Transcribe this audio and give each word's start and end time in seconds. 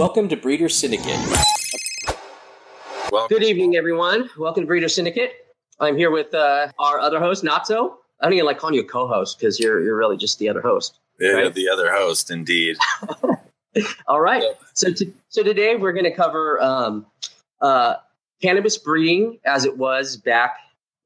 Welcome 0.00 0.30
to 0.30 0.36
Breeder 0.38 0.70
Syndicate. 0.70 1.20
Welcome. 3.12 3.28
Good 3.28 3.42
evening, 3.42 3.76
everyone. 3.76 4.30
Welcome 4.38 4.62
to 4.62 4.66
Breeder 4.66 4.88
Syndicate. 4.88 5.46
I'm 5.78 5.94
here 5.94 6.10
with 6.10 6.32
uh, 6.32 6.68
our 6.78 6.98
other 6.98 7.18
host, 7.20 7.44
Natso. 7.44 7.96
I 8.18 8.24
don't 8.24 8.32
even 8.32 8.46
like 8.46 8.56
calling 8.56 8.76
you 8.76 8.80
a 8.80 8.84
co-host 8.84 9.38
because 9.38 9.60
you're 9.60 9.84
you're 9.84 9.98
really 9.98 10.16
just 10.16 10.38
the 10.38 10.48
other 10.48 10.62
host. 10.62 10.98
Yeah, 11.18 11.32
right? 11.32 11.54
the 11.54 11.68
other 11.68 11.92
host, 11.92 12.30
indeed. 12.30 12.78
All 14.08 14.22
right. 14.22 14.42
So 14.72 14.90
to, 14.90 15.12
so 15.28 15.42
today 15.42 15.76
we're 15.76 15.92
going 15.92 16.04
to 16.04 16.16
cover 16.16 16.58
um, 16.62 17.04
uh, 17.60 17.96
cannabis 18.40 18.78
breeding 18.78 19.38
as 19.44 19.66
it 19.66 19.76
was 19.76 20.16
back 20.16 20.56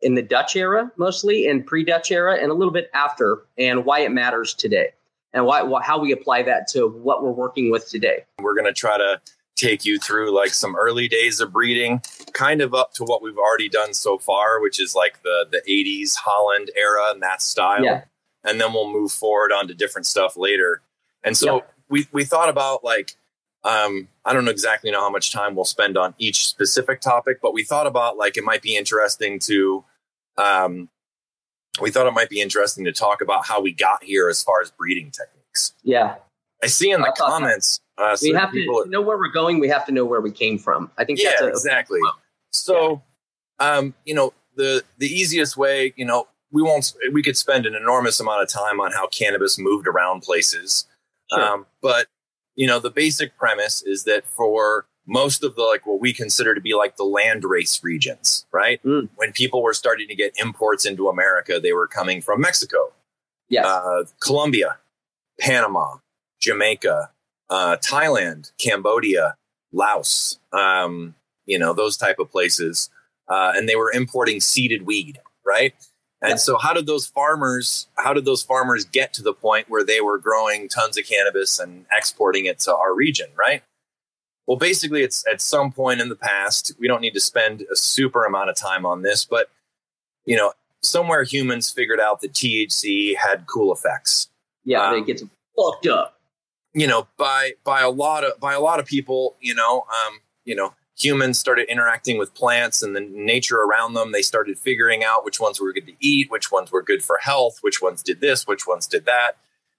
in 0.02 0.14
the 0.14 0.22
Dutch 0.22 0.54
era, 0.54 0.92
mostly, 0.96 1.48
and 1.48 1.66
pre-Dutch 1.66 2.12
era, 2.12 2.36
and 2.40 2.52
a 2.52 2.54
little 2.54 2.72
bit 2.72 2.90
after, 2.94 3.42
and 3.58 3.84
why 3.84 4.02
it 4.02 4.12
matters 4.12 4.54
today, 4.54 4.90
and 5.34 5.44
why, 5.44 5.62
why 5.62 5.82
how 5.82 5.98
we 5.98 6.12
apply 6.12 6.44
that 6.44 6.68
to 6.68 6.86
what 6.88 7.22
we're 7.22 7.32
working 7.32 7.70
with 7.70 7.88
today. 7.90 8.24
We're 8.40 8.54
going 8.54 8.66
to 8.66 8.72
try 8.72 8.96
to 8.96 9.20
take 9.56 9.84
you 9.84 9.98
through 9.98 10.34
like 10.34 10.54
some 10.54 10.74
early 10.76 11.06
days 11.08 11.40
of 11.40 11.52
breeding, 11.52 12.00
kind 12.32 12.60
of 12.60 12.72
up 12.74 12.92
to 12.94 13.04
what 13.04 13.22
we've 13.22 13.36
already 13.38 13.68
done 13.68 13.92
so 13.94 14.16
far, 14.18 14.60
which 14.60 14.80
is 14.80 14.94
like 14.94 15.22
the 15.22 15.46
the 15.50 15.60
80s 15.68 16.16
Holland 16.16 16.70
era 16.76 17.10
and 17.10 17.22
that 17.22 17.42
style. 17.42 17.84
Yeah. 17.84 18.04
And 18.44 18.60
then 18.60 18.72
we'll 18.72 18.92
move 18.92 19.12
forward 19.12 19.52
onto 19.52 19.74
different 19.74 20.06
stuff 20.06 20.36
later. 20.36 20.82
And 21.22 21.36
so 21.36 21.56
Yeah. 21.56 21.62
we 21.88 22.06
we 22.12 22.24
thought 22.24 22.48
about 22.48 22.84
like 22.84 23.12
um 23.64 24.08
I 24.24 24.32
don't 24.32 24.44
know 24.44 24.50
exactly 24.50 24.90
know 24.90 25.00
how 25.00 25.10
much 25.10 25.32
time 25.32 25.54
we'll 25.54 25.64
spend 25.64 25.96
on 25.96 26.14
each 26.18 26.46
specific 26.46 27.00
topic, 27.00 27.38
but 27.42 27.54
we 27.54 27.64
thought 27.64 27.86
about 27.86 28.16
like 28.16 28.36
it 28.36 28.44
might 28.44 28.62
be 28.62 28.76
interesting 28.76 29.38
to 29.40 29.84
um 30.36 30.88
we 31.80 31.90
thought 31.90 32.06
it 32.06 32.12
might 32.12 32.30
be 32.30 32.40
interesting 32.40 32.84
to 32.84 32.92
talk 32.92 33.20
about 33.20 33.46
how 33.46 33.60
we 33.60 33.72
got 33.72 34.02
here 34.02 34.28
as 34.28 34.42
far 34.42 34.60
as 34.60 34.70
breeding 34.70 35.10
techniques. 35.10 35.72
Yeah, 35.82 36.16
I 36.62 36.66
see 36.66 36.90
in 36.90 37.00
the 37.00 37.14
comments 37.16 37.80
uh, 37.98 38.16
we 38.22 38.30
have 38.30 38.50
people, 38.50 38.82
to 38.82 38.90
know 38.90 39.00
where 39.00 39.16
we're 39.16 39.32
going. 39.32 39.60
We 39.60 39.68
have 39.68 39.86
to 39.86 39.92
know 39.92 40.04
where 40.04 40.20
we 40.20 40.30
came 40.30 40.58
from. 40.58 40.90
I 40.98 41.04
think 41.04 41.20
yeah, 41.20 41.30
that's 41.30 41.42
a, 41.42 41.48
exactly. 41.48 42.00
So, 42.52 43.02
um, 43.58 43.94
you 44.04 44.14
know, 44.14 44.32
the 44.56 44.82
the 44.98 45.06
easiest 45.06 45.56
way, 45.56 45.92
you 45.96 46.04
know, 46.04 46.28
we 46.50 46.62
won't. 46.62 46.92
We 47.12 47.22
could 47.22 47.36
spend 47.36 47.66
an 47.66 47.74
enormous 47.74 48.20
amount 48.20 48.42
of 48.42 48.48
time 48.48 48.80
on 48.80 48.92
how 48.92 49.06
cannabis 49.08 49.58
moved 49.58 49.86
around 49.86 50.22
places, 50.22 50.86
Sure. 51.32 51.42
um, 51.42 51.66
but 51.82 52.06
you 52.56 52.66
know, 52.66 52.78
the 52.78 52.90
basic 52.90 53.36
premise 53.36 53.82
is 53.82 54.04
that 54.04 54.24
for 54.26 54.86
most 55.06 55.44
of 55.44 55.54
the 55.56 55.62
like 55.62 55.86
what 55.86 56.00
we 56.00 56.12
consider 56.12 56.54
to 56.54 56.60
be 56.60 56.74
like 56.74 56.96
the 56.96 57.04
land 57.04 57.44
race 57.44 57.82
regions, 57.82 58.46
right? 58.52 58.82
Mm. 58.84 59.08
When 59.16 59.32
people 59.32 59.62
were 59.62 59.74
starting 59.74 60.08
to 60.08 60.14
get 60.14 60.32
imports 60.38 60.86
into 60.86 61.08
America, 61.08 61.60
they 61.60 61.72
were 61.72 61.86
coming 61.86 62.20
from 62.20 62.40
Mexico, 62.40 62.92
yes, 63.48 63.66
uh, 63.66 64.04
Colombia, 64.20 64.78
Panama, 65.40 65.96
Jamaica, 66.40 67.10
uh, 67.50 67.76
Thailand, 67.76 68.52
Cambodia, 68.58 69.36
Laos, 69.72 70.38
um, 70.52 71.14
you 71.46 71.58
know, 71.58 71.72
those 71.72 71.96
type 71.96 72.18
of 72.18 72.30
places. 72.30 72.90
Uh, 73.28 73.52
and 73.56 73.68
they 73.68 73.76
were 73.76 73.90
importing 73.90 74.38
seeded 74.38 74.84
weed, 74.86 75.18
right? 75.46 75.74
And 76.20 76.32
Yeah. 76.32 76.36
so 76.36 76.58
how 76.58 76.72
did 76.74 76.86
those 76.86 77.06
farmers, 77.06 77.88
how 77.96 78.12
did 78.12 78.24
those 78.24 78.42
farmers 78.42 78.84
get 78.84 79.14
to 79.14 79.22
the 79.22 79.32
point 79.32 79.68
where 79.68 79.82
they 79.84 80.00
were 80.00 80.18
growing 80.18 80.68
tons 80.68 80.98
of 80.98 81.06
cannabis 81.06 81.58
and 81.58 81.86
exporting 81.90 82.44
it 82.46 82.58
to 82.60 82.74
our 82.74 82.94
region, 82.94 83.28
right? 83.34 83.62
Well, 84.46 84.58
basically, 84.58 85.02
it's 85.02 85.24
at 85.30 85.40
some 85.40 85.72
point 85.72 86.00
in 86.00 86.08
the 86.08 86.16
past. 86.16 86.72
We 86.78 86.86
don't 86.86 87.00
need 87.00 87.14
to 87.14 87.20
spend 87.20 87.64
a 87.72 87.76
super 87.76 88.24
amount 88.24 88.50
of 88.50 88.56
time 88.56 88.84
on 88.84 89.02
this, 89.02 89.24
but 89.24 89.48
you 90.26 90.36
know, 90.36 90.52
somewhere 90.82 91.22
humans 91.22 91.70
figured 91.70 92.00
out 92.00 92.20
that 92.20 92.32
THC 92.32 93.16
had 93.16 93.46
cool 93.46 93.72
effects. 93.72 94.28
yeah, 94.64 94.86
um, 94.86 94.94
they 94.94 95.04
get 95.04 95.22
fucked 95.56 95.86
up. 95.86 96.20
You 96.74 96.86
know, 96.86 97.06
by 97.16 97.52
by 97.64 97.80
a 97.80 97.90
lot 97.90 98.24
of 98.24 98.38
by 98.40 98.52
a 98.52 98.60
lot 98.60 98.80
of 98.80 98.86
people, 98.86 99.36
you 99.40 99.54
know, 99.54 99.86
um, 99.88 100.20
you 100.44 100.54
know, 100.54 100.74
humans 100.96 101.38
started 101.38 101.70
interacting 101.70 102.18
with 102.18 102.34
plants 102.34 102.82
and 102.82 102.94
the 102.94 103.00
nature 103.00 103.60
around 103.60 103.94
them. 103.94 104.12
They 104.12 104.22
started 104.22 104.58
figuring 104.58 105.04
out 105.04 105.24
which 105.24 105.40
ones 105.40 105.60
were 105.60 105.72
good 105.72 105.86
to 105.86 105.94
eat, 106.00 106.30
which 106.30 106.52
ones 106.52 106.70
were 106.70 106.82
good 106.82 107.02
for 107.02 107.18
health, 107.22 107.58
which 107.62 107.80
ones 107.80 108.02
did 108.02 108.20
this, 108.20 108.46
which 108.46 108.66
ones 108.66 108.86
did 108.86 109.06
that. 109.06 109.32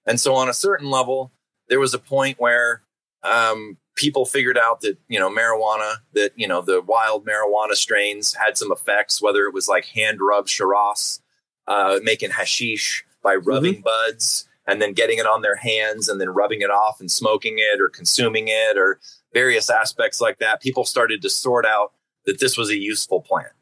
And 0.06 0.20
so 0.20 0.34
on 0.34 0.48
a 0.48 0.54
certain 0.54 0.90
level, 0.90 1.32
there 1.68 1.80
was 1.80 1.94
a 1.94 1.98
point 1.98 2.38
where 2.38 2.82
um, 3.22 3.76
people 3.96 4.26
figured 4.26 4.58
out 4.58 4.82
that, 4.82 4.98
you 5.08 5.18
know, 5.18 5.28
marijuana, 5.28 5.96
that, 6.12 6.30
you 6.36 6.46
know, 6.46 6.60
the 6.60 6.80
wild 6.82 7.26
marijuana 7.26 7.72
strains 7.72 8.34
had 8.34 8.56
some 8.56 8.70
effects, 8.70 9.20
whether 9.20 9.44
it 9.46 9.54
was 9.54 9.68
like 9.68 9.86
hand 9.86 10.18
rub 10.20 10.46
charas, 10.46 11.20
uh, 11.66 11.98
making 12.02 12.30
hashish 12.30 13.04
by 13.22 13.34
rubbing 13.34 13.80
buds 13.80 14.46
and 14.66 14.80
then 14.80 14.92
getting 14.92 15.18
it 15.18 15.26
on 15.26 15.42
their 15.42 15.56
hands 15.56 16.08
and 16.08 16.20
then 16.20 16.28
rubbing 16.30 16.60
it 16.60 16.70
off 16.70 17.00
and 17.00 17.10
smoking 17.10 17.56
it 17.58 17.80
or 17.80 17.88
consuming 17.88 18.48
it 18.48 18.76
or 18.76 19.00
various 19.32 19.70
aspects 19.70 20.20
like 20.20 20.38
that. 20.38 20.60
People 20.60 20.84
started 20.84 21.22
to 21.22 21.30
sort 21.30 21.66
out 21.66 21.92
that 22.24 22.38
this 22.38 22.56
was 22.56 22.70
a 22.70 22.76
useful 22.76 23.20
plant. 23.20 23.52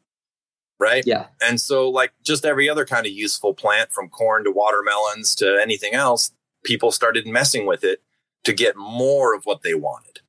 Right. 0.77 1.03
Yeah, 1.05 1.27
And 1.41 1.61
so, 1.61 1.89
like 1.89 2.11
just 2.21 2.43
every 2.43 2.67
other 2.67 2.85
kind 2.85 3.05
of 3.05 3.13
useful 3.13 3.53
plant, 3.53 3.93
from 3.93 4.09
corn 4.09 4.43
to 4.43 4.51
watermelons 4.51 5.33
to 5.35 5.57
anything 5.61 5.93
else, 5.93 6.33
people 6.65 6.91
started 6.91 7.25
messing 7.25 7.65
with 7.65 7.85
it 7.85 8.01
to 8.43 8.51
get 8.51 8.75
more 8.75 9.33
of 9.33 9.45
what 9.45 9.61
they 9.61 9.73
wanted. 9.73 10.19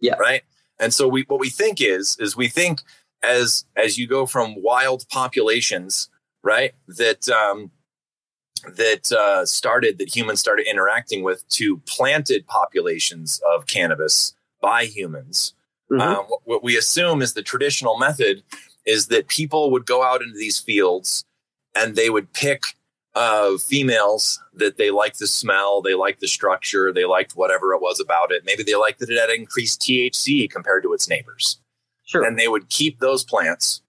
Yeah. 0.00 0.14
Right. 0.14 0.42
And 0.80 0.94
so, 0.94 1.08
we 1.08 1.24
what 1.28 1.40
we 1.40 1.50
think 1.50 1.80
is 1.80 2.16
is 2.20 2.36
we 2.36 2.48
think 2.48 2.82
as 3.22 3.64
as 3.76 3.98
you 3.98 4.06
go 4.06 4.26
from 4.26 4.62
wild 4.62 5.04
populations, 5.10 6.08
right, 6.42 6.72
that 6.86 7.28
um, 7.28 7.70
that 8.76 9.10
uh, 9.12 9.44
started 9.44 9.98
that 9.98 10.14
humans 10.14 10.40
started 10.40 10.66
interacting 10.68 11.22
with 11.22 11.46
to 11.50 11.78
planted 11.78 12.46
populations 12.46 13.40
of 13.54 13.66
cannabis 13.66 14.34
by 14.60 14.84
humans. 14.84 15.54
Mhm. 15.90 16.00
Um, 16.00 16.24
what, 16.26 16.40
what 16.44 16.62
we 16.62 16.76
assume 16.76 17.22
is 17.22 17.32
the 17.32 17.42
traditional 17.42 17.98
method 17.98 18.42
is 18.84 19.08
that 19.08 19.28
people 19.28 19.70
would 19.70 19.86
go 19.86 20.02
out 20.02 20.22
into 20.22 20.36
these 20.36 20.58
fields 20.58 21.24
and 21.74 21.96
they 21.96 22.10
would 22.10 22.32
pick 22.32 22.62
uh, 23.18 23.58
females 23.58 24.40
that 24.54 24.76
they 24.76 24.90
liked 24.90 25.18
the 25.18 25.26
smell, 25.26 25.82
they 25.82 25.94
liked 25.94 26.20
the 26.20 26.28
structure, 26.28 26.92
they 26.92 27.04
liked 27.04 27.32
whatever 27.32 27.72
it 27.72 27.82
was 27.82 28.00
about 28.00 28.30
it. 28.30 28.44
Maybe 28.44 28.62
they 28.62 28.76
liked 28.76 29.00
that 29.00 29.10
it 29.10 29.20
had 29.20 29.30
increased 29.30 29.80
THC 29.80 30.50
compared 30.50 30.82
to 30.84 30.92
its 30.92 31.08
neighbors. 31.08 31.60
sure. 32.04 32.24
And 32.24 32.38
they 32.38 32.48
would 32.48 32.68
keep 32.68 33.00
those 33.00 33.24
plants. 33.24 33.82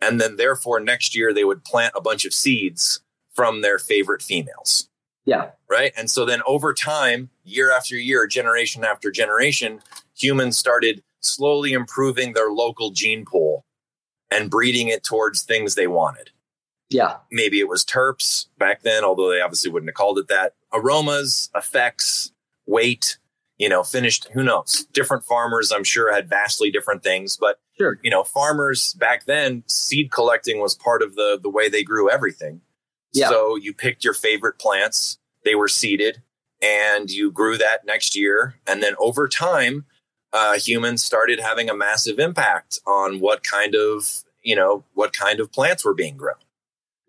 And 0.00 0.20
then, 0.20 0.36
therefore, 0.36 0.80
next 0.80 1.16
year 1.16 1.32
they 1.32 1.44
would 1.44 1.64
plant 1.64 1.94
a 1.96 2.00
bunch 2.00 2.24
of 2.24 2.34
seeds 2.34 3.00
from 3.34 3.62
their 3.62 3.78
favorite 3.78 4.20
females 4.20 4.88
yeah, 5.24 5.50
right? 5.70 5.92
And 5.96 6.10
so 6.10 6.24
then 6.24 6.42
over 6.46 6.74
time, 6.74 7.30
year 7.44 7.70
after 7.70 7.96
year, 7.96 8.26
generation 8.26 8.84
after 8.84 9.10
generation, 9.10 9.80
humans 10.16 10.56
started 10.56 11.02
slowly 11.20 11.72
improving 11.72 12.32
their 12.32 12.50
local 12.50 12.90
gene 12.90 13.24
pool 13.24 13.64
and 14.30 14.50
breeding 14.50 14.88
it 14.88 15.04
towards 15.04 15.42
things 15.42 15.74
they 15.74 15.86
wanted. 15.86 16.30
Yeah, 16.92 17.16
Maybe 17.30 17.60
it 17.60 17.68
was 17.68 17.84
terps 17.84 18.46
back 18.58 18.82
then, 18.82 19.04
although 19.04 19.30
they 19.30 19.40
obviously 19.40 19.70
wouldn't 19.70 19.90
have 19.90 19.94
called 19.94 20.18
it 20.18 20.28
that. 20.28 20.54
Aromas, 20.72 21.50
effects, 21.54 22.32
weight, 22.66 23.18
you 23.58 23.68
know, 23.68 23.82
finished, 23.82 24.28
who 24.32 24.42
knows? 24.42 24.86
Different 24.92 25.24
farmers, 25.24 25.70
I'm 25.70 25.84
sure, 25.84 26.12
had 26.12 26.28
vastly 26.28 26.70
different 26.70 27.02
things, 27.02 27.36
but 27.36 27.58
sure. 27.78 27.98
you 28.02 28.10
know, 28.10 28.24
farmers 28.24 28.94
back 28.94 29.26
then, 29.26 29.62
seed 29.66 30.10
collecting 30.10 30.60
was 30.60 30.74
part 30.74 31.02
of 31.02 31.14
the 31.14 31.38
the 31.40 31.50
way 31.50 31.68
they 31.68 31.82
grew 31.84 32.10
everything. 32.10 32.60
Yeah. 33.12 33.28
So 33.28 33.56
you 33.56 33.74
picked 33.74 34.04
your 34.04 34.14
favorite 34.14 34.58
plants, 34.58 35.18
they 35.44 35.54
were 35.54 35.68
seeded, 35.68 36.22
and 36.62 37.10
you 37.10 37.30
grew 37.30 37.58
that 37.58 37.84
next 37.84 38.16
year. 38.16 38.56
And 38.66 38.82
then 38.82 38.94
over 38.98 39.28
time, 39.28 39.84
uh, 40.32 40.58
humans 40.58 41.04
started 41.04 41.38
having 41.38 41.68
a 41.68 41.76
massive 41.76 42.18
impact 42.18 42.78
on 42.86 43.20
what 43.20 43.42
kind 43.44 43.74
of, 43.74 44.24
you 44.42 44.56
know, 44.56 44.84
what 44.94 45.12
kind 45.12 45.40
of 45.40 45.52
plants 45.52 45.84
were 45.84 45.94
being 45.94 46.16
grown 46.16 46.36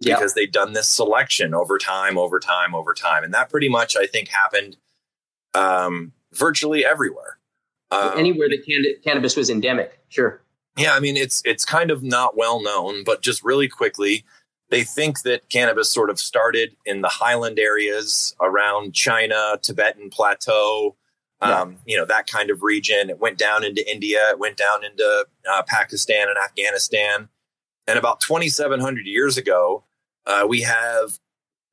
Yeah, 0.05 0.15
because 0.15 0.33
they'd 0.33 0.51
done 0.51 0.73
this 0.73 0.87
selection 0.87 1.53
over 1.53 1.77
time, 1.77 2.17
over 2.17 2.39
time, 2.39 2.75
over 2.75 2.93
time. 2.93 3.23
And 3.23 3.33
that 3.33 3.49
pretty 3.49 3.69
much, 3.69 3.95
I 3.95 4.05
think, 4.05 4.29
happened 4.29 4.77
um, 5.53 6.13
virtually 6.33 6.85
everywhere. 6.85 7.37
Uh, 7.91 8.13
anywhere 8.17 8.49
that 8.49 8.63
can- 8.65 8.95
cannabis 9.03 9.35
was 9.35 9.49
endemic. 9.49 9.99
Sure. 10.09 10.41
yeah, 10.77 10.93
I 10.95 10.99
mean 10.99 11.15
it's 11.15 11.43
it's 11.45 11.63
kind 11.65 11.91
of 11.91 12.01
not 12.01 12.35
well 12.35 12.61
known, 12.61 13.03
but 13.03 13.21
just 13.21 13.43
really 13.43 13.67
quickly, 13.67 14.25
they 14.69 14.83
think 14.83 15.21
that 15.21 15.47
cannabis 15.49 15.91
sort 15.91 16.09
of 16.09 16.19
started 16.19 16.75
in 16.85 17.01
the 17.01 17.07
highland 17.07 17.59
areas 17.59 18.35
around 18.41 18.93
China, 18.93 19.59
Tibetan 19.61 20.09
plateau, 20.09 20.95
um, 21.41 21.77
you 21.85 21.97
know 21.97 22.05
that 22.05 22.25
kind 22.27 22.49
of 22.49 22.63
region. 22.63 23.09
It 23.09 23.19
went 23.19 23.37
down 23.37 23.63
into 23.63 23.89
India, 23.89 24.29
it 24.31 24.39
went 24.39 24.57
down 24.57 24.83
into 24.83 25.25
uh, 25.53 25.61
Pakistan 25.67 26.29
and 26.29 26.37
Afghanistan, 26.37 27.29
and 27.85 27.99
about 27.99 28.21
2,700 28.21 29.05
years 29.05 29.37
ago, 29.37 29.83
uh, 30.25 30.45
we 30.47 30.61
have 30.61 31.19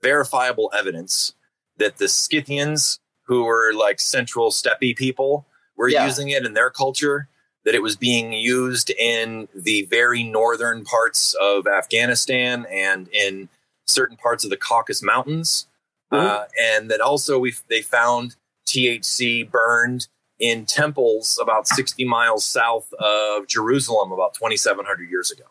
verifiable 0.02 0.70
evidence 0.76 1.34
that 1.76 1.98
the 1.98 2.08
Scythians, 2.08 3.00
who 3.24 3.44
were 3.44 3.72
like 3.72 4.00
central 4.00 4.50
steppe 4.50 4.80
people, 4.96 5.46
were 5.76 5.88
Yeah. 5.88 6.06
using 6.06 6.28
it 6.30 6.44
in 6.44 6.54
their 6.54 6.70
culture. 6.70 7.28
That 7.64 7.74
it 7.74 7.82
was 7.82 7.94
being 7.94 8.32
used 8.32 8.88
in 8.88 9.46
the 9.54 9.82
very 9.82 10.22
northern 10.24 10.82
parts 10.82 11.34
of 11.34 11.66
Afghanistan 11.66 12.64
and 12.70 13.06
in 13.08 13.50
certain 13.86 14.16
parts 14.16 14.44
of 14.44 14.50
the 14.50 14.56
Caucasus 14.56 15.02
Mountains, 15.02 15.66
uh, 16.10 16.46
and 16.58 16.90
that 16.90 17.02
also 17.02 17.38
we 17.38 17.54
they 17.68 17.82
found 17.82 18.36
THC 18.66 19.44
burned 19.44 20.08
in 20.38 20.64
temples 20.64 21.38
about 21.40 21.68
60 21.68 22.02
miles 22.06 22.46
south 22.46 22.90
of 22.94 23.46
Jerusalem 23.46 24.10
about 24.10 24.32
2,700 24.32 25.10
years 25.10 25.30
ago. 25.30 25.44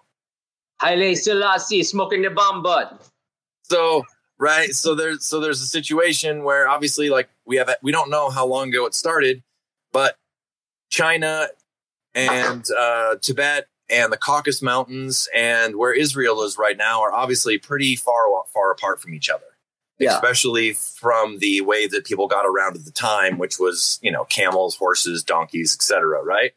Haile 0.82 1.16
Selassie 1.16 1.84
smoking 1.84 2.22
the 2.22 2.30
bomb 2.30 2.64
butt. 2.64 3.02
So 3.64 4.06
right, 4.38 4.74
so 4.74 4.96
there's 4.96 5.26
so 5.26 5.40
there's 5.40 5.62
a 5.62 5.68
situation 5.68 6.44
where 6.44 6.68
obviously 6.68 7.10
like 7.10 7.30
we 7.46 7.58
have 7.58 7.70
we 7.82 7.92
don't 7.92 8.10
know 8.10 8.30
how 8.30 8.46
long 8.46 8.70
ago 8.70 8.86
it 8.86 8.94
started, 8.94 9.44
but 9.92 10.16
China 10.90 11.48
and 12.16 12.66
uh, 12.78 13.16
Tibet 13.22 13.68
and 13.90 14.12
the 14.12 14.18
Caucasus 14.18 14.62
Mountains 14.62 15.28
and 15.36 15.76
where 15.76 15.94
Israel 15.94 16.44
is 16.44 16.58
right 16.58 16.78
now 16.78 17.02
are 17.02 17.14
obviously 17.14 17.58
pretty 17.58 17.96
far 17.96 18.26
far 18.54 18.72
apart 18.72 19.02
from 19.02 19.14
each 19.14 19.30
other. 19.30 19.44
Yeah. 20.00 20.16
Especially 20.16 20.74
from 20.74 21.40
the 21.40 21.60
way 21.60 21.86
that 21.88 22.06
people 22.06 22.28
got 22.28 22.46
around 22.46 22.78
at 22.78 22.86
the 22.86 22.92
time, 22.92 23.38
which 23.38 23.60
was 23.60 24.00
you 24.02 24.12
know 24.12 24.24
camels, 24.26 24.78
horses, 24.78 25.24
donkeys, 25.24 25.76
etc. 25.76 26.24
Right. 26.24 26.54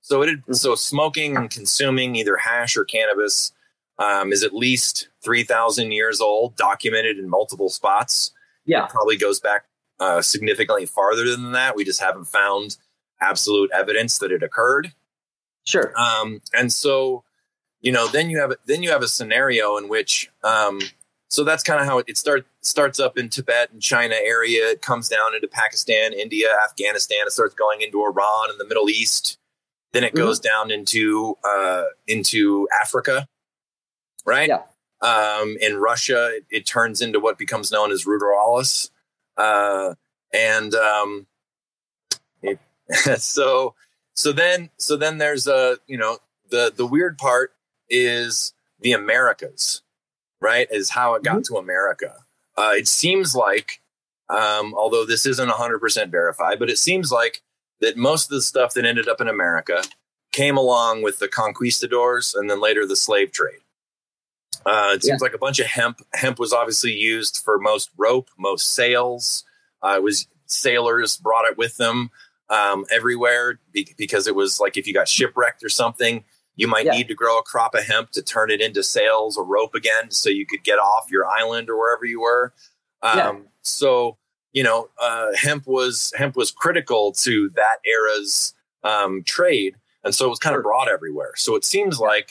So 0.00 0.22
it 0.22 0.28
mm-hmm. 0.28 0.52
so 0.52 0.76
smoking 0.76 1.36
and 1.36 1.50
consuming 1.50 2.14
either 2.14 2.36
hash 2.36 2.76
or 2.76 2.84
cannabis 2.84 3.52
um, 3.98 4.32
is 4.32 4.42
at 4.42 4.54
least 4.54 5.08
three 5.22 5.44
thousand 5.44 5.92
years 5.92 6.20
old, 6.20 6.56
documented 6.56 7.18
in 7.18 7.28
multiple 7.28 7.68
spots. 7.68 8.32
Yeah, 8.64 8.84
it 8.84 8.90
probably 8.90 9.16
goes 9.16 9.40
back 9.40 9.66
uh, 10.00 10.22
significantly 10.22 10.86
farther 10.86 11.28
than 11.28 11.52
that. 11.52 11.76
We 11.76 11.84
just 11.84 12.00
haven't 12.00 12.26
found 12.26 12.76
absolute 13.20 13.70
evidence 13.72 14.18
that 14.18 14.32
it 14.32 14.42
occurred. 14.42 14.92
Sure. 15.66 15.94
Um, 15.98 16.42
and 16.52 16.70
so, 16.72 17.24
you 17.80 17.90
know, 17.90 18.06
then 18.08 18.28
you 18.28 18.38
have 18.38 18.52
then 18.66 18.82
you 18.82 18.90
have 18.90 19.02
a 19.02 19.08
scenario 19.08 19.78
in 19.78 19.88
which, 19.88 20.30
um, 20.42 20.80
so 21.28 21.42
that's 21.42 21.62
kind 21.62 21.80
of 21.80 21.86
how 21.86 21.98
it, 21.98 22.06
it 22.08 22.18
start, 22.18 22.46
starts 22.60 23.00
up 23.00 23.16
in 23.16 23.30
Tibet 23.30 23.70
and 23.72 23.80
China 23.80 24.14
area. 24.14 24.68
It 24.68 24.82
comes 24.82 25.08
down 25.08 25.34
into 25.34 25.48
Pakistan, 25.48 26.12
India, 26.12 26.48
Afghanistan. 26.64 27.26
It 27.26 27.32
starts 27.32 27.54
going 27.54 27.80
into 27.80 28.02
Iran 28.02 28.50
and 28.50 28.60
the 28.60 28.66
Middle 28.66 28.90
East. 28.90 29.38
Then 29.92 30.04
it 30.04 30.08
mm-hmm. 30.08 30.24
goes 30.24 30.38
down 30.38 30.70
into 30.70 31.38
uh, 31.48 31.84
into 32.06 32.68
Africa, 32.82 33.26
right? 34.24 34.48
Yeah. 34.48 34.62
Um, 35.00 35.56
in 35.60 35.76
Russia, 35.76 36.36
it, 36.36 36.44
it, 36.50 36.66
turns 36.66 37.02
into 37.02 37.20
what 37.20 37.36
becomes 37.36 37.70
known 37.70 37.92
as 37.92 38.06
ruderalis, 38.06 38.88
uh, 39.36 39.94
and 40.32 40.74
um, 40.74 41.26
it, 42.42 42.58
so 43.18 43.74
so 44.14 44.32
then 44.32 44.70
so 44.78 44.96
then 44.96 45.18
there's 45.18 45.46
a 45.46 45.78
you 45.86 45.98
know 45.98 46.18
the 46.48 46.72
the 46.74 46.86
weird 46.86 47.18
part 47.18 47.52
is 47.90 48.54
the 48.80 48.92
Americas, 48.92 49.82
right? 50.40 50.68
Is 50.70 50.90
how 50.90 51.14
it 51.14 51.22
got 51.22 51.36
mm-hmm. 51.36 51.54
to 51.54 51.58
America. 51.58 52.14
Uh, 52.56 52.72
it 52.74 52.86
seems 52.86 53.34
like, 53.34 53.80
um, 54.28 54.74
although 54.74 55.04
this 55.04 55.26
isn't 55.26 55.50
100% 55.50 56.10
verified, 56.10 56.58
but 56.58 56.70
it 56.70 56.78
seems 56.78 57.10
like 57.10 57.42
that 57.80 57.96
most 57.96 58.26
of 58.26 58.30
the 58.30 58.42
stuff 58.42 58.74
that 58.74 58.84
ended 58.84 59.08
up 59.08 59.20
in 59.20 59.28
America 59.28 59.82
came 60.30 60.56
along 60.56 61.02
with 61.02 61.18
the 61.18 61.28
conquistadors 61.28 62.34
and 62.34 62.48
then 62.48 62.60
later 62.60 62.86
the 62.86 62.96
slave 62.96 63.32
trade. 63.32 63.60
Uh, 64.66 64.92
it 64.94 65.02
seems 65.02 65.20
yeah. 65.20 65.24
like 65.24 65.34
a 65.34 65.38
bunch 65.38 65.58
of 65.58 65.66
hemp. 65.66 66.00
Hemp 66.14 66.38
was 66.38 66.52
obviously 66.52 66.92
used 66.92 67.42
for 67.44 67.58
most 67.58 67.90
rope, 67.96 68.30
most 68.38 68.74
sails. 68.74 69.44
Uh, 69.82 69.94
it 69.96 70.02
was 70.02 70.26
sailors 70.46 71.16
brought 71.16 71.46
it 71.46 71.58
with 71.58 71.76
them 71.76 72.10
um, 72.48 72.84
everywhere 72.90 73.60
be- 73.72 73.94
because 73.96 74.26
it 74.26 74.34
was 74.34 74.60
like 74.60 74.76
if 74.76 74.86
you 74.86 74.94
got 74.94 75.08
shipwrecked 75.08 75.62
or 75.64 75.68
something, 75.68 76.24
you 76.56 76.68
might 76.68 76.86
yeah. 76.86 76.92
need 76.92 77.08
to 77.08 77.14
grow 77.14 77.38
a 77.38 77.42
crop 77.42 77.74
of 77.74 77.84
hemp 77.84 78.10
to 78.12 78.22
turn 78.22 78.50
it 78.50 78.60
into 78.60 78.82
sails 78.82 79.36
or 79.36 79.44
rope 79.44 79.74
again 79.74 80.10
so 80.10 80.28
you 80.28 80.46
could 80.46 80.62
get 80.62 80.78
off 80.78 81.10
your 81.10 81.26
island 81.26 81.68
or 81.68 81.76
wherever 81.76 82.04
you 82.04 82.20
were. 82.20 82.52
Um, 83.02 83.18
yeah. 83.18 83.34
So, 83.62 84.18
you 84.52 84.62
know, 84.62 84.88
uh, 85.02 85.34
hemp 85.34 85.66
was 85.66 86.12
hemp 86.16 86.36
was 86.36 86.50
critical 86.50 87.12
to 87.12 87.50
that 87.56 87.78
era's 87.84 88.54
um, 88.84 89.22
trade, 89.24 89.74
and 90.04 90.14
so 90.14 90.26
it 90.26 90.28
was 90.28 90.38
kind 90.38 90.52
sure. 90.52 90.60
of 90.60 90.64
brought 90.64 90.88
everywhere. 90.88 91.32
So 91.36 91.56
it 91.56 91.64
seems 91.64 91.98
like 91.98 92.30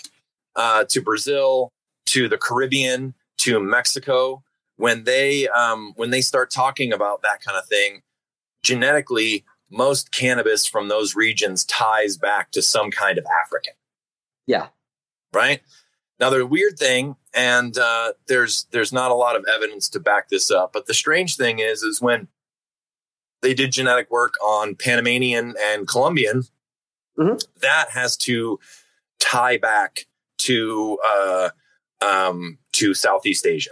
uh, 0.55 0.85
to 0.85 1.01
Brazil, 1.01 1.72
to 2.07 2.27
the 2.27 2.37
Caribbean, 2.37 3.13
to 3.39 3.59
Mexico, 3.59 4.43
when 4.77 5.03
they 5.03 5.47
um, 5.49 5.93
when 5.95 6.09
they 6.09 6.21
start 6.21 6.51
talking 6.51 6.93
about 6.93 7.21
that 7.21 7.41
kind 7.41 7.57
of 7.57 7.65
thing, 7.67 8.01
genetically 8.63 9.45
most 9.69 10.11
cannabis 10.11 10.65
from 10.65 10.87
those 10.87 11.15
regions 11.15 11.65
ties 11.65 12.17
back 12.17 12.51
to 12.51 12.61
some 12.61 12.91
kind 12.91 13.17
of 13.17 13.25
African. 13.43 13.73
Yeah. 14.45 14.67
Right. 15.33 15.61
Now 16.19 16.29
the 16.29 16.45
weird 16.45 16.77
thing, 16.77 17.15
and 17.33 17.77
uh, 17.77 18.13
there's 18.27 18.65
there's 18.71 18.93
not 18.93 19.11
a 19.11 19.15
lot 19.15 19.35
of 19.35 19.45
evidence 19.53 19.89
to 19.89 19.99
back 19.99 20.29
this 20.29 20.51
up, 20.51 20.71
but 20.71 20.85
the 20.85 20.93
strange 20.93 21.35
thing 21.35 21.59
is, 21.59 21.81
is 21.81 22.01
when 22.01 22.27
they 23.41 23.53
did 23.53 23.71
genetic 23.71 24.09
work 24.09 24.35
on 24.43 24.75
Panamanian 24.75 25.55
and 25.59 25.87
Colombian, 25.87 26.43
mm-hmm. 27.17 27.37
that 27.61 27.89
has 27.89 28.15
to 28.17 28.59
tie 29.19 29.57
back 29.57 30.05
to 30.37 30.97
uh, 31.05 31.49
um, 32.03 32.57
to 32.73 32.93
Southeast 32.93 33.45
Asia. 33.45 33.71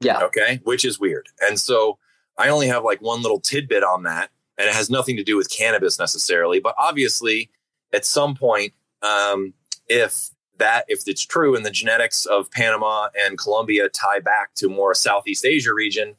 Yeah. 0.00 0.20
Okay. 0.20 0.60
Which 0.64 0.84
is 0.84 0.98
weird, 0.98 1.28
and 1.40 1.58
so 1.58 1.98
I 2.38 2.48
only 2.48 2.68
have 2.68 2.84
like 2.84 3.02
one 3.02 3.22
little 3.22 3.40
tidbit 3.40 3.84
on 3.84 4.04
that, 4.04 4.30
and 4.56 4.68
it 4.68 4.74
has 4.74 4.90
nothing 4.90 5.16
to 5.16 5.24
do 5.24 5.36
with 5.36 5.50
cannabis 5.50 5.98
necessarily. 5.98 6.58
But 6.58 6.74
obviously, 6.78 7.50
at 7.92 8.04
some 8.06 8.34
point, 8.34 8.72
um, 9.02 9.52
if 9.88 10.30
that 10.58 10.84
if 10.88 11.02
it's 11.06 11.24
true 11.24 11.56
and 11.56 11.66
the 11.66 11.70
genetics 11.70 12.24
of 12.26 12.50
Panama 12.50 13.08
and 13.18 13.36
Colombia 13.36 13.88
tie 13.88 14.20
back 14.20 14.54
to 14.54 14.68
more 14.68 14.94
Southeast 14.94 15.44
Asia 15.44 15.74
region, 15.74 16.14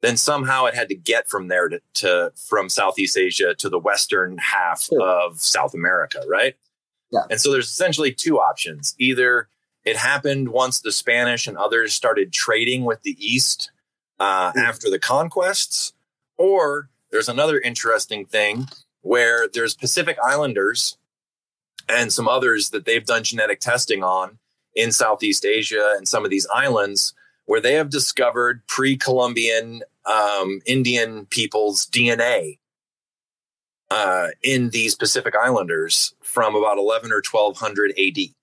then 0.00 0.16
somehow 0.16 0.64
it 0.64 0.74
had 0.74 0.88
to 0.88 0.94
get 0.94 1.28
from 1.28 1.48
there 1.48 1.68
to, 1.68 1.80
to 1.94 2.32
from 2.48 2.68
Southeast 2.68 3.16
Asia 3.16 3.54
to 3.54 3.68
the 3.68 3.78
western 3.78 4.38
half 4.38 4.82
sure. 4.82 5.00
of 5.00 5.40
South 5.40 5.74
America, 5.74 6.22
right? 6.28 6.54
Yeah. 7.10 7.24
And 7.30 7.40
so 7.40 7.52
there's 7.52 7.68
essentially 7.68 8.12
two 8.12 8.38
options. 8.38 8.94
Either 8.98 9.48
it 9.84 9.96
happened 9.96 10.48
once 10.48 10.80
the 10.80 10.92
Spanish 10.92 11.46
and 11.46 11.56
others 11.56 11.94
started 11.94 12.32
trading 12.32 12.84
with 12.84 13.02
the 13.02 13.16
East 13.18 13.70
uh, 14.18 14.52
mm. 14.52 14.56
after 14.56 14.88
the 14.88 14.98
conquests, 14.98 15.92
or 16.36 16.88
there's 17.10 17.28
another 17.28 17.60
interesting 17.60 18.24
thing 18.24 18.68
where 19.00 19.48
there's 19.48 19.74
Pacific 19.74 20.16
Islanders 20.24 20.96
and 21.88 22.12
some 22.12 22.28
others 22.28 22.70
that 22.70 22.84
they've 22.84 23.04
done 23.04 23.24
genetic 23.24 23.60
testing 23.60 24.02
on 24.02 24.38
in 24.74 24.92
Southeast 24.92 25.44
Asia 25.44 25.94
and 25.96 26.06
some 26.08 26.24
of 26.24 26.30
these 26.30 26.46
islands 26.54 27.12
where 27.46 27.60
they 27.60 27.74
have 27.74 27.90
discovered 27.90 28.66
pre-Columbian 28.66 29.82
um, 30.06 30.60
Indian 30.64 31.26
people's 31.26 31.86
DNA 31.86 32.58
uh, 33.90 34.28
in 34.42 34.70
these 34.70 34.94
Pacific 34.94 35.34
Islanders 35.36 36.14
from 36.22 36.54
about 36.54 36.78
11 36.78 37.12
or 37.12 37.22
1200 37.30 37.92
AD. 37.98 38.34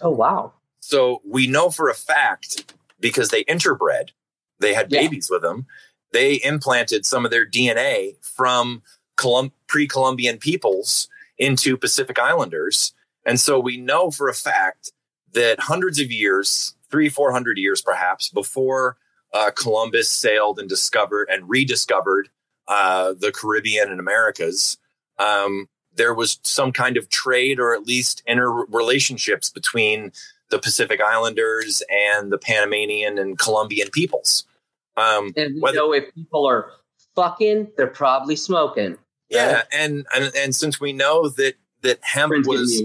Oh 0.00 0.10
wow! 0.10 0.52
So 0.88 1.20
we 1.24 1.46
know 1.46 1.70
for 1.70 1.88
a 1.88 1.94
fact 1.94 2.74
because 2.98 3.28
they 3.28 3.44
interbred, 3.44 4.10
they 4.58 4.74
had 4.74 4.90
yeah. 4.90 5.02
babies 5.02 5.28
with 5.30 5.42
them 5.42 5.66
they 6.12 6.40
implanted 6.42 7.04
some 7.04 7.24
of 7.24 7.30
their 7.30 7.46
DNA 7.46 8.16
from 8.24 8.82
Colum- 9.16 9.52
pre-Columbian 9.66 10.38
peoples 10.38 11.08
into 11.36 11.76
Pacific 11.76 12.18
Islanders. 12.18 12.94
And 13.26 13.38
so 13.38 13.58
we 13.60 13.76
know 13.76 14.10
for 14.10 14.28
a 14.28 14.34
fact 14.34 14.92
that 15.32 15.60
hundreds 15.60 16.00
of 16.00 16.10
years, 16.10 16.74
three, 16.90 17.08
400 17.08 17.58
years 17.58 17.82
perhaps, 17.82 18.28
before 18.28 18.96
uh, 19.34 19.50
Columbus 19.54 20.10
sailed 20.10 20.58
and 20.58 20.68
discovered 20.68 21.28
and 21.30 21.48
rediscovered 21.48 22.30
uh, 22.66 23.14
the 23.18 23.32
Caribbean 23.32 23.90
and 23.90 24.00
Americas, 24.00 24.78
um, 25.18 25.68
there 25.94 26.14
was 26.14 26.38
some 26.42 26.72
kind 26.72 26.96
of 26.96 27.10
trade 27.10 27.58
or 27.58 27.74
at 27.74 27.86
least 27.86 28.22
interrelationships 28.28 29.52
between 29.52 30.12
the 30.50 30.58
Pacific 30.58 31.00
Islanders 31.00 31.82
and 31.90 32.32
the 32.32 32.38
Panamanian 32.38 33.18
and 33.18 33.38
Colombian 33.38 33.88
peoples. 33.90 34.44
Um, 34.96 35.32
and 35.36 35.54
we 35.54 35.60
whether, 35.60 35.76
know 35.76 35.92
if 35.92 36.12
people 36.14 36.46
are 36.46 36.72
fucking, 37.14 37.68
they're 37.76 37.86
probably 37.86 38.36
smoking. 38.36 38.96
Yeah, 39.28 39.52
right? 39.52 39.64
and, 39.72 40.06
and 40.14 40.32
and 40.34 40.54
since 40.54 40.80
we 40.80 40.92
know 40.92 41.28
that 41.28 41.54
that 41.82 41.98
hemp 42.02 42.46
was 42.46 42.82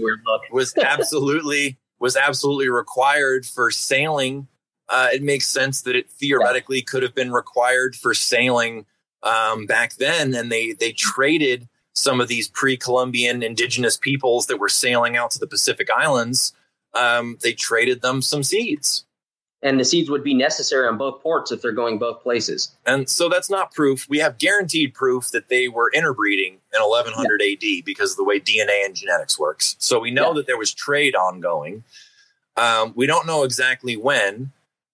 was 0.52 0.74
absolutely 0.82 1.78
was 1.98 2.16
absolutely 2.16 2.68
required 2.68 3.46
for 3.46 3.70
sailing, 3.70 4.46
uh, 4.88 5.08
it 5.12 5.22
makes 5.22 5.46
sense 5.46 5.82
that 5.82 5.96
it 5.96 6.10
theoretically 6.10 6.78
yeah. 6.78 6.84
could 6.86 7.02
have 7.02 7.14
been 7.14 7.32
required 7.32 7.96
for 7.96 8.14
sailing 8.14 8.86
um, 9.22 9.66
back 9.66 9.94
then, 9.94 10.34
and 10.34 10.52
they 10.52 10.72
they 10.72 10.92
traded 10.92 11.68
some 11.94 12.20
of 12.20 12.28
these 12.28 12.48
pre-Columbian 12.48 13.42
indigenous 13.42 13.96
peoples 13.96 14.46
that 14.46 14.58
were 14.58 14.68
sailing 14.68 15.16
out 15.16 15.30
to 15.30 15.38
the 15.38 15.46
Pacific 15.46 15.88
Islands. 15.96 16.52
Um, 16.94 17.38
they 17.42 17.52
traded 17.52 18.02
them 18.02 18.22
some 18.22 18.42
seeds 18.42 19.04
and 19.64 19.80
the 19.80 19.84
seeds 19.84 20.10
would 20.10 20.22
be 20.22 20.34
necessary 20.34 20.86
on 20.86 20.98
both 20.98 21.22
ports 21.22 21.50
if 21.50 21.62
they're 21.62 21.72
going 21.72 21.98
both 21.98 22.22
places. 22.22 22.76
And 22.84 23.08
so 23.08 23.30
that's 23.30 23.48
not 23.48 23.72
proof. 23.72 24.06
We 24.10 24.18
have 24.18 24.36
guaranteed 24.36 24.92
proof 24.92 25.30
that 25.30 25.48
they 25.48 25.68
were 25.68 25.90
interbreeding 25.92 26.60
in 26.74 26.82
1100 26.82 27.40
yeah. 27.42 27.54
AD 27.54 27.84
because 27.86 28.10
of 28.10 28.18
the 28.18 28.24
way 28.24 28.38
DNA 28.38 28.84
and 28.84 28.94
genetics 28.94 29.38
works. 29.38 29.74
So 29.78 29.98
we 29.98 30.10
know 30.10 30.28
yeah. 30.28 30.34
that 30.34 30.46
there 30.46 30.58
was 30.58 30.72
trade 30.74 31.16
ongoing. 31.16 31.82
Um, 32.58 32.92
we 32.94 33.06
don't 33.06 33.26
know 33.26 33.42
exactly 33.42 33.96
when, 33.96 34.52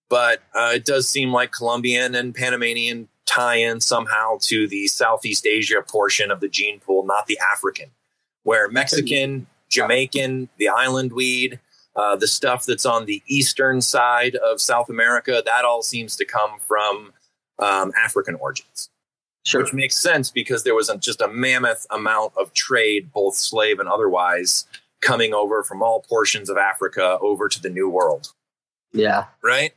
but 0.09 0.41
uh, 0.55 0.71
it 0.77 0.85
does 0.85 1.09
seem 1.09 1.33
like 1.33 1.51
Colombian 1.51 2.15
and 2.15 2.33
Panamanian 2.33 3.09
tie 3.27 3.57
in 3.57 3.81
somehow 3.81 4.39
to 4.43 4.69
the 4.69 4.87
Southeast 4.87 5.47
Asia 5.47 5.83
portion 5.83 6.31
of 6.31 6.39
the 6.39 6.49
gene 6.49 6.79
pool, 6.79 7.05
not 7.05 7.27
the 7.27 7.41
African, 7.53 7.91
where 8.45 8.69
Mexican, 8.69 9.49
Jamaican, 9.69 10.49
the 10.59 10.69
island 10.69 11.13
weed, 11.13 11.59
uh, 11.97 12.17
the 12.17 12.27
stuff 12.27 12.67
that's 12.67 12.87
on 12.87 13.07
the 13.07 13.23
eastern 13.27 13.81
side 13.81 14.37
of 14.37 14.61
South 14.61 14.89
America, 14.89 15.43
that 15.45 15.65
all 15.65 15.83
seems 15.83 16.17
to 16.17 16.25
come 16.25 16.59
from 16.67 17.13
um, 17.59 17.93
African 17.99 18.37
origins. 18.37 18.91
Sure. 19.47 19.63
Which 19.63 19.73
makes 19.73 19.97
sense 19.97 20.31
because 20.31 20.65
there 20.65 20.75
was 20.75 20.91
a, 20.91 20.99
just 20.99 21.21
a 21.21 21.29
mammoth 21.29 21.87
amount 21.91 22.35
of 22.37 22.53
trade, 22.53 23.11
both 23.13 23.35
slave 23.35 23.81
and 23.81 23.89
otherwise, 23.89 24.67
coming 25.01 25.33
over 25.33 25.65
from 25.65 25.83
all 25.83 26.03
portions 26.03 26.51
of 26.51 26.59
Africa 26.59 27.19
over 27.23 27.49
to 27.49 27.61
the 27.61 27.71
New 27.71 27.89
World. 27.89 28.33
Yeah. 28.93 29.27
Right. 29.43 29.73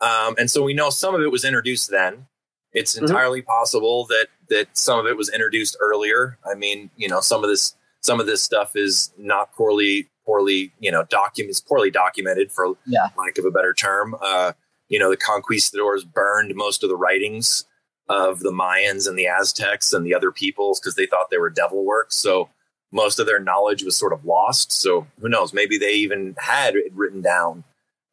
Um, 0.00 0.34
and 0.38 0.50
so 0.50 0.62
we 0.62 0.74
know 0.74 0.90
some 0.90 1.14
of 1.14 1.22
it 1.22 1.32
was 1.32 1.44
introduced 1.44 1.90
then. 1.90 2.26
It's 2.72 2.94
mm-hmm. 2.94 3.06
entirely 3.06 3.40
mm-hmm. 3.40 3.48
possible 3.48 4.04
that 4.06 4.26
that 4.50 4.68
some 4.76 4.98
of 4.98 5.06
it 5.06 5.16
was 5.16 5.28
introduced 5.28 5.76
earlier. 5.80 6.38
I 6.48 6.54
mean, 6.54 6.90
you 6.96 7.08
know, 7.08 7.20
some 7.20 7.42
of 7.42 7.50
this 7.50 7.74
some 8.00 8.20
of 8.20 8.26
this 8.26 8.42
stuff 8.42 8.76
is 8.76 9.12
not 9.18 9.52
poorly 9.54 10.08
poorly 10.28 10.72
you 10.78 10.92
know 10.92 11.04
documents 11.04 11.58
poorly 11.58 11.90
documented 11.90 12.52
for 12.52 12.74
yeah. 12.86 13.08
lack 13.16 13.38
of 13.38 13.46
a 13.46 13.50
better 13.50 13.72
term. 13.72 14.14
Uh, 14.20 14.52
you 14.88 14.98
know, 14.98 15.10
the 15.10 15.16
conquistadors 15.16 16.04
burned 16.04 16.54
most 16.54 16.82
of 16.82 16.90
the 16.90 16.96
writings 16.96 17.64
of 18.08 18.40
the 18.40 18.52
Mayans 18.52 19.08
and 19.08 19.18
the 19.18 19.26
Aztecs 19.26 19.92
and 19.92 20.04
the 20.04 20.14
other 20.14 20.30
peoples 20.30 20.80
because 20.80 20.94
they 20.94 21.06
thought 21.06 21.30
they 21.30 21.38
were 21.38 21.50
devil 21.50 21.84
works. 21.84 22.16
So 22.16 22.48
most 22.90 23.18
of 23.18 23.26
their 23.26 23.38
knowledge 23.38 23.82
was 23.84 23.96
sort 23.96 24.14
of 24.14 24.24
lost. 24.24 24.72
So 24.72 25.06
who 25.20 25.28
knows? 25.28 25.52
Maybe 25.52 25.76
they 25.76 25.92
even 25.92 26.34
had 26.38 26.74
it 26.74 26.92
written 26.94 27.20
down 27.20 27.64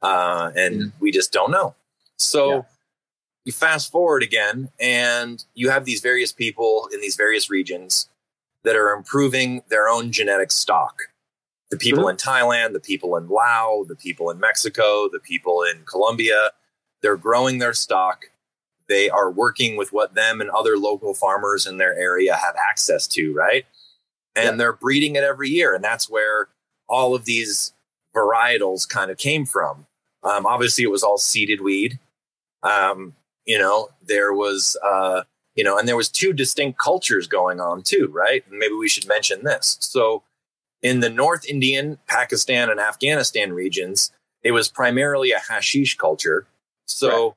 uh, 0.02 0.52
and 0.56 0.76
mm. 0.76 0.92
we 1.00 1.12
just 1.12 1.32
don't 1.32 1.52
know. 1.52 1.76
So 2.18 2.50
yeah. 2.50 2.62
you 3.46 3.52
fast 3.52 3.92
forward 3.92 4.22
again, 4.24 4.70
and 4.80 5.44
you 5.54 5.70
have 5.70 5.86
these 5.86 6.02
various 6.02 6.32
people 6.32 6.90
in 6.94 7.02
these 7.02 7.16
various 7.16 7.50
regions 7.50 8.10
that 8.64 8.76
are 8.76 8.92
improving 8.92 9.64
their 9.70 9.88
own 9.88 10.12
genetic 10.12 10.52
stock. 10.52 10.96
The 11.72 11.78
people 11.78 12.04
mm-hmm. 12.04 12.12
in 12.12 12.18
Thailand, 12.18 12.74
the 12.74 12.80
people 12.80 13.16
in 13.18 13.28
Laos, 13.28 13.88
the 13.88 13.96
people 13.96 14.30
in 14.30 14.40
Mexico, 14.40 15.10
the 15.12 15.20
people 15.20 15.64
in 15.64 15.84
Colombia, 15.86 16.52
they're 17.02 17.18
growing 17.18 17.60
their 17.60 17.74
stock. 17.74 18.26
They 18.88 19.10
are 19.10 19.32
working 19.32 19.78
with 19.78 19.92
what 19.92 20.14
them 20.14 20.42
and 20.42 20.50
other 20.52 20.78
local 20.78 21.14
farmers 21.16 21.66
in 21.66 21.78
their 21.78 21.98
area 21.98 22.36
have 22.36 22.56
access 22.70 23.08
to, 23.08 23.34
right? 23.34 23.66
And 24.36 24.46
yeah. 24.46 24.56
they're 24.58 24.74
breeding 24.74 25.16
it 25.16 25.24
every 25.24 25.50
year. 25.50 25.74
And 25.74 25.84
that's 25.84 26.10
where 26.10 26.50
all 26.88 27.16
of 27.16 27.26
these 27.26 27.74
varietals 28.16 28.88
kind 28.88 29.10
of 29.10 29.18
came 29.18 29.46
from. 29.46 29.88
Um, 30.24 30.46
obviously, 30.46 30.84
it 30.84 30.92
was 30.92 31.04
all 31.04 31.18
seeded 31.18 31.62
weed. 31.62 32.00
Um, 32.64 33.16
you 33.46 33.60
know, 33.60 33.90
there 34.06 34.34
was, 34.34 34.78
uh, 34.84 35.24
you 35.56 35.64
know, 35.64 35.78
and 35.78 35.88
there 35.88 35.96
was 35.96 36.10
two 36.10 36.34
distinct 36.34 36.80
cultures 36.80 37.28
going 37.28 37.60
on 37.60 37.84
too, 37.84 38.10
right? 38.12 38.44
And 38.50 38.58
maybe 38.58 38.74
we 38.74 38.90
should 38.90 39.08
mention 39.08 39.44
this. 39.44 39.78
So, 39.80 40.24
in 40.86 41.00
the 41.00 41.10
North 41.10 41.48
Indian, 41.50 41.98
Pakistan, 42.08 42.70
and 42.70 42.80
Afghanistan 42.80 43.54
regions, 43.54 44.12
it 44.44 44.52
was 44.52 44.70
primarily 44.70 45.32
a 45.32 45.40
hashish 45.40 45.98
culture. 45.98 46.46
So, 46.86 47.10
right. 47.10 47.34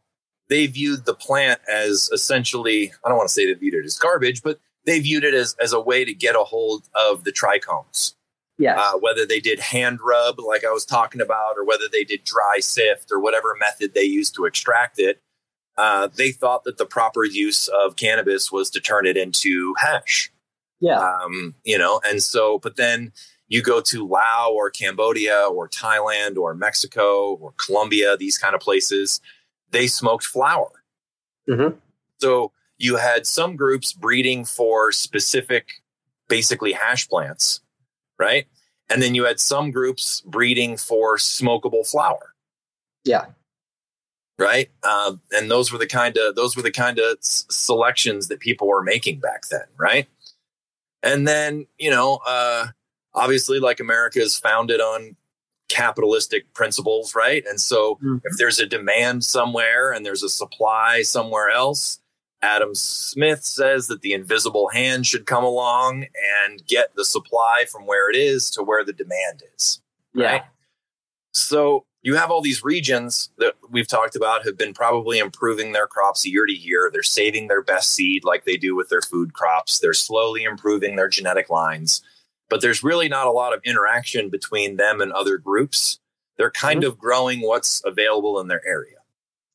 they 0.51 0.67
viewed 0.67 1.07
the 1.07 1.15
plant 1.15 1.59
as 1.67 2.11
essentially, 2.13 2.93
I 3.03 3.09
don't 3.09 3.17
want 3.17 3.31
to 3.31 3.33
say 3.33 3.47
they 3.47 3.59
viewed 3.59 3.73
it 3.73 3.87
as 3.87 3.97
garbage, 3.97 4.43
but 4.43 4.61
they 4.85 5.01
viewed 5.01 5.25
it 5.25 5.33
as, 5.33 5.57
as 5.63 5.73
a 5.73 5.81
way 5.81 6.05
to 6.05 6.13
get 6.13 6.37
a 6.37 6.45
hold 6.45 6.91
of 6.95 7.25
the 7.25 7.33
trichomes. 7.33 8.15
Yeah. 8.59 8.79
Uh, 8.79 8.99
whether 8.99 9.25
they 9.25 9.41
did 9.41 9.61
hand 9.61 10.01
rub, 10.05 10.39
like 10.41 10.63
I 10.63 10.71
was 10.71 10.85
talking 10.85 11.23
about, 11.23 11.57
or 11.57 11.65
whether 11.65 11.85
they 11.91 12.05
did 12.05 12.25
dry 12.25 12.59
sift 12.61 13.11
or 13.11 13.19
whatever 13.19 13.57
method 13.59 13.95
they 13.95 14.03
used 14.03 14.35
to 14.35 14.45
extract 14.45 14.99
it, 14.99 15.23
uh, 15.79 16.09
they 16.15 16.33
thought 16.33 16.65
that 16.65 16.77
the 16.77 16.85
proper 16.85 17.25
use 17.25 17.69
of 17.69 17.97
cannabis 17.97 18.53
was 18.53 18.69
to 18.71 18.81
turn 18.81 19.07
it 19.07 19.17
into 19.17 19.75
hash. 19.79 20.31
Yeah. 20.81 20.99
Um, 20.99 21.55
you 21.65 21.79
know, 21.79 22.01
and 22.05 22.23
so, 22.23 22.59
but 22.59 22.77
then 22.77 23.13
you 23.49 23.63
go 23.63 23.81
to 23.81 24.07
Laos 24.07 24.51
or 24.53 24.71
Cambodia 24.71 25.47
or 25.51 25.69
Thailand 25.69 26.37
or 26.37 26.55
Mexico 26.55 27.35
or 27.35 27.53
Colombia, 27.57 28.17
these 28.17 28.39
kind 28.39 28.55
of 28.55 28.61
places, 28.61 29.21
they 29.71 29.87
smoked 29.87 30.25
flower. 30.25 30.71
Mm-hmm. 31.49 31.77
So 32.19 32.53
you 32.77 32.97
had 32.97 33.27
some 33.27 33.57
groups 33.57 33.93
breeding 33.93 34.45
for 34.45 34.93
specific, 34.93 35.83
basically 36.29 36.73
hash 36.73 37.09
plants 37.09 37.61
right? 38.19 38.47
And 38.91 39.03
then 39.03 39.15
you 39.15 39.25
had 39.25 39.41
some 39.41 39.71
groups 39.71 40.23
breeding 40.23 40.77
for 40.77 41.17
smokable 41.17 41.89
flower. 41.89 42.35
Yeah. 43.05 43.27
Right. 44.39 44.71
Um, 44.83 45.21
and 45.33 45.51
those 45.51 45.73
were 45.73 45.79
the 45.79 45.87
kind 45.87 46.17
of 46.17 46.37
those 46.37 46.57
were 46.57 46.63
the 46.63 46.71
kind 46.71 46.99
of 46.99 47.19
s- 47.19 47.45
selections 47.51 48.29
that 48.29 48.41
people 48.41 48.69
were 48.69 48.83
making 48.83 49.19
back 49.19 49.43
then, 49.51 49.65
right? 49.77 50.07
And 51.03 51.27
then 51.27 51.67
you 51.77 51.91
know, 51.91 52.21
uh, 52.27 52.69
obviously, 53.15 53.59
like 53.59 53.81
America 53.81 54.21
is 54.21 54.39
founded 54.39 54.81
on 54.81 55.17
capitalistic 55.69 56.53
principles, 56.55 57.15
right? 57.15 57.45
And 57.49 57.61
so, 57.61 57.97
mm-hmm. 57.97 58.17
if 58.25 58.37
there's 58.39 58.59
a 58.59 58.67
demand 58.67 59.25
somewhere 59.25 59.93
and 59.93 60.05
there's 60.05 60.23
a 60.23 60.29
supply 60.29 61.03
somewhere 61.03 61.51
else, 61.51 62.01
Adam 62.41 62.75
Smith 62.75 63.45
says 63.45 63.89
that 63.89 64.03
the 64.03 64.13
invisible 64.13 64.69
hand 64.69 65.07
should 65.07 65.27
come 65.27 65.45
along 65.45 66.07
and 66.45 66.65
get 66.67 66.95
the 66.95 67.05
supply 67.05 67.65
from 67.71 67.87
where 67.87 68.11
it 68.11 68.17
is 68.17 68.51
to 68.51 68.63
where 68.63 68.85
the 68.85 68.93
demand 68.93 69.43
is. 69.57 69.81
Right. 70.15 70.43
Yeah. 70.43 70.45
So 71.33 71.85
you 72.03 72.15
have 72.15 72.31
all 72.31 72.41
these 72.41 72.63
regions 72.63 73.31
that 73.39 73.55
we've 73.71 73.89
talked 73.89 74.15
about 74.15 74.45
have 74.45 74.57
been 74.57 74.73
probably 74.73 75.19
improving 75.19 75.73
their 75.73 75.87
crops 75.87 76.25
year 76.25 76.47
to 76.47 76.53
year. 76.53 76.91
They're 76.93 77.03
saving 77.03 77.49
their 77.49 77.63
best 77.63 77.93
seed 77.93 78.25
like 78.25 78.45
they 78.45 78.57
do 78.57 78.77
with 78.77 78.89
their 78.89 79.03
food 79.03 79.35
crops. 79.35 79.79
They're 79.79 79.93
slowly 79.93 80.45
improving 80.45 80.97
their 80.97 81.09
genetic 81.09 81.51
lines, 81.51 82.03
but 82.49 82.61
there's 82.61 82.83
really 82.83 83.09
not 83.09 83.27
a 83.27 83.33
lot 83.33 83.55
of 83.55 83.61
interaction 83.65 84.31
between 84.31 84.77
them 84.77 85.01
and 85.01 85.13
other 85.13 85.39
groups. 85.39 85.99
They're 86.37 86.51
kind 86.51 86.83
mm-hmm. 86.83 86.89
of 86.89 86.99
growing 86.99 87.41
what's 87.41 87.83
available 87.85 88.41
in 88.41 88.49
their 88.49 88.67
area 88.67 88.99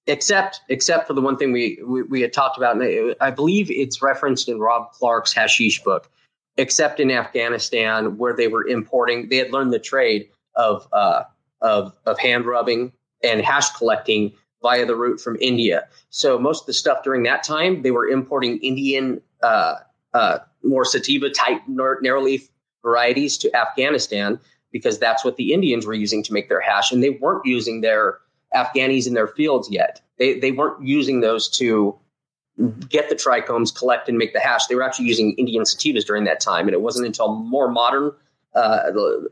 except 0.08 0.62
except 0.70 1.08
for 1.08 1.14
the 1.14 1.22
one 1.22 1.38
thing 1.38 1.52
we, 1.52 1.80
we, 1.86 2.02
we 2.04 2.22
had 2.22 2.34
talked 2.34 2.58
about 2.58 2.76
and 2.80 3.16
i 3.22 3.32
believe 3.32 3.72
it's 3.72 4.02
referenced 4.02 4.50
in 4.50 4.60
rob 4.60 4.92
clarke's 4.92 5.34
hashish 5.34 5.82
book 5.84 6.10
except 6.58 7.00
in 7.00 7.10
afghanistan 7.12 8.18
where 8.18 8.36
they 8.36 8.48
were 8.48 8.68
importing 8.68 9.30
they 9.30 9.38
had 9.38 9.52
learned 9.52 9.72
the 9.72 9.80
trade 9.80 10.28
of 10.56 10.88
uh, 10.94 11.24
of 11.62 11.94
of 12.06 12.20
hand 12.20 12.46
rubbing 12.46 12.92
and 13.24 13.42
hash 13.42 13.70
collecting 13.72 14.32
via 14.62 14.86
the 14.86 14.96
route 14.96 15.20
from 15.22 15.38
india 15.40 15.88
so 16.10 16.38
most 16.38 16.64
of 16.64 16.68
the 16.68 16.74
stuff 16.74 17.04
during 17.04 17.24
that 17.24 17.44
time 17.44 17.82
they 17.82 17.92
were 17.92 18.08
importing 18.08 18.58
indian 18.60 19.22
uh, 19.42 19.76
uh, 20.14 20.40
more 20.64 20.86
sativa 20.86 21.30
type 21.30 21.62
narrowleaf 21.70 22.50
varieties 22.84 23.38
to 23.38 23.56
afghanistan 23.56 24.40
because 24.72 25.00
that's 25.00 25.26
what 25.26 25.38
the 25.38 25.54
indians 25.54 25.86
were 25.86 25.94
using 25.94 26.22
to 26.22 26.34
make 26.34 26.50
their 26.50 26.62
hash 26.62 26.92
and 26.92 27.02
they 27.02 27.12
weren't 27.12 27.46
using 27.46 27.82
their 27.82 28.20
Afghanis 28.54 29.08
in 29.08 29.14
their 29.14 29.28
fields 29.28 29.70
yet. 29.70 30.02
They, 30.18 30.40
they 30.40 30.52
weren't 30.52 30.86
using 30.86 31.22
those 31.22 31.50
to 31.50 31.98
get 32.90 33.10
the 33.10 33.16
trichomes, 33.16 33.76
collect, 33.76 34.08
and 34.08 34.18
make 34.18 34.34
the 34.34 34.40
hash. 34.40 34.68
They 34.68 34.76
were 34.76 34.84
actually 34.84 35.08
using 35.08 35.34
Indian 35.34 35.64
sativas 35.64 36.06
during 36.06 36.24
that 36.26 36.40
time. 36.40 36.68
And 36.68 36.74
it 36.74 36.82
wasn't 36.82 37.08
until 37.08 37.36
more 37.36 37.70
modern, 37.70 38.12
uh, 38.54 38.92
the, 38.92 39.30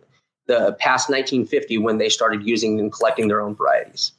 the 0.48 0.74
past 0.80 1.10
1950, 1.10 1.78
when 1.78 1.98
they 1.98 2.10
started 2.10 2.44
using 2.44 2.80
and 2.80 2.92
collecting 2.92 3.28
their 3.28 3.42
own 3.42 3.56
varieties. 3.56 4.14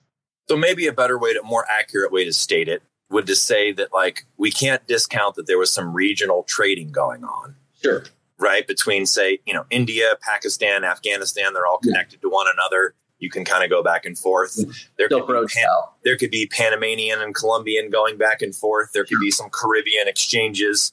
So 0.48 0.56
maybe 0.56 0.86
a 0.86 0.92
better 0.92 1.18
way 1.18 1.34
to, 1.34 1.42
more 1.42 1.66
accurate 1.70 2.12
way 2.12 2.24
to 2.24 2.32
state 2.32 2.68
it 2.68 2.82
would 3.10 3.26
to 3.26 3.36
say 3.36 3.72
that 3.72 3.92
like 3.92 4.26
we 4.36 4.50
can't 4.50 4.86
discount 4.86 5.34
that 5.34 5.46
there 5.46 5.58
was 5.58 5.72
some 5.72 5.92
regional 5.92 6.44
trading 6.44 6.92
going 6.92 7.24
on. 7.24 7.54
Sure. 7.82 8.04
Right 8.42 8.66
between 8.66 9.06
say 9.06 9.38
you 9.46 9.54
know 9.54 9.64
India, 9.70 10.16
Pakistan, 10.20 10.84
Afghanistan, 10.84 11.54
they're 11.54 11.66
all 11.66 11.78
connected 11.78 12.18
yeah. 12.22 12.28
to 12.28 12.32
one 12.32 12.46
another 12.52 12.94
you 13.22 13.30
can 13.30 13.44
kind 13.44 13.62
of 13.62 13.70
go 13.70 13.82
back 13.84 14.04
and 14.04 14.18
forth. 14.18 14.56
There 14.99 15.08
could, 15.08 15.26
Pan, 15.26 15.68
there 16.04 16.16
could, 16.16 16.32
be 16.32 16.49
Panamanian 16.49 17.22
and 17.22 17.32
Colombian 17.32 17.88
going 17.88 18.18
back 18.18 18.42
and 18.42 18.54
forth. 18.54 18.90
There 18.92 19.04
could 19.04 19.20
be 19.20 19.30
some 19.30 19.49
Caribbean 19.49 20.08
exchanges, 20.08 20.92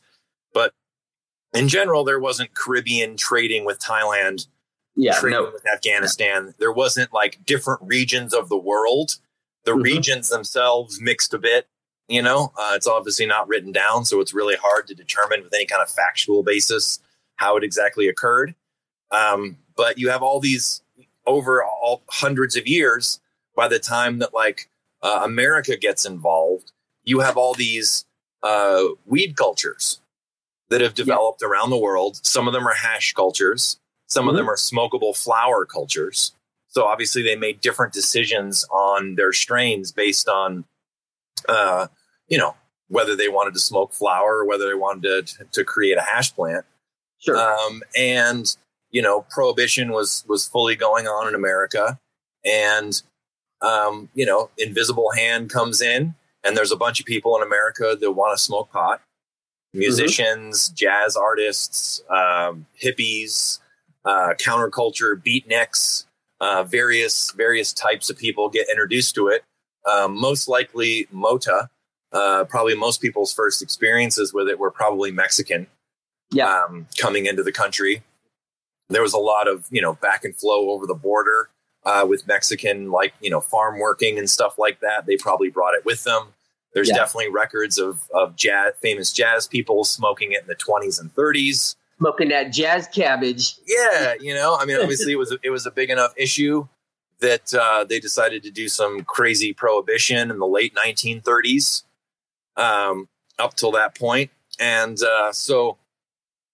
but 0.53 0.74
in 1.53 1.68
general, 1.68 2.03
there 2.03 2.20
wasn't 2.20 2.53
Caribbean 2.53 3.18
trading 3.18 3.65
with 3.65 3.79
Thailand, 3.79 4.48
yeah, 4.96 5.15
trading 5.15 5.39
no. 5.39 5.51
with 5.51 5.65
Afghanistan. 5.68 6.53
There 6.60 6.72
wasn't 6.72 7.12
like 7.12 7.44
different 7.46 7.82
regions 7.84 8.32
of 8.34 8.48
the 8.48 8.58
world. 8.58 9.18
The 9.65 9.72
mm-hmm. 9.72 9.82
regions 9.82 10.29
themselves 10.29 11.01
mixed 11.01 11.34
a 11.34 11.39
bit. 11.39 11.68
You 12.08 12.22
know, 12.22 12.53
uh, 12.60 12.74
it's 12.75 12.88
obviously 12.88 13.25
not 13.25 13.48
written 13.48 13.72
down, 13.72 14.06
so 14.06 14.20
it's 14.20 14.34
really 14.34 14.56
hard 14.56 14.88
to 14.88 14.96
determine 14.96 15.44
with 15.44 15.53
any 15.53 15.65
kind 15.65 15.82
of 15.82 15.89
factual 15.89 16.44
basis 16.44 17.00
how 17.39 17.55
it 17.55 17.63
exactly 17.63 18.10
occurred. 18.10 18.53
Um, 19.12 19.58
but 19.77 19.98
you 19.98 20.10
have 20.10 20.22
all 20.22 20.41
these 20.41 20.81
over 21.25 21.63
all 21.63 22.03
hundreds 22.10 22.58
of 22.58 22.67
years, 22.67 23.22
by 23.55 23.69
the 23.69 23.79
time 23.79 24.19
that 24.19 24.34
like 24.34 24.69
uh, 25.01 25.22
America 25.24 25.77
gets 25.77 26.05
involved, 26.05 26.74
you 27.03 27.22
have 27.22 27.38
all 27.38 27.53
these 27.53 28.05
uh, 28.43 28.84
weed 29.05 29.38
cultures 29.38 30.01
that 30.69 30.81
have 30.81 30.93
developed 30.93 31.41
around 31.41 31.69
the 31.69 31.77
world. 31.77 32.19
Some 32.24 32.46
of 32.48 32.53
them 32.53 32.67
are 32.67 32.74
hash 32.74 33.13
cultures. 33.13 33.79
Some 34.08 34.24
mm-hmm. 34.24 34.29
of 34.31 34.36
them 34.36 34.50
are 34.50 34.58
smokable 34.58 35.15
flower 35.15 35.65
cultures. 35.65 36.34
So 36.67 36.86
obviously 36.86 37.24
they 37.24 37.38
made 37.38 37.62
different 37.62 37.93
decisions 37.93 38.65
on 38.69 39.15
their 39.15 39.31
strains 39.31 39.91
based 39.93 40.27
on, 40.27 40.65
uh, 41.48 41.88
you 42.27 42.38
know, 42.38 42.55
whether 42.89 43.15
they 43.15 43.29
wanted 43.29 43.53
to 43.53 43.60
smoke 43.60 43.93
flower 43.93 44.39
or 44.39 44.46
whether 44.46 44.67
they 44.67 44.75
wanted 44.75 45.27
to, 45.27 45.46
to 45.51 45.63
create 45.63 45.98
a 45.98 46.01
hash 46.01 46.36
plant. 46.36 46.65
Sure. 47.20 47.38
Um, 47.38 47.84
and 47.98 48.56
you 48.92 49.02
know, 49.02 49.26
prohibition 49.30 49.92
was 49.92 50.24
was 50.28 50.48
fully 50.48 50.76
going 50.76 51.08
on 51.08 51.28
in 51.28 51.36
America, 51.36 52.00
and 52.44 53.02
um, 53.62 54.10
you 54.14 54.26
know, 54.26 54.50
Invisible 54.58 55.12
Hand 55.12 55.50
comes 55.50 55.82
in, 55.82 56.16
and 56.44 56.58
there's 56.58 56.72
a 56.72 56.78
bunch 56.78 57.00
of 57.00 57.06
people 57.06 57.36
in 57.36 57.44
America 57.44 57.96
that 58.00 58.12
want 58.12 58.38
to 58.38 58.44
smoke 58.44 58.72
pot. 58.72 59.02
Musicians, 59.74 60.68
mm-hmm. 60.68 60.76
jazz 60.76 61.16
artists, 61.16 62.02
um, 62.10 62.66
hippies, 62.82 63.60
uh, 64.06 64.34
counterculture, 64.40 65.16
beatniks, 65.16 66.06
uh, 66.40 66.64
various 66.64 67.32
various 67.32 67.74
types 67.74 68.10
of 68.10 68.18
people 68.18 68.50
get 68.50 68.68
introduced 68.70 69.14
to 69.16 69.28
it. 69.28 69.44
Um, 69.90 70.20
most 70.20 70.48
likely, 70.48 71.08
Mota. 71.12 71.70
Uh, 72.12 72.44
probably 72.46 72.74
most 72.74 73.02
people's 73.02 73.32
first 73.32 73.62
experiences 73.62 74.34
with 74.34 74.50
it 74.50 74.58
were 74.58 74.72
probably 74.72 75.12
Mexican. 75.12 75.68
Yeah, 76.32 76.64
um, 76.64 76.88
coming 76.98 77.26
into 77.26 77.44
the 77.44 77.52
country, 77.52 78.04
there 78.90 79.02
was 79.02 79.14
a 79.14 79.20
lot 79.20 79.48
of 79.48 79.66
you 79.72 79.82
know 79.82 79.94
back 79.94 80.24
and 80.24 80.36
flow 80.36 80.70
over 80.72 80.86
the 80.86 80.96
border 80.96 81.50
uh, 81.86 82.06
with 82.08 82.28
Mexican 82.28 82.92
like 82.92 83.14
you 83.22 83.30
know 83.30 83.42
farm 83.42 83.80
working 83.80 84.18
and 84.18 84.30
stuff 84.30 84.58
like 84.58 84.80
that. 84.82 85.06
They 85.06 85.18
probably 85.18 85.50
brought 85.50 85.74
it 85.74 85.86
with 85.86 86.04
them. 86.04 86.34
There's 86.74 86.90
yeah. 86.90 86.96
definitely 86.96 87.30
records 87.30 87.78
of 87.78 88.02
of 88.14 88.36
jazz, 88.36 88.74
famous 88.82 89.12
jazz 89.12 89.48
people 89.48 89.84
smoking 89.84 90.34
it 90.34 90.42
in 90.42 90.48
the 90.48 90.56
20s 90.56 91.00
and 91.00 91.14
30s 91.16 91.76
smoking 92.00 92.30
that 92.30 92.52
jazz 92.52 92.88
cabbage. 92.88 93.56
Yeah, 93.68 94.16
you 94.20 94.34
know, 94.34 94.58
I 94.60 94.66
mean, 94.66 94.80
obviously 94.82 95.14
it 95.14 95.18
was 95.18 95.32
a, 95.32 95.38
it 95.44 95.52
was 95.52 95.66
a 95.66 95.72
big 95.72 95.90
enough 95.90 96.14
issue 96.18 96.68
that 97.20 97.54
uh, 97.54 97.84
they 97.84 98.00
decided 98.00 98.44
to 98.44 98.52
do 98.52 98.70
some 98.70 99.04
crazy 99.04 99.54
prohibition 99.54 100.32
in 100.32 100.40
the 100.40 100.48
late 100.48 100.74
1930s, 100.74 101.84
um, 102.56 103.10
up 103.38 103.56
till 103.56 103.72
that 103.72 103.94
point, 103.96 104.32
and 104.60 105.02
uh, 105.04 105.32
so 105.32 105.78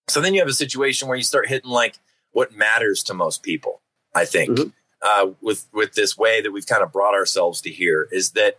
so 0.08 0.20
then 0.20 0.34
you 0.34 0.40
have 0.40 0.48
a 0.48 0.54
situation 0.54 1.08
where 1.08 1.16
you 1.16 1.24
start 1.24 1.48
hitting 1.48 1.70
like 1.70 1.98
what 2.32 2.54
matters 2.54 3.02
to 3.04 3.14
most 3.14 3.42
people. 3.42 3.80
I 4.14 4.24
think 4.24 4.50
mm-hmm. 4.50 4.68
uh, 5.02 5.32
with 5.40 5.66
with 5.72 5.94
this 5.94 6.16
way 6.16 6.40
that 6.40 6.52
we've 6.52 6.66
kind 6.66 6.82
of 6.82 6.92
brought 6.92 7.14
ourselves 7.14 7.60
to 7.62 7.70
here 7.70 8.08
is 8.10 8.32
that 8.32 8.58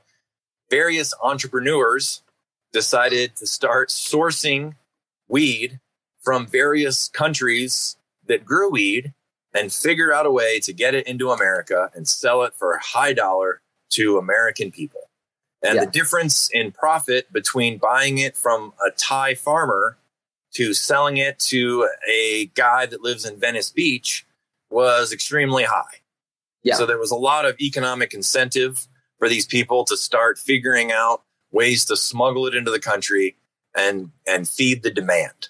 various 0.70 1.14
entrepreneurs 1.22 2.22
decided 2.74 3.36
to 3.38 3.48
start 3.48 3.90
sourcing 3.90 4.76
weed 5.28 5.80
from 6.22 6.46
various 6.46 7.08
countries 7.08 7.98
that 8.26 8.46
grew 8.46 8.70
weed 8.70 9.14
and 9.54 9.72
figure 9.72 10.14
out 10.14 10.26
a 10.26 10.32
way 10.32 10.60
to 10.60 10.74
get 10.74 10.94
it 10.94 11.08
into 11.08 11.32
America 11.32 11.90
and 11.96 12.08
sell 12.08 12.44
it 12.44 12.54
for 12.54 12.74
a 12.74 12.84
high 12.84 13.14
dollar 13.14 13.62
to 13.90 14.18
American 14.18 14.72
people. 14.72 15.10
And 15.64 15.76
yeah. 15.76 15.86
the 15.86 15.92
difference 15.92 16.50
in 16.52 16.72
profit 16.72 17.32
between 17.32 17.78
buying 17.78 18.18
it 18.18 18.36
from 18.36 18.74
a 18.86 18.92
Thai 18.92 19.34
farmer 19.34 19.98
to 20.58 20.74
selling 20.74 21.18
it 21.18 21.40
to 21.40 21.90
a 22.10 22.48
guy 22.54 22.86
that 22.86 23.02
lives 23.02 23.26
in 23.26 23.40
Venice 23.40 23.72
Beach 23.72 24.26
was 24.70 25.12
extremely 25.12 25.64
high. 25.64 26.02
Yeah. 26.64 26.76
So 26.76 26.86
there 26.86 26.98
was 26.98 27.12
a 27.12 27.16
lot 27.16 27.46
of 27.46 27.60
economic 27.60 28.14
incentive 28.14 28.88
for 29.20 29.30
these 29.30 29.46
people 29.46 29.86
to 29.86 29.98
start 29.98 30.38
figuring 30.38 30.92
out 30.92 31.24
ways 31.52 31.86
to 31.86 31.96
smuggle 31.96 32.46
it 32.46 32.56
into 32.56 32.72
the 32.72 32.80
country 32.80 33.38
and 33.76 34.12
and 34.28 34.48
feed 34.48 34.84
the 34.84 34.92
demand 34.92 35.50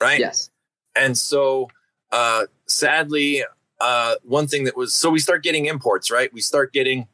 right? 0.00 0.18
Yes. 0.18 0.50
And 0.94 1.16
so, 1.16 1.68
uh, 2.12 2.46
sadly, 2.66 3.44
uh, 3.80 4.14
one 4.22 4.46
thing 4.46 4.64
that 4.64 4.76
was 4.76 4.94
so 4.94 5.10
we 5.10 5.18
start 5.18 5.42
getting 5.42 5.66
imports, 5.66 6.10
right? 6.10 6.32
We 6.32 6.40
start 6.40 6.72
getting 6.72 7.08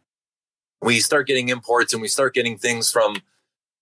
we 0.80 1.00
start 1.00 1.26
getting 1.26 1.48
imports, 1.48 1.92
and 1.92 2.02
we 2.02 2.08
start 2.08 2.34
getting 2.34 2.58
things 2.58 2.90
from 2.90 3.22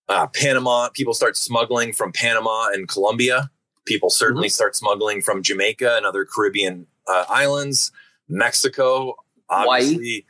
uh, 0.09 0.27
Panama. 0.27 0.89
People 0.89 1.13
start 1.13 1.37
smuggling 1.37 1.93
from 1.93 2.11
Panama 2.11 2.69
and 2.73 2.87
Colombia. 2.87 3.49
People 3.85 4.09
certainly 4.09 4.47
mm-hmm. 4.47 4.53
start 4.53 4.75
smuggling 4.75 5.21
from 5.21 5.41
Jamaica 5.41 5.95
and 5.97 6.05
other 6.05 6.25
Caribbean 6.25 6.87
uh, 7.07 7.25
islands, 7.29 7.91
Mexico, 8.29 9.15
obviously, 9.49 10.25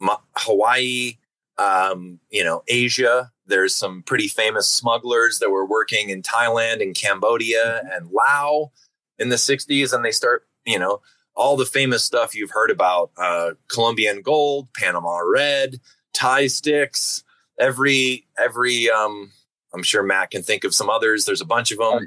Hawaii, 0.00 0.18
Hawaii 0.36 1.18
um, 1.58 2.20
you 2.30 2.44
know, 2.44 2.62
Asia. 2.68 3.30
There's 3.46 3.74
some 3.74 4.02
pretty 4.02 4.28
famous 4.28 4.68
smugglers 4.68 5.38
that 5.38 5.50
were 5.50 5.66
working 5.66 6.10
in 6.10 6.22
Thailand 6.22 6.82
and 6.82 6.94
Cambodia 6.94 7.82
mm-hmm. 7.84 7.88
and 7.92 8.10
Laos 8.10 8.70
in 9.18 9.28
the 9.28 9.36
60s. 9.36 9.92
And 9.92 10.04
they 10.04 10.12
start, 10.12 10.46
you 10.64 10.78
know, 10.78 11.00
all 11.36 11.56
the 11.56 11.66
famous 11.66 12.04
stuff 12.04 12.34
you've 12.34 12.52
heard 12.52 12.70
about 12.70 13.10
uh, 13.18 13.52
Colombian 13.68 14.22
gold, 14.22 14.68
Panama 14.74 15.18
red, 15.18 15.80
Thai 16.12 16.46
sticks, 16.46 17.23
every, 17.58 18.26
every, 18.38 18.90
um, 18.90 19.32
I'm 19.74 19.82
sure 19.82 20.02
Matt 20.02 20.30
can 20.30 20.42
think 20.42 20.64
of 20.64 20.74
some 20.74 20.88
others. 20.88 21.24
There's 21.24 21.40
a 21.40 21.46
bunch 21.46 21.72
of 21.72 21.78
them. 21.78 22.06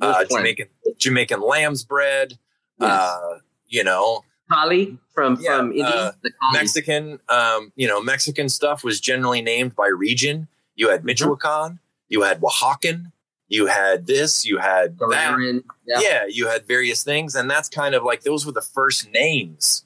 Uh, 0.00 0.24
Jamaican, 0.24 0.66
Jamaican 0.98 1.40
lamb's 1.40 1.84
bread, 1.84 2.38
yes. 2.80 2.90
uh, 2.90 3.38
you 3.68 3.84
know, 3.84 4.24
Kali 4.50 4.98
from 5.14 5.38
yeah, 5.40 5.58
from 5.58 5.70
India. 5.70 5.86
Uh, 5.86 6.12
Mexican, 6.52 7.20
um, 7.28 7.72
you 7.76 7.86
know, 7.86 8.00
Mexican 8.00 8.48
stuff 8.48 8.82
was 8.82 9.00
generally 9.00 9.42
named 9.42 9.76
by 9.76 9.86
region. 9.86 10.48
You 10.74 10.88
had 10.88 11.00
mm-hmm. 11.00 11.06
Michoacan, 11.06 11.72
mm-hmm. 11.72 11.76
you 12.08 12.22
had 12.22 12.40
Oaxacan, 12.40 13.12
you 13.48 13.66
had 13.66 14.06
this, 14.06 14.44
you 14.44 14.58
had 14.58 14.98
that. 14.98 15.62
Yeah. 15.86 16.00
yeah, 16.00 16.26
you 16.28 16.48
had 16.48 16.66
various 16.66 17.04
things, 17.04 17.34
and 17.34 17.50
that's 17.50 17.68
kind 17.68 17.94
of 17.94 18.02
like 18.02 18.22
those 18.22 18.44
were 18.44 18.52
the 18.52 18.62
first 18.62 19.10
names 19.10 19.84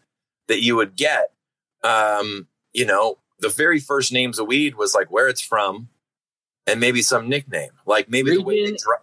that 0.49 0.63
you 0.63 0.77
would 0.77 0.97
get. 0.97 1.33
Um, 1.83 2.49
you 2.73 2.87
know, 2.87 3.19
the 3.41 3.49
very 3.49 3.81
first 3.81 4.13
names 4.13 4.39
of 4.39 4.47
weed 4.47 4.75
was 4.75 4.95
like 4.95 5.11
where 5.11 5.29
it's 5.29 5.41
from, 5.41 5.89
and 6.67 6.81
maybe 6.81 7.03
some 7.03 7.29
nickname, 7.29 7.71
like 7.87 8.09
maybe 8.09 8.35
the 8.35 8.43
way 8.43 8.65
they 8.65 8.77
dry, 8.77 8.97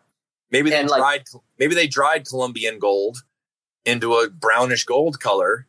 maybe 0.52 0.70
they 0.70 0.86
dried, 0.86 1.00
like, 1.00 1.28
maybe 1.60 1.76
they 1.76 1.88
dried 1.88 2.28
Colombian 2.28 2.80
gold 2.80 3.24
into 3.86 4.14
a 4.16 4.30
brownish 4.30 4.86
gold 4.86 5.20
color. 5.20 5.68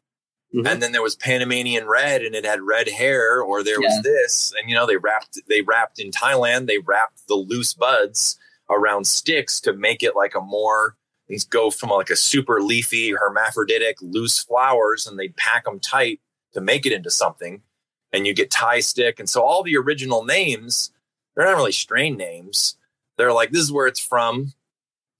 Mm-hmm. 0.54 0.66
And 0.66 0.82
then 0.82 0.92
there 0.92 1.02
was 1.02 1.14
Panamanian 1.14 1.86
red 1.86 2.22
and 2.22 2.34
it 2.34 2.46
had 2.46 2.62
red 2.62 2.88
hair, 2.88 3.42
or 3.42 3.62
there 3.62 3.82
yeah. 3.82 3.88
was 3.88 4.02
this. 4.02 4.54
And 4.58 4.70
you 4.70 4.74
know, 4.74 4.86
they 4.86 4.96
wrapped 4.96 5.38
they 5.48 5.60
wrapped 5.60 5.98
in 5.98 6.10
Thailand, 6.10 6.66
they 6.66 6.78
wrapped 6.78 7.26
the 7.28 7.34
loose 7.34 7.74
buds 7.74 8.38
around 8.70 9.06
sticks 9.06 9.60
to 9.60 9.72
make 9.72 10.02
it 10.02 10.16
like 10.16 10.34
a 10.34 10.40
more 10.40 10.96
these 11.28 11.44
go 11.44 11.70
from 11.70 11.90
like 11.90 12.10
a 12.10 12.16
super 12.16 12.62
leafy 12.62 13.12
hermaphroditic 13.12 13.96
loose 14.00 14.42
flowers 14.42 15.06
and 15.06 15.18
they 15.18 15.28
pack 15.28 15.64
them 15.64 15.78
tight 15.78 16.20
to 16.54 16.60
make 16.60 16.86
it 16.86 16.92
into 16.92 17.10
something 17.10 17.62
and 18.12 18.26
you 18.26 18.34
get 18.34 18.50
Thai 18.50 18.80
stick 18.80 19.18
and 19.18 19.28
so 19.28 19.42
all 19.42 19.62
the 19.62 19.76
original 19.76 20.24
names 20.24 20.92
they're 21.34 21.46
not 21.46 21.56
really 21.56 21.72
strain 21.72 22.16
names 22.16 22.76
they're 23.16 23.32
like 23.32 23.50
this 23.50 23.62
is 23.62 23.72
where 23.72 23.86
it's 23.86 24.00
from 24.00 24.52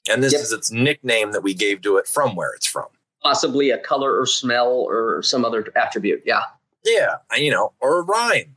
and 0.08 0.22
this 0.22 0.32
yep. 0.32 0.42
is 0.42 0.52
its 0.52 0.70
nickname 0.70 1.32
that 1.32 1.42
we 1.42 1.54
gave 1.54 1.82
to 1.82 1.96
it 1.96 2.06
from 2.06 2.34
where 2.34 2.52
it's 2.52 2.66
from. 2.66 2.86
Possibly 3.22 3.70
a 3.70 3.78
color 3.78 4.18
or 4.18 4.26
smell 4.26 4.68
or 4.68 5.22
some 5.22 5.44
other 5.44 5.66
attribute. 5.76 6.22
Yeah. 6.24 6.42
Yeah. 6.84 7.16
You 7.36 7.50
know, 7.50 7.72
or 7.80 8.00
a 8.00 8.02
rhyme. 8.02 8.56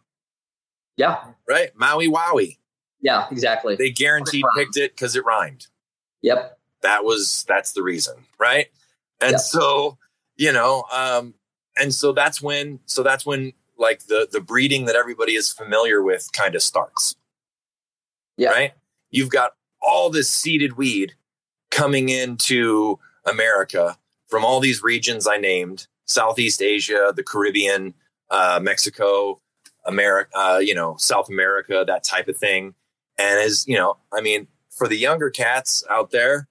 Yeah. 0.97 1.23
Right. 1.47 1.71
Maui 1.75 2.07
Wowie. 2.07 2.57
Yeah, 3.01 3.25
exactly. 3.31 3.75
They 3.75 3.89
guaranteed 3.89 4.45
picked 4.55 4.77
it 4.77 4.95
because 4.95 5.15
it 5.15 5.25
rhymed. 5.25 5.67
Yep. 6.21 6.59
That 6.83 7.03
was 7.03 7.43
that's 7.47 7.71
the 7.73 7.81
reason, 7.81 8.15
right? 8.39 8.67
And 9.19 9.31
yep. 9.31 9.39
so, 9.39 9.97
you 10.35 10.51
know, 10.51 10.83
um, 10.93 11.33
and 11.77 11.93
so 11.93 12.11
that's 12.11 12.41
when 12.41 12.79
so 12.85 13.01
that's 13.01 13.25
when 13.25 13.53
like 13.81 14.05
the 14.05 14.27
the 14.31 14.39
breeding 14.39 14.85
that 14.85 14.95
everybody 14.95 15.35
is 15.35 15.51
familiar 15.51 16.01
with 16.01 16.29
kind 16.31 16.55
of 16.55 16.61
starts. 16.61 17.15
Yeah. 18.37 18.51
Right? 18.51 18.73
You've 19.09 19.29
got 19.29 19.53
all 19.81 20.09
this 20.09 20.29
seeded 20.29 20.77
weed 20.77 21.13
coming 21.69 22.09
into 22.09 22.99
America 23.25 23.97
from 24.27 24.45
all 24.45 24.59
these 24.59 24.81
regions 24.81 25.27
I 25.27 25.37
named 25.37 25.87
Southeast 26.05 26.61
Asia, 26.61 27.11
the 27.15 27.23
Caribbean, 27.23 27.93
uh, 28.29 28.59
Mexico, 28.61 29.41
America, 29.85 30.29
uh, 30.37 30.59
you 30.59 30.73
know, 30.73 30.95
South 30.97 31.29
America, 31.29 31.83
that 31.85 32.03
type 32.03 32.27
of 32.27 32.37
thing. 32.37 32.73
And 33.17 33.39
as 33.39 33.67
you 33.67 33.75
know, 33.75 33.97
I 34.13 34.21
mean, 34.21 34.47
for 34.69 34.87
the 34.87 34.97
younger 34.97 35.29
cats 35.29 35.83
out 35.89 36.11
there, 36.11 36.47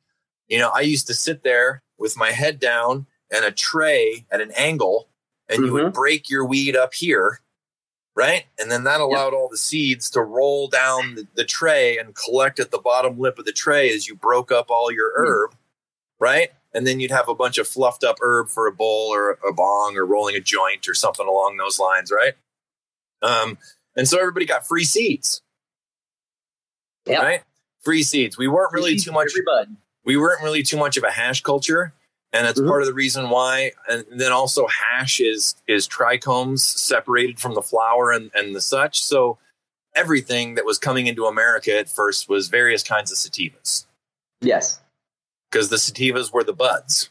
you 0.49 0.59
know, 0.59 0.71
I 0.75 0.81
used 0.81 1.07
to 1.07 1.15
sit 1.15 1.43
there 1.43 1.83
with 1.99 2.17
my 2.17 2.33
head 2.33 2.59
down 2.59 3.07
and 3.31 3.45
a 3.45 3.51
tray 3.53 4.27
at 4.31 4.41
an 4.41 4.51
angle, 4.57 5.09
and 5.51 5.59
mm-hmm. 5.59 5.67
you 5.67 5.73
would 5.73 5.83
mm-hmm. 5.83 5.93
break 5.93 6.31
your 6.31 6.47
weed 6.47 6.77
up 6.77 6.95
here 6.95 7.41
right? 8.17 8.45
And 8.59 8.71
then 8.71 8.85
that 8.85 9.01
allowed 9.01 9.33
yep. 9.33 9.35
all 9.35 9.49
the 9.49 9.57
seeds 9.57 10.11
to 10.11 10.21
roll 10.21 10.69
down 10.69 11.15
the, 11.15 11.27
the, 11.37 11.45
tray 11.45 11.97
and 11.97 12.15
collect 12.15 12.59
at 12.59 12.71
the 12.71 12.79
bottom 12.79 13.19
lip 13.19 13.39
of 13.39 13.45
the 13.45 13.53
tray 13.53 13.91
as 13.95 14.09
you 14.09 14.15
broke 14.15 14.53
up 14.53 14.67
all 14.69 14.93
your 14.93 15.11
hmm. 15.17 15.25
herb, 15.25 15.51
mm. 15.53 15.57
right? 16.19 16.51
And 16.75 16.87
then 16.87 17.01
you'd 17.01 17.11
have 17.11 17.29
a 17.29 17.35
bunch 17.35 17.59
of 17.59 17.67
fluffed 17.67 18.05
up 18.05 18.17
herb 18.21 18.49
for 18.49 18.67
a 18.67 18.73
bowl 18.73 19.13
or 19.13 19.39
a 19.49 19.53
bong 19.53 19.97
or 19.97 20.05
rolling 20.07 20.37
a 20.37 20.41
joint 20.41 20.89
or 20.89 20.95
something 20.95 21.27
along 21.27 21.57
those 21.57 21.79
lines, 21.79 22.13
right? 22.13 22.35
Um, 23.23 23.59
and 23.97 24.07
so 24.07 24.19
everybody 24.19 24.47
got 24.47 24.67
free 24.67 24.85
seeds, 24.85 25.43
yep. 27.07 27.23
right? 27.23 27.43
Free 27.83 28.03
seeds. 28.03 28.37
We 28.37 28.49
weren't 28.49 28.73
really 28.73 28.97
too 28.97 29.13
much. 29.13 29.33
We 30.05 30.17
weren't 30.17 30.43
really 30.43 30.63
too 30.63 30.77
much 30.77 30.97
of 30.97 31.05
a 31.05 31.11
hash 31.11 31.43
culture 31.43 31.93
and 32.33 32.47
that's 32.47 32.61
mm-hmm. 32.61 32.69
part 32.69 32.83
of 32.83 32.89
the 32.89 32.95
reason 32.95 33.31
why. 33.31 33.73
And 33.89 34.05
then 34.11 34.33
also 34.33 34.67
hash 34.67 35.21
is 35.21 35.57
is 35.67 35.89
trichomes 35.89 36.61
separated 36.61 37.39
from 37.39 37.55
the 37.55 37.63
flower 37.63 38.13
and 38.13 38.31
and 38.35 38.55
the 38.55 38.61
such. 38.61 39.03
So 39.03 39.39
everything 39.95 40.55
that 40.55 40.65
was 40.65 40.79
coming 40.79 41.07
into 41.07 41.27
America 41.27 41.77
at 41.77 41.89
first 41.89 42.29
was 42.29 42.49
various 42.49 42.83
kinds 42.83 43.11
of 43.11 43.19
sativas. 43.19 43.87
Yes, 44.41 44.81
because 45.51 45.69
the 45.69 45.77
sativas 45.77 46.33
were 46.33 46.45
the 46.45 46.53
buds, 46.53 47.11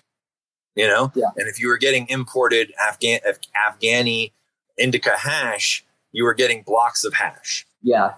you 0.75 0.87
know. 0.87 1.11
Yeah. 1.15 1.27
And 1.37 1.47
if 1.47 1.59
you 1.59 1.67
were 1.67 1.77
getting 1.77 2.07
imported 2.09 2.73
Afghan 2.81 3.19
Afghani 3.55 4.31
indica 4.77 5.17
hash, 5.17 5.85
you 6.11 6.23
were 6.23 6.33
getting 6.33 6.63
blocks 6.63 7.03
of 7.03 7.13
hash. 7.13 7.67
Yeah, 7.83 8.13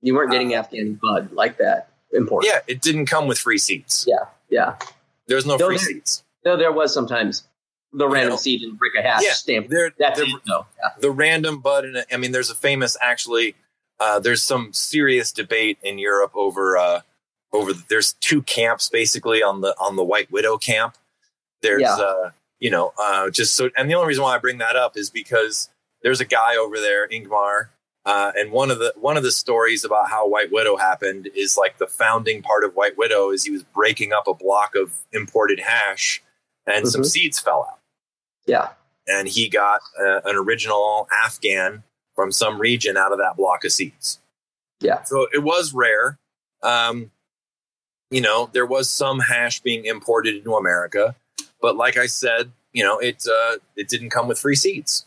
you 0.00 0.14
weren't 0.14 0.30
getting 0.30 0.54
uh, 0.54 0.58
Afghan 0.58 0.98
bud 1.02 1.32
like 1.32 1.58
that 1.58 1.90
import. 2.12 2.44
Yeah, 2.46 2.60
it 2.66 2.80
didn't 2.80 3.06
come 3.06 3.26
with 3.26 3.38
free 3.38 3.58
seeds. 3.58 4.04
Yeah, 4.08 4.26
yeah. 4.48 4.76
There's 5.26 5.46
no, 5.46 5.56
no 5.56 5.66
free 5.66 5.78
seeds. 5.78 6.23
No, 6.44 6.56
there 6.56 6.72
was 6.72 6.92
sometimes 6.92 7.44
the 7.94 8.08
random 8.08 8.24
you 8.24 8.30
know, 8.30 8.36
seed 8.36 8.62
and 8.62 8.78
brick 8.78 8.92
a 8.98 9.02
hash 9.02 9.22
yeah, 9.24 9.32
stamp. 9.32 9.68
There, 9.68 9.92
That's 9.98 10.20
it, 10.20 10.28
though. 10.46 10.66
Yeah. 10.82 10.90
The 11.00 11.10
random 11.10 11.60
bud, 11.60 11.84
and 11.84 12.04
I 12.12 12.16
mean, 12.16 12.32
there's 12.32 12.50
a 12.50 12.54
famous 12.54 12.96
actually. 13.00 13.54
Uh, 14.00 14.18
there's 14.18 14.42
some 14.42 14.72
serious 14.72 15.30
debate 15.30 15.78
in 15.82 15.98
Europe 15.98 16.32
over 16.34 16.76
uh, 16.76 17.00
over. 17.52 17.72
The, 17.72 17.84
there's 17.88 18.14
two 18.14 18.42
camps 18.42 18.88
basically 18.88 19.42
on 19.42 19.60
the 19.60 19.74
on 19.78 19.96
the 19.96 20.04
White 20.04 20.30
Widow 20.30 20.58
camp. 20.58 20.96
There's 21.62 21.82
yeah. 21.82 21.94
uh, 21.94 22.30
you 22.58 22.70
know 22.70 22.92
uh, 23.00 23.30
just 23.30 23.54
so, 23.54 23.70
and 23.76 23.88
the 23.88 23.94
only 23.94 24.08
reason 24.08 24.24
why 24.24 24.34
I 24.34 24.38
bring 24.38 24.58
that 24.58 24.76
up 24.76 24.96
is 24.96 25.10
because 25.10 25.70
there's 26.02 26.20
a 26.20 26.24
guy 26.24 26.56
over 26.56 26.78
there, 26.78 27.08
Ingmar, 27.08 27.68
uh, 28.04 28.32
and 28.36 28.50
one 28.50 28.72
of 28.72 28.80
the 28.80 28.92
one 28.96 29.16
of 29.16 29.22
the 29.22 29.30
stories 29.30 29.84
about 29.84 30.10
how 30.10 30.28
White 30.28 30.50
Widow 30.50 30.76
happened 30.76 31.30
is 31.36 31.56
like 31.56 31.78
the 31.78 31.86
founding 31.86 32.42
part 32.42 32.64
of 32.64 32.74
White 32.74 32.98
Widow 32.98 33.30
is 33.30 33.44
he 33.44 33.52
was 33.52 33.62
breaking 33.62 34.12
up 34.12 34.26
a 34.26 34.34
block 34.34 34.74
of 34.74 34.92
imported 35.12 35.60
hash 35.60 36.20
and 36.66 36.84
mm-hmm. 36.84 36.88
some 36.88 37.04
seeds 37.04 37.38
fell 37.38 37.68
out. 37.70 37.78
Yeah. 38.46 38.68
And 39.06 39.28
he 39.28 39.48
got 39.48 39.80
uh, 40.00 40.20
an 40.24 40.36
original 40.36 41.08
Afghan 41.24 41.82
from 42.14 42.32
some 42.32 42.60
region 42.60 42.96
out 42.96 43.12
of 43.12 43.18
that 43.18 43.36
block 43.36 43.64
of 43.64 43.72
seeds. 43.72 44.20
Yeah. 44.80 45.02
So 45.04 45.26
it 45.32 45.42
was 45.42 45.72
rare. 45.72 46.18
Um, 46.62 47.10
you 48.10 48.20
know, 48.20 48.48
there 48.52 48.66
was 48.66 48.88
some 48.88 49.20
hash 49.20 49.60
being 49.60 49.84
imported 49.84 50.36
into 50.36 50.54
America, 50.54 51.16
but 51.60 51.76
like 51.76 51.96
I 51.96 52.06
said, 52.06 52.52
you 52.72 52.82
know, 52.82 52.98
it 52.98 53.24
uh, 53.26 53.56
it 53.76 53.88
didn't 53.88 54.10
come 54.10 54.28
with 54.28 54.38
free 54.38 54.54
seeds. 54.54 55.06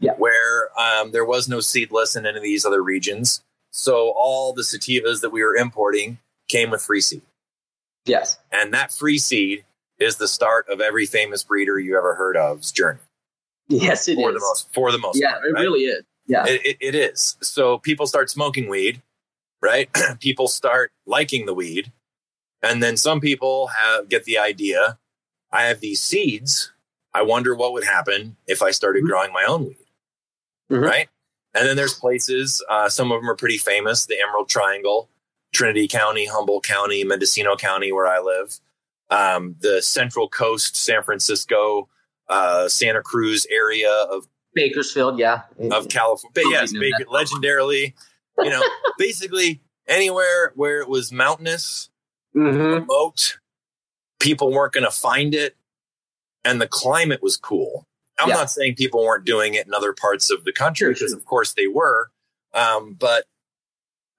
Yeah. 0.00 0.12
Where 0.12 0.68
um, 0.78 1.10
there 1.12 1.24
was 1.24 1.48
no 1.48 1.60
seedless 1.60 2.16
in 2.16 2.26
any 2.26 2.36
of 2.36 2.42
these 2.42 2.64
other 2.64 2.82
regions, 2.82 3.42
so 3.70 4.12
all 4.16 4.52
the 4.52 4.62
sativas 4.62 5.20
that 5.20 5.30
we 5.30 5.42
were 5.42 5.56
importing 5.56 6.18
came 6.48 6.70
with 6.70 6.82
free 6.82 7.00
seed. 7.00 7.22
Yes. 8.04 8.38
And 8.50 8.72
that 8.74 8.92
free 8.92 9.18
seed 9.18 9.64
is 9.98 10.16
the 10.16 10.28
start 10.28 10.68
of 10.68 10.80
every 10.80 11.06
famous 11.06 11.42
breeder 11.42 11.78
you 11.78 11.96
ever 11.96 12.14
heard 12.14 12.36
of's 12.36 12.72
journey. 12.72 13.00
Yes, 13.68 14.08
it 14.08 14.16
for 14.16 14.30
is. 14.30 14.34
the 14.34 14.40
most 14.40 14.72
for 14.72 14.92
the 14.92 14.98
most. 14.98 15.20
Yeah, 15.20 15.32
part, 15.32 15.44
it 15.44 15.52
right? 15.52 15.60
really 15.60 15.80
is. 15.80 16.04
Yeah, 16.26 16.46
it, 16.46 16.64
it, 16.64 16.76
it 16.80 16.94
is. 16.94 17.36
So 17.40 17.78
people 17.78 18.06
start 18.06 18.30
smoking 18.30 18.68
weed, 18.68 19.02
right? 19.60 19.88
people 20.20 20.48
start 20.48 20.92
liking 21.06 21.46
the 21.46 21.54
weed, 21.54 21.92
and 22.62 22.82
then 22.82 22.96
some 22.96 23.20
people 23.20 23.68
have 23.68 24.08
get 24.08 24.24
the 24.24 24.38
idea. 24.38 24.98
I 25.52 25.64
have 25.64 25.80
these 25.80 26.02
seeds. 26.02 26.72
I 27.14 27.22
wonder 27.22 27.54
what 27.54 27.72
would 27.72 27.84
happen 27.84 28.36
if 28.46 28.62
I 28.62 28.70
started 28.70 29.00
mm-hmm. 29.00 29.08
growing 29.08 29.32
my 29.32 29.44
own 29.44 29.64
weed, 29.64 29.86
mm-hmm. 30.70 30.84
right? 30.84 31.08
And 31.54 31.66
then 31.66 31.76
there's 31.76 31.94
places. 31.94 32.62
Uh, 32.68 32.88
some 32.88 33.10
of 33.10 33.20
them 33.20 33.30
are 33.30 33.36
pretty 33.36 33.58
famous. 33.58 34.06
The 34.06 34.20
Emerald 34.20 34.48
Triangle, 34.48 35.08
Trinity 35.52 35.88
County, 35.88 36.26
Humboldt 36.26 36.64
County, 36.64 37.04
Mendocino 37.04 37.56
County, 37.56 37.90
where 37.90 38.06
I 38.06 38.20
live 38.20 38.60
um, 39.10 39.56
the 39.60 39.82
Central 39.82 40.28
Coast, 40.28 40.76
San 40.76 41.02
Francisco, 41.02 41.88
uh, 42.28 42.68
Santa 42.68 43.02
Cruz 43.02 43.46
area 43.50 43.90
of 44.10 44.26
Bakersfield, 44.54 45.18
yeah, 45.18 45.42
of 45.70 45.88
California. 45.88 46.32
But 46.34 46.44
yes, 46.50 46.72
Baker, 46.72 47.04
legendarily, 47.10 47.94
you 48.38 48.50
know, 48.50 48.62
basically 48.98 49.60
anywhere 49.86 50.52
where 50.54 50.80
it 50.80 50.88
was 50.88 51.12
mountainous, 51.12 51.90
mm-hmm. 52.34 52.58
remote, 52.58 53.38
people 54.20 54.52
weren't 54.52 54.72
going 54.72 54.84
to 54.84 54.90
find 54.90 55.34
it, 55.34 55.56
and 56.44 56.60
the 56.60 56.68
climate 56.68 57.22
was 57.22 57.36
cool. 57.36 57.86
I'm 58.18 58.30
yeah. 58.30 58.34
not 58.34 58.50
saying 58.50 58.74
people 58.74 59.04
weren't 59.04 59.24
doing 59.24 59.54
it 59.54 59.66
in 59.66 59.74
other 59.74 59.92
parts 59.92 60.30
of 60.30 60.44
the 60.44 60.52
country 60.52 60.92
because, 60.92 61.12
of 61.12 61.24
course, 61.24 61.54
they 61.54 61.68
were. 61.68 62.10
Um, 62.52 62.94
but 62.98 63.26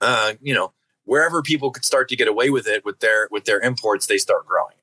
uh, 0.02 0.34
you 0.42 0.54
know, 0.54 0.74
wherever 1.04 1.42
people 1.42 1.72
could 1.72 1.86
start 1.86 2.08
to 2.10 2.16
get 2.16 2.28
away 2.28 2.50
with 2.50 2.68
it 2.68 2.86
with 2.86 3.00
their 3.00 3.28
with 3.32 3.46
their 3.46 3.60
imports, 3.60 4.08
they 4.08 4.18
start 4.18 4.46
growing. 4.46 4.76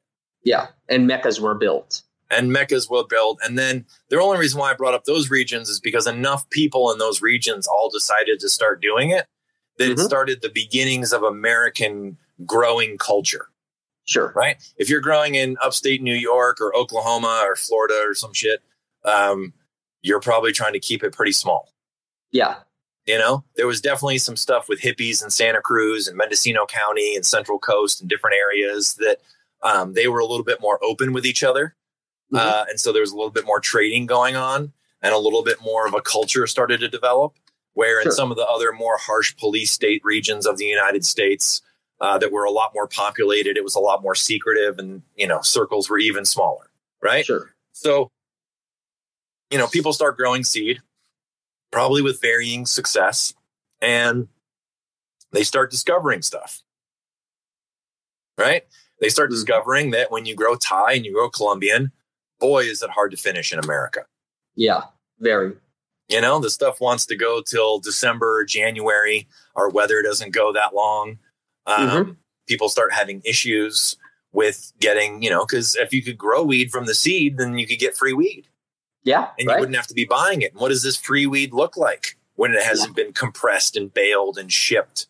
Yeah, 0.46 0.68
and 0.88 1.06
meccas 1.06 1.40
were 1.40 1.54
built. 1.54 2.02
And 2.30 2.52
meccas 2.52 2.88
were 2.88 3.04
built, 3.04 3.38
and 3.44 3.58
then 3.58 3.84
the 4.08 4.20
only 4.20 4.38
reason 4.38 4.58
why 4.58 4.70
I 4.70 4.74
brought 4.74 4.94
up 4.94 5.04
those 5.04 5.30
regions 5.30 5.68
is 5.68 5.80
because 5.80 6.06
enough 6.06 6.48
people 6.50 6.90
in 6.90 6.98
those 6.98 7.20
regions 7.20 7.66
all 7.66 7.90
decided 7.90 8.40
to 8.40 8.48
start 8.48 8.80
doing 8.80 9.10
it 9.10 9.26
that 9.78 9.84
mm-hmm. 9.84 10.00
it 10.00 10.04
started 10.04 10.40
the 10.40 10.48
beginnings 10.48 11.12
of 11.12 11.22
American 11.22 12.16
growing 12.44 12.96
culture. 12.96 13.48
Sure. 14.04 14.32
Right. 14.36 14.56
If 14.76 14.88
you're 14.88 15.00
growing 15.00 15.34
in 15.34 15.56
upstate 15.62 16.00
New 16.00 16.14
York 16.14 16.60
or 16.60 16.74
Oklahoma 16.76 17.42
or 17.44 17.56
Florida 17.56 18.02
or 18.06 18.14
some 18.14 18.32
shit, 18.32 18.62
um, 19.04 19.52
you're 20.02 20.20
probably 20.20 20.52
trying 20.52 20.74
to 20.74 20.80
keep 20.80 21.02
it 21.02 21.12
pretty 21.12 21.32
small. 21.32 21.72
Yeah. 22.30 22.56
You 23.06 23.18
know, 23.18 23.44
there 23.56 23.66
was 23.66 23.80
definitely 23.80 24.18
some 24.18 24.36
stuff 24.36 24.68
with 24.68 24.80
hippies 24.80 25.24
in 25.24 25.30
Santa 25.30 25.60
Cruz 25.60 26.06
and 26.06 26.16
Mendocino 26.16 26.66
County 26.66 27.16
and 27.16 27.26
Central 27.26 27.58
Coast 27.58 28.00
and 28.00 28.08
different 28.08 28.36
areas 28.36 28.94
that 28.94 29.18
um, 29.62 29.94
they 29.94 30.08
were 30.08 30.18
a 30.18 30.26
little 30.26 30.44
bit 30.44 30.60
more 30.60 30.78
open 30.82 31.12
with 31.12 31.26
each 31.26 31.42
other. 31.42 31.74
Mm-hmm. 32.32 32.36
Uh, 32.36 32.64
and 32.68 32.80
so 32.80 32.92
there 32.92 33.02
was 33.02 33.12
a 33.12 33.16
little 33.16 33.30
bit 33.30 33.46
more 33.46 33.60
trading 33.60 34.06
going 34.06 34.36
on 34.36 34.72
and 35.02 35.14
a 35.14 35.18
little 35.18 35.44
bit 35.44 35.58
more 35.62 35.86
of 35.86 35.94
a 35.94 36.00
culture 36.00 36.46
started 36.46 36.80
to 36.80 36.88
develop. 36.88 37.34
Where 37.74 38.00
sure. 38.02 38.10
in 38.10 38.16
some 38.16 38.30
of 38.30 38.38
the 38.38 38.46
other 38.46 38.72
more 38.72 38.96
harsh 38.96 39.36
police 39.36 39.70
state 39.70 40.00
regions 40.02 40.46
of 40.46 40.56
the 40.56 40.64
United 40.64 41.04
States 41.04 41.60
uh, 42.00 42.16
that 42.18 42.32
were 42.32 42.44
a 42.44 42.50
lot 42.50 42.72
more 42.72 42.88
populated, 42.88 43.58
it 43.58 43.64
was 43.64 43.74
a 43.74 43.80
lot 43.80 44.00
more 44.00 44.14
secretive 44.14 44.78
and, 44.78 45.02
you 45.14 45.26
know, 45.26 45.42
circles 45.42 45.90
were 45.90 45.98
even 45.98 46.24
smaller. 46.24 46.70
Right. 47.02 47.26
Sure. 47.26 47.54
So, 47.72 48.10
you 49.50 49.58
know, 49.58 49.66
people 49.66 49.92
start 49.92 50.16
growing 50.16 50.42
seed, 50.42 50.80
probably 51.70 52.00
with 52.00 52.18
varying 52.22 52.64
success, 52.64 53.34
and 53.82 54.28
they 55.32 55.44
start 55.44 55.70
discovering 55.70 56.22
stuff. 56.22 56.62
Right 58.38 58.64
they 59.00 59.08
start 59.08 59.30
discovering 59.30 59.90
that 59.90 60.10
when 60.10 60.26
you 60.26 60.34
grow 60.34 60.56
Thai 60.56 60.94
and 60.94 61.04
you 61.04 61.12
grow 61.12 61.28
Colombian, 61.28 61.92
boy, 62.40 62.64
is 62.64 62.82
it 62.82 62.90
hard 62.90 63.10
to 63.10 63.16
finish 63.16 63.52
in 63.52 63.58
America. 63.58 64.06
Yeah, 64.54 64.84
very. 65.18 65.52
You 66.08 66.20
know, 66.20 66.38
the 66.38 66.50
stuff 66.50 66.80
wants 66.80 67.04
to 67.06 67.16
go 67.16 67.42
till 67.42 67.80
December, 67.80 68.44
January. 68.44 69.26
Our 69.56 69.68
weather 69.68 70.02
doesn't 70.02 70.32
go 70.32 70.52
that 70.52 70.74
long. 70.74 71.18
Um, 71.66 71.88
mm-hmm. 71.88 72.10
People 72.46 72.68
start 72.68 72.92
having 72.92 73.22
issues 73.24 73.96
with 74.32 74.72
getting, 74.78 75.22
you 75.22 75.30
know, 75.30 75.44
because 75.44 75.74
if 75.74 75.92
you 75.92 76.02
could 76.02 76.16
grow 76.16 76.44
weed 76.44 76.70
from 76.70 76.86
the 76.86 76.94
seed, 76.94 77.38
then 77.38 77.58
you 77.58 77.66
could 77.66 77.80
get 77.80 77.96
free 77.96 78.12
weed. 78.12 78.46
Yeah. 79.02 79.28
And 79.38 79.48
right. 79.48 79.54
you 79.54 79.60
wouldn't 79.60 79.76
have 79.76 79.86
to 79.88 79.94
be 79.94 80.04
buying 80.04 80.42
it. 80.42 80.52
And 80.52 80.60
what 80.60 80.68
does 80.68 80.82
this 80.82 80.96
free 80.96 81.26
weed 81.26 81.52
look 81.52 81.76
like 81.76 82.16
when 82.34 82.52
it 82.52 82.62
hasn't 82.62 82.96
yeah. 82.96 83.04
been 83.04 83.12
compressed 83.12 83.76
and 83.76 83.92
baled 83.92 84.38
and 84.38 84.52
shipped 84.52 85.06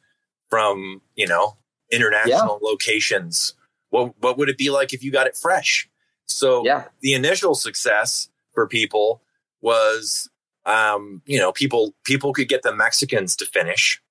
from, 0.49 1.03
you 1.15 1.27
know, 1.27 1.57
international 1.91 2.59
yeah. 2.63 2.69
locations 2.69 3.55
what 3.91 4.15
what 4.21 4.39
would 4.39 4.49
it 4.49 4.59
be 4.59 4.71
like 4.71 4.93
if 4.93 5.03
you 5.03 5.11
got 5.11 5.27
it 5.27 5.37
fresh? 5.37 5.89
So 6.27 6.65
yeah. 6.65 6.85
the 7.01 7.15
initial 7.15 7.55
success 7.55 8.29
for 8.53 8.67
people 8.67 9.23
was 9.61 10.29
um, 10.67 11.23
you 11.25 11.39
know, 11.39 11.53
people 11.53 11.95
people 12.05 12.33
could 12.33 12.49
get 12.49 12.63
the 12.63 12.75
Mexicans 12.75 13.37
to 13.37 13.47
finish 13.47 14.03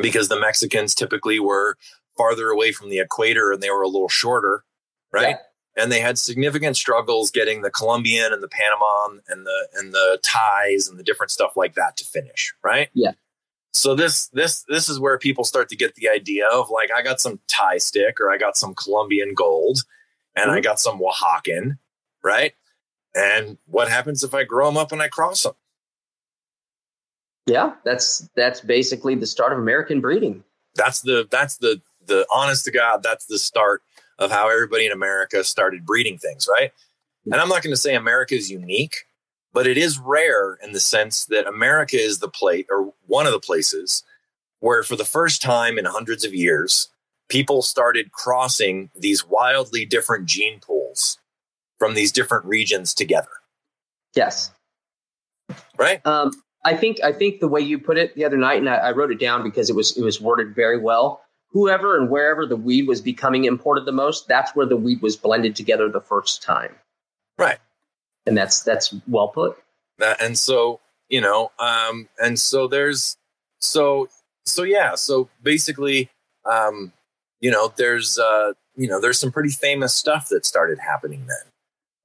because 0.00 0.28
the 0.28 0.38
Mexicans 0.38 0.94
typically 0.94 1.38
were 1.38 1.78
farther 2.16 2.48
away 2.48 2.72
from 2.72 2.90
the 2.90 2.98
equator 2.98 3.52
and 3.52 3.62
they 3.62 3.70
were 3.70 3.82
a 3.82 3.88
little 3.88 4.08
shorter, 4.08 4.64
right? 5.12 5.36
Yeah. 5.76 5.82
And 5.82 5.90
they 5.90 6.00
had 6.00 6.18
significant 6.18 6.76
struggles 6.76 7.30
getting 7.30 7.62
the 7.62 7.70
Colombian 7.70 8.32
and 8.32 8.42
the 8.42 8.48
Panama 8.48 9.20
and 9.28 9.46
the 9.46 9.68
and 9.74 9.92
the 9.92 10.18
Thais 10.22 10.88
and 10.88 10.98
the 10.98 11.04
different 11.04 11.30
stuff 11.30 11.56
like 11.56 11.74
that 11.76 11.96
to 11.98 12.04
finish, 12.04 12.52
right? 12.62 12.90
Yeah. 12.92 13.12
So 13.74 13.94
this 13.94 14.28
this 14.28 14.64
this 14.68 14.88
is 14.88 15.00
where 15.00 15.18
people 15.18 15.44
start 15.44 15.68
to 15.70 15.76
get 15.76 15.94
the 15.94 16.08
idea 16.08 16.46
of 16.46 16.70
like 16.70 16.90
I 16.94 17.02
got 17.02 17.20
some 17.20 17.40
Thai 17.48 17.78
stick 17.78 18.20
or 18.20 18.30
I 18.30 18.36
got 18.36 18.56
some 18.56 18.74
Colombian 18.74 19.34
gold 19.34 19.78
and 20.36 20.46
mm-hmm. 20.46 20.56
I 20.56 20.60
got 20.60 20.78
some 20.78 21.00
Oaxacan, 21.00 21.78
right? 22.22 22.52
And 23.14 23.58
what 23.66 23.88
happens 23.88 24.22
if 24.22 24.34
I 24.34 24.44
grow 24.44 24.66
them 24.66 24.76
up 24.76 24.92
and 24.92 25.00
I 25.00 25.08
cross 25.08 25.42
them? 25.42 25.54
Yeah, 27.46 27.74
that's 27.84 28.28
that's 28.36 28.60
basically 28.60 29.14
the 29.14 29.26
start 29.26 29.52
of 29.52 29.58
American 29.58 30.00
breeding. 30.00 30.44
That's 30.74 31.00
the 31.00 31.26
that's 31.30 31.56
the 31.56 31.80
the 32.06 32.26
honest 32.32 32.64
to 32.66 32.70
God, 32.70 33.02
that's 33.02 33.26
the 33.26 33.38
start 33.38 33.82
of 34.18 34.30
how 34.30 34.48
everybody 34.48 34.86
in 34.86 34.92
America 34.92 35.44
started 35.44 35.86
breeding 35.86 36.18
things, 36.18 36.48
right? 36.50 36.72
And 37.24 37.36
I'm 37.36 37.48
not 37.48 37.62
going 37.62 37.72
to 37.72 37.80
say 37.80 37.94
America 37.94 38.34
is 38.34 38.50
unique 38.50 38.96
but 39.52 39.66
it 39.66 39.76
is 39.76 39.98
rare 39.98 40.58
in 40.62 40.72
the 40.72 40.80
sense 40.80 41.26
that 41.26 41.46
America 41.46 41.96
is 41.96 42.18
the 42.18 42.28
place 42.28 42.66
or 42.70 42.92
one 43.06 43.26
of 43.26 43.32
the 43.32 43.40
places 43.40 44.02
where, 44.60 44.82
for 44.82 44.96
the 44.96 45.04
first 45.04 45.42
time 45.42 45.78
in 45.78 45.84
hundreds 45.84 46.24
of 46.24 46.34
years, 46.34 46.88
people 47.28 47.62
started 47.62 48.12
crossing 48.12 48.90
these 48.94 49.26
wildly 49.26 49.84
different 49.84 50.26
gene 50.26 50.60
pools 50.60 51.18
from 51.78 51.94
these 51.94 52.12
different 52.12 52.44
regions 52.44 52.94
together. 52.94 53.30
Yes. 54.14 54.52
Right. 55.76 56.04
Um, 56.06 56.32
I 56.64 56.76
think 56.76 57.02
I 57.02 57.12
think 57.12 57.40
the 57.40 57.48
way 57.48 57.60
you 57.60 57.78
put 57.78 57.98
it 57.98 58.14
the 58.14 58.24
other 58.24 58.36
night, 58.36 58.58
and 58.58 58.68
I, 58.68 58.76
I, 58.76 58.92
wrote 58.92 59.10
it 59.10 59.18
down 59.18 59.42
because 59.42 59.68
it 59.68 59.74
was 59.74 59.96
it 59.96 60.02
was 60.02 60.20
worded 60.20 60.54
very 60.54 60.78
well. 60.78 61.22
Whoever 61.48 61.98
and 61.98 62.08
wherever 62.08 62.46
the 62.46 62.56
weed 62.56 62.86
was 62.86 63.00
becoming 63.00 63.44
imported 63.44 63.84
the 63.84 63.92
most, 63.92 64.28
that's 64.28 64.54
where 64.54 64.64
the 64.64 64.76
weed 64.76 65.02
was 65.02 65.16
blended 65.16 65.56
together 65.56 65.88
the 65.88 66.00
first 66.00 66.42
time. 66.42 66.74
Right. 67.36 67.58
And 68.26 68.36
that's 68.36 68.62
that's 68.62 68.94
well 69.08 69.28
put. 69.28 69.58
And 70.20 70.38
so 70.38 70.80
you 71.08 71.20
know, 71.20 71.52
um, 71.58 72.08
and 72.22 72.38
so 72.38 72.66
there's 72.66 73.16
so 73.60 74.08
so 74.44 74.62
yeah, 74.62 74.94
so 74.94 75.28
basically, 75.42 76.08
um, 76.50 76.92
you 77.40 77.50
know, 77.50 77.72
there's 77.76 78.18
uh, 78.18 78.52
you 78.76 78.88
know, 78.88 79.00
there's 79.00 79.18
some 79.18 79.32
pretty 79.32 79.50
famous 79.50 79.94
stuff 79.94 80.28
that 80.30 80.46
started 80.46 80.78
happening 80.78 81.26
then. 81.26 81.52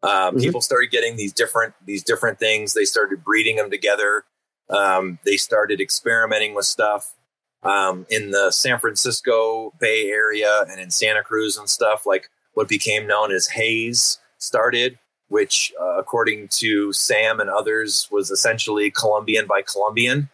Um, 0.04 0.12
mm-hmm. 0.12 0.40
People 0.40 0.62
started 0.62 0.92
getting 0.92 1.16
these 1.16 1.34
different 1.34 1.74
these 1.86 2.04
different 2.04 2.40
things. 2.40 2.74
They 2.74 2.86
started 2.86 3.24
breeding 3.24 3.56
them 3.56 3.70
together. 3.70 4.26
Um, 4.70 5.20
they 5.26 5.38
started 5.38 5.80
experimenting 5.80 6.54
with 6.54 6.66
stuff 6.66 7.16
um, 7.64 8.06
in 8.10 8.32
the 8.32 8.52
San 8.52 8.80
Francisco 8.80 9.74
Bay 9.80 10.10
Area 10.10 10.66
and 10.70 10.80
in 10.80 10.92
Santa 10.92 11.24
Cruz 11.24 11.58
and 11.58 11.70
stuff. 11.70 12.06
Like 12.06 12.30
what 12.54 12.68
became 12.68 13.08
known 13.08 13.32
as 13.32 13.48
haze 13.48 14.20
started, 14.38 15.00
which, 15.30 15.74
uh, 15.80 15.98
according 15.98 16.48
to 16.50 16.94
Sam 16.94 17.40
and 17.40 17.50
others, 17.50 18.08
was 18.12 18.32
essentially 18.32 18.92
Colombian 18.92 19.48
by 19.48 19.62
Colombian. 19.62 20.30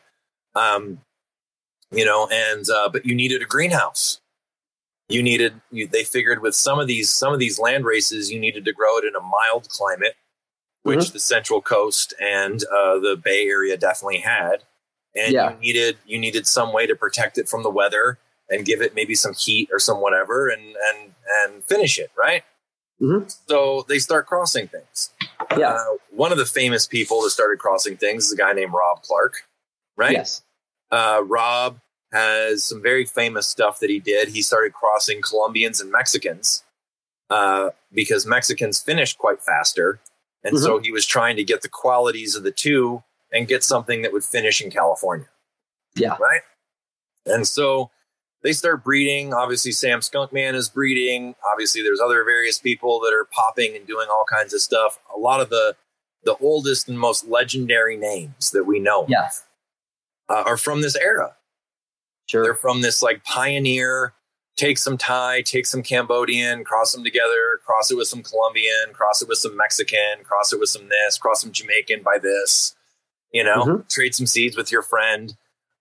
Um, 0.55 0.99
you 1.91 2.05
know, 2.05 2.27
and 2.31 2.65
uh, 2.69 2.89
but 2.89 3.05
you 3.05 3.15
needed 3.15 3.41
a 3.41 3.45
greenhouse 3.45 4.19
you 5.09 5.21
needed 5.21 5.61
you, 5.71 5.87
they 5.87 6.03
figured 6.03 6.41
with 6.41 6.55
some 6.55 6.79
of 6.79 6.87
these 6.87 7.09
some 7.09 7.33
of 7.33 7.39
these 7.39 7.59
land 7.59 7.85
races 7.85 8.31
you 8.31 8.39
needed 8.39 8.65
to 8.65 8.73
grow 8.73 8.97
it 8.97 9.05
in 9.05 9.15
a 9.15 9.21
mild 9.21 9.69
climate 9.69 10.15
which 10.83 10.99
mm-hmm. 10.99 11.13
the 11.13 11.19
central 11.19 11.61
coast 11.61 12.13
and 12.19 12.63
uh, 12.65 12.99
the 12.99 13.19
bay 13.21 13.47
area 13.47 13.77
definitely 13.77 14.19
had 14.19 14.63
and 15.15 15.33
yeah. 15.33 15.51
you 15.51 15.59
needed 15.59 15.97
you 16.05 16.19
needed 16.19 16.47
some 16.47 16.73
way 16.73 16.87
to 16.87 16.95
protect 16.95 17.37
it 17.37 17.47
from 17.47 17.63
the 17.63 17.69
weather 17.69 18.17
and 18.49 18.65
give 18.65 18.81
it 18.81 18.95
maybe 18.95 19.15
some 19.15 19.33
heat 19.33 19.69
or 19.71 19.79
some 19.79 20.01
whatever 20.01 20.49
and 20.49 20.61
and 20.61 21.13
and 21.43 21.63
finish 21.65 21.97
it 21.99 22.11
right 22.17 22.43
mm-hmm. 23.01 23.27
so 23.47 23.85
they 23.87 23.99
start 23.99 24.25
crossing 24.25 24.67
things 24.67 25.11
yeah 25.57 25.73
uh, 25.73 25.83
one 26.11 26.31
of 26.31 26.37
the 26.37 26.45
famous 26.45 26.87
people 26.87 27.21
that 27.21 27.29
started 27.29 27.59
crossing 27.59 27.97
things 27.97 28.25
is 28.25 28.33
a 28.33 28.37
guy 28.37 28.53
named 28.53 28.73
rob 28.73 29.01
clarke 29.01 29.47
right 29.97 30.13
yes 30.13 30.43
uh, 30.91 31.23
rob 31.25 31.79
has 32.13 32.63
some 32.63 32.81
very 32.81 33.05
famous 33.05 33.47
stuff 33.47 33.79
that 33.79 33.89
he 33.89 33.99
did. 33.99 34.29
He 34.29 34.43
started 34.43 34.73
crossing 34.73 35.21
Colombians 35.21 35.81
and 35.81 35.91
Mexicans 35.91 36.63
uh, 37.29 37.71
because 37.91 38.25
Mexicans 38.25 38.79
finished 38.79 39.17
quite 39.17 39.41
faster. 39.41 39.99
And 40.43 40.55
mm-hmm. 40.55 40.63
so 40.63 40.79
he 40.79 40.91
was 40.91 41.05
trying 41.05 41.35
to 41.37 41.43
get 41.43 41.63
the 41.63 41.69
qualities 41.69 42.35
of 42.35 42.43
the 42.43 42.51
two 42.51 43.03
and 43.31 43.47
get 43.47 43.63
something 43.63 44.03
that 44.03 44.13
would 44.13 44.23
finish 44.23 44.61
in 44.61 44.69
California. 44.69 45.27
Yeah. 45.95 46.15
Right. 46.19 46.41
And 47.25 47.47
so 47.47 47.89
they 48.43 48.53
start 48.53 48.83
breeding. 48.83 49.33
Obviously, 49.33 49.71
Sam 49.71 50.01
Skunkman 50.01 50.53
is 50.53 50.69
breeding. 50.69 51.35
Obviously, 51.51 51.81
there's 51.81 52.01
other 52.01 52.23
various 52.23 52.59
people 52.59 52.99
that 52.99 53.13
are 53.13 53.27
popping 53.31 53.75
and 53.75 53.87
doing 53.87 54.07
all 54.09 54.25
kinds 54.29 54.53
of 54.53 54.61
stuff. 54.61 54.99
A 55.15 55.19
lot 55.19 55.41
of 55.41 55.49
the 55.49 55.75
the 56.25 56.35
oldest 56.37 56.87
and 56.87 56.97
most 56.97 57.27
legendary 57.27 57.97
names 57.97 58.51
that 58.51 58.63
we 58.63 58.79
know 58.79 59.05
yeah. 59.09 59.29
uh, 60.29 60.43
are 60.45 60.57
from 60.57 60.81
this 60.81 60.95
era. 60.95 61.35
Sure. 62.27 62.43
They're 62.43 62.55
from 62.55 62.81
this 62.81 63.01
like 63.01 63.23
pioneer, 63.25 64.13
take 64.55 64.77
some 64.77 64.97
Thai, 64.97 65.41
take 65.41 65.65
some 65.65 65.83
Cambodian, 65.83 66.63
cross 66.63 66.93
them 66.93 67.03
together, 67.03 67.59
cross 67.65 67.91
it 67.91 67.97
with 67.97 68.07
some 68.07 68.23
Colombian, 68.23 68.93
cross 68.93 69.21
it 69.21 69.27
with 69.27 69.37
some 69.37 69.57
Mexican, 69.57 70.23
cross 70.23 70.53
it 70.53 70.59
with 70.59 70.69
some 70.69 70.87
this, 70.87 71.17
cross 71.17 71.41
some 71.41 71.51
Jamaican 71.51 72.03
by 72.03 72.17
this, 72.21 72.75
you 73.31 73.43
know, 73.43 73.63
mm-hmm. 73.65 73.81
trade 73.89 74.15
some 74.15 74.27
seeds 74.27 74.55
with 74.55 74.71
your 74.71 74.81
friend. 74.81 75.35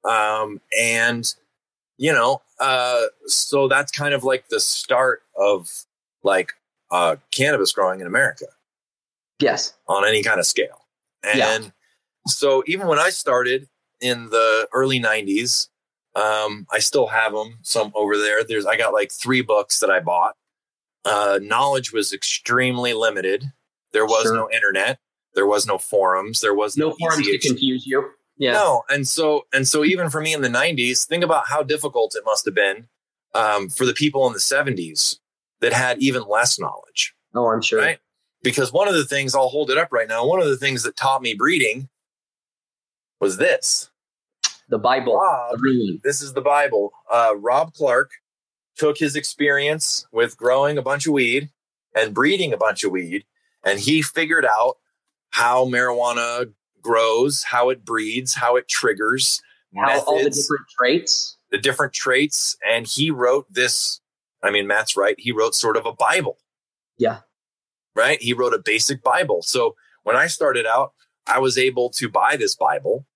Um, 0.04 0.60
and, 0.80 1.32
you 2.02 2.12
know, 2.12 2.42
uh, 2.58 3.02
so 3.26 3.68
that's 3.68 3.92
kind 3.92 4.12
of 4.12 4.24
like 4.24 4.48
the 4.48 4.58
start 4.58 5.22
of 5.36 5.70
like 6.24 6.52
uh, 6.90 7.14
cannabis 7.30 7.70
growing 7.70 8.00
in 8.00 8.08
America. 8.08 8.46
Yes. 9.38 9.74
On 9.86 10.04
any 10.04 10.24
kind 10.24 10.40
of 10.40 10.46
scale. 10.46 10.88
And 11.22 11.38
yeah. 11.38 11.70
so 12.26 12.64
even 12.66 12.88
when 12.88 12.98
I 12.98 13.10
started 13.10 13.68
in 14.00 14.30
the 14.30 14.66
early 14.74 14.98
90s, 14.98 15.68
um, 16.16 16.66
I 16.72 16.80
still 16.80 17.06
have 17.06 17.32
them 17.32 17.60
some 17.62 17.92
over 17.94 18.18
there. 18.18 18.42
There's 18.42 18.66
I 18.66 18.76
got 18.76 18.92
like 18.92 19.12
three 19.12 19.40
books 19.40 19.78
that 19.78 19.90
I 19.90 20.00
bought. 20.00 20.34
Uh, 21.04 21.38
knowledge 21.40 21.92
was 21.92 22.12
extremely 22.12 22.94
limited. 22.94 23.52
There 23.92 24.06
was 24.06 24.24
sure. 24.24 24.34
no 24.34 24.50
internet. 24.50 24.98
There 25.36 25.46
was 25.46 25.68
no 25.68 25.78
forums. 25.78 26.40
There 26.40 26.54
was 26.54 26.76
no, 26.76 26.88
no 26.88 26.96
forums 26.98 27.28
to 27.28 27.38
confuse 27.38 27.86
you. 27.86 28.10
Yeah. 28.42 28.54
No, 28.54 28.82
and 28.88 29.06
so 29.06 29.46
and 29.52 29.68
so 29.68 29.84
even 29.84 30.10
for 30.10 30.20
me 30.20 30.34
in 30.34 30.42
the 30.42 30.48
'90s, 30.48 31.06
think 31.06 31.22
about 31.22 31.46
how 31.46 31.62
difficult 31.62 32.16
it 32.16 32.24
must 32.26 32.44
have 32.44 32.56
been 32.56 32.88
um, 33.34 33.68
for 33.68 33.86
the 33.86 33.94
people 33.94 34.26
in 34.26 34.32
the 34.32 34.40
'70s 34.40 35.20
that 35.60 35.72
had 35.72 36.02
even 36.02 36.24
less 36.28 36.58
knowledge. 36.58 37.14
Oh, 37.36 37.46
I'm 37.46 37.62
sure. 37.62 37.80
Right? 37.80 38.00
Because 38.42 38.72
one 38.72 38.88
of 38.88 38.94
the 38.94 39.04
things 39.04 39.36
I'll 39.36 39.48
hold 39.48 39.70
it 39.70 39.78
up 39.78 39.92
right 39.92 40.08
now. 40.08 40.26
One 40.26 40.40
of 40.40 40.48
the 40.48 40.56
things 40.56 40.82
that 40.82 40.96
taught 40.96 41.22
me 41.22 41.34
breeding 41.34 41.88
was 43.20 43.36
this 43.36 43.90
the 44.68 44.78
Bible. 44.78 45.14
Rob, 45.14 45.60
this 46.02 46.20
is 46.20 46.32
the 46.32 46.40
Bible. 46.40 46.92
Uh, 47.08 47.34
Rob 47.36 47.74
Clarke 47.74 48.10
took 48.76 48.98
his 48.98 49.14
experience 49.14 50.04
with 50.10 50.36
growing 50.36 50.78
a 50.78 50.82
bunch 50.82 51.06
of 51.06 51.12
weed 51.12 51.50
and 51.94 52.12
breeding 52.12 52.52
a 52.52 52.56
bunch 52.56 52.82
of 52.82 52.90
weed, 52.90 53.24
and 53.64 53.78
he 53.78 54.02
figured 54.02 54.44
out 54.44 54.78
how 55.30 55.64
marijuana 55.64 56.52
grows, 56.82 57.44
how 57.44 57.70
it 57.70 57.84
breeds, 57.84 58.34
how 58.34 58.56
it 58.56 58.68
triggers, 58.68 59.40
how 59.74 59.86
methods, 59.86 60.04
all 60.06 60.18
the 60.22 60.30
different 60.30 60.66
traits, 60.78 61.38
the 61.50 61.58
different 61.58 61.92
traits, 61.92 62.56
and 62.68 62.86
he 62.86 63.10
wrote 63.10 63.46
this. 63.50 64.00
I 64.42 64.50
mean, 64.50 64.66
Matt's 64.66 64.96
right. 64.96 65.14
He 65.18 65.32
wrote 65.32 65.54
sort 65.54 65.76
of 65.76 65.86
a 65.86 65.92
Bible. 65.92 66.38
Yeah. 66.98 67.20
Right. 67.94 68.20
He 68.20 68.32
wrote 68.32 68.54
a 68.54 68.58
basic 68.58 69.02
Bible. 69.02 69.42
So 69.42 69.76
when 70.02 70.16
I 70.16 70.26
started 70.26 70.66
out, 70.66 70.92
I 71.26 71.38
was 71.38 71.56
able 71.56 71.90
to 71.90 72.08
buy 72.08 72.36
this 72.36 72.56
Bible 72.56 73.06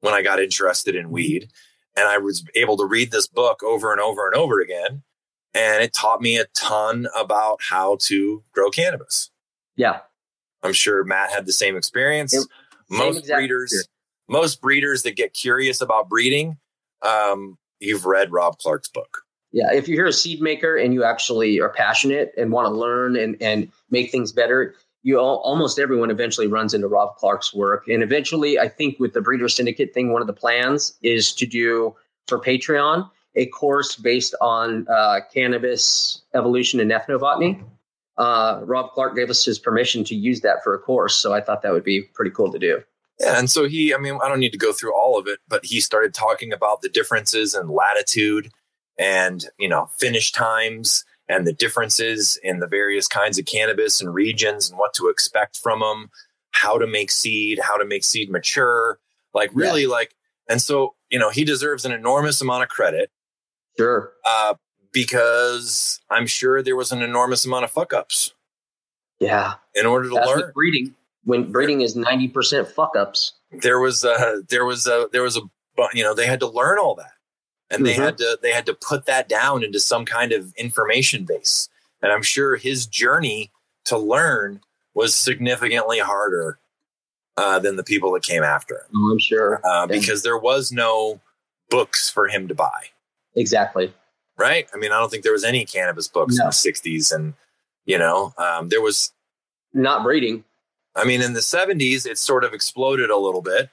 when 0.00 0.14
I 0.14 0.22
got 0.22 0.40
interested 0.40 0.94
in 0.94 1.04
mm-hmm. 1.04 1.14
weed. 1.14 1.48
And 1.96 2.06
I 2.06 2.18
was 2.18 2.44
able 2.54 2.76
to 2.76 2.84
read 2.84 3.10
this 3.10 3.26
book 3.26 3.62
over 3.62 3.90
and 3.90 4.00
over 4.00 4.26
and 4.26 4.36
over 4.36 4.60
again. 4.60 5.02
And 5.52 5.82
it 5.82 5.92
taught 5.92 6.20
me 6.20 6.38
a 6.38 6.44
ton 6.54 7.08
about 7.18 7.58
how 7.68 7.96
to 8.02 8.44
grow 8.52 8.70
cannabis. 8.70 9.30
Yeah. 9.74 10.00
I'm 10.62 10.72
sure 10.72 11.02
Matt 11.02 11.32
had 11.32 11.46
the 11.46 11.52
same 11.52 11.76
experience. 11.76 12.32
It, 12.32 12.46
most 12.90 13.26
breeders, 13.26 13.72
experience. 13.72 13.88
most 14.28 14.60
breeders 14.60 15.02
that 15.04 15.16
get 15.16 15.32
curious 15.32 15.80
about 15.80 16.08
breeding, 16.08 16.58
um, 17.02 17.58
you've 17.78 18.06
read 18.06 18.32
Rob 18.32 18.58
Clarke's 18.58 18.88
book. 18.88 19.22
Yeah, 19.52 19.72
if 19.72 19.88
you're 19.88 20.06
a 20.06 20.12
seed 20.12 20.40
maker 20.40 20.76
and 20.76 20.94
you 20.94 21.02
actually 21.02 21.60
are 21.60 21.70
passionate 21.70 22.32
and 22.38 22.52
want 22.52 22.66
to 22.66 22.74
learn 22.74 23.16
and, 23.16 23.36
and 23.40 23.70
make 23.90 24.10
things 24.10 24.30
better, 24.30 24.74
you 25.02 25.18
all, 25.18 25.38
almost 25.38 25.78
everyone 25.78 26.10
eventually 26.10 26.46
runs 26.46 26.74
into 26.74 26.86
Rob 26.86 27.16
Clarke's 27.16 27.52
work. 27.52 27.88
And 27.88 28.02
eventually, 28.02 28.58
I 28.58 28.68
think 28.68 29.00
with 29.00 29.12
the 29.12 29.20
Breeder 29.20 29.48
Syndicate 29.48 29.92
thing, 29.92 30.12
one 30.12 30.20
of 30.20 30.26
the 30.26 30.32
plans 30.32 30.96
is 31.02 31.32
to 31.34 31.46
do 31.46 31.96
for 32.28 32.38
Patreon 32.38 33.10
a 33.36 33.46
course 33.46 33.96
based 33.96 34.34
on 34.40 34.86
uh, 34.88 35.20
cannabis 35.32 36.22
evolution 36.34 36.80
and 36.80 36.90
ethnobotany. 36.90 37.62
Uh, 38.18 38.60
Rob 38.64 38.90
Clarke 38.92 39.16
gave 39.16 39.30
us 39.30 39.44
his 39.44 39.58
permission 39.58 40.04
to 40.04 40.14
use 40.14 40.40
that 40.42 40.62
for 40.62 40.74
a 40.74 40.78
course, 40.78 41.14
so 41.16 41.32
I 41.32 41.40
thought 41.40 41.62
that 41.62 41.72
would 41.72 41.84
be 41.84 42.02
pretty 42.14 42.30
cool 42.30 42.52
to 42.52 42.58
do. 42.58 42.82
Yeah, 43.18 43.38
and 43.38 43.50
so 43.50 43.68
he, 43.68 43.94
I 43.94 43.98
mean, 43.98 44.18
I 44.22 44.28
don't 44.28 44.40
need 44.40 44.52
to 44.52 44.58
go 44.58 44.72
through 44.72 44.94
all 44.94 45.18
of 45.18 45.26
it, 45.26 45.40
but 45.48 45.64
he 45.64 45.80
started 45.80 46.14
talking 46.14 46.52
about 46.52 46.80
the 46.82 46.88
differences 46.88 47.54
in 47.54 47.68
latitude 47.68 48.50
and 48.98 49.44
you 49.58 49.68
know 49.68 49.88
finish 49.98 50.32
times 50.32 51.04
and 51.30 51.46
the 51.46 51.52
differences 51.52 52.38
in 52.42 52.58
the 52.58 52.66
various 52.66 53.06
kinds 53.06 53.38
of 53.38 53.46
cannabis 53.46 54.00
and 54.00 54.12
regions 54.12 54.68
and 54.68 54.78
what 54.78 54.92
to 54.94 55.08
expect 55.08 55.56
from 55.56 55.78
them, 55.80 56.10
how 56.50 56.76
to 56.76 56.86
make 56.86 57.10
seed, 57.10 57.60
how 57.62 57.76
to 57.76 57.84
make 57.84 58.02
seed 58.02 58.30
mature, 58.30 58.98
like 59.32 59.50
really 59.54 59.82
yeah. 59.82 59.88
like, 59.88 60.16
and 60.48 60.60
so, 60.60 60.96
you 61.08 61.18
know, 61.18 61.30
he 61.30 61.44
deserves 61.44 61.84
an 61.84 61.92
enormous 61.92 62.40
amount 62.40 62.64
of 62.64 62.68
credit. 62.68 63.10
Sure. 63.78 64.12
Uh, 64.24 64.54
because 64.92 66.00
I'm 66.10 66.26
sure 66.26 66.62
there 66.62 66.76
was 66.76 66.92
an 66.92 67.02
enormous 67.02 67.44
amount 67.44 67.64
of 67.64 67.70
fuck 67.70 67.92
ups. 67.92 68.34
Yeah. 69.18 69.54
In 69.74 69.86
order 69.86 70.08
to 70.08 70.14
That's 70.14 70.26
learn. 70.26 70.52
breeding, 70.54 70.94
when 71.24 71.52
breeding 71.52 71.82
is 71.82 71.96
90% 71.96 72.66
fuck 72.68 72.96
ups. 72.96 73.34
There 73.52 73.78
was 73.78 74.04
a, 74.04 74.42
there 74.48 74.64
was 74.64 74.86
a, 74.86 75.08
there 75.12 75.22
was 75.22 75.36
a, 75.36 75.42
you 75.92 76.02
know, 76.02 76.14
they 76.14 76.26
had 76.26 76.40
to 76.40 76.48
learn 76.48 76.78
all 76.78 76.94
that. 76.96 77.12
And 77.70 77.86
they 77.86 77.94
mm-hmm. 77.94 78.02
had 78.02 78.18
to 78.18 78.38
they 78.42 78.50
had 78.50 78.66
to 78.66 78.74
put 78.74 79.06
that 79.06 79.28
down 79.28 79.62
into 79.62 79.78
some 79.78 80.04
kind 80.04 80.32
of 80.32 80.52
information 80.56 81.24
base. 81.24 81.68
And 82.02 82.10
i'm 82.10 82.22
sure 82.22 82.56
his 82.56 82.84
journey 82.84 83.52
to 83.84 83.96
learn 83.96 84.60
was 84.92 85.14
significantly 85.14 86.00
harder 86.00 86.58
uh, 87.36 87.60
than 87.60 87.76
the 87.76 87.84
people 87.84 88.10
that 88.12 88.24
came 88.24 88.42
after 88.42 88.74
him. 88.74 88.90
Oh, 88.96 89.12
i'm 89.12 89.20
sure. 89.20 89.60
Uh, 89.62 89.86
because 89.86 90.24
there 90.24 90.36
was 90.36 90.72
no 90.72 91.20
books 91.68 92.10
for 92.10 92.26
him 92.26 92.48
to 92.48 92.56
buy. 92.56 92.86
Exactly 93.36 93.94
right 94.40 94.66
i 94.74 94.76
mean 94.76 94.90
i 94.90 94.98
don't 94.98 95.10
think 95.10 95.22
there 95.22 95.32
was 95.32 95.44
any 95.44 95.64
cannabis 95.64 96.08
books 96.08 96.36
no. 96.36 96.44
in 96.44 96.48
the 96.48 96.52
60s 96.52 97.14
and 97.14 97.34
you 97.84 97.98
know 97.98 98.32
um, 98.38 98.68
there 98.68 98.80
was 98.80 99.12
not 99.72 100.02
breeding. 100.02 100.44
I 100.96 101.04
mean, 101.04 101.22
in 101.22 101.32
the 101.34 101.40
70s, 101.40 102.06
it 102.06 102.18
sort 102.18 102.44
of 102.44 102.52
exploded 102.52 103.10
a 103.10 103.16
little 103.16 103.42
bit. 103.42 103.70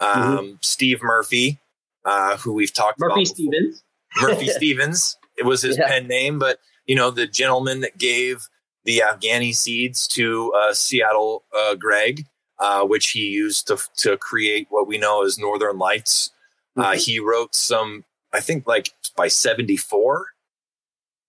Um, 0.00 0.38
mm-hmm. 0.38 0.54
Steve 0.60 1.02
Murphy, 1.02 1.58
uh, 2.04 2.36
who 2.38 2.52
we've 2.52 2.72
talked 2.72 2.98
Murphy 2.98 3.12
about. 3.12 3.18
Murphy 3.18 3.24
Stevens. 3.24 3.84
Murphy 4.20 4.46
Stevens. 4.48 5.16
It 5.38 5.46
was 5.46 5.62
his 5.62 5.78
yeah. 5.78 5.88
pen 5.88 6.06
name, 6.06 6.38
but 6.38 6.58
you 6.86 6.94
know, 6.94 7.10
the 7.10 7.26
gentleman 7.26 7.80
that 7.80 7.98
gave 7.98 8.48
the 8.84 9.02
Afghani 9.04 9.54
seeds 9.54 10.06
to 10.08 10.52
uh, 10.52 10.74
Seattle 10.74 11.44
uh, 11.58 11.74
Greg, 11.74 12.26
uh, 12.58 12.82
which 12.82 13.10
he 13.10 13.26
used 13.28 13.66
to, 13.68 13.78
to 13.96 14.18
create 14.18 14.66
what 14.68 14.86
we 14.86 14.98
know 14.98 15.24
as 15.24 15.38
Northern 15.38 15.78
Lights. 15.78 16.30
Uh, 16.76 16.90
mm-hmm. 16.90 16.98
he 16.98 17.18
wrote 17.18 17.54
some, 17.54 18.04
I 18.34 18.40
think, 18.40 18.66
like 18.66 18.90
by 19.16 19.28
74, 19.28 20.26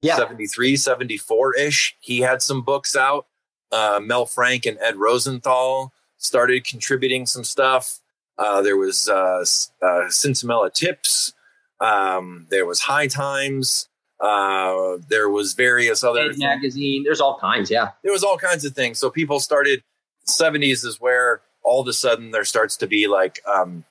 yeah. 0.02 0.18
73, 0.18 0.76
74 0.76 1.56
ish. 1.56 1.96
He 2.00 2.22
had 2.22 2.42
some 2.42 2.62
books 2.62 2.96
out. 2.96 3.28
Uh, 3.72 4.00
Mel 4.04 4.26
Frank 4.26 4.66
and 4.66 4.78
Ed 4.80 4.98
Rosenthal 4.98 5.94
started 6.18 6.66
contributing 6.66 7.26
some 7.26 7.44
stuff. 7.44 8.00
Uh, 8.38 8.62
there 8.62 8.78
was 8.78 9.08
uh, 9.08 9.46
uh, 9.82 10.70
Tips. 10.74 11.34
Um, 11.80 12.48
there 12.50 12.66
was 12.66 12.82
High 12.82 13.08
Times. 13.08 13.88
Uh, 14.20 14.98
there 15.10 15.30
was 15.30 15.54
various 15.54 16.04
other 16.04 16.32
magazine. 16.38 17.04
There's 17.04 17.22
all 17.22 17.38
kinds. 17.40 17.70
Yeah, 17.70 17.92
there 18.04 18.14
was 18.14 18.24
all 18.24 18.38
kinds 18.38 18.66
of 18.66 18.74
things. 18.74 19.00
So 19.00 19.10
people 19.10 19.40
started. 19.40 19.84
70s 20.28 20.84
is 20.84 21.00
where 21.00 21.42
all 21.62 21.82
of 21.82 21.88
a 21.88 21.94
sudden 21.94 22.32
there 22.32 22.46
starts 22.46 22.78
to 22.78 22.88
be 22.88 23.06
like 23.06 23.40
um, 23.46 23.84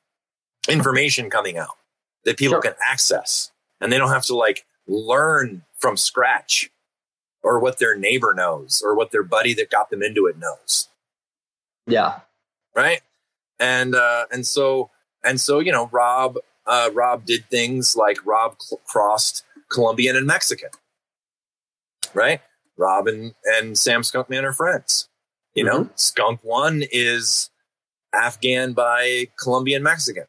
information 0.69 1.31
coming 1.31 1.57
out 1.57 1.77
that 2.25 2.37
people 2.37 2.55
sure. 2.55 2.63
can 2.63 2.75
access, 2.85 3.53
and 3.81 3.93
they 3.93 3.99
don't 3.99 4.11
have 4.11 4.25
to 4.27 4.37
like 4.37 4.65
learn 4.87 5.63
from 5.79 5.97
scratch 5.97 6.71
or 7.43 7.59
what 7.59 7.79
their 7.79 7.97
neighbor 7.97 8.35
knows 8.35 8.83
or 8.85 8.95
what 8.95 9.11
their 9.11 9.23
buddy 9.23 9.55
that 9.55 9.71
got 9.71 9.91
them 9.91 10.03
into 10.03 10.27
it 10.27 10.39
knows. 10.39 10.89
Yeah. 11.87 12.21
Right. 12.75 13.03
And 13.61 13.95
uh, 13.95 14.25
and 14.33 14.47
so 14.47 14.91
and 15.23 15.41
so 15.41 15.61
you 15.61 15.71
know 15.71 15.89
Rob 15.93 16.39
uh, 16.67 16.91
Rob 16.93 17.25
did 17.25 17.45
things 17.51 17.97
like 17.97 18.25
Rob 18.27 18.57
cl- 18.61 18.81
crossed 18.87 19.45
Colombian 19.71 20.17
and 20.17 20.27
Mexican. 20.27 20.71
Right. 22.15 22.41
Rob 22.77 23.07
and, 23.07 23.35
and 23.45 23.79
Sam 23.79 24.03
Skunkman 24.03 24.45
are 24.45 24.53
friends. 24.53 25.09
You 25.55 25.65
mm-hmm. 25.65 25.83
know, 25.83 25.91
Skunk 25.95 26.41
One 26.43 26.83
is 26.91 27.51
Afghan 28.13 28.73
by 28.73 29.29
Colombian 29.41 29.83
Mexican. 29.83 30.25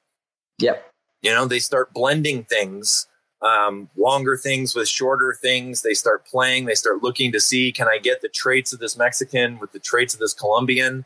Yep. 0.59 0.91
You 1.25 1.31
know, 1.31 1.47
they 1.47 1.57
start 1.57 1.91
blending 1.91 2.43
things, 2.43 3.07
um, 3.41 3.89
longer 3.97 4.37
things 4.37 4.75
with 4.75 4.87
shorter 4.87 5.35
things. 5.41 5.81
They 5.81 5.95
start 5.95 6.23
playing. 6.23 6.65
They 6.65 6.75
start 6.75 7.01
looking 7.01 7.31
to 7.31 7.39
see 7.39 7.71
can 7.71 7.87
I 7.87 7.97
get 7.97 8.21
the 8.21 8.29
traits 8.29 8.73
of 8.73 8.79
this 8.79 8.95
Mexican 8.95 9.57
with 9.57 9.71
the 9.71 9.79
traits 9.79 10.13
of 10.13 10.19
this 10.19 10.35
Colombian? 10.35 11.03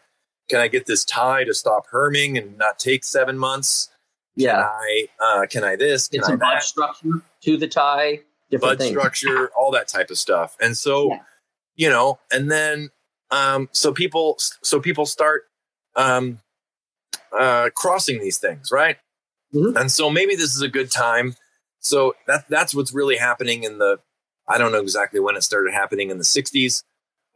Can 0.49 0.59
I 0.59 0.67
get 0.67 0.87
this 0.87 1.05
Thai 1.05 1.45
to 1.45 1.53
stop 1.53 1.87
herming 1.89 2.37
and 2.37 2.57
not 2.57 2.79
take 2.79 3.05
seven 3.05 3.37
months? 3.37 3.91
Yeah. 4.35 4.55
Can 4.55 4.63
I, 4.65 5.07
uh, 5.21 5.45
can 5.45 5.63
I 5.63 5.77
this? 5.77 6.09
Can 6.09 6.19
it's 6.19 6.29
I 6.29 6.33
a 6.33 6.37
bud 6.37 6.63
structure 6.63 7.21
to 7.43 7.55
the 7.55 7.67
Thai, 7.69 8.19
bud 8.59 8.77
things. 8.77 8.89
structure, 8.89 9.51
all 9.57 9.71
that 9.71 9.87
type 9.87 10.09
of 10.09 10.17
stuff. 10.17 10.57
And 10.59 10.77
so, 10.77 11.11
yeah. 11.11 11.19
you 11.77 11.89
know, 11.89 12.19
and 12.29 12.51
then, 12.51 12.89
um, 13.31 13.69
so 13.71 13.93
people, 13.93 14.35
so 14.37 14.81
people 14.81 15.05
start, 15.05 15.43
um, 15.95 16.39
uh, 17.31 17.69
crossing 17.73 18.19
these 18.19 18.37
things, 18.37 18.69
right? 18.69 18.97
Mm-hmm. 19.53 19.77
And 19.77 19.91
so 19.91 20.09
maybe 20.09 20.35
this 20.35 20.55
is 20.55 20.61
a 20.61 20.69
good 20.69 20.91
time. 20.91 21.35
So 21.79 22.15
that 22.27 22.45
that's 22.49 22.75
what's 22.75 22.93
really 22.93 23.17
happening 23.17 23.63
in 23.63 23.77
the. 23.77 23.99
I 24.47 24.57
don't 24.57 24.71
know 24.71 24.81
exactly 24.81 25.19
when 25.19 25.35
it 25.35 25.43
started 25.43 25.73
happening 25.73 26.09
in 26.09 26.17
the 26.17 26.23
'60s, 26.23 26.83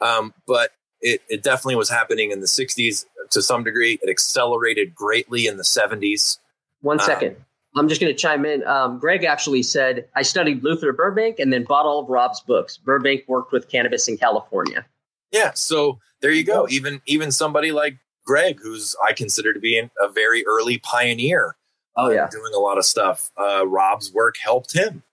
um, 0.02 0.34
but 0.48 0.72
it, 1.04 1.22
it 1.30 1.44
definitely 1.44 1.76
was 1.76 1.90
happening 1.90 2.32
in 2.32 2.40
the 2.40 2.48
60s 2.48 3.06
to 3.32 3.42
some 3.42 3.64
degree. 3.64 4.00
It 4.02 4.10
accelerated 4.10 4.96
greatly 4.96 5.46
in 5.46 5.58
the 5.58 5.64
70s. 5.64 6.40
One 6.82 7.00
second. 7.00 7.14
uh, 7.14 7.20
second. 7.20 7.46
I'm 7.76 7.90
just 7.90 8.00
going 8.00 8.14
to 8.14 8.18
chime 8.18 8.46
in. 8.46 8.66
Um, 8.66 9.00
Greg 9.00 9.24
actually 9.24 9.64
said, 9.64 10.08
I 10.16 10.22
studied 10.22 10.64
Luther 10.64 10.94
Burbank 10.94 11.40
and 11.40 11.52
then 11.52 11.64
bought 11.64 11.86
all 11.86 12.00
of 12.04 12.10
Rob's 12.10 12.40
books. 12.42 12.78
Burbank 12.78 13.24
worked 13.28 13.52
with 13.52 13.68
cannabis 13.68 14.08
in 14.08 14.18
California. 14.18 14.86
Yeah. 15.32 15.52
So 15.56 16.00
there 16.22 16.32
you 16.32 16.44
go. 16.44 16.68
Even, 16.70 17.02
even 17.08 17.32
somebody 17.32 17.72
like 17.72 17.98
Greg, 18.26 18.60
who's 18.62 18.96
I 19.06 19.14
consider 19.14 19.54
to 19.54 19.60
be 19.60 19.78
a 19.80 20.10
very 20.10 20.46
early 20.46 20.78
pioneer. 20.78 21.56
Oh 21.96 22.10
yeah. 22.12 22.28
Doing 22.32 22.54
a 22.56 22.60
lot 22.60 22.78
of 22.78 22.86
stuff. 22.86 23.30
Uh, 23.38 23.68
Rob's 23.68 24.12
work 24.14 24.36
helped 24.44 24.74
him, 24.74 25.04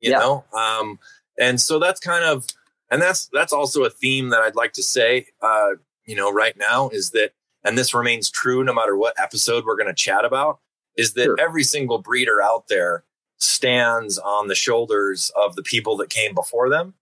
you 0.00 0.10
yeah. 0.10 0.18
know? 0.18 0.44
Um, 0.52 0.98
and 1.38 1.60
so 1.60 1.78
that's 1.78 2.00
kind 2.00 2.24
of, 2.24 2.46
and 2.90 3.00
that's 3.02 3.28
that's 3.32 3.52
also 3.52 3.84
a 3.84 3.90
theme 3.90 4.28
that 4.30 4.42
I'd 4.42 4.54
like 4.54 4.72
to 4.74 4.82
say, 4.82 5.26
uh, 5.42 5.70
you 6.04 6.14
know, 6.14 6.32
right 6.32 6.56
now 6.56 6.88
is 6.90 7.10
that, 7.10 7.32
and 7.64 7.76
this 7.76 7.94
remains 7.94 8.30
true 8.30 8.62
no 8.62 8.72
matter 8.72 8.96
what 8.96 9.18
episode 9.18 9.64
we're 9.64 9.76
going 9.76 9.88
to 9.88 9.94
chat 9.94 10.24
about, 10.24 10.60
is 10.96 11.14
that 11.14 11.24
sure. 11.24 11.36
every 11.40 11.64
single 11.64 11.98
breeder 11.98 12.40
out 12.40 12.68
there 12.68 13.04
stands 13.38 14.18
on 14.18 14.48
the 14.48 14.54
shoulders 14.54 15.32
of 15.36 15.56
the 15.56 15.62
people 15.62 15.96
that 15.96 16.08
came 16.08 16.34
before 16.34 16.70
them, 16.70 16.94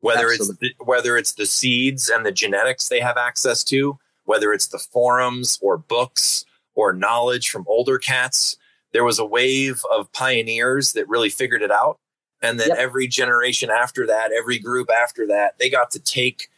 whether 0.00 0.30
Absolutely. 0.30 0.68
it's 0.68 0.78
the, 0.78 0.84
whether 0.84 1.16
it's 1.16 1.32
the 1.32 1.46
seeds 1.46 2.08
and 2.08 2.24
the 2.24 2.32
genetics 2.32 2.88
they 2.88 3.00
have 3.00 3.16
access 3.16 3.64
to, 3.64 3.98
whether 4.24 4.52
it's 4.52 4.68
the 4.68 4.78
forums 4.78 5.58
or 5.62 5.78
books 5.78 6.44
or 6.74 6.92
knowledge 6.92 7.48
from 7.48 7.64
older 7.66 7.98
cats. 7.98 8.56
There 8.92 9.04
was 9.04 9.18
a 9.18 9.24
wave 9.24 9.82
of 9.92 10.12
pioneers 10.12 10.92
that 10.92 11.08
really 11.08 11.30
figured 11.30 11.62
it 11.62 11.70
out 11.70 11.98
and 12.42 12.58
then 12.58 12.68
yep. 12.68 12.78
every 12.78 13.06
generation 13.06 13.70
after 13.70 14.06
that, 14.06 14.32
every 14.32 14.58
group 14.58 14.88
after 14.90 15.26
that, 15.28 15.58
they 15.58 15.68
got 15.68 15.90
to 15.92 16.00
take 16.00 16.48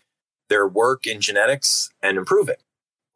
their 0.49 0.66
work 0.66 1.07
in 1.07 1.21
genetics 1.21 1.90
and 2.03 2.16
improve 2.16 2.49
it 2.49 2.62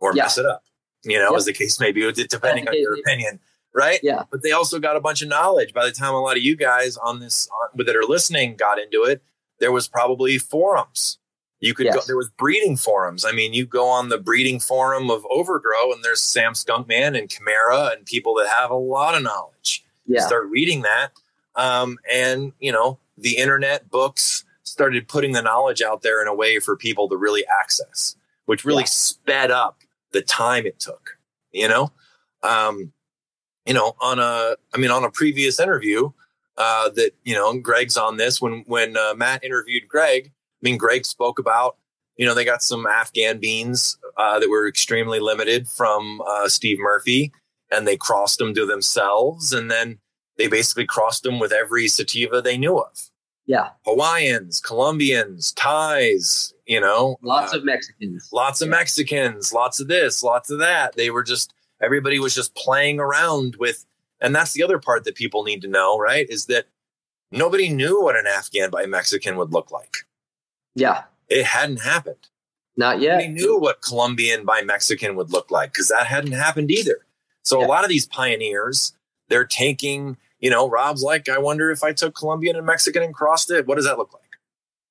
or 0.00 0.14
yeah. 0.14 0.24
mess 0.24 0.38
it 0.38 0.46
up, 0.46 0.64
you 1.04 1.18
know, 1.18 1.30
yep. 1.30 1.36
as 1.36 1.44
the 1.44 1.52
case 1.52 1.78
may 1.78 1.92
be, 1.92 2.10
depending 2.12 2.68
on 2.68 2.78
your 2.78 2.98
opinion. 2.98 3.40
Right. 3.74 4.00
Yeah. 4.02 4.22
But 4.30 4.42
they 4.42 4.52
also 4.52 4.78
got 4.78 4.96
a 4.96 5.00
bunch 5.00 5.20
of 5.20 5.28
knowledge. 5.28 5.74
By 5.74 5.84
the 5.84 5.92
time 5.92 6.14
a 6.14 6.20
lot 6.20 6.38
of 6.38 6.42
you 6.42 6.56
guys 6.56 6.96
on 6.96 7.20
this 7.20 7.46
on, 7.48 7.84
that 7.84 7.94
are 7.94 8.04
listening 8.04 8.56
got 8.56 8.78
into 8.78 9.02
it, 9.02 9.22
there 9.60 9.70
was 9.70 9.86
probably 9.86 10.38
forums. 10.38 11.18
You 11.60 11.74
could 11.74 11.86
yes. 11.86 11.94
go, 11.94 12.00
there 12.06 12.16
was 12.16 12.28
breeding 12.28 12.76
forums. 12.76 13.24
I 13.24 13.32
mean, 13.32 13.54
you 13.54 13.66
go 13.66 13.88
on 13.88 14.10
the 14.10 14.18
breeding 14.18 14.60
forum 14.60 15.10
of 15.10 15.26
Overgrow 15.30 15.92
and 15.92 16.04
there's 16.04 16.20
Sam 16.20 16.52
Skunkman 16.52 17.18
and 17.18 17.30
Chimera 17.30 17.92
and 17.96 18.04
people 18.04 18.34
that 18.36 18.48
have 18.48 18.70
a 18.70 18.76
lot 18.76 19.14
of 19.14 19.22
knowledge. 19.22 19.84
Yeah. 20.06 20.20
You 20.20 20.26
start 20.26 20.48
reading 20.48 20.82
that 20.82 21.12
um, 21.54 21.98
and, 22.12 22.52
you 22.60 22.72
know, 22.72 22.98
the 23.16 23.38
internet, 23.38 23.90
books 23.90 24.44
started 24.64 25.08
putting 25.08 25.32
the 25.32 25.40
knowledge 25.40 25.80
out 25.80 26.02
there 26.02 26.20
in 26.20 26.28
a 26.28 26.34
way 26.34 26.58
for 26.58 26.76
people 26.76 27.08
to 27.08 27.16
really 27.16 27.44
access, 27.60 28.16
which 28.44 28.64
really 28.64 28.82
yeah. 28.82 28.88
sped 28.88 29.50
up 29.50 29.80
the 30.12 30.20
time 30.20 30.66
it 30.66 30.78
took, 30.78 31.18
you 31.52 31.66
know? 31.66 31.90
Um, 32.42 32.92
you 33.64 33.74
know, 33.74 33.96
on 34.00 34.18
a, 34.18 34.56
I 34.74 34.78
mean, 34.78 34.90
on 34.90 35.02
a 35.02 35.10
previous 35.10 35.58
interview, 35.58 36.10
uh, 36.58 36.90
that, 36.90 37.12
you 37.24 37.34
know, 37.34 37.58
Greg's 37.58 37.96
on 37.96 38.18
this 38.18 38.40
when, 38.40 38.62
when, 38.66 38.96
uh, 38.96 39.14
Matt 39.16 39.42
interviewed 39.42 39.88
Greg, 39.88 40.32
mean, 40.62 40.78
Greg 40.78 41.06
spoke 41.06 41.38
about, 41.38 41.76
you 42.16 42.26
know, 42.26 42.34
they 42.34 42.44
got 42.44 42.62
some 42.62 42.86
Afghan 42.86 43.38
beans, 43.38 43.98
uh, 44.16 44.38
that 44.38 44.48
were 44.48 44.66
extremely 44.66 45.20
limited 45.20 45.68
from, 45.68 46.22
uh, 46.26 46.48
Steve 46.48 46.78
Murphy 46.78 47.32
and 47.70 47.86
they 47.86 47.96
crossed 47.96 48.38
them 48.38 48.54
to 48.54 48.66
themselves. 48.66 49.52
And 49.52 49.70
then, 49.70 49.98
they 50.38 50.48
basically 50.48 50.86
crossed 50.86 51.22
them 51.22 51.38
with 51.38 51.52
every 51.52 51.88
sativa 51.88 52.40
they 52.42 52.58
knew 52.58 52.78
of. 52.78 53.10
Yeah. 53.46 53.70
Hawaiians, 53.84 54.60
Colombians, 54.60 55.52
Thais, 55.52 56.52
you 56.66 56.80
know, 56.80 57.16
lots 57.22 57.54
uh, 57.54 57.58
of 57.58 57.64
Mexicans, 57.64 58.28
lots 58.32 58.60
of. 58.60 58.68
Mexicans, 58.68 59.52
lots 59.52 59.78
of 59.78 59.88
this, 59.88 60.22
lots 60.22 60.50
of 60.50 60.58
that. 60.58 60.96
They 60.96 61.10
were 61.10 61.22
just, 61.22 61.54
everybody 61.80 62.18
was 62.18 62.34
just 62.34 62.54
playing 62.56 62.98
around 62.98 63.56
with, 63.58 63.86
and 64.20 64.34
that's 64.34 64.52
the 64.52 64.64
other 64.64 64.78
part 64.78 65.04
that 65.04 65.14
people 65.14 65.44
need 65.44 65.62
to 65.62 65.68
know, 65.68 65.96
right? 65.96 66.28
Is 66.28 66.46
that 66.46 66.66
nobody 67.30 67.68
knew 67.68 68.02
what 68.02 68.16
an 68.16 68.26
Afghan 68.26 68.70
by 68.70 68.86
Mexican 68.86 69.36
would 69.36 69.52
look 69.52 69.70
like. 69.70 69.96
Yeah. 70.76 71.02
It 71.28 71.44
hadn't 71.46 71.80
happened. 71.80 72.28
Not 72.76 73.00
yet. 73.00 73.18
They 73.18 73.28
knew 73.28 73.58
what 73.58 73.82
Colombian 73.82 74.44
by 74.44 74.62
Mexican 74.62 75.16
would 75.16 75.32
look 75.32 75.50
like 75.50 75.72
because 75.72 75.88
that 75.88 76.06
hadn't 76.06 76.32
happened 76.32 76.70
either. 76.70 77.06
So 77.42 77.58
yeah. 77.58 77.66
a 77.66 77.68
lot 77.68 77.82
of 77.82 77.90
these 77.90 78.06
pioneers, 78.06 78.92
they're 79.28 79.46
taking 79.46 80.18
you 80.38 80.50
know, 80.50 80.68
Rob's 80.68 81.02
like, 81.02 81.28
I 81.28 81.38
wonder 81.38 81.70
if 81.70 81.82
I 81.82 81.92
took 81.92 82.14
Colombian 82.14 82.56
and 82.56 82.66
Mexican 82.66 83.02
and 83.02 83.14
crossed 83.14 83.50
it, 83.50 83.66
what 83.66 83.76
does 83.76 83.84
that 83.86 83.98
look 83.98 84.12
like? 84.12 84.22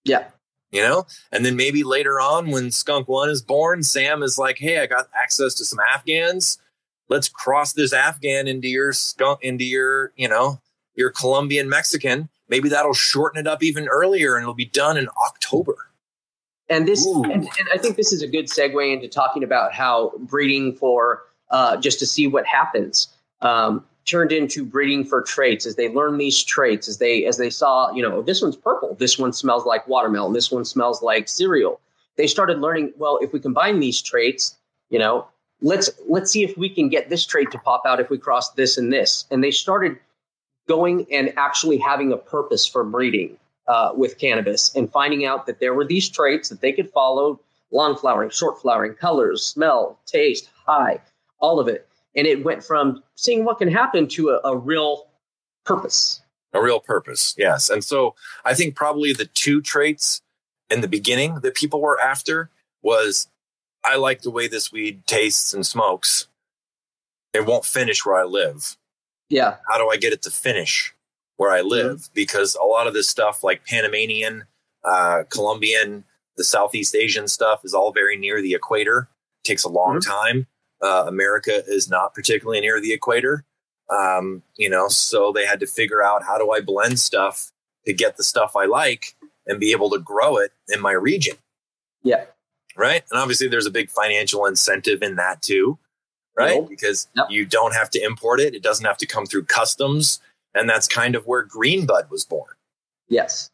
Yeah. 0.03 0.25
You 0.71 0.81
know, 0.81 1.05
and 1.31 1.45
then 1.45 1.55
maybe 1.55 1.83
later 1.83 2.19
on 2.19 2.51
when 2.51 2.71
Skunk 2.71 3.07
One 3.07 3.29
is 3.29 3.41
born, 3.41 3.83
Sam 3.83 4.23
is 4.23 4.37
like, 4.37 4.57
Hey, 4.57 4.79
I 4.79 4.87
got 4.87 5.07
access 5.15 5.53
to 5.55 5.65
some 5.65 5.79
Afghans. 5.93 6.57
Let's 7.07 7.29
cross 7.29 7.71
this 7.71 7.93
Afghan 7.93 8.47
into 8.47 8.67
your 8.67 8.91
skunk, 8.91 9.39
into 9.43 9.63
your, 9.63 10.11
you 10.17 10.27
know, 10.27 10.59
your 10.95 11.11
Colombian 11.11 11.69
Mexican. 11.69 12.29
Maybe 12.49 12.69
that'll 12.69 12.93
shorten 12.93 13.39
it 13.39 13.47
up 13.47 13.63
even 13.63 13.87
earlier 13.87 14.35
and 14.35 14.43
it'll 14.43 14.53
be 14.53 14.65
done 14.65 14.97
in 14.97 15.07
October. 15.27 15.75
And 16.67 16.87
this, 16.87 17.05
and, 17.05 17.33
and, 17.33 17.67
I 17.73 17.77
think 17.77 17.95
this 17.95 18.11
is 18.11 18.23
a 18.23 18.27
good 18.27 18.45
segue 18.45 18.93
into 18.93 19.07
talking 19.07 19.43
about 19.43 19.73
how 19.73 20.13
breeding 20.17 20.73
for 20.73 21.21
uh, 21.51 21.77
just 21.77 21.99
to 21.99 22.07
see 22.07 22.25
what 22.25 22.45
happens. 22.45 23.07
Um, 23.41 23.85
turned 24.05 24.31
into 24.31 24.65
breeding 24.65 25.03
for 25.03 25.21
traits 25.21 25.65
as 25.65 25.75
they 25.75 25.89
learn 25.89 26.17
these 26.17 26.43
traits 26.43 26.87
as 26.87 26.99
they 26.99 27.25
as 27.25 27.37
they 27.37 27.49
saw 27.49 27.91
you 27.91 28.03
know 28.03 28.21
this 28.21 28.39
one's 28.39 28.55
purple 28.55 28.93
this 28.99 29.17
one 29.17 29.33
smells 29.33 29.65
like 29.65 29.87
watermelon 29.87 30.31
this 30.31 30.51
one 30.51 30.63
smells 30.63 31.01
like 31.01 31.27
cereal 31.27 31.81
they 32.17 32.27
started 32.27 32.59
learning. 32.59 32.93
Well, 32.97 33.19
if 33.21 33.33
we 33.33 33.39
combine 33.39 33.79
these 33.79 34.01
traits, 34.01 34.57
you 34.89 34.99
know, 34.99 35.27
let's 35.61 35.89
let's 36.07 36.31
see 36.31 36.43
if 36.43 36.57
we 36.57 36.69
can 36.69 36.89
get 36.89 37.09
this 37.09 37.25
trait 37.25 37.51
to 37.51 37.59
pop 37.59 37.83
out 37.85 37.99
if 37.99 38.09
we 38.09 38.17
cross 38.17 38.51
this 38.51 38.77
and 38.77 38.91
this. 38.91 39.25
And 39.31 39.43
they 39.43 39.51
started 39.51 39.97
going 40.67 41.05
and 41.11 41.33
actually 41.37 41.77
having 41.77 42.11
a 42.11 42.17
purpose 42.17 42.65
for 42.65 42.83
breeding 42.83 43.37
uh, 43.67 43.91
with 43.95 44.17
cannabis 44.17 44.75
and 44.75 44.91
finding 44.91 45.25
out 45.25 45.45
that 45.45 45.59
there 45.59 45.73
were 45.73 45.85
these 45.85 46.09
traits 46.09 46.49
that 46.49 46.61
they 46.61 46.71
could 46.71 46.89
follow 46.91 47.39
long 47.71 47.95
flowering, 47.97 48.29
short 48.29 48.61
flowering, 48.61 48.93
colors, 48.93 49.43
smell, 49.43 49.99
taste, 50.05 50.49
high, 50.65 50.99
all 51.39 51.59
of 51.59 51.67
it. 51.67 51.87
And 52.15 52.25
it 52.25 52.45
went 52.45 52.63
from 52.63 53.03
seeing 53.15 53.43
what 53.43 53.57
can 53.57 53.69
happen 53.69 54.07
to 54.09 54.29
a, 54.29 54.41
a 54.45 54.57
real 54.57 55.07
purpose. 55.65 56.21
A 56.53 56.61
real 56.61 56.79
purpose, 56.79 57.35
yes. 57.37 57.69
And 57.69 57.83
so 57.83 58.15
I 58.45 58.53
think 58.53 58.75
probably 58.75 59.11
the 59.11 59.25
two 59.25 59.61
traits 59.61 60.21
in 60.69 60.81
the 60.81 60.87
beginning 60.87 61.41
that 61.41 61.55
people 61.55 61.81
were 61.81 61.99
after 61.99 62.49
was 62.81 63.27
I 63.83 63.97
like 63.97 64.21
the 64.21 64.31
way 64.31 64.47
this 64.47 64.71
weed 64.71 65.05
tastes 65.05 65.53
and 65.53 65.65
smokes. 65.65 66.27
It 67.33 67.45
won't 67.45 67.65
finish 67.65 68.05
where 68.05 68.15
I 68.15 68.23
live. 68.23 68.77
Yeah. 69.29 69.57
How 69.67 69.77
do 69.77 69.89
I 69.89 69.97
get 69.97 70.13
it 70.13 70.21
to 70.23 70.29
finish 70.29 70.93
where 71.37 71.51
I 71.51 71.61
live? 71.61 71.97
Mm-hmm. 71.97 72.13
Because 72.13 72.55
a 72.55 72.65
lot 72.65 72.87
of 72.87 72.93
this 72.93 73.09
stuff, 73.09 73.43
like 73.43 73.65
Panamanian, 73.65 74.45
uh, 74.83 75.23
Colombian, 75.29 76.03
the 76.37 76.43
Southeast 76.43 76.95
Asian 76.95 77.27
stuff, 77.27 77.63
is 77.63 77.73
all 77.73 77.91
very 77.91 78.17
near 78.17 78.41
the 78.41 78.53
equator. 78.53 79.09
It 79.43 79.47
takes 79.47 79.63
a 79.63 79.69
long 79.69 79.99
mm-hmm. 79.99 80.11
time. 80.11 80.47
Uh, 80.81 81.05
America 81.07 81.63
is 81.67 81.89
not 81.89 82.13
particularly 82.13 82.61
near 82.61 82.79
the 82.79 82.93
equator. 82.93 83.45
Um, 83.89 84.43
you 84.55 84.69
know, 84.69 84.87
so 84.87 85.31
they 85.31 85.45
had 85.45 85.59
to 85.59 85.67
figure 85.67 86.03
out 86.03 86.23
how 86.23 86.37
do 86.37 86.51
I 86.51 86.61
blend 86.61 86.99
stuff 86.99 87.51
to 87.85 87.93
get 87.93 88.17
the 88.17 88.23
stuff 88.23 88.55
I 88.55 88.65
like 88.65 89.15
and 89.47 89.59
be 89.59 89.71
able 89.71 89.91
to 89.91 89.99
grow 89.99 90.37
it 90.37 90.51
in 90.67 90.81
my 90.81 90.91
region. 90.91 91.37
Yeah. 92.03 92.25
Right. 92.75 93.03
And 93.09 93.19
obviously, 93.19 93.47
there's 93.47 93.67
a 93.67 93.71
big 93.71 93.89
financial 93.89 94.45
incentive 94.45 95.01
in 95.01 95.15
that 95.15 95.41
too 95.41 95.79
right? 96.37 96.55
Nope. 96.55 96.69
Because 96.69 97.07
yep. 97.15 97.27
you 97.29 97.45
don't 97.45 97.73
have 97.73 97.89
to 97.91 98.03
import 98.03 98.39
it, 98.39 98.55
it 98.55 98.63
doesn't 98.63 98.85
have 98.85 98.97
to 98.97 99.05
come 99.05 99.25
through 99.25 99.45
customs. 99.45 100.19
And 100.53 100.69
that's 100.69 100.87
kind 100.87 101.15
of 101.15 101.27
where 101.27 101.43
Green 101.43 101.85
Bud 101.85 102.09
was 102.09 102.25
born. 102.25 102.53
Yes. 103.09 103.49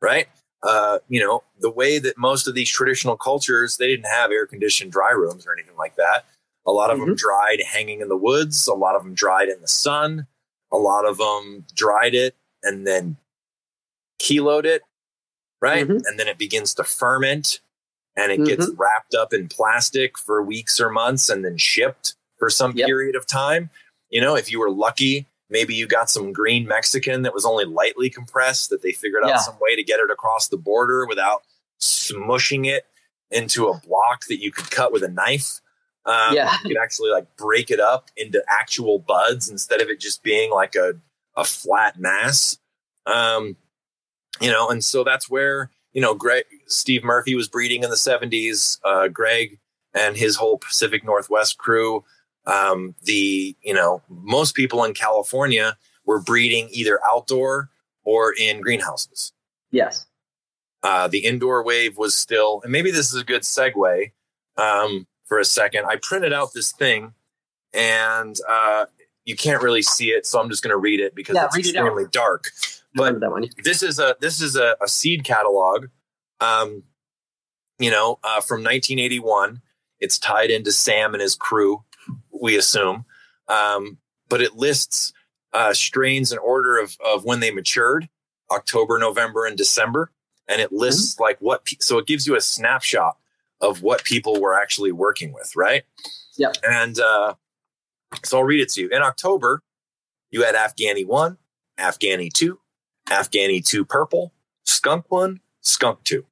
Right? 0.00 0.28
Uh, 0.62 0.98
you 1.08 1.20
know, 1.20 1.44
the 1.60 1.70
way 1.70 1.98
that 1.98 2.18
most 2.18 2.48
of 2.48 2.54
these 2.54 2.68
traditional 2.68 3.16
cultures, 3.16 3.76
they 3.76 3.86
didn't 3.86 4.06
have 4.06 4.32
air 4.32 4.46
conditioned 4.46 4.90
dry 4.90 5.12
rooms 5.12 5.46
or 5.46 5.52
anything 5.52 5.76
like 5.76 5.96
that. 5.96 6.24
A 6.66 6.72
lot 6.72 6.90
of 6.90 6.98
mm-hmm. 6.98 7.06
them 7.06 7.16
dried 7.16 7.60
hanging 7.62 8.00
in 8.00 8.08
the 8.08 8.16
woods, 8.16 8.66
a 8.66 8.74
lot 8.74 8.96
of 8.96 9.02
them 9.02 9.14
dried 9.14 9.48
in 9.48 9.60
the 9.60 9.68
sun, 9.68 10.26
a 10.72 10.76
lot 10.76 11.06
of 11.06 11.18
them 11.18 11.64
dried 11.74 12.14
it 12.14 12.34
and 12.62 12.86
then 12.86 13.16
kiloed 14.20 14.64
it, 14.64 14.82
right? 15.62 15.86
Mm-hmm. 15.86 16.04
And 16.06 16.18
then 16.18 16.28
it 16.28 16.38
begins 16.38 16.74
to 16.74 16.84
ferment 16.84 17.60
and 18.18 18.32
it 18.32 18.40
mm-hmm. 18.40 18.48
gets 18.48 18.68
wrapped 18.76 19.14
up 19.14 19.32
in 19.32 19.46
plastic 19.46 20.18
for 20.18 20.42
weeks 20.42 20.80
or 20.80 20.90
months 20.90 21.28
and 21.28 21.44
then 21.44 21.56
shipped 21.56 22.16
for 22.36 22.50
some 22.50 22.72
yep. 22.74 22.86
period 22.86 23.14
of 23.14 23.26
time. 23.26 23.70
You 24.10 24.20
know, 24.20 24.34
if 24.34 24.50
you 24.50 24.58
were 24.58 24.70
lucky, 24.70 25.26
maybe 25.48 25.74
you 25.74 25.86
got 25.86 26.10
some 26.10 26.32
green 26.32 26.66
Mexican 26.66 27.22
that 27.22 27.32
was 27.32 27.44
only 27.44 27.64
lightly 27.64 28.10
compressed 28.10 28.70
that 28.70 28.82
they 28.82 28.90
figured 28.90 29.22
out 29.22 29.28
yeah. 29.28 29.36
some 29.36 29.56
way 29.60 29.76
to 29.76 29.84
get 29.84 30.00
it 30.00 30.10
across 30.10 30.48
the 30.48 30.56
border 30.56 31.06
without 31.06 31.42
smushing 31.80 32.66
it 32.66 32.86
into 33.30 33.68
a 33.68 33.80
block 33.86 34.24
that 34.28 34.42
you 34.42 34.50
could 34.50 34.70
cut 34.70 34.92
with 34.92 35.04
a 35.04 35.08
knife. 35.08 35.60
Um, 36.04 36.34
yeah. 36.34 36.56
You 36.64 36.70
could 36.70 36.82
actually 36.82 37.10
like 37.10 37.36
break 37.36 37.70
it 37.70 37.78
up 37.78 38.10
into 38.16 38.42
actual 38.50 38.98
buds 38.98 39.48
instead 39.48 39.80
of 39.80 39.88
it 39.88 40.00
just 40.00 40.24
being 40.24 40.50
like 40.50 40.74
a, 40.74 40.94
a 41.36 41.44
flat 41.44 42.00
mass. 42.00 42.58
Um, 43.06 43.56
you 44.40 44.50
know, 44.50 44.70
and 44.70 44.82
so 44.82 45.04
that's 45.04 45.30
where 45.30 45.70
you 45.92 46.02
know, 46.02 46.14
Greg, 46.14 46.44
Steve 46.68 47.04
Murphy 47.04 47.34
was 47.34 47.48
breeding 47.48 47.82
in 47.82 47.90
the 47.90 47.96
70s. 47.96 48.78
Uh, 48.84 49.08
Greg 49.08 49.58
and 49.94 50.16
his 50.16 50.36
whole 50.36 50.58
Pacific 50.58 51.04
Northwest 51.04 51.58
crew. 51.58 52.04
Um, 52.46 52.94
the, 53.02 53.56
you 53.62 53.74
know, 53.74 54.02
most 54.08 54.54
people 54.54 54.84
in 54.84 54.94
California 54.94 55.76
were 56.04 56.20
breeding 56.20 56.68
either 56.72 56.98
outdoor 57.06 57.70
or 58.04 58.32
in 58.32 58.60
greenhouses. 58.60 59.32
Yes. 59.70 60.06
Uh, 60.82 61.08
the 61.08 61.24
indoor 61.24 61.62
wave 61.64 61.98
was 61.98 62.14
still, 62.14 62.60
and 62.62 62.72
maybe 62.72 62.90
this 62.90 63.12
is 63.12 63.20
a 63.20 63.24
good 63.24 63.42
segue 63.42 64.12
um, 64.56 65.06
for 65.26 65.38
a 65.38 65.44
second. 65.44 65.84
I 65.86 65.96
printed 65.96 66.32
out 66.32 66.52
this 66.54 66.72
thing 66.72 67.14
and 67.74 68.36
uh, 68.48 68.86
you 69.24 69.36
can't 69.36 69.62
really 69.62 69.82
see 69.82 70.08
it. 70.08 70.26
So 70.26 70.40
I'm 70.40 70.48
just 70.48 70.62
going 70.62 70.72
to 70.72 70.78
read 70.78 71.00
it 71.00 71.14
because 71.14 71.36
yeah, 71.36 71.46
it's 71.46 71.56
extremely 71.56 72.04
it 72.04 72.12
dark. 72.12 72.50
But 72.94 73.20
that 73.20 73.30
one. 73.30 73.46
this 73.62 73.82
is 73.82 73.98
a 73.98 74.16
this 74.20 74.40
is 74.40 74.56
a, 74.56 74.76
a 74.82 74.88
seed 74.88 75.24
catalog, 75.24 75.86
um, 76.40 76.82
you 77.78 77.90
know, 77.90 78.18
uh, 78.24 78.40
from 78.40 78.60
1981. 78.60 79.62
It's 80.00 80.18
tied 80.18 80.50
into 80.50 80.70
Sam 80.70 81.12
and 81.12 81.20
his 81.20 81.34
crew, 81.34 81.82
we 82.30 82.56
assume, 82.56 83.04
um, 83.48 83.98
but 84.28 84.40
it 84.40 84.54
lists 84.54 85.12
uh, 85.52 85.72
strains 85.72 86.30
in 86.30 86.38
order 86.38 86.78
of 86.78 86.96
of 87.04 87.24
when 87.24 87.40
they 87.40 87.50
matured, 87.50 88.08
October, 88.50 88.98
November, 88.98 89.44
and 89.44 89.56
December, 89.56 90.12
and 90.46 90.60
it 90.60 90.72
lists 90.72 91.14
mm-hmm. 91.14 91.24
like 91.24 91.38
what. 91.40 91.64
Pe- 91.64 91.76
so 91.80 91.98
it 91.98 92.06
gives 92.06 92.26
you 92.26 92.36
a 92.36 92.40
snapshot 92.40 93.16
of 93.60 93.82
what 93.82 94.04
people 94.04 94.40
were 94.40 94.54
actually 94.54 94.92
working 94.92 95.32
with, 95.32 95.56
right? 95.56 95.82
Yeah. 96.36 96.52
And 96.62 96.98
uh, 97.00 97.34
so 98.24 98.38
I'll 98.38 98.44
read 98.44 98.60
it 98.60 98.68
to 98.70 98.82
you. 98.82 98.88
In 98.90 99.02
October, 99.02 99.62
you 100.30 100.44
had 100.44 100.54
Afghani 100.54 101.04
one, 101.04 101.38
Afghani 101.76 102.32
two, 102.32 102.60
Afghani 103.08 103.64
2 103.64 103.84
purple, 103.84 104.32
skunk 104.64 105.06
1, 105.08 105.40
skunk 105.68 106.02
2. 106.04 106.24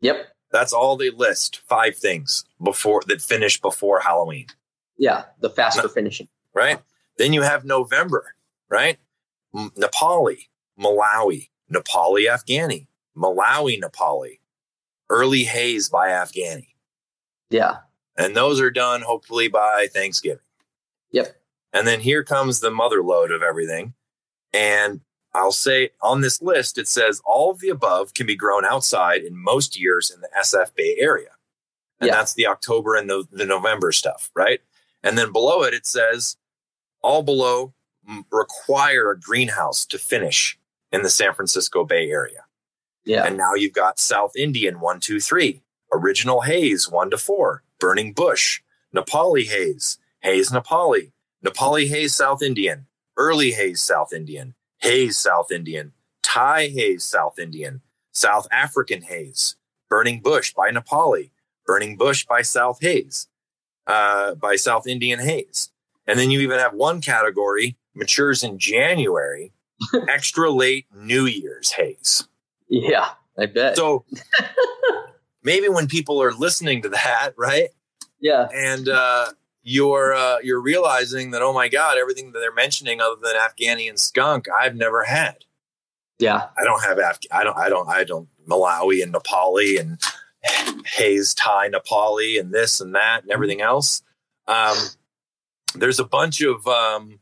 Yep. 0.00 0.28
That's 0.52 0.72
all 0.72 0.96
they 0.96 1.10
list. 1.10 1.60
Five 1.68 1.96
things 1.96 2.44
before 2.62 3.02
that 3.06 3.22
finish 3.22 3.60
before 3.60 4.00
Halloween. 4.00 4.46
Yeah, 4.98 5.24
the 5.40 5.50
faster 5.50 5.88
finishing. 5.88 6.28
Right? 6.54 6.80
Then 7.16 7.32
you 7.32 7.42
have 7.42 7.64
November, 7.64 8.34
right? 8.68 8.98
Nepali, 9.54 10.48
Malawi, 10.78 11.48
Nepali 11.72 12.28
Afghani, 12.28 12.86
Malawi 13.16 13.80
Nepali, 13.80 14.40
early 15.08 15.44
haze 15.44 15.88
by 15.88 16.08
Afghani. 16.08 16.68
Yeah. 17.50 17.78
And 18.16 18.36
those 18.36 18.60
are 18.60 18.70
done 18.70 19.02
hopefully 19.02 19.48
by 19.48 19.88
Thanksgiving. 19.92 20.40
Yep. 21.12 21.36
And 21.72 21.86
then 21.86 22.00
here 22.00 22.24
comes 22.24 22.60
the 22.60 22.70
mother 22.70 23.02
load 23.02 23.30
of 23.30 23.42
everything. 23.42 23.94
And 24.52 25.00
I'll 25.32 25.52
say 25.52 25.90
on 26.02 26.20
this 26.20 26.42
list, 26.42 26.78
it 26.78 26.88
says 26.88 27.22
all 27.24 27.50
of 27.50 27.60
the 27.60 27.68
above 27.68 28.14
can 28.14 28.26
be 28.26 28.36
grown 28.36 28.64
outside 28.64 29.22
in 29.22 29.36
most 29.36 29.78
years 29.78 30.10
in 30.10 30.20
the 30.20 30.28
SF 30.40 30.74
Bay 30.74 30.96
area. 30.98 31.30
And 32.00 32.08
yeah. 32.08 32.16
that's 32.16 32.34
the 32.34 32.46
October 32.46 32.96
and 32.96 33.08
the, 33.08 33.24
the 33.30 33.44
November 33.44 33.92
stuff, 33.92 34.30
right? 34.34 34.60
And 35.02 35.16
then 35.16 35.32
below 35.32 35.62
it, 35.62 35.74
it 35.74 35.86
says 35.86 36.36
all 37.02 37.22
below 37.22 37.74
require 38.30 39.10
a 39.10 39.20
greenhouse 39.20 39.86
to 39.86 39.98
finish 39.98 40.58
in 40.90 41.02
the 41.02 41.10
San 41.10 41.32
Francisco 41.34 41.84
Bay 41.84 42.10
Area. 42.10 42.44
Yeah. 43.04 43.24
And 43.24 43.36
now 43.36 43.54
you've 43.54 43.72
got 43.72 43.98
South 43.98 44.34
Indian 44.36 44.80
one, 44.80 45.00
two, 45.00 45.20
three, 45.20 45.62
original 45.92 46.42
haze 46.42 46.88
one 46.88 47.10
to 47.10 47.18
four, 47.18 47.62
burning 47.78 48.12
bush, 48.12 48.60
Nepali 48.94 49.46
haze, 49.46 49.98
haze 50.20 50.50
Nepali, 50.50 51.12
Nepali 51.44 51.88
haze 51.88 52.14
South 52.14 52.42
Indian, 52.42 52.86
early 53.16 53.52
haze 53.52 53.80
South 53.80 54.12
Indian, 54.12 54.54
Haze 54.80 55.16
South 55.16 55.50
Indian, 55.50 55.92
Thai 56.22 56.68
Haze 56.68 57.04
South 57.04 57.38
Indian, 57.38 57.82
South 58.12 58.46
African 58.50 59.02
Haze, 59.02 59.56
Burning 59.88 60.20
Bush 60.20 60.52
by 60.52 60.70
Nepali, 60.70 61.30
Burning 61.66 61.96
Bush 61.96 62.24
by 62.24 62.42
South 62.42 62.78
Haze, 62.80 63.28
uh, 63.86 64.34
by 64.34 64.56
South 64.56 64.86
Indian 64.86 65.20
Haze. 65.20 65.70
And 66.06 66.18
then 66.18 66.30
you 66.30 66.40
even 66.40 66.58
have 66.58 66.74
one 66.74 67.00
category 67.00 67.76
matures 67.94 68.42
in 68.42 68.58
January, 68.58 69.52
extra 70.08 70.50
late 70.50 70.86
New 70.94 71.26
Year's 71.26 71.72
Haze. 71.72 72.26
Yeah, 72.68 73.10
I 73.38 73.46
bet. 73.46 73.76
So 73.76 74.04
maybe 75.42 75.68
when 75.68 75.86
people 75.86 76.22
are 76.22 76.32
listening 76.32 76.82
to 76.82 76.88
that, 76.90 77.32
right? 77.36 77.68
Yeah. 78.20 78.48
And 78.54 78.88
uh, 78.88 79.28
you're 79.62 80.14
uh, 80.14 80.38
you're 80.42 80.60
realizing 80.60 81.32
that 81.32 81.42
oh 81.42 81.52
my 81.52 81.68
god, 81.68 81.98
everything 81.98 82.32
that 82.32 82.38
they're 82.38 82.52
mentioning 82.52 83.00
other 83.00 83.16
than 83.22 83.34
Afghani 83.34 83.88
and 83.88 83.98
skunk, 83.98 84.46
I've 84.48 84.76
never 84.76 85.04
had. 85.04 85.44
Yeah, 86.18 86.48
I 86.58 86.64
don't 86.64 86.82
have 86.82 86.98
Af- 86.98 87.18
I 87.30 87.44
don't 87.44 87.56
I 87.56 87.68
don't 87.68 87.88
I 87.88 88.04
don't 88.04 88.28
Malawi 88.48 89.02
and 89.02 89.14
Nepali 89.14 89.78
and 89.80 89.98
Haze 90.86 91.34
Thai 91.34 91.68
Nepali 91.70 92.40
and 92.40 92.52
this 92.52 92.80
and 92.80 92.94
that 92.94 93.22
and 93.22 93.30
everything 93.30 93.60
else. 93.60 94.02
Um, 94.46 94.76
there's 95.74 96.00
a 96.00 96.04
bunch 96.04 96.40
of 96.40 96.66
um, 96.66 97.20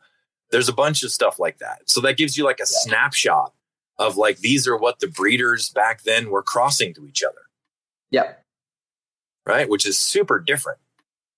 there's 0.51 0.69
a 0.69 0.73
bunch 0.73 1.03
of 1.03 1.11
stuff 1.11 1.39
like 1.39 1.59
that. 1.59 1.89
So 1.89 2.01
that 2.03 2.17
gives 2.17 2.37
you 2.37 2.45
like 2.45 2.61
a 2.61 2.63
yeah. 2.63 2.81
snapshot 2.83 3.53
of 3.99 4.17
like 4.17 4.39
these 4.39 4.67
are 4.67 4.77
what 4.77 5.01
the 5.01 5.09
breeders 5.09 5.71
back 5.71 6.03
then 6.03 6.31
were 6.31 6.43
crossing 6.43 6.95
to 6.95 7.07
each 7.07 7.23
other. 7.23 7.43
Yeah. 8.11 8.33
Right, 9.45 9.69
which 9.69 9.87
is 9.87 9.99
super 9.99 10.39
different. 10.39 10.79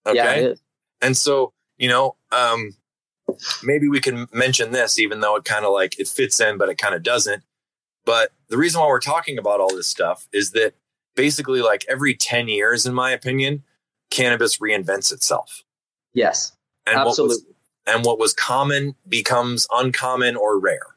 Okay. 0.07 0.49
Yeah, 0.49 0.55
and 1.01 1.17
so, 1.17 1.53
you 1.79 1.89
know, 1.89 2.17
um, 2.33 2.75
maybe 3.63 3.89
we 3.89 4.01
can 4.01 4.27
mention 4.33 4.73
this, 4.73 4.99
even 4.99 5.21
though 5.21 5.37
it 5.37 5.45
kind 5.45 5.65
of 5.65 5.73
like 5.73 5.99
it 5.99 6.09
fits 6.09 6.41
in, 6.41 6.59
but 6.59 6.69
it 6.69 6.79
kind 6.79 6.95
of 6.95 7.03
doesn't. 7.03 7.43
But 8.05 8.33
the 8.49 8.57
reason 8.57 8.81
why 8.81 8.89
we're 8.89 9.01
talking 9.01 9.39
about 9.39 9.61
all 9.61 9.75
this 9.75 9.87
stuff 9.87 10.27
is 10.33 10.53
that 10.53 10.75
basically 11.15 11.61
like 11.61 11.85
every 11.89 12.15
10 12.15 12.49
years, 12.49 12.87
in 12.87 12.95
my 12.95 13.11
opinion, 13.11 13.63
cannabis 14.11 14.59
reinvents 14.59 15.13
itself. 15.13 15.65
Yes. 16.13 16.53
And 16.87 16.97
absolutely. 16.97 17.37
What 17.37 17.47
was, 17.47 17.55
and 17.87 18.05
what 18.05 18.19
was 18.19 18.35
common 18.35 18.95
becomes 19.09 19.67
uncommon 19.73 20.37
or 20.37 20.59
rare. 20.59 20.97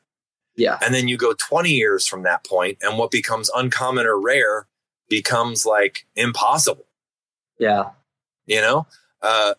Yeah. 0.56 0.78
And 0.84 0.94
then 0.94 1.08
you 1.08 1.18
go 1.18 1.34
20 1.34 1.72
years 1.72 2.06
from 2.06 2.24
that 2.24 2.46
point, 2.46 2.78
and 2.82 2.98
what 2.98 3.12
becomes 3.12 3.50
uncommon 3.56 4.06
or 4.06 4.20
rare 4.20 4.68
becomes 5.10 5.66
like 5.66 6.06
impossible. 6.16 6.86
Yeah. 7.60 7.92
You 8.46 8.62
know, 8.62 8.88
uh, 9.22 9.54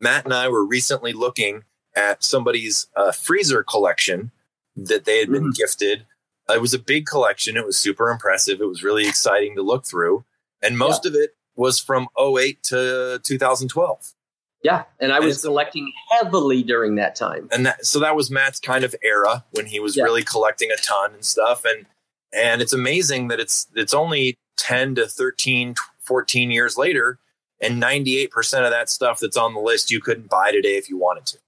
Matt 0.00 0.24
and 0.24 0.34
I 0.34 0.48
were 0.48 0.64
recently 0.64 1.12
looking 1.12 1.64
at 1.96 2.22
somebody's 2.22 2.86
uh, 2.96 3.12
freezer 3.12 3.62
collection 3.62 4.30
that 4.76 5.04
they 5.04 5.18
had 5.18 5.30
been 5.30 5.44
mm-hmm. 5.44 5.50
gifted. 5.50 6.06
It 6.48 6.60
was 6.60 6.74
a 6.74 6.78
big 6.78 7.06
collection. 7.06 7.56
It 7.56 7.66
was 7.66 7.76
super 7.76 8.10
impressive. 8.10 8.60
It 8.60 8.68
was 8.68 8.82
really 8.82 9.06
exciting 9.06 9.56
to 9.56 9.62
look 9.62 9.84
through. 9.84 10.24
And 10.62 10.78
most 10.78 11.04
yeah. 11.04 11.10
of 11.10 11.14
it 11.16 11.30
was 11.56 11.78
from 11.78 12.08
08 12.18 12.62
to 12.64 13.20
2012. 13.22 14.14
Yeah, 14.62 14.84
and 14.98 15.12
I 15.12 15.20
was 15.20 15.42
collecting 15.42 15.92
heavily 16.10 16.64
during 16.64 16.96
that 16.96 17.14
time. 17.14 17.48
And 17.52 17.66
that, 17.66 17.86
so 17.86 18.00
that 18.00 18.16
was 18.16 18.30
Matt's 18.30 18.58
kind 18.58 18.82
of 18.82 18.94
era 19.02 19.44
when 19.52 19.66
he 19.66 19.78
was 19.78 19.96
yeah. 19.96 20.02
really 20.02 20.24
collecting 20.24 20.70
a 20.72 20.76
ton 20.76 21.14
and 21.14 21.24
stuff 21.24 21.64
and 21.64 21.86
and 22.32 22.60
it's 22.60 22.72
amazing 22.72 23.28
that 23.28 23.40
it's 23.40 23.66
it's 23.74 23.94
only 23.94 24.36
10 24.56 24.96
to 24.96 25.06
13 25.06 25.74
14 26.00 26.50
years 26.50 26.76
later 26.76 27.18
and 27.60 27.82
98% 27.82 28.28
of 28.64 28.70
that 28.70 28.88
stuff 28.88 29.20
that's 29.20 29.36
on 29.36 29.54
the 29.54 29.60
list 29.60 29.90
you 29.90 30.00
couldn't 30.00 30.28
buy 30.28 30.52
today 30.52 30.76
if 30.76 30.88
you 30.88 30.96
wanted 30.98 31.26
to. 31.26 31.38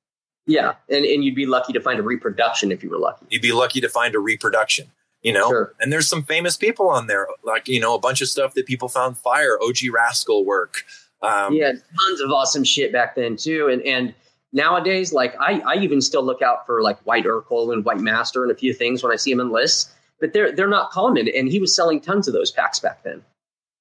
Yeah, 0.47 0.75
and 0.89 1.05
and 1.05 1.23
you'd 1.23 1.37
be 1.37 1.47
lucky 1.47 1.73
to 1.75 1.81
find 1.81 2.01
a 2.01 2.03
reproduction 2.03 2.73
if 2.73 2.83
you 2.83 2.91
were 2.91 2.99
lucky. 2.99 3.27
You'd 3.29 3.43
be 3.43 3.53
lucky 3.53 3.81
to 3.81 3.89
find 3.89 4.15
a 4.15 4.19
reproduction 4.19 4.91
you 5.23 5.35
know 5.35 5.51
sure. 5.51 5.75
and 5.79 5.93
there's 5.93 6.09
some 6.09 6.23
famous 6.23 6.57
people 6.57 6.89
on 6.89 7.07
there 7.07 7.29
like 7.45 7.69
you 7.69 7.79
know 7.79 7.95
a 7.95 7.99
bunch 7.99 8.23
of 8.23 8.29
stuff 8.29 8.55
that 8.55 8.65
people 8.65 8.89
found 8.89 9.19
fire 9.19 9.59
og 9.61 9.77
rascal 9.93 10.47
work 10.47 10.83
um, 11.23 11.55
yeah, 11.55 11.73
tons 11.73 12.21
of 12.21 12.31
awesome 12.31 12.65
shit 12.65 12.93
back 12.93 13.15
then 13.15 13.37
too. 13.37 13.69
And 13.69 13.83
and 13.83 14.15
nowadays, 14.53 15.13
like 15.13 15.35
I, 15.41 15.61
I 15.67 15.75
even 15.77 16.01
still 16.01 16.23
look 16.25 16.43
out 16.43 16.67
for 16.67 16.83
like 16.83 16.99
White 17.01 17.25
Urkel 17.25 17.73
and 17.73 17.85
White 17.85 18.01
Master 18.01 18.43
and 18.43 18.51
a 18.51 18.55
few 18.55 18.73
things 18.73 19.03
when 19.03 19.13
I 19.13 19.17
see 19.17 19.31
them 19.33 19.41
in 19.41 19.51
lists, 19.51 19.93
but 20.19 20.33
they're 20.33 20.53
they're 20.53 20.69
not 20.69 20.91
common. 20.91 21.29
And 21.29 21.49
he 21.49 21.59
was 21.59 21.75
selling 21.75 22.01
tons 22.01 22.27
of 22.27 22.35
those 22.35 22.51
packs 22.51 22.79
back 22.79 23.03
then. 23.03 23.23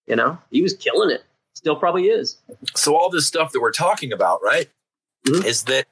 You 0.08 0.16
know, 0.16 0.38
he 0.52 0.62
was 0.62 0.74
killing 0.74 1.12
it. 1.12 1.24
Still 1.60 1.76
probably 1.76 2.08
is. 2.08 2.38
So 2.76 2.96
all 2.96 3.10
this 3.10 3.28
stuff 3.28 3.52
that 3.52 3.60
we're 3.60 3.72
talking 3.72 4.14
about, 4.14 4.40
right, 4.42 4.70
mm-hmm. 5.28 5.46
is 5.46 5.64
that 5.64 5.88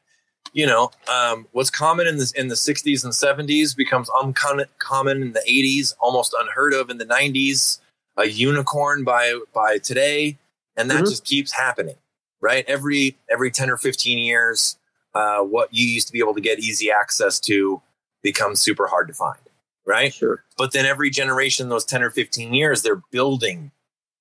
you 0.53 0.65
know 0.65 0.91
um, 1.13 1.45
what's 1.51 1.69
common 1.69 2.07
in 2.07 2.17
the 2.17 2.33
in 2.35 2.47
the 2.47 2.55
60s 2.55 3.03
and 3.03 3.13
70s 3.13 3.75
becomes 3.75 4.09
uncommon 4.15 5.21
in 5.21 5.33
the 5.33 5.43
80s, 5.47 5.93
almost 5.99 6.33
unheard 6.39 6.73
of 6.73 6.89
in 6.89 6.97
the 6.97 7.05
90s. 7.05 7.79
A 8.19 8.25
unicorn 8.25 9.03
by 9.03 9.39
by 9.53 9.77
today 9.77 10.39
and 10.77 10.89
that 10.89 10.97
mm-hmm. 10.97 11.05
just 11.05 11.25
keeps 11.25 11.51
happening 11.51 11.97
right 12.39 12.63
every 12.67 13.17
every 13.29 13.51
10 13.51 13.69
or 13.69 13.77
15 13.77 14.17
years 14.19 14.77
uh, 15.15 15.39
what 15.39 15.73
you 15.73 15.87
used 15.87 16.07
to 16.07 16.13
be 16.13 16.19
able 16.19 16.35
to 16.35 16.41
get 16.41 16.59
easy 16.59 16.91
access 16.91 17.39
to 17.39 17.81
becomes 18.21 18.61
super 18.61 18.87
hard 18.87 19.07
to 19.07 19.13
find 19.13 19.39
right 19.85 20.13
sure 20.13 20.43
but 20.57 20.71
then 20.71 20.85
every 20.85 21.09
generation 21.09 21.67
those 21.67 21.85
10 21.85 22.03
or 22.03 22.11
15 22.11 22.53
years 22.53 22.83
they're 22.83 23.01
building 23.11 23.71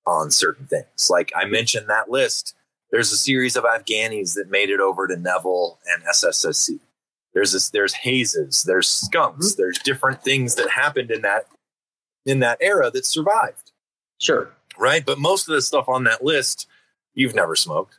on 0.06 0.30
certain 0.30 0.66
things 0.66 1.08
like 1.10 1.32
i 1.36 1.44
mentioned 1.44 1.88
that 1.88 2.10
list 2.10 2.54
there's 2.90 3.12
a 3.12 3.16
series 3.16 3.56
of 3.56 3.64
afghanis 3.64 4.34
that 4.34 4.50
made 4.50 4.70
it 4.70 4.80
over 4.80 5.06
to 5.06 5.16
neville 5.16 5.78
and 5.86 6.02
sssc 6.04 6.78
there's 7.34 7.52
this 7.52 7.70
there's 7.70 7.94
hazes 7.94 8.62
there's 8.62 8.88
skunks 8.88 9.52
mm-hmm. 9.52 9.62
there's 9.62 9.78
different 9.80 10.22
things 10.22 10.54
that 10.54 10.70
happened 10.70 11.10
in 11.10 11.22
that 11.22 11.46
in 12.24 12.40
that 12.40 12.58
era 12.60 12.90
that 12.90 13.04
survived 13.04 13.72
sure 14.18 14.52
right? 14.78 15.04
But 15.04 15.18
most 15.18 15.48
of 15.48 15.54
the 15.54 15.62
stuff 15.62 15.88
on 15.88 16.04
that 16.04 16.24
list, 16.24 16.66
you've 17.14 17.34
never 17.34 17.56
smoked. 17.56 17.98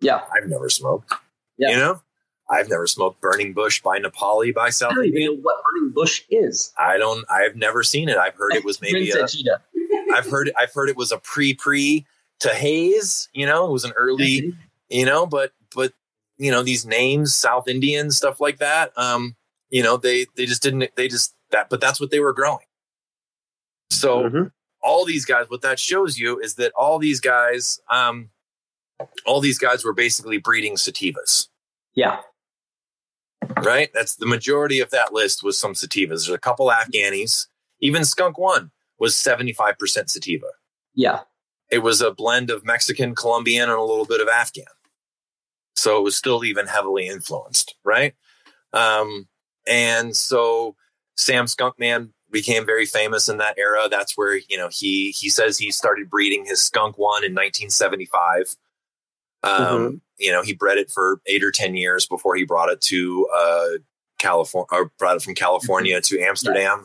Yeah. 0.00 0.20
I've 0.34 0.48
never 0.48 0.68
smoked. 0.68 1.12
Yeah. 1.58 1.70
You 1.70 1.76
know? 1.76 2.02
I've 2.48 2.68
never 2.68 2.86
smoked 2.86 3.22
Burning 3.22 3.54
Bush 3.54 3.80
by 3.80 3.98
Nepali 3.98 4.54
by 4.54 4.68
South 4.68 4.92
I 4.92 4.96
don't 4.96 5.06
even 5.06 5.24
know 5.24 5.36
what 5.40 5.56
Burning 5.64 5.92
Bush 5.92 6.24
is. 6.28 6.74
I 6.78 6.98
don't 6.98 7.24
I've 7.30 7.56
never 7.56 7.82
seen 7.82 8.10
it. 8.10 8.18
I've 8.18 8.34
heard 8.34 8.52
it 8.54 8.66
was 8.66 8.82
maybe 8.82 9.10
a 9.10 9.26
I've 10.14 10.30
heard 10.30 10.50
I've 10.58 10.72
heard 10.72 10.88
it 10.88 10.96
was 10.96 11.12
a 11.12 11.18
pre 11.18 11.54
pre 11.54 12.06
to 12.40 12.48
haze, 12.50 13.28
you 13.32 13.46
know, 13.46 13.66
it 13.66 13.72
was 13.72 13.84
an 13.84 13.92
early, 13.96 14.54
you 14.88 15.06
know, 15.06 15.26
but 15.26 15.52
but 15.74 15.92
you 16.38 16.50
know, 16.50 16.62
these 16.62 16.84
names, 16.84 17.34
South 17.34 17.68
Indian, 17.68 18.10
stuff 18.10 18.40
like 18.40 18.58
that, 18.58 18.96
um, 18.96 19.36
you 19.70 19.82
know, 19.82 19.96
they 19.96 20.26
they 20.36 20.46
just 20.46 20.62
didn't 20.62 20.90
they 20.96 21.08
just 21.08 21.34
that 21.50 21.68
but 21.68 21.80
that's 21.80 22.00
what 22.00 22.10
they 22.10 22.20
were 22.20 22.32
growing. 22.32 22.66
So 23.90 24.22
mm-hmm 24.24 24.44
all 24.84 25.04
these 25.04 25.24
guys, 25.24 25.48
what 25.48 25.62
that 25.62 25.80
shows 25.80 26.18
you 26.18 26.38
is 26.38 26.54
that 26.56 26.72
all 26.76 26.98
these 26.98 27.18
guys, 27.18 27.80
um, 27.90 28.28
all 29.24 29.40
these 29.40 29.58
guys 29.58 29.84
were 29.84 29.94
basically 29.94 30.36
breeding 30.36 30.74
sativas. 30.74 31.48
Yeah. 31.94 32.20
Right? 33.62 33.88
That's 33.94 34.16
the 34.16 34.26
majority 34.26 34.80
of 34.80 34.90
that 34.90 35.12
list 35.12 35.42
was 35.42 35.58
some 35.58 35.72
sativas. 35.72 36.08
There's 36.08 36.30
a 36.30 36.38
couple 36.38 36.68
Afghanis. 36.68 37.46
Even 37.80 38.04
Skunk 38.04 38.38
One 38.38 38.70
was 39.04 39.14
75% 39.14 39.76
sativa. 40.08 40.46
Yeah. 40.94 41.20
It 41.70 41.80
was 41.80 42.00
a 42.00 42.10
blend 42.10 42.48
of 42.48 42.64
Mexican, 42.64 43.14
Colombian, 43.14 43.68
and 43.68 43.78
a 43.78 43.82
little 43.82 44.06
bit 44.06 44.22
of 44.22 44.28
Afghan. 44.28 44.64
So 45.76 45.98
it 45.98 46.02
was 46.02 46.16
still 46.16 46.42
even 46.42 46.66
heavily 46.66 47.06
influenced, 47.06 47.74
right? 47.84 48.14
Um, 48.72 49.28
and 49.66 50.16
so 50.16 50.76
Sam 51.18 51.44
Skunkman 51.44 52.12
became 52.30 52.64
very 52.64 52.86
famous 52.86 53.28
in 53.28 53.36
that 53.36 53.58
era. 53.58 53.88
That's 53.90 54.16
where 54.16 54.36
you 54.48 54.56
know 54.56 54.68
he 54.72 55.10
he 55.10 55.28
says 55.28 55.58
he 55.58 55.70
started 55.70 56.08
breeding 56.08 56.46
his 56.46 56.62
skunk 56.62 56.96
one 56.96 57.24
in 57.24 57.32
1975. 57.32 58.56
Um, 59.42 59.60
mm-hmm. 59.60 59.94
You 60.18 60.32
know, 60.32 60.42
he 60.42 60.54
bred 60.54 60.78
it 60.78 60.90
for 60.90 61.20
eight 61.26 61.44
or 61.44 61.50
ten 61.50 61.76
years 61.76 62.06
before 62.06 62.34
he 62.34 62.44
brought 62.44 62.70
it 62.70 62.80
to 62.82 63.28
uh, 63.36 63.68
California, 64.18 64.68
or 64.72 64.92
brought 64.98 65.16
it 65.16 65.22
from 65.22 65.34
California 65.34 65.96
mm-hmm. 65.96 66.16
to 66.16 66.22
Amsterdam. 66.22 66.78
Yeah. 66.80 66.84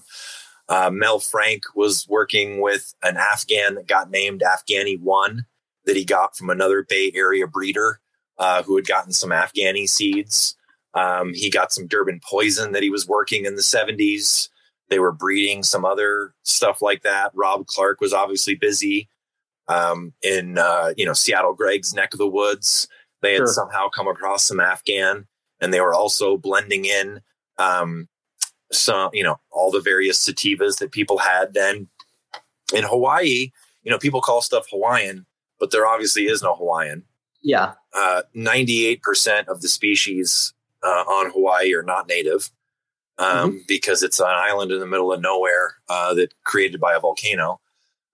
Uh, 0.69 0.91
Mel 0.93 1.19
Frank 1.19 1.63
was 1.75 2.07
working 2.07 2.61
with 2.61 2.93
an 3.03 3.17
Afghan 3.17 3.75
that 3.75 3.87
got 3.87 4.11
named 4.11 4.41
Afghani 4.41 4.99
One 5.01 5.45
that 5.85 5.95
he 5.95 6.05
got 6.05 6.37
from 6.37 6.49
another 6.49 6.83
Bay 6.83 7.11
Area 7.15 7.47
breeder 7.47 7.99
uh, 8.37 8.61
who 8.63 8.75
had 8.75 8.87
gotten 8.87 9.11
some 9.11 9.31
Afghani 9.31 9.89
seeds. 9.89 10.55
Um, 10.93 11.33
he 11.33 11.49
got 11.49 11.73
some 11.73 11.87
Durban 11.87 12.21
poison 12.23 12.71
that 12.71 12.83
he 12.83 12.89
was 12.89 13.07
working 13.07 13.45
in 13.45 13.55
the 13.55 13.61
70s. 13.61 14.49
They 14.89 14.99
were 14.99 15.11
breeding 15.11 15.63
some 15.63 15.85
other 15.85 16.33
stuff 16.43 16.81
like 16.81 17.01
that. 17.03 17.31
Rob 17.33 17.65
Clarke 17.67 17.99
was 17.99 18.13
obviously 18.13 18.55
busy 18.55 19.09
um, 19.67 20.13
in 20.21 20.57
uh, 20.57 20.93
you 20.97 21.05
know 21.05 21.13
Seattle 21.13 21.53
Greg's 21.53 21.93
neck 21.93 22.13
of 22.13 22.17
the 22.17 22.27
woods. 22.27 22.87
They 23.21 23.33
had 23.33 23.39
sure. 23.39 23.47
somehow 23.47 23.89
come 23.89 24.07
across 24.07 24.45
some 24.45 24.59
Afghan, 24.59 25.27
and 25.61 25.73
they 25.73 25.81
were 25.81 25.93
also 25.93 26.37
blending 26.37 26.85
in 26.85 27.21
um, 27.57 28.07
some 28.71 29.09
you 29.13 29.23
know 29.23 29.39
all 29.51 29.71
the 29.71 29.81
various 29.81 30.17
sativas 30.23 30.79
that 30.79 30.91
people 30.91 31.19
had 31.19 31.53
then 31.53 31.87
in 32.73 32.83
Hawaii. 32.83 33.51
You 33.83 33.91
know, 33.91 33.97
people 33.97 34.21
call 34.21 34.41
stuff 34.41 34.67
Hawaiian, 34.69 35.25
but 35.59 35.71
there 35.71 35.87
obviously 35.87 36.25
is 36.25 36.41
no 36.41 36.55
Hawaiian. 36.55 37.03
Yeah, 37.41 37.73
uh, 37.93 38.23
ninety-eight 38.33 39.01
percent 39.01 39.47
of 39.47 39.61
the 39.61 39.69
species 39.69 40.53
uh, 40.83 40.87
on 40.87 41.31
Hawaii 41.31 41.73
are 41.73 41.83
not 41.83 42.07
native 42.07 42.51
um, 43.17 43.27
mm-hmm. 43.27 43.57
because 43.67 44.03
it's 44.03 44.19
an 44.19 44.27
island 44.27 44.71
in 44.71 44.79
the 44.79 44.85
middle 44.85 45.11
of 45.13 45.21
nowhere 45.21 45.75
uh, 45.87 46.13
that 46.15 46.33
created 46.43 46.79
by 46.79 46.93
a 46.95 46.99
volcano. 46.99 47.61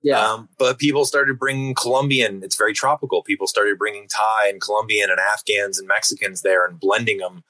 Yeah. 0.04 0.20
Um, 0.20 0.50
but 0.60 0.78
people 0.78 1.04
started 1.06 1.40
bringing 1.40 1.74
Colombian. 1.74 2.44
It's 2.44 2.56
very 2.56 2.74
tropical. 2.74 3.24
People 3.24 3.48
started 3.48 3.80
bringing 3.80 4.08
Thai 4.08 4.50
and 4.50 4.62
Colombian 4.62 5.10
and 5.10 5.20
Afghans 5.20 5.80
and 5.80 5.88
Mexicans 5.88 6.44
there 6.44 6.64
and 6.64 6.80
blending 6.80 7.18
them 7.18 7.44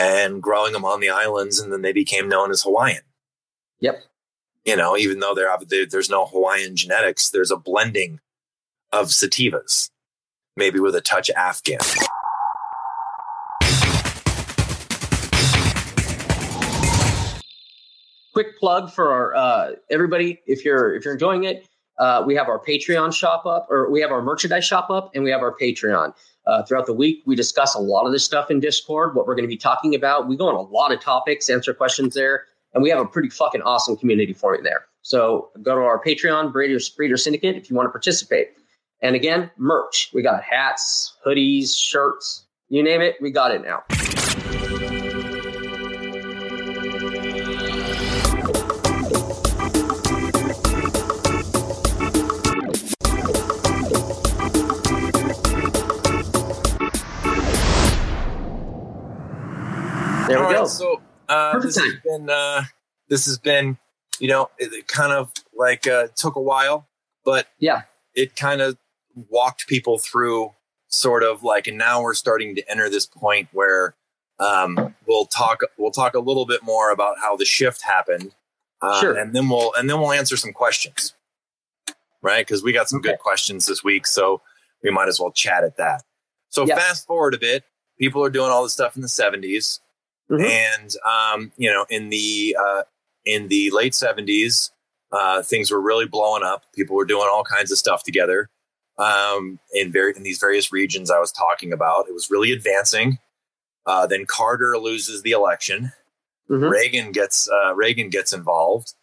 and 0.00 0.42
growing 0.42 0.72
them 0.72 0.84
on 0.86 1.00
the 1.00 1.10
islands, 1.10 1.60
and 1.60 1.70
then 1.70 1.82
they 1.82 1.92
became 1.92 2.26
known 2.26 2.50
as 2.50 2.62
Hawaiian. 2.62 3.02
Yep. 3.80 4.02
You 4.64 4.74
know, 4.74 4.96
even 4.96 5.20
though 5.20 5.34
there 5.34 5.54
there's 5.86 6.08
no 6.08 6.24
Hawaiian 6.24 6.74
genetics, 6.74 7.28
there's 7.28 7.50
a 7.50 7.56
blending 7.56 8.20
of 8.92 9.08
sativas, 9.08 9.90
maybe 10.56 10.80
with 10.80 10.94
a 10.94 11.02
touch 11.02 11.28
Afghan. 11.30 11.80
quick 18.32 18.58
plug 18.58 18.90
for 18.90 19.12
our 19.12 19.34
uh, 19.34 19.72
everybody. 19.90 20.40
If 20.46 20.64
you're 20.64 20.94
if 20.94 21.04
you're 21.04 21.12
enjoying 21.12 21.44
it, 21.44 21.68
uh, 21.98 22.22
we 22.26 22.34
have 22.36 22.48
our 22.48 22.58
Patreon 22.58 23.12
shop 23.12 23.44
up, 23.44 23.66
or 23.70 23.90
we 23.90 24.00
have 24.00 24.12
our 24.12 24.22
merchandise 24.22 24.64
shop 24.64 24.88
up, 24.88 25.10
and 25.14 25.24
we 25.24 25.30
have 25.30 25.42
our 25.42 25.54
Patreon. 25.54 26.14
Uh, 26.50 26.64
throughout 26.64 26.86
the 26.86 26.92
week, 26.92 27.22
we 27.26 27.36
discuss 27.36 27.76
a 27.76 27.78
lot 27.78 28.06
of 28.06 28.12
this 28.12 28.24
stuff 28.24 28.50
in 28.50 28.58
Discord. 28.58 29.14
What 29.14 29.28
we're 29.28 29.36
going 29.36 29.44
to 29.44 29.48
be 29.48 29.56
talking 29.56 29.94
about. 29.94 30.26
We 30.26 30.36
go 30.36 30.48
on 30.48 30.56
a 30.56 30.60
lot 30.60 30.90
of 30.90 31.00
topics, 31.00 31.48
answer 31.48 31.72
questions 31.72 32.12
there, 32.12 32.46
and 32.74 32.82
we 32.82 32.90
have 32.90 32.98
a 32.98 33.06
pretty 33.06 33.30
fucking 33.30 33.62
awesome 33.62 33.96
community 33.96 34.32
for 34.32 34.56
you 34.56 34.62
there. 34.62 34.86
So 35.02 35.50
go 35.62 35.76
to 35.76 35.80
our 35.82 36.02
Patreon, 36.02 36.52
Breeder, 36.52 36.80
Breeder 36.96 37.16
Syndicate, 37.16 37.54
if 37.54 37.70
you 37.70 37.76
want 37.76 37.86
to 37.86 37.92
participate. 37.92 38.48
And 39.00 39.14
again, 39.14 39.48
merch. 39.58 40.10
We 40.12 40.22
got 40.22 40.42
hats, 40.42 41.14
hoodies, 41.24 41.78
shirts, 41.78 42.46
you 42.68 42.82
name 42.82 43.00
it, 43.00 43.14
we 43.20 43.30
got 43.30 43.52
it 43.52 43.62
now. 43.62 43.84
There 60.30 60.38
we 60.40 60.54
All 60.54 60.62
go. 60.62 60.66
so 60.66 61.02
uh, 61.28 61.52
Perfect 61.54 61.74
this 61.74 61.76
has 61.84 61.94
been 62.04 62.30
uh, 62.30 62.62
this 63.08 63.26
has 63.26 63.38
been 63.38 63.78
you 64.18 64.28
know 64.28 64.50
it, 64.58 64.72
it 64.72 64.88
kind 64.88 65.12
of 65.12 65.32
like 65.56 65.86
uh, 65.86 66.08
took 66.14 66.36
a 66.36 66.40
while, 66.40 66.86
but 67.24 67.46
Yeah. 67.58 67.82
it 68.14 68.36
kind 68.36 68.60
of 68.60 68.76
walked 69.28 69.66
people 69.66 69.98
through 69.98 70.52
sort 70.88 71.22
of 71.22 71.42
like, 71.42 71.66
and 71.66 71.76
now 71.78 72.02
we're 72.02 72.14
starting 72.14 72.54
to 72.56 72.70
enter 72.70 72.88
this 72.88 73.06
point 73.06 73.48
where 73.52 73.94
um, 74.38 74.94
we'll 75.06 75.26
talk 75.26 75.60
we'll 75.76 75.90
talk 75.90 76.14
a 76.14 76.20
little 76.20 76.46
bit 76.46 76.62
more 76.62 76.90
about 76.92 77.18
how 77.20 77.36
the 77.36 77.44
shift 77.44 77.82
happened, 77.82 78.34
uh, 78.82 79.00
Sure. 79.00 79.14
and 79.16 79.34
then 79.34 79.48
we'll 79.48 79.72
and 79.76 79.90
then 79.90 79.98
we'll 80.00 80.12
answer 80.12 80.36
some 80.36 80.52
questions, 80.52 81.14
right? 82.22 82.46
Because 82.46 82.62
we 82.62 82.72
got 82.72 82.88
some 82.88 83.00
good 83.00 83.18
questions 83.18 83.66
this 83.66 83.82
week, 83.84 84.06
so 84.06 84.40
we 84.82 84.90
might 84.90 85.08
as 85.08 85.18
well 85.20 85.30
chat 85.32 85.64
at 85.64 85.76
that. 85.76 86.02
So 86.50 86.66
Yeah. 86.66 86.76
fast 86.76 87.06
forward 87.06 87.34
a 87.34 87.38
bit, 87.38 87.64
people 87.98 88.24
are 88.24 88.30
doing 88.30 88.50
all 88.50 88.62
this 88.62 88.72
stuff 88.72 88.96
in 88.96 89.02
the 89.02 89.08
70s 89.08 89.80
Mhm. 90.30 90.44
and 90.48 90.94
um, 91.04 91.52
you 91.56 91.70
know 91.70 91.84
in 91.90 92.08
the 92.10 92.56
uh, 92.58 92.82
in 93.24 93.48
the 93.48 93.70
late 93.72 93.92
70s 93.92 94.70
uh, 95.12 95.42
things 95.42 95.70
were 95.70 95.80
really 95.80 96.06
blowing 96.06 96.42
up 96.44 96.64
people 96.74 96.94
were 96.96 97.04
doing 97.04 97.28
all 97.30 97.42
kinds 97.44 97.72
of 97.72 97.78
stuff 97.78 98.04
together 98.04 98.48
um, 98.98 99.58
in 99.72 99.90
very 99.90 100.12
in 100.16 100.22
these 100.22 100.38
various 100.38 100.70
regions 100.72 101.10
i 101.10 101.18
was 101.18 101.32
talking 101.32 101.72
about 101.72 102.06
it 102.08 102.14
was 102.14 102.30
really 102.30 102.52
advancing 102.52 103.18
uh, 103.86 104.06
then 104.06 104.24
carter 104.26 104.78
loses 104.78 105.22
the 105.22 105.32
election 105.32 105.92
Mhm. 106.48 106.70
reagan 106.70 107.12
gets 107.12 107.48
uh, 107.50 107.74
reagan 107.74 108.08
gets 108.10 108.32
involved 108.32 108.94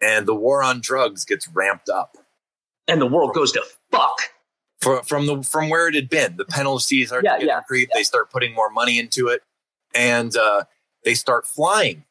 and 0.00 0.26
the 0.26 0.34
war 0.34 0.62
on 0.62 0.80
drugs 0.80 1.24
gets 1.24 1.46
ramped 1.48 1.88
up 1.88 2.16
And 2.88 3.00
the 3.00 3.06
world 3.06 3.32
goes 3.34 3.52
to 3.52 3.62
fuck. 3.90 4.18
for, 4.82 5.02
from 5.02 5.24
the 5.26 5.42
from 5.42 5.70
where 5.70 5.88
it 5.88 5.94
had 5.94 6.08
been. 6.10 6.36
The 6.36 6.44
penalties 6.44 7.10
are 7.12 7.22
Yeah, 7.24 7.38
yeah, 7.38 7.60
creep. 7.62 7.88
They 7.94 8.02
start 8.02 8.30
putting 8.30 8.52
more 8.54 8.68
money 8.70 8.98
into 8.98 9.28
it, 9.28 9.42
and 9.94 10.36
uh, 10.36 10.64
they 11.04 11.14
start 11.14 11.46
flying. 11.46 12.04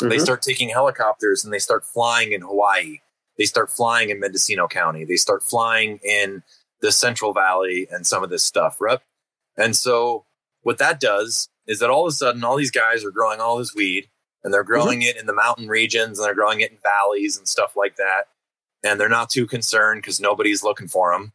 They 0.00 0.16
Mhm. 0.16 0.22
start 0.22 0.42
taking 0.42 0.68
helicopters 0.70 1.44
and 1.44 1.52
they 1.52 1.58
start 1.58 1.84
flying 1.84 2.32
in 2.32 2.40
Hawaii. 2.42 3.00
They 3.38 3.44
start 3.44 3.70
flying 3.70 4.10
in 4.10 4.20
Mendocino 4.20 4.68
County. 4.68 5.04
They 5.04 5.16
start 5.16 5.42
flying 5.42 5.98
in 5.98 6.42
the 6.80 6.92
Central 6.92 7.32
Valley 7.32 7.88
and 7.90 8.06
some 8.06 8.22
of 8.22 8.30
this 8.30 8.42
stuff, 8.42 8.80
right? 8.80 9.00
And 9.56 9.76
so 9.76 10.26
what 10.62 10.78
that 10.78 11.00
does 11.00 11.48
is 11.66 11.78
that 11.78 11.90
all 11.90 12.06
of 12.06 12.10
a 12.10 12.14
sudden 12.14 12.44
all 12.44 12.56
these 12.56 12.70
guys 12.70 13.04
are 13.04 13.10
growing 13.10 13.40
all 13.40 13.56
this 13.58 13.74
weed 13.74 14.10
and 14.42 14.52
they're 14.52 14.64
growing 14.64 15.02
it 15.02 15.16
in 15.16 15.26
the 15.26 15.32
mountain 15.32 15.68
regions 15.68 16.18
and 16.18 16.26
they're 16.26 16.34
growing 16.34 16.60
it 16.60 16.72
in 16.72 16.78
valleys 16.78 17.38
and 17.38 17.48
stuff 17.48 17.76
like 17.76 17.96
that. 17.96 18.28
And 18.82 19.00
they're 19.00 19.08
not 19.08 19.30
too 19.30 19.46
concerned 19.46 20.02
because 20.02 20.20
nobody's 20.20 20.62
looking 20.62 20.88
for 20.88 21.12
them. 21.12 21.32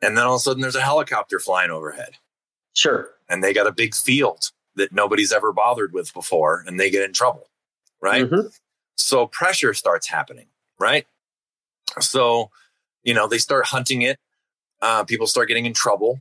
And 0.00 0.16
then 0.16 0.24
all 0.24 0.34
of 0.36 0.40
a 0.40 0.42
sudden 0.42 0.60
there's 0.62 0.76
a 0.76 0.80
helicopter 0.82 1.40
flying 1.40 1.70
overhead 1.70 2.18
Sure. 2.74 3.14
and 3.28 3.42
they 3.42 3.52
got 3.52 3.66
a 3.66 3.72
big 3.72 3.94
field 3.94 4.52
that 4.76 4.92
nobody's 4.92 5.32
ever 5.32 5.52
bothered 5.52 5.92
with 5.92 6.12
before 6.14 6.64
and 6.66 6.78
they 6.78 6.90
get 6.90 7.04
in 7.04 7.12
trouble, 7.12 7.48
right? 8.00 8.28
Mhm. 8.28 8.56
So 8.96 9.26
pressure 9.26 9.74
starts 9.74 10.08
happening, 10.08 10.46
right? 10.78 11.06
So, 12.00 12.50
you 13.02 13.14
know, 13.14 13.26
they 13.26 13.38
start 13.38 13.66
hunting 13.66 14.02
it. 14.02 14.18
Uh, 14.80 15.04
people 15.04 15.26
start 15.26 15.48
getting 15.48 15.66
in 15.66 15.74
trouble. 15.74 16.20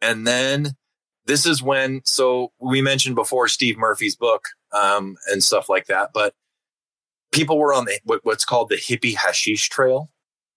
And 0.00 0.26
then 0.26 0.76
this 1.26 1.44
is 1.44 1.62
when, 1.62 2.02
so 2.04 2.52
we 2.58 2.80
mentioned 2.80 3.16
before 3.16 3.48
Steve 3.48 3.76
Murphy's 3.76 4.16
book 4.16 4.48
um, 4.72 5.16
and 5.30 5.42
stuff 5.42 5.68
like 5.68 5.86
that, 5.86 6.10
but 6.14 6.34
people 7.32 7.58
were 7.58 7.74
on 7.74 7.84
the 7.84 7.98
what, 8.04 8.24
what's 8.24 8.44
called 8.44 8.68
the 8.68 8.76
hippie 8.76 9.14
hashish 9.16 9.68
trail, 9.68 10.10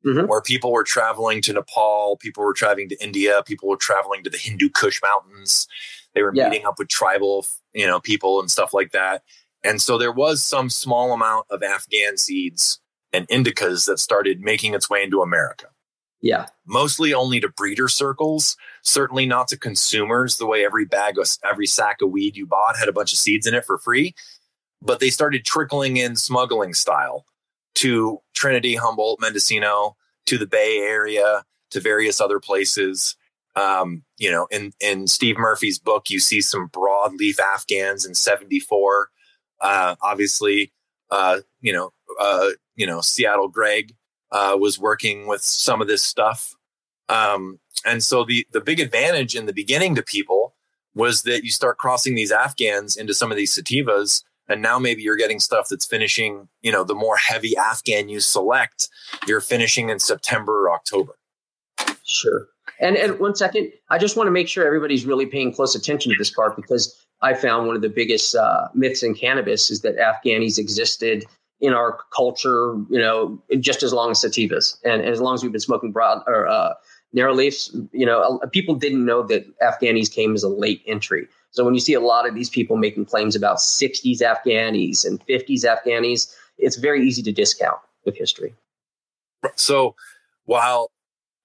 Mhm. 0.06 0.28
where 0.28 0.42
people 0.42 0.72
were 0.72 0.84
traveling 0.84 1.42
to 1.44 1.54
Nepal, 1.54 2.18
people 2.18 2.44
were 2.44 2.54
traveling 2.54 2.90
to 2.90 3.04
India, 3.04 3.44
people 3.46 3.70
were 3.70 3.78
traveling 3.78 4.24
to 4.24 4.30
the 4.30 4.38
Hindu 4.38 4.70
Kush 4.70 5.00
mountains. 5.02 5.68
They 6.14 6.24
were 6.24 6.32
Yeah. 6.34 6.50
meeting 6.50 6.66
up 6.66 6.80
with 6.80 6.90
tribal, 6.90 7.46
you 7.74 7.88
know, 7.88 8.00
people 8.00 8.40
and 8.40 8.50
stuff 8.52 8.74
like 8.74 8.92
that. 8.92 9.24
And 9.64 9.82
so 9.82 9.98
there 9.98 10.12
was 10.12 10.44
some 10.44 10.70
small 10.70 11.14
amount 11.14 11.48
of 11.50 11.64
Afghan 11.64 12.18
seeds 12.18 12.80
and 13.14 13.28
indicas 13.28 13.86
that 13.86 14.00
started 14.00 14.42
making 14.42 14.74
its 14.74 14.90
way 14.90 15.04
into 15.04 15.22
America. 15.22 15.68
Yeah. 16.22 16.48
Mostly 16.66 17.14
only 17.14 17.40
to 17.40 17.50
breeder 17.50 17.88
circles, 17.88 18.56
certainly 18.84 19.26
not 19.26 19.48
to 19.50 19.58
consumers. 19.58 20.38
The 20.38 20.46
way 20.46 20.64
every 20.64 20.86
bag 20.86 21.18
of 21.18 21.28
every 21.50 21.66
sack 21.68 22.02
of 22.02 22.12
weed 22.12 22.36
you 22.38 22.46
bought 22.46 22.78
had 22.78 22.88
a 22.88 22.94
bunch 22.94 23.12
of 23.12 23.20
seeds 23.20 23.48
in 23.48 23.54
it 23.54 23.66
for 23.66 23.78
free, 23.78 24.14
but 24.82 25.00
they 25.00 25.10
started 25.10 25.46
trickling 25.46 25.98
in 25.98 26.16
smuggling 26.16 26.74
style 26.74 27.26
to 27.76 28.22
Trinity, 28.36 28.76
Humboldt, 28.76 29.20
Mendocino, 29.20 29.96
to 30.28 30.38
the 30.38 30.46
Bay 30.46 30.78
Area, 30.80 31.44
to 31.72 31.80
various 31.80 32.22
other 32.22 32.40
places. 32.40 33.16
Um, 33.56 34.04
you 34.18 34.32
know, 34.32 34.48
in 34.52 34.74
in 34.80 35.08
Steve 35.08 35.38
Murphy's 35.38 35.80
book, 35.80 36.10
you 36.10 36.20
see 36.20 36.42
some 36.42 36.70
broadleaf 36.70 37.40
Afghans 37.40 38.06
in 38.06 38.16
'74. 38.16 39.10
Uh, 39.60 39.96
obviously, 40.02 40.72
uh, 41.10 41.40
you 41.60 41.74
know, 41.74 41.92
uh, 42.20 42.50
you 42.76 42.88
know, 42.88 43.02
Seattle 43.02 43.50
Greg 43.50 43.96
uh, 44.32 44.56
was 44.60 44.80
working 44.80 45.28
with 45.28 45.42
some 45.42 45.82
of 45.82 45.88
this 45.88 46.04
stuff, 46.04 46.56
um, 47.10 47.60
and 47.86 48.04
so 48.04 48.24
the 48.24 48.48
the 48.52 48.62
big 48.62 48.80
advantage 48.80 49.36
in 49.36 49.46
the 49.46 49.54
beginning 49.54 49.96
to 49.96 50.04
people 50.04 50.56
was 50.94 51.24
that 51.24 51.44
you 51.44 51.52
start 51.52 51.78
crossing 51.78 52.16
these 52.16 52.32
Afghans 52.32 52.96
into 52.96 53.14
some 53.14 53.32
of 53.32 53.38
these 53.38 53.54
sativas, 53.54 54.24
and 54.48 54.62
now 54.62 54.80
maybe 54.80 55.02
you're 55.02 55.18
getting 55.18 55.40
stuff 55.40 55.68
that's 55.70 55.86
finishing. 55.86 56.48
You 56.62 56.72
know, 56.72 56.86
the 56.86 56.96
more 56.96 57.18
heavy 57.18 57.58
Afghan 57.58 58.08
you 58.08 58.22
select, 58.22 58.88
you're 59.28 59.42
finishing 59.42 59.90
in 59.90 60.00
September 60.00 60.68
or 60.68 60.74
October. 60.74 61.18
Sure. 62.06 62.48
And 62.82 62.98
and 62.98 63.20
one 63.20 63.36
second, 63.36 63.72
I 63.90 63.98
just 63.98 64.18
want 64.18 64.28
to 64.28 64.32
make 64.32 64.50
sure 64.50 64.66
everybody's 64.66 65.06
really 65.06 65.28
paying 65.28 65.54
close 65.54 65.76
attention 65.76 66.12
to 66.12 66.18
this 66.18 66.32
part 66.32 66.56
because 66.56 66.94
I 67.22 67.36
found 67.36 67.68
one 67.68 67.76
of 67.76 67.82
the 67.82 67.90
biggest 67.90 68.36
uh, 68.36 68.68
myths 68.74 69.04
in 69.04 69.14
cannabis 69.14 69.70
is 69.70 69.82
that 69.82 69.98
Afghanis 69.98 70.58
existed 70.58 71.26
in 71.62 71.74
our 71.74 72.00
culture, 72.12 72.76
you 72.90 73.00
know, 73.00 73.40
just 73.60 73.84
as 73.84 73.94
long 73.94 74.10
as 74.12 74.20
sativas, 74.20 74.78
and, 74.84 75.02
and 75.02 75.12
as 75.12 75.22
long 75.22 75.36
as 75.36 75.44
we've 75.44 75.52
been 75.52 75.62
smoking 75.62 75.92
broad 75.92 76.24
or 76.26 76.48
uh, 76.48 76.74
narrow 77.14 77.36
leaves, 77.36 77.76
you 77.92 78.06
know, 78.06 78.40
people 78.52 78.74
didn't 78.74 79.06
know 79.06 79.22
that 79.22 79.46
Afghanis 79.60 80.12
came 80.12 80.34
as 80.34 80.42
a 80.42 80.50
late 80.50 80.82
entry. 80.88 81.28
So 81.52 81.64
when 81.64 81.76
you 81.76 81.80
see 81.80 81.94
a 81.94 82.00
lot 82.00 82.28
of 82.28 82.34
these 82.34 82.50
people 82.50 82.78
making 82.78 83.06
claims 83.06 83.36
about 83.36 83.58
60s 83.58 84.22
Afghanis 84.22 85.06
and 85.06 85.24
50s 85.28 85.64
Afghanis, 85.64 86.34
it's 86.58 86.78
very 86.78 87.06
easy 87.06 87.22
to 87.22 87.32
discount 87.32 87.78
with 88.06 88.18
history. 88.18 88.56
So 89.56 89.96
while 90.46 90.90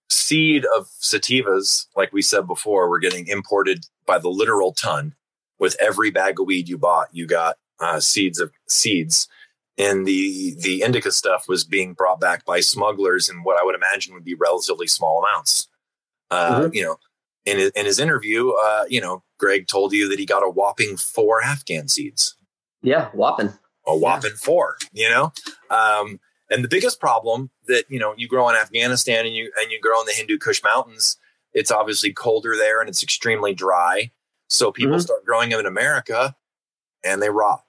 seed 0.09 0.65
of 0.77 0.87
sativas, 1.01 1.87
like 1.97 2.13
we 2.13 2.23
said 2.23 2.47
before, 2.47 2.89
were 2.89 2.99
getting 2.99 3.27
imported 3.27 3.87
by 4.07 4.19
the 4.19 4.29
literal 4.29 4.73
ton, 4.73 5.15
with 5.59 5.77
every 5.81 6.11
bag 6.11 6.39
of 6.39 6.47
weed 6.47 6.69
you 6.69 6.79
bought, 6.79 7.09
you 7.13 7.27
got 7.27 7.57
uh, 7.81 8.01
seeds 8.01 8.39
of 8.39 8.53
seeds. 8.69 9.29
And 9.79 10.07
the 10.07 10.57
the 10.61 10.83
indica 10.83 11.13
stuff 11.13 11.49
was 11.49 11.65
being 11.65 11.93
brought 11.93 12.21
back 12.21 12.45
by 12.47 12.61
smugglers 12.61 13.29
in 13.29 13.43
what 13.43 13.61
I 13.61 13.65
would 13.65 13.75
imagine 13.75 14.15
would 14.15 14.25
be 14.25 14.35
relatively 14.35 14.87
small 14.87 15.23
amounts. 15.23 15.69
Uh, 16.31 16.71
You 16.73 16.83
know, 16.83 16.97
in 17.45 17.59
his, 17.59 17.71
in 17.73 17.87
his 17.87 17.99
interview, 17.99 18.51
uh, 18.51 18.85
you 18.89 19.01
know, 19.01 19.23
Greg 19.39 19.67
told 19.69 19.93
you 19.93 20.09
that 20.09 20.19
he 20.19 20.27
got 20.27 20.43
a 20.43 20.51
whopping 20.51 20.97
four 20.97 21.43
Afghan 21.43 21.89
seeds 21.89 22.35
Yeah, 22.83 23.11
whopping. 23.11 23.53
a 23.87 23.97
whopping 23.97 24.33
four, 24.33 24.77
you 24.93 25.09
know? 25.11 25.33
Um, 25.71 26.21
and 26.51 26.63
the 26.63 26.69
biggest 26.69 27.01
problem 27.01 27.51
that, 27.67 27.85
you 27.89 27.99
know, 27.99 28.15
you 28.17 28.29
grow 28.29 28.49
in 28.49 28.57
Afghanistan 28.57 29.27
and 29.27 29.35
you, 29.35 29.53
and 29.59 29.71
you 29.71 29.81
grow 29.81 30.01
in 30.01 30.07
the 30.07 30.13
Hindu 30.13 30.39
Kush 30.39 30.63
mountains, 30.63 31.17
it's 31.53 31.71
obviously 31.71 32.13
colder 32.13 32.57
there 32.57 32.81
and 32.81 32.89
it's 32.89 33.03
extremely 33.03 33.55
dry. 33.55 34.11
So 34.49 34.71
people 34.71 34.97
Mhm. 34.97 35.03
start 35.03 35.25
growing 35.25 35.51
them 35.51 35.61
in 35.61 35.67
America 35.67 36.37
and 37.03 37.21
they 37.21 37.31
rot. 37.31 37.65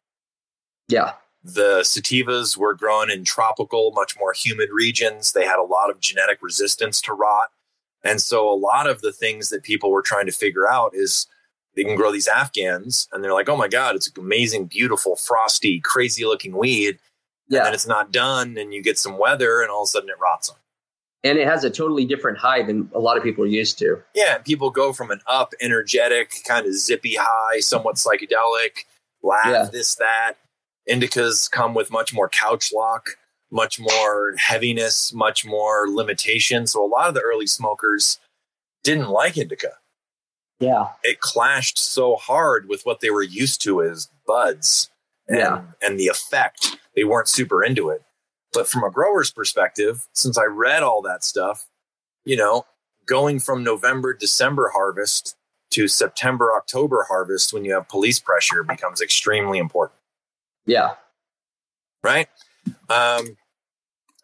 Yeah. 0.87 1.13
The 1.43 1.81
sativas 1.81 2.57
were 2.57 2.73
grown 2.73 3.09
in 3.09 3.23
tropical, 3.23 3.91
much 3.91 4.17
more 4.17 4.33
humid 4.33 4.69
regions. 4.71 5.31
They 5.31 5.45
had 5.45 5.59
a 5.59 5.63
lot 5.63 5.89
of 5.89 5.99
genetic 5.99 6.39
resistance 6.41 7.01
to 7.01 7.13
rot. 7.13 7.51
And 8.03 8.21
so 8.21 8.49
a 8.49 8.53
lot 8.55 8.87
of 8.87 9.01
the 9.01 9.11
things 9.11 9.49
that 9.49 9.63
people 9.63 9.91
were 9.91 10.01
trying 10.01 10.25
to 10.27 10.31
figure 10.31 10.69
out 10.69 10.93
is 10.93 11.27
they 11.75 11.83
can 11.83 11.95
grow 11.95 12.11
these 12.11 12.27
Afghans 12.27 13.07
and 13.11 13.23
they're 13.23 13.33
like, 13.33 13.49
oh 13.49 13.55
my 13.55 13.67
God, 13.67 13.95
it's 13.95 14.09
amazing, 14.17 14.65
beautiful, 14.65 15.15
frosty, 15.15 15.79
crazy 15.79 16.25
looking 16.25 16.57
weed. 16.57 16.99
Yeah. 17.49 17.59
And 17.59 17.67
then 17.67 17.73
it's 17.73 17.87
not 17.87 18.11
done 18.11 18.57
and 18.57 18.73
you 18.73 18.81
get 18.83 18.99
some 18.99 19.17
weather 19.17 19.61
and 19.61 19.69
all 19.71 19.83
of 19.83 19.87
a 19.87 19.91
sudden 19.91 20.09
it 20.09 20.19
rots 20.19 20.49
on. 20.49 20.57
and 21.23 21.37
it 21.37 21.47
has 21.47 21.63
a 21.63 21.69
totally 21.69 22.05
different 22.05 22.37
high 22.37 22.61
than 22.63 22.89
a 22.93 22.99
lot 22.99 23.17
of 23.17 23.23
people 23.23 23.43
are 23.43 23.47
used 23.47 23.77
to. 23.79 24.01
Yeah, 24.13 24.35
and 24.35 24.45
people 24.45 24.69
go 24.69 24.93
from 24.93 25.11
an 25.11 25.21
up, 25.27 25.53
energetic, 25.61 26.31
kind 26.47 26.65
of 26.65 26.73
zippy 26.73 27.15
high, 27.19 27.59
somewhat 27.59 27.95
psychedelic, 27.95 28.85
laugh, 29.23 29.45
Yeah. 29.47 29.65
this, 29.71 29.95
that. 29.95 30.33
Indicas 30.89 31.49
come 31.51 31.73
with 31.73 31.91
much 31.91 32.13
more 32.13 32.29
couch 32.29 32.71
lock, 32.73 33.17
much 33.51 33.79
more 33.79 34.35
heaviness, 34.37 35.11
much 35.13 35.45
more 35.45 35.87
limitation. 35.89 36.65
So 36.67 36.83
a 36.83 36.87
lot 36.87 37.09
of 37.09 37.13
the 37.15 37.21
early 37.21 37.47
smokers 37.47 38.19
didn't 38.83 39.09
like 39.09 39.37
indica. 39.37 39.73
Yeah, 40.59 40.89
It 41.03 41.19
clashed 41.19 41.77
so 41.77 42.15
hard 42.15 42.67
with 42.69 42.83
what 42.85 42.99
they 43.01 43.09
were 43.09 43.21
used 43.23 43.61
to 43.63 43.81
as 43.83 44.09
buds 44.25 44.89
and, 45.27 45.37
Yeah. 45.39 45.61
and 45.81 45.99
the 45.99 46.07
effect. 46.07 46.77
They 46.97 47.03
weren't 47.03 47.29
super 47.29 47.63
into 47.63 47.89
it. 47.89 48.01
But 48.53 48.67
from 48.67 48.83
a 48.83 48.89
grower's 48.89 49.29
perspective, 49.29 50.07
since 50.13 50.35
I 50.35 50.45
read 50.45 50.81
all 50.81 51.03
that 51.03 51.23
stuff, 51.23 51.67
you 52.25 52.35
know, 52.35 52.65
going 53.05 53.39
from 53.39 53.63
November, 53.63 54.15
December 54.15 54.71
harvest 54.73 55.35
to 55.71 55.87
September, 55.87 56.51
October 56.55 57.05
harvest 57.07 57.53
when 57.53 57.63
you 57.63 57.73
have 57.75 57.87
police 57.87 58.19
pressure 58.19 58.63
becomes 58.63 58.99
extremely 58.99 59.59
important. 59.59 59.99
Yeah. 60.65 60.95
Right. 62.01 62.29
Um, 62.89 63.37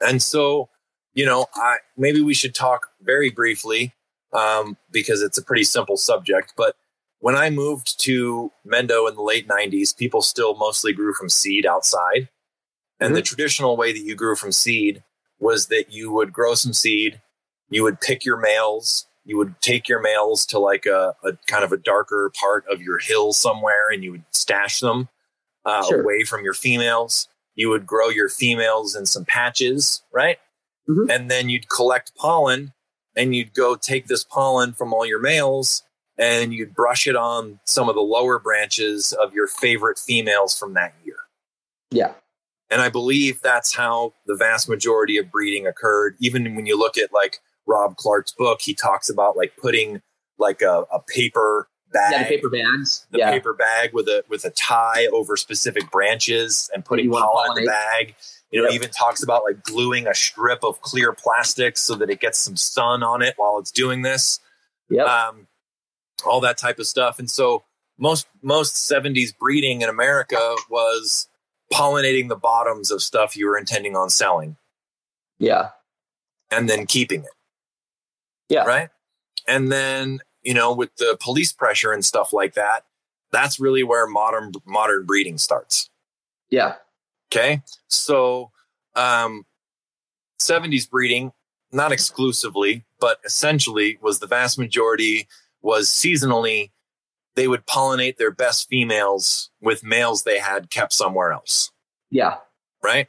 and 0.02 0.20
so, 0.20 0.70
you 1.14 1.28
know, 1.28 1.46
I 1.54 1.78
maybe 1.96 2.22
we 2.22 2.34
should 2.34 2.56
talk 2.56 2.90
very 3.04 3.30
briefly 3.30 3.94
um, 4.34 4.78
because 4.92 5.22
it's 5.22 5.38
a 5.38 5.44
pretty 5.44 5.64
simple 5.64 5.96
subject. 5.96 6.54
But 6.58 6.76
when 7.20 7.36
I 7.36 7.52
moved 7.52 8.00
to 8.02 8.52
Mendo 8.66 9.08
in 9.08 9.16
the 9.16 9.22
late 9.22 9.48
90s, 9.48 9.96
people 9.96 10.24
still 10.24 10.56
mostly 10.56 10.92
grew 10.92 11.14
from 11.14 11.30
seed 11.30 11.68
outside. 11.68 12.30
And 13.04 13.10
mm-hmm. 13.10 13.16
the 13.16 13.22
traditional 13.22 13.76
way 13.76 13.91
that 13.91 13.99
you 13.99 14.16
grew 14.16 14.38
from 14.38 14.54
seed 14.54 15.04
was 15.38 15.68
that 15.68 15.91
you 15.91 16.10
would 16.14 16.32
grow 16.32 16.56
some 16.56 16.72
seed, 16.72 17.20
you 17.70 17.84
would 17.84 17.99
pick 17.99 18.24
your 18.24 18.38
males, 18.38 19.08
you 19.26 19.38
would 19.38 19.60
take 19.60 19.89
your 19.89 20.01
males 20.01 20.45
to 20.45 20.60
like 20.60 20.86
a, 20.86 21.14
a 21.22 21.34
kind 21.47 21.66
of 21.66 21.74
a 21.74 21.78
darker 21.78 22.32
part 22.39 22.64
of 22.72 22.82
your 22.82 22.99
hill 22.99 23.34
somewhere 23.34 23.89
and 23.91 24.06
you 24.06 24.12
would 24.12 24.24
stash 24.32 24.80
them 24.80 25.10
uh, 25.66 25.86
sure. 25.86 26.01
away 26.01 26.24
from 26.24 26.45
your 26.45 26.54
females. 26.54 27.28
You 27.56 27.70
would 27.72 27.86
grow 27.86 28.08
your 28.08 28.30
females 28.30 28.95
in 28.95 29.06
some 29.06 29.26
patches, 29.26 30.01
right? 30.14 30.38
Mm-hmm. 30.89 31.10
And 31.10 31.30
then 31.30 31.49
you'd 31.49 31.68
collect 31.68 32.16
pollen 32.16 32.72
and 33.18 33.36
you'd 33.36 33.54
go 33.54 33.76
take 33.76 34.08
this 34.08 34.24
pollen 34.24 34.72
from 34.72 34.93
all 34.93 35.06
your 35.06 35.20
males 35.20 35.84
and 36.18 36.54
you'd 36.54 36.74
brush 36.74 37.06
it 37.06 37.18
on 37.18 37.60
some 37.66 37.89
of 37.89 37.95
the 37.95 38.01
lower 38.01 38.39
branches 38.39 39.12
of 39.12 39.34
your 39.34 39.47
favorite 39.47 39.99
females 39.99 40.58
from 40.58 40.74
that 40.76 40.93
year. 41.04 41.18
Yeah. 41.91 42.14
And 42.74 42.82
I 42.82 42.90
believe 42.90 43.40
that's 43.42 43.76
how 43.76 44.14
the 44.26 44.36
vast 44.36 44.68
majority 44.68 45.18
of 45.18 45.30
breeding 45.30 45.68
occurred. 45.68 46.16
Even 46.20 46.56
when 46.56 46.66
you 46.66 46.78
look 46.78 46.98
at 46.98 47.14
like 47.14 47.40
Rob 47.68 47.98
Clarke's 47.98 48.32
book, 48.32 48.62
he 48.62 48.74
talks 48.74 49.12
about 49.12 49.38
like 49.38 49.54
putting 49.62 50.02
like 50.40 50.64
a, 50.64 50.86
a 50.92 51.00
paper 51.00 51.70
bag, 51.92 52.12
yeah, 52.12 52.24
the 52.24 52.30
paper 52.30 52.50
bags, 52.50 53.06
the 53.12 53.20
yeah. 53.20 53.32
paper 53.32 53.54
bag 53.54 53.92
with 53.94 54.08
a 54.08 54.24
with 54.28 54.44
a 54.44 54.50
tie 54.50 55.06
over 55.14 55.38
specific 55.38 55.92
branches 55.92 56.72
and 56.74 56.84
putting 56.84 57.12
pollen 57.12 57.60
in 57.60 57.66
the 57.66 57.70
bag. 57.70 58.16
You 58.50 58.62
know, 58.62 58.70
yep. 58.70 58.76
even 58.76 58.90
talks 58.90 59.22
about 59.22 59.44
like 59.44 59.62
gluing 59.62 60.08
a 60.08 60.16
strip 60.16 60.64
of 60.64 60.82
clear 60.82 61.14
plastic 61.14 61.78
so 61.78 61.94
that 61.96 62.10
it 62.10 62.20
gets 62.20 62.40
some 62.40 62.58
sun 62.58 63.04
on 63.04 63.22
it 63.22 63.36
while 63.38 63.60
it's 63.60 63.72
doing 63.72 64.02
this. 64.02 64.40
Yeah. 64.90 65.04
Um, 65.04 65.48
all 66.26 66.42
that 66.42 66.58
type 66.58 66.80
of 66.80 66.88
stuff. 66.88 67.20
And 67.20 67.30
so 67.30 67.64
most 68.00 68.28
most 68.42 68.76
70s 68.76 69.38
breeding 69.38 69.82
in 69.82 69.90
America 69.90 70.56
was 70.70 71.28
pollinating 71.72 72.30
the 72.30 72.36
bottoms 72.36 72.91
of 72.91 73.01
stuff 73.01 73.36
you 73.36 73.47
were 73.47 73.57
intending 73.57 73.95
on 73.95 74.09
selling. 74.09 74.57
Yeah. 75.39 75.70
And 76.51 76.70
then 76.70 76.86
keeping 76.86 77.22
it. 77.22 77.30
Yeah. 78.49 78.64
Right? 78.64 78.89
And 79.47 79.72
then, 79.72 80.20
you 80.41 80.53
know, 80.53 80.74
with 80.74 80.95
the 80.97 81.18
police 81.20 81.51
pressure 81.51 81.91
and 81.91 82.05
stuff 82.05 82.34
like 82.34 82.53
that, 82.53 82.86
that's 83.32 83.59
really 83.59 83.84
where 83.84 84.05
modern 84.07 84.51
modern 84.66 85.05
breeding 85.05 85.38
starts. 85.38 85.89
Yeah. 86.49 86.76
Okay. 87.32 87.64
So, 87.88 88.51
um, 88.95 89.45
70s 90.39 90.89
breeding, 90.89 91.32
not 91.72 91.91
exclusively, 91.91 92.86
but 92.99 93.20
essentially 93.26 93.97
was 94.01 94.20
the 94.20 94.28
vast 94.28 94.59
majority 94.59 95.28
was 95.61 95.89
seasonally, 95.89 96.70
they 97.36 97.48
would 97.48 97.66
pollinate 97.66 98.18
their 98.18 98.32
best 98.32 98.68
females 98.70 99.50
with 99.62 99.84
males 99.84 100.24
they 100.24 100.40
had 100.40 100.70
kept 100.70 100.94
somewhere 100.94 101.32
else. 101.32 101.72
Yeah. 102.10 102.38
Right. 102.82 103.08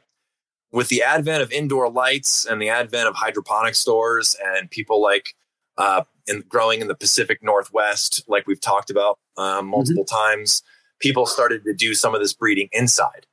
With 0.71 0.89
the 0.89 1.03
advent 1.03 1.43
of 1.43 1.51
indoor 1.51 1.89
lights 1.89 2.45
and 2.45 2.61
the 2.61 2.69
advent 2.69 3.07
of 3.07 3.15
hydroponic 3.15 3.75
stores 3.75 4.35
and 4.43 4.69
people 4.69 5.01
like 5.01 5.35
uh, 5.77 6.03
in 6.27 6.43
growing 6.47 6.81
in 6.81 6.87
the 6.87 6.95
Pacific 6.95 7.43
Northwest, 7.43 8.23
like 8.27 8.47
we've 8.47 8.61
talked 8.61 8.89
about 8.89 9.19
um, 9.37 9.67
multiple 9.67 10.05
mm-hmm. 10.05 10.39
times, 10.39 10.63
people 10.99 11.25
started 11.25 11.63
to 11.65 11.73
do 11.73 11.93
some 11.93 12.15
of 12.15 12.21
this 12.21 12.33
breeding 12.33 12.69
inside. 12.71 13.27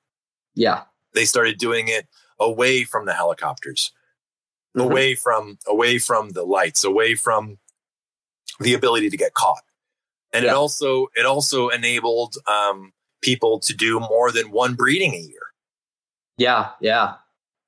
Yeah. 0.55 0.83
They 1.15 1.25
started 1.25 1.59
doing 1.59 1.89
it 1.89 2.07
away 2.39 2.85
from 2.85 3.07
the 3.07 3.15
helicopters, 3.15 3.93
mm-hmm. 4.77 4.91
away 4.91 5.15
from 5.15 5.59
away 5.67 5.99
from 5.99 6.31
the 6.31 6.45
lights, 6.45 6.85
away 6.85 7.15
from 7.15 7.59
the 8.61 8.75
ability 8.75 9.11
to 9.11 9.17
get 9.17 9.35
caught. 9.35 9.63
And 10.33 10.45
yeah. 10.45 10.51
it 10.51 10.55
also 10.55 11.09
it 11.15 11.27
also 11.27 11.69
enabled 11.69 12.37
um, 12.47 12.93
people 13.21 13.59
to 13.61 13.75
do 13.75 14.01
more 14.01 14.33
than 14.33 14.51
one 14.51 14.75
breeding 14.75 15.15
a 15.15 15.19
year. 15.19 15.43
Yeah, 16.39 16.71
yeah. 16.81 17.15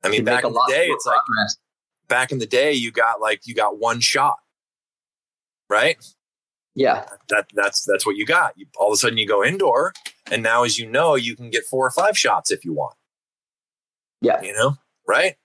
I 0.03 0.09
mean, 0.09 0.25
back 0.25 0.45
in 0.45 0.53
the 0.53 0.67
day, 0.69 0.87
it's 0.87 1.05
progress. 1.05 1.27
like 1.37 2.09
back 2.09 2.33
in 2.33 2.39
the 2.39 2.47
day, 2.47 2.73
you 2.73 2.91
got 2.91 3.21
like 3.21 3.47
you 3.47 3.55
got 3.55 3.79
one 3.79 4.01
shot, 4.01 4.37
right? 5.69 5.97
Yeah, 6.75 7.05
that 7.29 7.47
that's 7.55 7.85
that's 7.85 8.05
what 8.05 8.17
you 8.17 8.27
got. 8.27 8.55
You, 8.57 8.67
all 8.79 8.89
of 8.89 8.95
a 8.95 8.97
sudden, 8.97 9.19
you 9.19 9.27
go 9.27 9.45
indoor, 9.45 9.93
and 10.31 10.43
now, 10.43 10.65
as 10.65 10.79
you 10.79 10.87
know, 10.87 11.15
you 11.15 11.37
can 11.37 11.51
get 11.51 11.65
four 11.65 11.87
or 11.87 11.91
five 11.91 12.19
shots 12.19 12.51
if 12.51 12.65
you 12.65 12.73
want. 12.73 12.97
Yeah. 14.21 14.41
You 14.43 14.55
know, 14.55 14.77
right? 15.07 15.37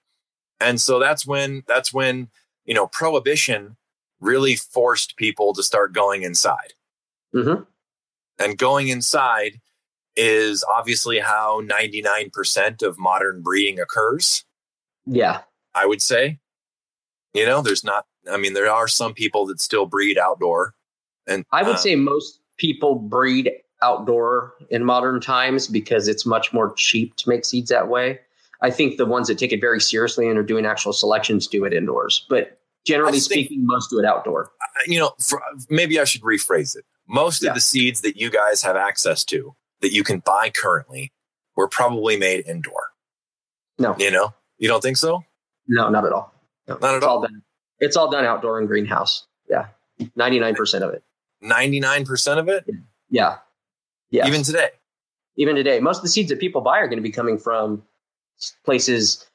And 0.60 0.80
so 0.80 1.00
that's 1.00 1.26
when 1.26 1.64
that's 1.68 1.94
when, 1.94 2.30
you 2.66 2.74
know, 2.74 2.88
prohibition 2.88 3.76
really 4.20 4.56
forced 4.56 5.16
people 5.18 5.54
to 5.54 5.64
start 5.64 5.94
going 5.94 6.24
inside. 6.24 6.74
Mm-hmm. 7.36 7.64
And 8.40 8.58
going 8.58 8.88
inside 8.88 9.60
is 10.16 10.64
obviously 10.64 11.20
how 11.20 11.62
99% 11.62 12.82
of 12.82 12.98
modern 12.98 13.42
breeding 13.42 13.80
occurs. 13.80 14.44
Yeah. 15.06 15.42
I 15.76 15.86
would 15.86 16.02
say. 16.02 16.40
You 17.34 17.46
know, 17.46 17.62
there's 17.62 17.84
not, 17.84 18.06
I 18.30 18.38
mean, 18.38 18.54
there 18.54 18.72
are 18.72 18.88
some 18.88 19.14
people 19.14 19.46
that 19.48 19.62
still 19.62 19.86
breed 19.86 20.18
outdoor. 20.18 20.74
And 21.28 21.46
I 21.52 21.64
would 21.64 21.76
uh, 21.76 21.80
say 21.80 21.96
most 21.96 22.40
people 22.58 22.96
breed 22.96 23.52
outdoor 23.82 24.56
in 24.70 24.84
modern 24.84 25.22
times 25.22 25.68
because 25.68 26.08
it's 26.08 26.26
much 26.26 26.52
more 26.54 26.74
cheap 26.74 27.16
to 27.18 27.30
make 27.30 27.46
seeds 27.46 27.70
that 27.70 27.88
way. 27.88 28.20
I 28.62 28.72
think 28.72 28.98
the 28.98 29.06
ones 29.06 29.28
that 29.28 29.38
take 29.38 29.54
it 29.54 29.62
very 29.62 29.80
seriously 29.80 30.28
and 30.28 30.38
are 30.38 30.44
doing 30.44 30.66
actual 30.66 30.92
selections 30.92 31.48
do 31.48 31.64
it 31.66 31.74
indoors, 31.74 32.26
but 32.30 32.60
generally 32.86 33.20
speaking, 33.20 33.66
most 33.66 33.90
do 33.90 34.00
it 34.00 34.06
outdoor. 34.06 34.52
You 34.86 35.00
know, 35.00 35.12
for, 35.20 35.42
maybe 35.70 36.00
I 36.00 36.04
should 36.04 36.22
rephrase 36.22 36.76
it. 36.76 36.84
Most 37.10 37.44
yeah. 37.44 37.50
of 37.50 37.56
the 37.56 37.62
seeds 37.62 38.02
that 38.02 38.18
you 38.18 38.30
guys 38.30 38.62
have 38.62 38.76
access 38.76 39.24
to 39.26 39.56
that 39.82 39.92
you 39.92 40.04
can 40.04 40.20
buy 40.20 40.52
currently 40.56 41.12
were 41.56 41.68
probably 41.68 42.18
made 42.18 42.46
indoor. 42.48 42.92
No, 43.80 43.96
you 43.98 44.12
know, 44.12 44.34
you 44.58 44.68
don't 44.68 44.82
think 44.82 44.98
so? 44.98 45.24
No, 45.68 45.90
not 45.90 46.06
at 46.06 46.14
all. 46.14 46.34
No, 46.68 46.78
not 46.78 46.92
at 46.92 46.98
it's 46.98 47.06
all. 47.06 47.16
all 47.18 47.22
done. 47.22 47.42
It's 47.80 47.98
all 47.98 48.12
done 48.12 48.26
outdoor 48.26 48.62
in 48.62 48.68
greenhouse. 48.68 49.26
Yeah, 49.50 49.68
ninety 50.16 50.40
nine 50.40 50.54
percent 50.54 50.84
of 50.84 50.94
it. 50.94 51.04
Ninety 51.42 51.80
nine 51.80 52.06
percent 52.06 52.40
of 52.40 52.48
it. 52.48 52.66
Yeah. 53.10 53.38
Yeah. 54.12 54.28
Even 54.28 54.44
today. 54.44 54.70
Even 55.38 55.56
today, 55.56 55.80
most 55.80 55.98
of 55.98 56.04
the 56.04 56.10
seeds 56.10 56.30
that 56.30 56.40
people 56.40 56.62
buy 56.62 56.80
are 56.80 56.88
going 56.88 56.98
to 56.98 57.04
be 57.04 57.12
coming 57.12 57.38
from 57.38 57.84
places, 58.66 59.26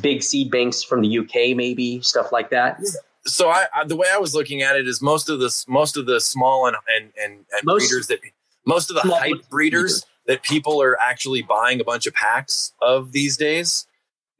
big 0.00 0.22
seed 0.22 0.50
banks 0.50 0.82
from 0.82 1.02
the 1.02 1.18
UK, 1.18 1.56
maybe 1.56 2.00
stuff 2.00 2.32
like 2.32 2.50
that. 2.50 2.80
So 3.26 3.48
I, 3.48 3.66
I, 3.74 3.84
the 3.84 3.96
way 3.96 4.08
I 4.12 4.18
was 4.18 4.34
looking 4.34 4.62
at 4.62 4.76
it 4.76 4.86
is 4.86 5.00
most 5.00 5.28
of 5.28 5.40
the 5.40 5.64
most 5.66 5.96
of 5.96 6.06
the 6.06 6.20
small 6.20 6.66
and 6.66 6.76
and 6.88 7.12
and, 7.22 7.32
and 7.32 7.64
most, 7.64 7.88
breeders 7.88 8.06
that 8.08 8.20
most 8.66 8.90
of 8.90 8.96
the 8.96 9.02
hype 9.02 9.48
breeders, 9.48 10.04
that 10.26 10.42
people 10.42 10.82
are 10.82 10.98
actually 11.00 11.42
buying 11.42 11.80
a 11.80 11.84
bunch 11.84 12.06
of 12.06 12.14
packs 12.14 12.72
of 12.82 13.12
these 13.12 13.36
days 13.36 13.86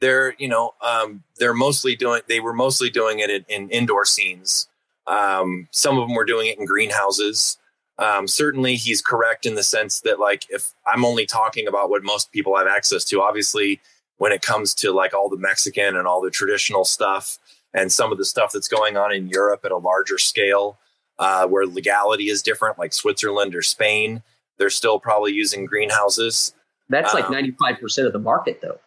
they're 0.05 0.35
you 0.39 0.49
know 0.49 0.75
um, 0.83 1.23
they're 1.39 1.55
mostly 1.55 1.97
doing 1.97 2.21
they 2.29 2.41
were 2.41 2.53
mostly 2.53 2.91
doing 2.91 3.21
it 3.21 3.31
in, 3.31 3.45
in 3.49 3.71
indoor 3.71 4.05
scenes. 4.05 4.69
Um, 5.07 5.69
some 5.71 5.99
of 5.99 6.07
them 6.07 6.15
were 6.15 6.25
doing 6.25 6.47
it 6.49 6.59
in 6.59 6.67
greenhouses. 6.67 7.59
Um, 7.99 8.27
certainly 8.27 8.75
he's 8.77 9.01
correct 9.01 9.47
in 9.47 9.55
the 9.55 9.63
sense 9.63 10.01
that 10.01 10.19
like 10.19 10.47
if 10.51 10.73
i'm 10.85 11.05
only 11.05 11.27
talking 11.27 11.69
about 11.69 11.91
what 11.91 12.03
most 12.03 12.33
people 12.33 12.57
have 12.57 12.67
access 12.67 13.05
to 13.05 13.23
obviously 13.23 13.81
when 14.17 14.33
it 14.33 14.43
comes 14.43 14.75
to 14.75 14.91
like 14.91 15.15
all 15.15 15.29
the 15.29 15.37
mexican 15.37 15.95
and 15.95 16.05
all 16.05 16.21
the 16.21 16.29
traditional 16.29 16.85
stuff 16.85 17.39
and 17.75 17.93
some 17.93 18.13
of 18.13 18.19
the 18.19 18.25
stuff 18.25 18.53
that's 18.53 18.69
going 18.69 18.97
on 18.97 19.13
in 19.13 19.29
europe 19.29 19.65
at 19.65 19.73
a 19.73 19.77
larger 19.77 20.19
scale 20.19 20.79
uh, 21.19 21.47
where 21.47 21.67
legality 21.67 22.29
is 22.29 22.43
different 22.43 22.79
like 22.79 22.93
switzerland 22.93 23.55
or 23.55 23.63
spain 23.63 24.23
they're 24.59 24.71
still 24.71 25.01
probably 25.01 25.33
using 25.33 25.67
greenhouses. 25.67 26.55
That's 26.89 27.13
like 27.13 27.25
95% 27.25 27.99
um, 27.99 28.07
of 28.07 28.13
the 28.13 28.19
market 28.19 28.61
though. 28.63 28.79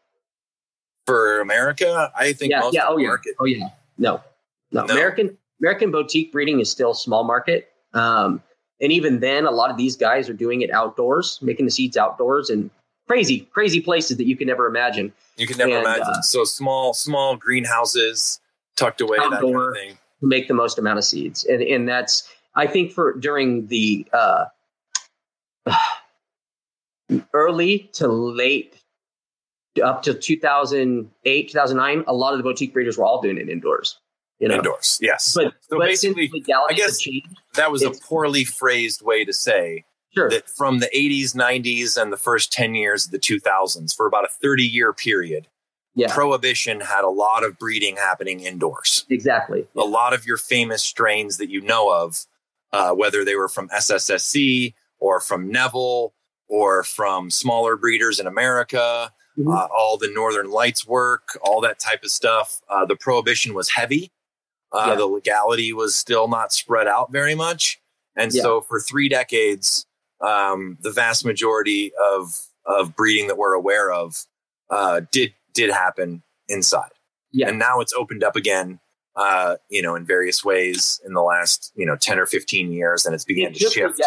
For 1.06 1.40
america 1.40 2.12
i 2.18 2.34
think 2.34 2.52
yeah, 2.52 2.70
yeah, 2.72 2.86
oh, 2.88 2.98
yeah. 2.98 3.08
Market, 3.08 3.36
oh 3.40 3.46
yeah. 3.46 3.70
No, 3.98 4.22
no 4.72 4.86
no. 4.86 4.94
American 4.94 5.38
american 5.62 5.92
boutique 5.92 6.32
breeding 6.32 6.60
is 6.60 6.70
still 6.70 6.94
small 6.94 7.24
market. 7.24 7.70
Um, 7.94 8.42
and 8.80 8.92
even 8.92 9.20
then, 9.20 9.46
a 9.46 9.52
lot 9.52 9.72
of 9.72 9.78
these 9.78 9.96
guys 9.96 10.30
are 10.30 10.34
doing 10.34 10.62
it 10.62 10.72
outdoors, 10.72 11.40
making 11.42 11.66
the 11.66 11.72
seeds 11.72 11.98
outdoors 11.98 12.50
and 12.50 12.70
crazy, 13.08 13.42
crazy 13.52 13.82
places 13.82 14.18
that 14.18 14.28
you 14.28 14.38
can 14.38 14.48
never 14.48 14.68
imagine. 14.68 15.12
You 15.38 15.48
can 15.48 15.58
never 15.58 15.72
and, 15.72 15.82
imagine. 15.82 16.04
Uh, 16.04 16.22
so 16.22 16.44
small, 16.44 16.94
small 16.94 17.36
greenhouses 17.36 18.40
tucked 18.78 19.02
away, 19.02 19.18
outdoor, 19.20 19.74
that 19.74 19.80
kind 19.80 19.92
of 19.92 19.98
make 20.22 20.48
the 20.48 20.54
most 20.54 20.80
amount 20.80 20.98
of 20.98 21.04
seeds. 21.04 21.44
And 21.44 21.62
and 21.62 21.88
that's 21.88 22.30
I 22.56 22.68
think 22.68 22.92
for 22.92 23.14
during 23.14 23.68
the 23.68 24.08
uh, 24.14 24.46
early 27.34 27.90
to 27.94 28.08
late 28.08 28.76
up 29.84 30.02
to 30.04 30.14
2008, 30.14 31.50
2009, 31.50 32.04
a 32.08 32.14
lot 32.14 32.34
of 32.34 32.40
the 32.40 32.44
boutique 32.44 32.74
breeders 32.74 32.98
were 32.98 33.06
all 33.06 33.22
doing 33.22 33.38
it 33.38 33.50
indoors. 33.50 34.00
You 34.40 34.48
know? 34.48 34.56
Indoors, 34.56 35.00
yes. 35.02 35.34
But, 35.34 35.54
So 35.62 35.78
but 35.78 35.88
basically, 35.88 36.28
since 36.28 36.34
legalities 36.34 36.80
I 36.80 36.86
guess 36.86 37.00
changed, 37.00 37.42
that 37.56 37.72
was 37.72 37.84
a 37.84 37.92
poorly 37.92 38.44
phrased 38.44 39.02
way 39.02 39.26
to 39.26 39.34
say 39.34 39.86
sure. 40.14 40.30
that 40.30 40.50
from 40.50 40.80
the 40.80 40.90
80s, 40.96 41.36
90s, 41.36 42.00
and 42.00 42.14
the 42.14 42.18
first 42.18 42.52
10 42.52 42.76
years 42.76 43.06
of 43.06 43.12
the 43.12 43.20
2000s, 43.20 43.96
for 43.96 44.06
about 44.06 44.26
a 44.26 44.30
30 44.30 44.64
year 44.64 44.94
period, 44.94 45.48
yeah, 45.98 46.14
prohibition 46.14 46.80
had 46.82 47.04
a 47.04 47.10
lot 47.10 47.44
of 47.44 47.58
breeding 47.58 47.96
happening 47.98 48.40
indoors. 48.42 49.06
exactly. 49.10 49.68
A 49.76 49.82
lot 49.82 50.14
of 50.14 50.26
your 50.26 50.38
famous 50.38 50.84
strains 50.84 51.38
that 51.38 51.50
you 51.50 51.60
know 51.62 51.92
of, 51.92 52.26
uh, 52.72 52.92
whether 52.94 53.26
they 53.26 53.36
were 53.36 53.50
from 53.50 53.68
SSSC 53.70 54.74
or 55.00 55.20
from 55.20 55.52
Neville 55.52 56.14
or 56.48 56.84
from 56.84 57.30
smaller 57.32 57.76
breeders 57.76 58.20
in 58.20 58.28
America, 58.28 59.12
Mhm. 59.38 59.54
uh, 59.56 59.68
all 59.76 59.98
the 59.98 60.08
Northern 60.10 60.50
Lights 60.50 60.86
work, 60.88 61.38
all 61.42 61.62
that 61.62 61.80
type 61.80 62.04
of 62.04 62.12
stuff. 62.12 62.62
Uh, 62.70 62.86
the 62.86 62.96
prohibition 62.96 63.54
was 63.54 63.70
heavy. 63.70 64.12
Uh, 64.72 64.86
Yeah. 64.90 64.96
The 64.96 65.06
legality 65.08 65.74
was 65.74 65.96
still 65.96 66.28
not 66.28 66.52
spread 66.54 66.88
out 66.88 67.12
very 67.12 67.36
much. 67.36 67.80
And 68.16 68.34
Yeah. 68.34 68.42
so 68.44 68.62
for 68.62 68.80
three 68.80 69.10
decades, 69.10 69.86
um, 70.22 70.78
the 70.82 70.92
vast 70.92 71.24
majority 71.26 71.92
of, 71.96 72.40
of 72.66 72.96
breeding 72.96 73.28
that 73.28 73.38
we're 73.38 73.54
aware 73.54 73.92
of 73.92 74.26
uh, 74.70 75.02
did 75.12 75.34
did 75.58 75.72
happen 75.72 76.24
inside. 76.48 76.92
Yeah. 77.32 77.50
And 77.50 77.60
now 77.60 77.82
it's 77.82 77.94
opened 77.94 78.24
up 78.24 78.36
again, 78.36 78.80
uh, 79.16 79.56
you 79.70 79.82
know, 79.82 79.96
in 79.96 80.06
various 80.06 80.46
ways 80.46 81.02
in 81.06 81.14
the 81.14 81.22
last, 81.22 81.74
you 81.76 81.86
know, 81.86 81.96
10 81.96 82.20
or 82.20 82.26
15 82.26 82.72
years, 82.72 83.06
and 83.06 83.14
it's 83.14 83.26
began 83.26 83.52
to 83.54 83.60
shift. 83.60 84.00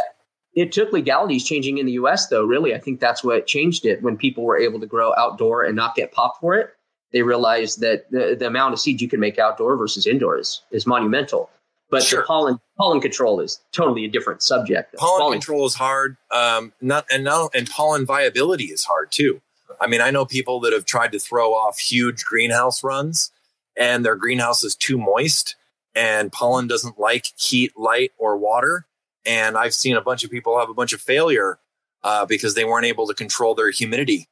it 0.55 0.73
took 0.73 0.93
legalities 0.93 1.45
changing 1.45 1.79
in 1.79 1.87
the 1.87 1.93
U.S. 1.93 2.29
though. 2.29 2.45
Really, 2.45 2.75
I 2.75 2.79
think 2.79 3.01
that's 3.01 3.23
what 3.23 3.47
changed 3.47 3.85
it. 3.85 4.03
When 4.03 4.17
people 4.17 4.45
were 4.45 4.57
able 4.57 4.81
to 4.81 4.87
grow 4.87 5.13
outdoor 5.17 5.65
and 5.65 5.77
not 5.77 5.95
get 5.95 6.13
popped 6.13 6.41
for 6.41 6.55
it, 6.55 6.71
they 7.13 7.23
realized 7.23 7.81
that 7.81 8.11
the, 8.11 8.37
the 8.39 8.47
amount 8.47 8.73
of 8.73 8.81
seeds 8.81 9.03
you 9.03 9.09
can 9.09 9.21
make 9.21 9.39
outdoor 9.39 9.77
versus 9.77 10.07
indoors 10.07 10.63
is 10.71 10.87
monumental. 10.87 11.51
But 11.91 12.05
Sure. 12.05 12.21
the 12.21 12.27
pollen 12.27 12.61
pollen 12.79 13.01
control 13.01 13.41
is 13.41 13.61
totally 13.73 14.05
a 14.05 14.09
different 14.09 14.43
subject. 14.43 14.95
pollen 14.97 15.33
control 15.33 15.67
is 15.67 15.75
hard 15.75 16.17
um 16.33 16.73
not 16.81 17.05
and 17.11 17.25
not 17.25 17.51
and 17.53 17.69
pollen 17.69 18.07
viability 18.07 18.67
is 18.67 18.85
hard 18.85 19.11
too 19.11 19.43
i 19.81 19.87
mean 19.87 20.01
i 20.01 20.11
know 20.11 20.25
people 20.25 20.61
that 20.61 20.73
have 20.73 20.85
tried 20.85 21.13
to 21.13 21.19
throw 21.19 21.53
off 21.53 21.79
huge 21.79 22.25
greenhouse 22.25 22.83
runs 22.85 23.31
and 23.77 24.05
their 24.05 24.17
greenhouse 24.17 24.63
is 24.65 24.75
too 24.77 24.99
moist 24.99 25.57
and 25.95 26.33
pollen 26.33 26.67
doesn't 26.67 26.99
like 26.99 27.27
heat 27.39 27.73
light 27.77 28.13
or 28.19 28.37
water 28.37 28.87
and 29.27 29.57
i've 29.57 29.75
seen 29.75 29.97
a 29.97 30.01
bunch 30.01 30.25
of 30.25 30.31
people 30.31 30.59
have 30.59 30.69
a 30.71 30.75
bunch 30.75 30.93
of 30.93 31.01
failure 31.01 31.59
uh, 32.03 32.25
because 32.25 32.55
they 32.55 32.65
weren't 32.65 32.87
able 32.87 33.07
to 33.07 33.13
control 33.15 33.55
their 33.55 33.71
humidity 33.71 34.27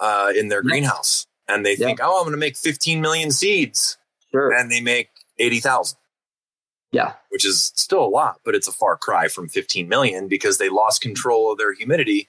uh, 0.00 0.32
in 0.36 0.48
their 0.48 0.62
Yeah. 0.64 0.70
greenhouse 0.70 1.26
and 1.46 1.64
they 1.64 1.76
Yeah. 1.76 1.86
think 1.86 2.00
oh 2.02 2.18
i'm 2.18 2.24
going 2.24 2.32
to 2.32 2.36
make 2.38 2.56
15 2.56 3.00
million 3.00 3.30
seeds 3.30 3.96
Sure. 4.32 4.52
and 4.52 4.70
they 4.70 4.80
make 4.80 5.10
80000 5.38 5.96
Yeah. 6.90 7.14
which 7.28 7.44
is 7.44 7.72
still 7.76 8.04
a 8.04 8.06
lot, 8.08 8.40
but 8.44 8.54
it's 8.56 8.66
a 8.68 8.72
far 8.72 8.96
cry 8.96 9.28
from 9.28 9.48
15 9.48 9.88
million 9.88 10.26
because 10.28 10.58
they 10.58 10.68
lost 10.68 11.00
control 11.02 11.50
of 11.52 11.58
their 11.58 11.72
humidity. 11.72 12.28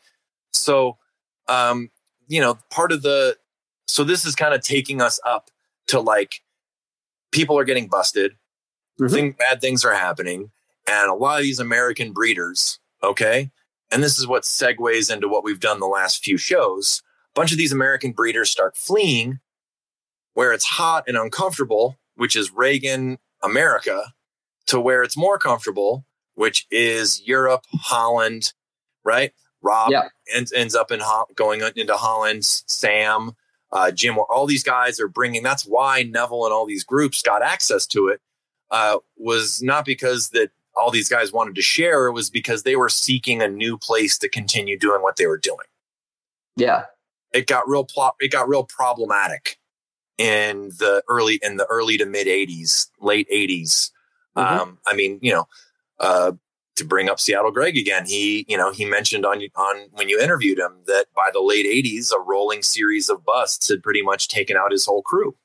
So, 0.53 0.97
um, 1.47 1.89
you 2.27 2.41
know, 2.41 2.57
part 2.69 2.91
of 2.91 3.01
the, 3.01 3.37
so 3.87 4.03
this 4.03 4.25
is 4.25 4.35
kind 4.35 4.53
of 4.53 4.61
taking 4.61 5.01
us 5.01 5.19
up 5.25 5.49
to 5.87 5.99
like 5.99 6.41
people 7.31 7.57
are 7.57 7.63
getting 7.65 7.87
busted, 7.87 8.35
Mhm. 8.99 9.11
thing, 9.11 9.31
bad 9.33 9.61
things 9.61 9.83
are 9.83 9.93
happening, 9.93 10.51
and 10.87 11.09
a 11.09 11.13
lot 11.15 11.39
of 11.39 11.43
these 11.43 11.59
American 11.59 12.11
breeders, 12.13 12.79
okay, 13.03 13.51
and 13.91 14.01
this 14.03 14.17
is 14.17 14.25
what 14.27 14.43
segues 14.43 15.11
into 15.13 15.27
what 15.27 15.43
we've 15.43 15.59
done 15.59 15.79
the 15.79 15.85
last 15.85 16.23
few 16.23 16.37
shows. 16.37 17.01
A 17.35 17.39
bunch 17.39 17.51
of 17.51 17.57
these 17.57 17.71
American 17.73 18.13
breeders 18.13 18.49
start 18.49 18.77
fleeing 18.77 19.39
where 20.33 20.53
it's 20.53 20.65
hot 20.65 21.03
and 21.07 21.17
uncomfortable, 21.17 21.97
which 22.15 22.35
is 22.35 22.51
Reagan, 22.51 23.19
America, 23.43 24.13
to 24.67 24.79
where 24.79 25.03
it's 25.03 25.15
more 25.17 25.37
comfortable, 25.37 26.05
which 26.33 26.65
is 26.71 27.21
Europe, 27.21 27.65
Holland, 27.73 28.53
right? 29.03 29.33
Rob 29.65 29.91
Yeah. 29.91 30.09
ends, 30.33 30.53
ends 30.53 30.75
up 30.75 30.91
in 30.91 30.99
Ho- 31.01 31.27
going 31.35 31.61
into 31.75 31.97
Holland, 31.97 32.45
Sam, 32.45 33.35
uh, 33.71 33.91
Jim, 33.91 34.17
all 34.29 34.45
these 34.45 34.63
guys 34.63 34.99
are 34.99 35.07
bringing. 35.07 35.43
That's 35.43 35.63
why 35.63 36.03
Neville 36.03 36.45
and 36.45 36.53
all 36.53 36.65
these 36.65 36.83
groups 36.83 37.21
got 37.21 37.41
access 37.41 37.85
to 37.87 38.07
it. 38.07 38.21
Uh, 38.71 38.97
was 39.17 39.61
not 39.61 39.83
because 39.85 40.29
that 40.29 40.51
all 40.75 40.91
these 40.91 41.09
guys 41.09 41.31
wanted 41.31 41.55
to 41.55 41.61
share. 41.61 42.07
It 42.07 42.11
was 42.13 42.29
because 42.29 42.63
they 42.63 42.75
were 42.75 42.89
seeking 42.89 43.41
a 43.41 43.47
new 43.47 43.77
place 43.77 44.17
to 44.19 44.29
continue 44.29 44.77
doing 44.77 45.01
what 45.01 45.15
they 45.17 45.27
were 45.27 45.37
doing. 45.37 45.67
Yeah. 46.55 46.85
It 47.33 47.47
got 47.47 47.67
real 47.67 47.83
plot. 47.85 48.15
It 48.19 48.31
got 48.31 48.47
real 48.47 48.63
problematic 48.63 49.57
in 50.17 50.69
the 50.79 51.03
early 51.09 51.39
in 51.43 51.57
the 51.57 51.65
early 51.65 51.97
to 51.97 52.05
mid 52.05 52.27
'80s, 52.27 52.87
late 53.01 53.27
'80s. 53.29 53.91
Mhm. 54.37 54.41
Um, 54.61 54.79
I 54.87 54.93
mean, 54.95 55.19
you 55.21 55.33
know, 55.33 55.47
uh, 55.99 56.31
to 56.75 56.85
bring 56.85 57.09
up 57.09 57.19
Seattle 57.19 57.51
Greg 57.51 57.77
again, 57.77 58.05
he, 58.05 58.45
you 58.47 58.57
know, 58.57 58.71
he 58.71 58.85
mentioned 58.85 59.25
on 59.25 59.41
on 59.55 59.87
when 59.91 60.09
you 60.09 60.19
interviewed 60.19 60.59
him 60.59 60.77
that 60.87 61.05
by 61.15 61.29
the 61.33 61.41
late 61.41 61.65
'80s, 61.65 62.11
a 62.11 62.19
rolling 62.19 62.63
series 62.63 63.09
of 63.09 63.23
busts 63.25 63.67
had 63.69 63.81
pretty 63.83 64.01
much 64.01 64.27
taken 64.27 64.57
out 64.57 64.71
his 64.71 64.85
whole 64.85 65.01
crew. 65.01 65.35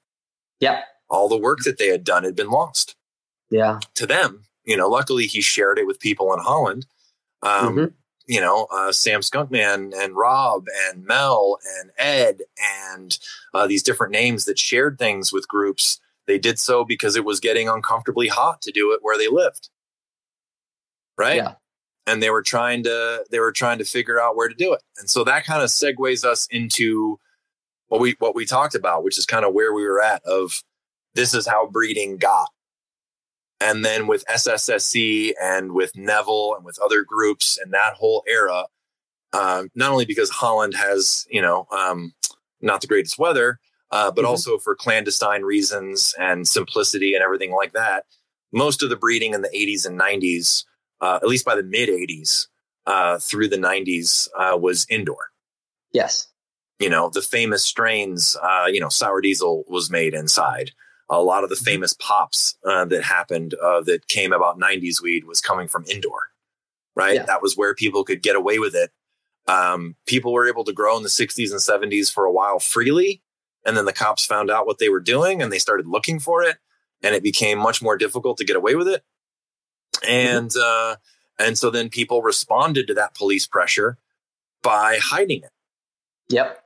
Yeah. 0.59 0.83
All 1.09 1.29
the 1.29 1.37
work 1.39 1.61
that 1.65 1.79
they 1.79 1.89
had 1.89 2.05
done 2.05 2.25
had 2.25 2.37
been 2.37 2.51
lost 2.51 2.97
Yeah. 3.51 3.81
to 3.95 4.07
them. 4.07 4.45
You 4.65 4.77
know, 4.77 4.89
luckily 4.89 5.27
he 5.27 5.41
shared 5.41 5.79
it 5.79 5.87
with 5.87 6.01
people 6.01 6.33
in 6.35 6.41
Holland. 6.41 6.87
Um, 7.43 7.77
Mhm. 7.77 7.95
You 8.27 8.41
know, 8.41 8.69
uh, 8.71 8.93
Sam 8.93 9.23
Skunkman 9.23 9.93
and 9.97 10.15
Rob 10.17 10.67
and 10.87 11.05
Mel 11.05 11.59
and 11.79 11.91
Ed 11.99 12.43
and 12.89 13.19
uh, 13.55 13.67
these 13.67 13.83
different 13.83 14.13
names 14.13 14.45
that 14.45 14.57
shared 14.59 14.99
things 15.01 15.33
with 15.33 15.49
groups. 15.49 15.99
They 16.27 16.39
did 16.39 16.61
so 16.61 16.85
because 16.85 17.17
it 17.17 17.25
was 17.25 17.41
getting 17.41 17.69
uncomfortably 17.69 18.29
hot 18.29 18.63
to 18.63 18.71
do 18.71 18.93
it 18.93 19.01
where 19.03 19.19
they 19.19 19.27
lived. 19.27 19.69
Right. 21.21 21.37
Yeah. 21.37 21.55
And 22.07 22.23
they 22.23 22.31
were 22.31 22.43
trying 22.43 22.83
to 22.85 23.25
they 23.31 23.39
were 23.41 23.53
trying 23.53 23.79
to 23.79 23.85
figure 23.85 24.21
out 24.21 24.35
where 24.37 24.49
to 24.49 24.55
do 24.55 24.73
it. 24.73 24.83
And 24.99 25.09
so 25.09 25.23
that 25.25 25.45
kind 25.45 25.63
of 25.63 25.69
segues 25.69 26.25
us 26.25 26.49
into 26.51 27.21
what 27.89 28.01
we 28.01 28.17
what 28.19 28.35
we 28.35 28.47
talked 28.47 28.75
about, 28.75 29.05
which 29.05 29.19
is 29.19 29.27
kind 29.27 29.45
of 29.45 29.53
where 29.53 29.73
we 29.75 29.85
were 29.85 30.03
at 30.03 30.25
of 30.25 30.63
this 31.15 31.35
is 31.35 31.47
how 31.47 31.67
breeding 31.67 32.17
got. 32.17 32.49
And 33.61 33.85
then 33.85 34.07
with 34.07 34.25
SSSC 34.27 35.35
and 35.41 35.73
with 35.73 35.95
Neville 35.95 36.55
and 36.57 36.65
with 36.65 36.79
other 36.83 37.05
groups 37.05 37.59
and 37.63 37.73
that 37.75 37.95
whole 37.95 38.25
era, 38.27 38.65
um, 39.35 39.69
not 39.75 39.93
only 39.93 40.07
because 40.07 40.31
Holland 40.31 40.75
has, 40.75 41.27
you 41.31 41.43
know, 41.43 41.67
um, 41.71 42.15
not 42.63 42.81
the 42.81 42.87
greatest 42.87 43.19
weather, 43.19 43.61
uh, 43.91 44.11
but 44.11 44.25
Mhm. 44.25 44.29
also 44.29 44.59
for 44.59 44.75
clandestine 44.75 45.43
reasons 45.43 46.15
and 46.19 46.49
simplicity 46.49 47.15
and 47.15 47.23
everything 47.23 47.53
like 47.53 47.73
that. 47.75 48.07
Most 48.53 48.83
of 48.83 48.89
the 48.89 48.97
breeding 48.97 49.35
in 49.35 49.43
the 49.43 49.55
80s 49.55 49.85
and 49.85 49.99
90s, 49.99 50.65
uh, 51.01 51.19
at 51.23 51.29
least 51.29 51.45
by 51.45 51.55
the 51.57 51.63
mid 51.63 51.89
80s 51.89 52.47
uh, 52.87 53.19
through 53.19 53.49
the 53.49 53.57
90s, 53.59 54.29
uh, 54.39 54.57
was 54.57 54.87
indoor 54.89 55.31
Yes. 55.93 56.29
you 56.79 56.89
know 56.89 57.11
the 57.11 57.23
famous 57.23 57.65
strains 57.65 58.37
uh 58.43 58.67
you 58.71 58.81
know 58.81 58.89
sour 58.89 59.21
diesel 59.21 59.65
was 59.69 59.91
made 59.91 60.15
inside 60.15 60.71
a 61.09 61.21
lot 61.23 61.43
of 61.45 61.51
the 61.51 61.57
Mhm. 61.57 61.65
famous 61.65 61.93
pops 61.95 62.57
uh, 62.65 62.85
that 62.87 63.03
happened 63.03 63.55
uh, 63.55 63.81
that 63.83 64.07
came 64.07 64.33
about 64.33 64.59
90s 64.59 65.03
weed 65.03 65.25
was 65.25 65.41
coming 65.41 65.67
from 65.69 65.85
indoor 65.91 66.29
right 66.95 67.17
Yeah. 67.17 67.27
that 67.27 67.43
was 67.43 67.57
where 67.57 67.75
people 67.75 68.05
could 68.05 68.23
get 68.23 68.37
away 68.37 68.59
with 68.59 68.75
it 68.75 68.91
um, 69.49 69.97
people 70.07 70.33
were 70.33 70.47
able 70.49 70.65
to 70.65 70.73
grow 70.73 70.97
in 70.97 71.03
the 71.03 71.09
60s 71.09 71.51
and 71.51 71.61
70s 71.61 72.11
for 72.13 72.25
a 72.25 72.33
while 72.33 72.61
freely 72.61 73.23
and 73.67 73.77
then 73.77 73.85
the 73.85 73.93
cops 73.93 74.25
found 74.25 74.51
out 74.51 74.67
what 74.67 74.79
they 74.79 74.89
were 74.89 75.01
doing 75.01 75.43
and 75.43 75.51
they 75.53 75.59
started 75.59 75.87
looking 75.87 76.21
for 76.21 76.43
it 76.43 76.59
and 77.03 77.15
it 77.15 77.23
became 77.23 77.59
much 77.59 77.83
more 77.83 77.97
difficult 77.97 78.37
to 78.39 78.45
get 78.45 78.57
away 78.57 78.75
with 78.77 78.87
it 78.89 79.03
and 80.07 80.53
uh, 80.57 80.97
and 81.39 81.57
so 81.59 81.71
then 81.71 81.89
people 81.89 82.23
responded 82.23 82.87
to 82.87 82.95
that 82.95 83.15
police 83.15 83.47
pressure 83.47 83.97
by 84.63 84.99
hiding 85.03 85.43
it 85.43 85.51
Yep. 86.29 86.63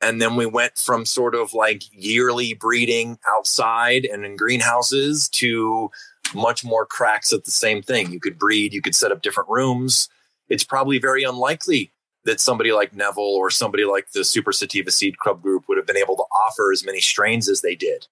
and 0.00 0.20
then 0.22 0.36
we 0.36 0.46
went 0.46 0.78
from 0.78 1.04
sort 1.04 1.34
of 1.34 1.52
like 1.54 1.82
yearly 1.92 2.54
breeding 2.54 3.18
outside 3.28 4.04
and 4.04 4.24
in 4.24 4.36
greenhouses 4.36 5.28
to 5.30 5.90
much 6.34 6.64
more 6.64 6.86
cracks 6.86 7.32
at 7.32 7.44
the 7.44 7.50
same 7.50 7.82
thing. 7.82 8.10
You 8.10 8.18
could 8.20 8.38
breed, 8.38 8.72
you 8.72 8.80
could 8.82 8.94
set 8.94 9.12
up 9.12 9.22
different 9.22 9.50
rooms. 9.50 10.08
It's 10.48 10.64
probably 10.64 10.98
very 10.98 11.22
unlikely 11.24 11.92
that 12.24 12.40
somebody 12.40 12.72
like 12.72 12.94
Neville 12.94 13.22
or 13.22 13.50
somebody 13.50 13.84
like 13.84 14.12
the 14.12 14.24
Super 14.24 14.50
Sativa 14.52 14.90
Seed 14.90 15.18
Club 15.18 15.42
group 15.42 15.64
would 15.68 15.76
have 15.76 15.86
been 15.86 15.96
able 15.98 16.16
to 16.16 16.22
offer 16.46 16.72
as 16.72 16.84
many 16.84 17.00
strains 17.00 17.48
as 17.48 17.60
they 17.60 17.74
did, 17.74 18.06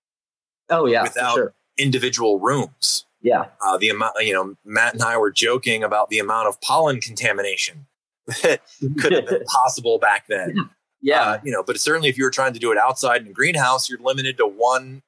Oh 0.68 0.84
yeah. 0.86 1.02
Without- 1.02 1.34
sure. 1.34 1.54
individual 1.78 2.38
rooms. 2.38 3.06
Yeah. 3.22 3.46
Uh, 3.64 3.78
the 3.78 3.88
amount, 3.88 4.14
you 4.20 4.32
know, 4.32 4.56
Matt 4.64 4.94
and 4.94 5.02
I 5.02 5.16
were 5.16 5.30
joking 5.30 5.82
about 5.84 6.10
the 6.10 6.18
amount 6.18 6.48
of 6.48 6.60
pollen 6.60 7.00
contamination 7.00 7.86
that 8.42 8.60
could 9.00 9.12
have 9.12 9.26
been 9.26 9.44
possible 9.46 9.98
back 9.98 10.26
then. 10.28 10.68
yeah. 11.00 11.22
Uh, 11.22 11.38
you 11.44 11.52
know, 11.52 11.62
but 11.62 11.78
certainly 11.80 12.08
if 12.08 12.18
you 12.18 12.24
were 12.24 12.30
trying 12.30 12.52
to 12.52 12.58
do 12.60 12.72
it 12.72 12.78
outside 12.78 13.22
in 13.22 13.28
a 13.28 13.32
greenhouse, 13.32 13.88
you're 13.88 14.00
limited 14.00 14.36
to 14.38 14.46
one, 14.46 15.02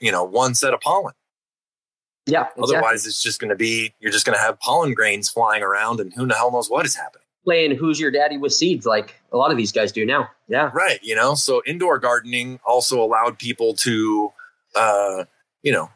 you 0.00 0.12
know, 0.12 0.22
one 0.24 0.54
set 0.54 0.72
of 0.74 0.80
pollen. 0.80 1.14
yeah. 2.26 2.42
Exactly. 2.42 2.62
Otherwise, 2.76 3.06
it's 3.06 3.22
just 3.22 3.40
going 3.40 3.50
to 3.50 3.56
be 3.56 3.92
you're 4.00 4.12
just 4.12 4.24
going 4.26 4.36
to 4.36 4.42
have 4.42 4.58
pollen 4.60 4.94
grains 4.94 5.28
flying 5.28 5.62
around, 5.62 6.00
and 6.00 6.12
who 6.14 6.26
the 6.26 6.34
hell 6.34 6.50
knows 6.52 6.68
what 6.70 6.86
is 6.86 6.94
happening. 6.94 7.22
playing 7.44 7.76
who's 7.76 8.00
your 8.00 8.10
daddy 8.10 8.36
with 8.38 8.52
seeds 8.52 8.86
like 8.86 9.14
a 9.32 9.36
lot 9.36 9.50
of 9.50 9.56
these 9.56 9.72
guys 9.72 9.92
do 9.92 10.04
now. 10.06 10.28
Yeah. 10.48 10.70
Right. 10.72 10.98
You 11.02 11.14
know, 11.16 11.34
so 11.34 11.62
indoor 11.66 11.98
gardening 11.98 12.58
also 12.64 13.00
allowed 13.02 13.38
people 13.38 13.74
to, 13.74 14.32
uh, 14.74 15.24
you 15.62 15.72
know, 15.72 15.90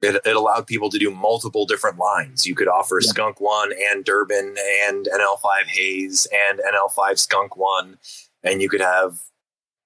it, 0.00 0.20
it 0.24 0.36
allowed 0.36 0.66
people 0.66 0.90
to 0.90 0.98
do 0.98 1.10
multiple 1.10 1.66
different 1.66 1.98
lines. 1.98 2.46
You 2.46 2.54
could 2.54 2.68
offer 2.68 3.00
yeah. 3.02 3.08
Skunk 3.08 3.40
One 3.40 3.72
and 3.90 4.04
Durban 4.04 4.54
and 4.86 5.06
NL5 5.06 5.66
Haze 5.66 6.26
and 6.32 6.60
NL5 6.60 7.18
Skunk 7.18 7.56
One, 7.56 7.98
and 8.44 8.62
you 8.62 8.68
could 8.68 8.80
have, 8.80 9.18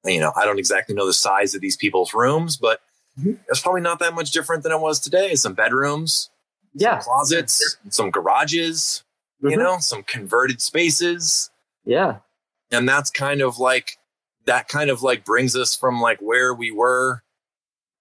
you 0.04 0.20
know, 0.20 0.32
I 0.36 0.44
don't 0.44 0.58
exactly 0.58 0.94
know 0.94 1.06
the 1.06 1.12
size 1.12 1.54
of 1.54 1.60
these 1.60 1.76
people's 1.76 2.12
rooms, 2.12 2.56
but 2.56 2.80
mm-hmm. 3.18 3.34
it's 3.48 3.60
probably 3.60 3.80
not 3.80 4.00
that 4.00 4.14
much 4.14 4.32
different 4.32 4.62
than 4.62 4.72
it 4.72 4.80
was 4.80 5.00
today. 5.00 5.34
Some 5.34 5.54
bedrooms, 5.54 6.30
yeah, 6.74 6.98
some 6.98 7.14
closets, 7.14 7.78
some 7.88 8.10
garages, 8.10 9.04
mm-hmm. 9.42 9.50
you 9.50 9.56
know, 9.56 9.78
some 9.78 10.02
converted 10.02 10.60
spaces, 10.60 11.50
yeah, 11.86 12.18
and 12.70 12.86
that's 12.86 13.10
kind 13.10 13.40
of 13.40 13.58
like 13.58 13.96
that 14.44 14.68
kind 14.68 14.90
of 14.90 15.02
like 15.02 15.24
brings 15.24 15.56
us 15.56 15.74
from 15.74 16.02
like 16.02 16.20
where 16.20 16.52
we 16.52 16.70
were 16.70 17.22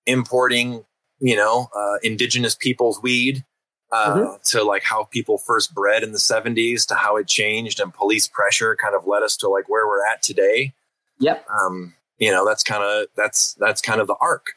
importing 0.05 0.83
you 1.21 1.35
know, 1.35 1.69
uh, 1.73 1.97
indigenous 2.03 2.55
people's 2.55 3.01
weed 3.01 3.45
uh, 3.91 4.15
mm-hmm. 4.15 4.35
to 4.43 4.63
like 4.63 4.83
how 4.83 5.03
people 5.05 5.37
first 5.37 5.73
bred 5.73 6.03
in 6.03 6.11
the 6.11 6.17
70s 6.17 6.85
to 6.87 6.95
how 6.95 7.15
it 7.15 7.27
changed 7.27 7.79
and 7.79 7.93
police 7.93 8.27
pressure 8.27 8.75
kind 8.75 8.95
of 8.95 9.05
led 9.05 9.23
us 9.23 9.37
to 9.37 9.47
like 9.47 9.69
where 9.69 9.87
we're 9.87 10.05
at 10.05 10.21
today. 10.21 10.73
Yep. 11.19 11.45
Um, 11.49 11.93
you 12.17 12.31
know, 12.31 12.45
that's 12.45 12.63
kind 12.63 12.83
of 12.83 13.07
that's 13.15 13.53
that's 13.55 13.81
kind 13.81 14.01
of 14.01 14.07
the 14.07 14.15
arc. 14.19 14.47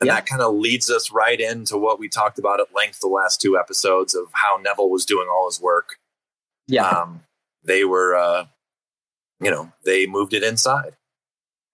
And 0.00 0.06
yep. 0.06 0.16
that 0.16 0.26
kind 0.26 0.42
of 0.42 0.54
leads 0.54 0.90
us 0.90 1.10
right 1.10 1.40
into 1.40 1.76
what 1.78 1.98
we 1.98 2.08
talked 2.08 2.38
about 2.38 2.60
at 2.60 2.74
length 2.74 3.00
the 3.00 3.08
last 3.08 3.40
two 3.40 3.58
episodes 3.58 4.14
of 4.14 4.26
how 4.32 4.58
Neville 4.62 4.90
was 4.90 5.06
doing 5.06 5.26
all 5.30 5.48
his 5.48 5.60
work. 5.60 5.96
Yeah. 6.68 6.88
Um, 6.88 7.22
they 7.64 7.84
were 7.84 8.14
uh, 8.14 8.46
you 9.40 9.50
know, 9.50 9.72
they 9.84 10.06
moved 10.06 10.34
it 10.34 10.42
inside. 10.42 10.96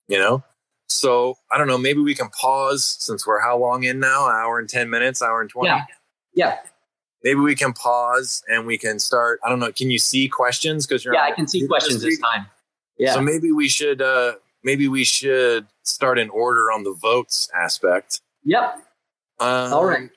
You 0.08 0.18
know? 0.18 0.44
So 0.92 1.36
I 1.50 1.58
don't 1.58 1.66
know. 1.66 1.78
Maybe 1.78 2.00
we 2.00 2.14
can 2.14 2.28
pause 2.28 2.84
since 2.84 3.26
we're 3.26 3.40
how 3.40 3.58
long 3.58 3.84
in 3.84 4.00
now? 4.00 4.28
An 4.28 4.34
hour 4.34 4.58
and 4.58 4.68
ten 4.68 4.90
minutes, 4.90 5.22
hour 5.22 5.40
and 5.40 5.50
twenty. 5.50 5.68
Yeah. 5.68 5.84
Yeah. 6.34 6.58
Maybe 7.24 7.40
we 7.40 7.54
can 7.54 7.72
pause 7.72 8.42
and 8.48 8.66
we 8.66 8.78
can 8.78 8.98
start. 8.98 9.40
I 9.44 9.48
don't 9.48 9.60
know. 9.60 9.72
Can 9.72 9.90
you 9.90 9.98
see 9.98 10.28
questions? 10.28 10.86
Because 10.86 11.04
you're 11.04 11.14
yeah, 11.14 11.22
I 11.22 11.32
can 11.32 11.46
see 11.46 11.66
questions 11.66 12.02
this 12.02 12.18
time. 12.18 12.46
Yeah. 12.98 13.14
So 13.14 13.20
maybe 13.20 13.52
we 13.52 13.68
should 13.68 14.02
uh 14.02 14.34
maybe 14.64 14.88
we 14.88 15.04
should 15.04 15.66
start 15.82 16.18
in 16.18 16.30
order 16.30 16.72
on 16.72 16.84
the 16.84 16.92
votes 16.92 17.48
aspect. 17.54 18.20
Yep. 18.44 18.82
Um, 19.40 19.72
All 19.72 19.84
right. 19.84 20.10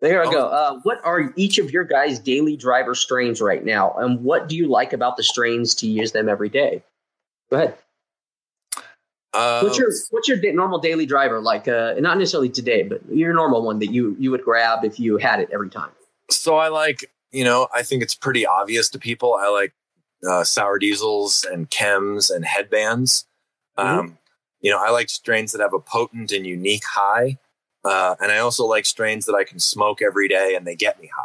There 0.00 0.22
I 0.24 0.30
go. 0.30 0.46
Uh, 0.46 0.78
what 0.84 1.00
are 1.04 1.32
each 1.34 1.58
of 1.58 1.72
your 1.72 1.82
guys' 1.82 2.20
daily 2.20 2.56
driver 2.56 2.94
strains 2.94 3.40
right 3.40 3.64
now, 3.64 3.94
and 3.94 4.22
what 4.22 4.48
do 4.48 4.56
you 4.56 4.68
like 4.68 4.92
about 4.92 5.16
the 5.16 5.24
strains 5.24 5.74
to 5.76 5.88
use 5.88 6.12
them 6.12 6.28
every 6.28 6.48
day? 6.48 6.84
Go 7.50 7.56
ahead. 7.56 7.74
Uh, 9.34 9.60
what's 9.60 9.78
your 9.78 9.90
what's 10.10 10.26
your 10.26 10.52
normal 10.52 10.78
daily 10.78 11.04
driver 11.04 11.40
like? 11.40 11.68
Uh, 11.68 11.94
not 11.98 12.16
necessarily 12.16 12.48
today, 12.48 12.82
but 12.82 13.00
your 13.10 13.34
normal 13.34 13.62
one 13.62 13.78
that 13.78 13.92
you 13.92 14.16
you 14.18 14.30
would 14.30 14.42
grab 14.42 14.84
if 14.84 14.98
you 14.98 15.18
had 15.18 15.40
it 15.40 15.48
every 15.52 15.68
time. 15.68 15.90
So 16.30 16.56
I 16.56 16.68
like 16.68 17.10
you 17.30 17.44
know 17.44 17.68
I 17.74 17.82
think 17.82 18.02
it's 18.02 18.14
pretty 18.14 18.46
obvious 18.46 18.88
to 18.90 18.98
people. 18.98 19.34
I 19.34 19.48
like 19.48 19.74
uh, 20.28 20.44
sour 20.44 20.78
diesels 20.78 21.44
and 21.44 21.68
chems 21.70 22.34
and 22.34 22.44
headbands. 22.44 23.26
Mm-hmm. 23.78 23.98
Um, 23.98 24.18
you 24.62 24.70
know 24.70 24.82
I 24.82 24.90
like 24.90 25.10
strains 25.10 25.52
that 25.52 25.60
have 25.60 25.74
a 25.74 25.80
potent 25.80 26.32
and 26.32 26.46
unique 26.46 26.84
high, 26.90 27.36
uh, 27.84 28.16
and 28.20 28.32
I 28.32 28.38
also 28.38 28.64
like 28.64 28.86
strains 28.86 29.26
that 29.26 29.34
I 29.34 29.44
can 29.44 29.58
smoke 29.58 30.00
every 30.00 30.28
day 30.28 30.54
and 30.56 30.66
they 30.66 30.74
get 30.74 31.00
me 31.02 31.10
high. 31.14 31.22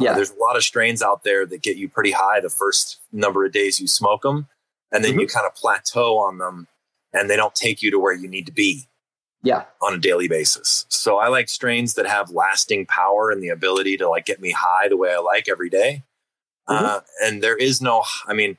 Uh, 0.00 0.04
yeah, 0.04 0.14
there's 0.14 0.32
a 0.32 0.38
lot 0.40 0.56
of 0.56 0.64
strains 0.64 1.02
out 1.02 1.22
there 1.22 1.46
that 1.46 1.62
get 1.62 1.76
you 1.76 1.88
pretty 1.88 2.12
high 2.12 2.40
the 2.40 2.50
first 2.50 2.98
number 3.12 3.44
of 3.44 3.52
days 3.52 3.78
you 3.78 3.86
smoke 3.86 4.22
them, 4.22 4.48
and 4.90 5.04
then 5.04 5.12
mm-hmm. 5.12 5.20
you 5.20 5.26
kind 5.28 5.46
of 5.46 5.54
plateau 5.54 6.18
on 6.18 6.38
them 6.38 6.66
and 7.12 7.28
they 7.28 7.36
don't 7.36 7.54
take 7.54 7.82
you 7.82 7.90
to 7.90 7.98
where 7.98 8.12
you 8.12 8.28
need 8.28 8.46
to 8.46 8.52
be 8.52 8.88
yeah 9.42 9.64
on 9.82 9.94
a 9.94 9.98
daily 9.98 10.28
basis 10.28 10.84
so 10.88 11.18
i 11.18 11.28
like 11.28 11.48
strains 11.48 11.94
that 11.94 12.06
have 12.06 12.30
lasting 12.30 12.84
power 12.86 13.30
and 13.30 13.42
the 13.42 13.48
ability 13.48 13.96
to 13.96 14.08
like 14.08 14.26
get 14.26 14.40
me 14.40 14.50
high 14.50 14.88
the 14.88 14.96
way 14.96 15.12
i 15.12 15.18
like 15.18 15.48
every 15.48 15.70
day. 15.70 16.02
Mm-hmm. 16.68 16.84
Uh, 16.84 17.00
and 17.24 17.42
there 17.42 17.56
is 17.56 17.80
no 17.80 18.04
i 18.26 18.34
mean 18.34 18.56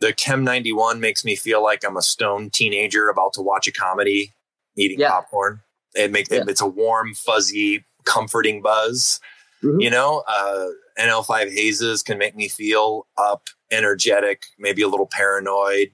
the 0.00 0.12
chem 0.12 0.44
91 0.44 1.00
makes 1.00 1.24
me 1.24 1.34
feel 1.34 1.62
like 1.62 1.84
i'm 1.84 1.96
a 1.96 2.02
stoned 2.02 2.52
teenager 2.52 3.08
about 3.08 3.32
to 3.34 3.42
watch 3.42 3.66
a 3.66 3.72
comedy 3.72 4.32
eating 4.76 5.00
yeah. 5.00 5.10
popcorn 5.10 5.60
it 5.94 6.12
makes 6.12 6.30
yeah. 6.30 6.42
it, 6.42 6.48
it's 6.48 6.60
a 6.60 6.66
warm 6.66 7.14
fuzzy 7.14 7.84
comforting 8.04 8.62
buzz 8.62 9.18
mm-hmm. 9.62 9.80
you 9.80 9.90
know 9.90 10.22
uh, 10.28 10.66
nl5 11.00 11.52
hazes 11.52 12.02
can 12.02 12.18
make 12.18 12.36
me 12.36 12.48
feel 12.48 13.06
up 13.16 13.48
energetic 13.72 14.42
maybe 14.58 14.82
a 14.82 14.88
little 14.88 15.08
paranoid 15.10 15.88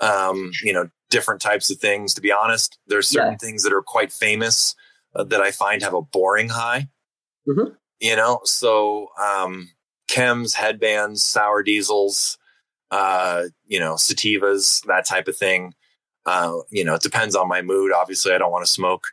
um, 0.00 0.50
you 0.62 0.72
know 0.72 0.90
different 1.12 1.42
types 1.42 1.70
of 1.70 1.78
things. 1.78 2.14
To 2.14 2.20
be 2.20 2.32
honest, 2.32 2.78
there's 2.88 3.08
certain 3.08 3.32
yeah. 3.32 3.36
things 3.38 3.62
that 3.62 3.72
are 3.72 3.82
quite 3.82 4.10
famous 4.10 4.74
uh, 5.14 5.24
that 5.24 5.42
I 5.42 5.52
find 5.52 5.82
have 5.82 5.94
a 5.94 6.02
boring 6.02 6.48
high. 6.48 6.88
Mm-hmm. 7.46 7.74
You 8.00 8.16
know, 8.16 8.40
so 8.44 9.08
um, 9.22 9.68
chems, 10.10 10.54
headbands, 10.54 11.22
sour 11.22 11.62
diesels, 11.62 12.38
uh, 12.90 13.44
you 13.66 13.78
know, 13.78 13.94
sativas, 13.94 14.84
that 14.86 15.06
type 15.06 15.28
of 15.28 15.36
thing. 15.36 15.74
Uh, 16.26 16.62
you 16.70 16.84
know, 16.84 16.94
it 16.94 17.02
depends 17.02 17.36
on 17.36 17.46
my 17.48 17.62
mood. 17.62 17.92
Obviously, 17.92 18.32
I 18.32 18.38
don't 18.38 18.50
want 18.50 18.64
to 18.64 18.70
smoke, 18.70 19.04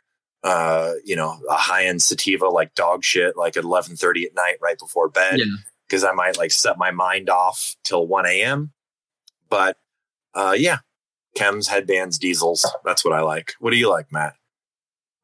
uh, 0.42 0.92
you 1.04 1.16
know, 1.16 1.36
a 1.48 1.54
high 1.54 1.84
end 1.86 2.02
sativa 2.02 2.48
like 2.48 2.74
dog 2.74 3.04
shit, 3.04 3.36
like 3.36 3.56
at 3.56 3.64
eleven 3.64 3.96
thirty 3.96 4.24
at 4.24 4.34
night, 4.34 4.56
right 4.62 4.78
before 4.78 5.08
bed, 5.08 5.38
because 5.86 6.02
yeah. 6.02 6.10
I 6.10 6.12
might 6.12 6.38
like 6.38 6.50
set 6.50 6.78
my 6.78 6.90
mind 6.90 7.28
off 7.28 7.76
till 7.84 8.06
one 8.06 8.26
a.m. 8.26 8.72
But 9.48 9.76
uh, 10.34 10.54
yeah, 10.56 10.78
chems, 11.36 11.68
headbands, 11.68 12.18
diesels. 12.18 12.66
That's 12.84 13.04
what 13.04 13.14
I 13.14 13.20
like. 13.20 13.54
What 13.60 13.70
do 13.70 13.76
you 13.76 13.88
like, 13.88 14.12
Matt? 14.12 14.34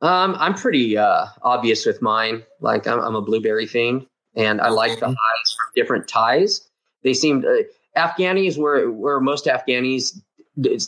Um, 0.03 0.37
I'm 0.39 0.55
pretty 0.55 0.97
uh, 0.97 1.27
obvious 1.43 1.87
with 1.87 2.03
mine. 2.03 2.43
Like 2.61 2.87
I'm, 2.87 3.01
I'm 3.01 3.15
a 3.15 3.23
blueberry 3.23 3.67
fiend, 3.67 4.07
and 4.35 4.61
I 4.61 4.69
like 4.69 5.01
the 5.01 5.07
mm-hmm. 5.07 5.15
highs 5.15 5.53
from 5.53 5.73
different 5.75 6.09
Thais. 6.09 6.69
They 7.03 7.15
seem 7.15 7.45
uh, 7.45 7.63
Afghanis 7.99 8.59
where 8.59 8.91
where 8.91 9.21
most 9.21 9.47
Afghanis, 9.47 10.21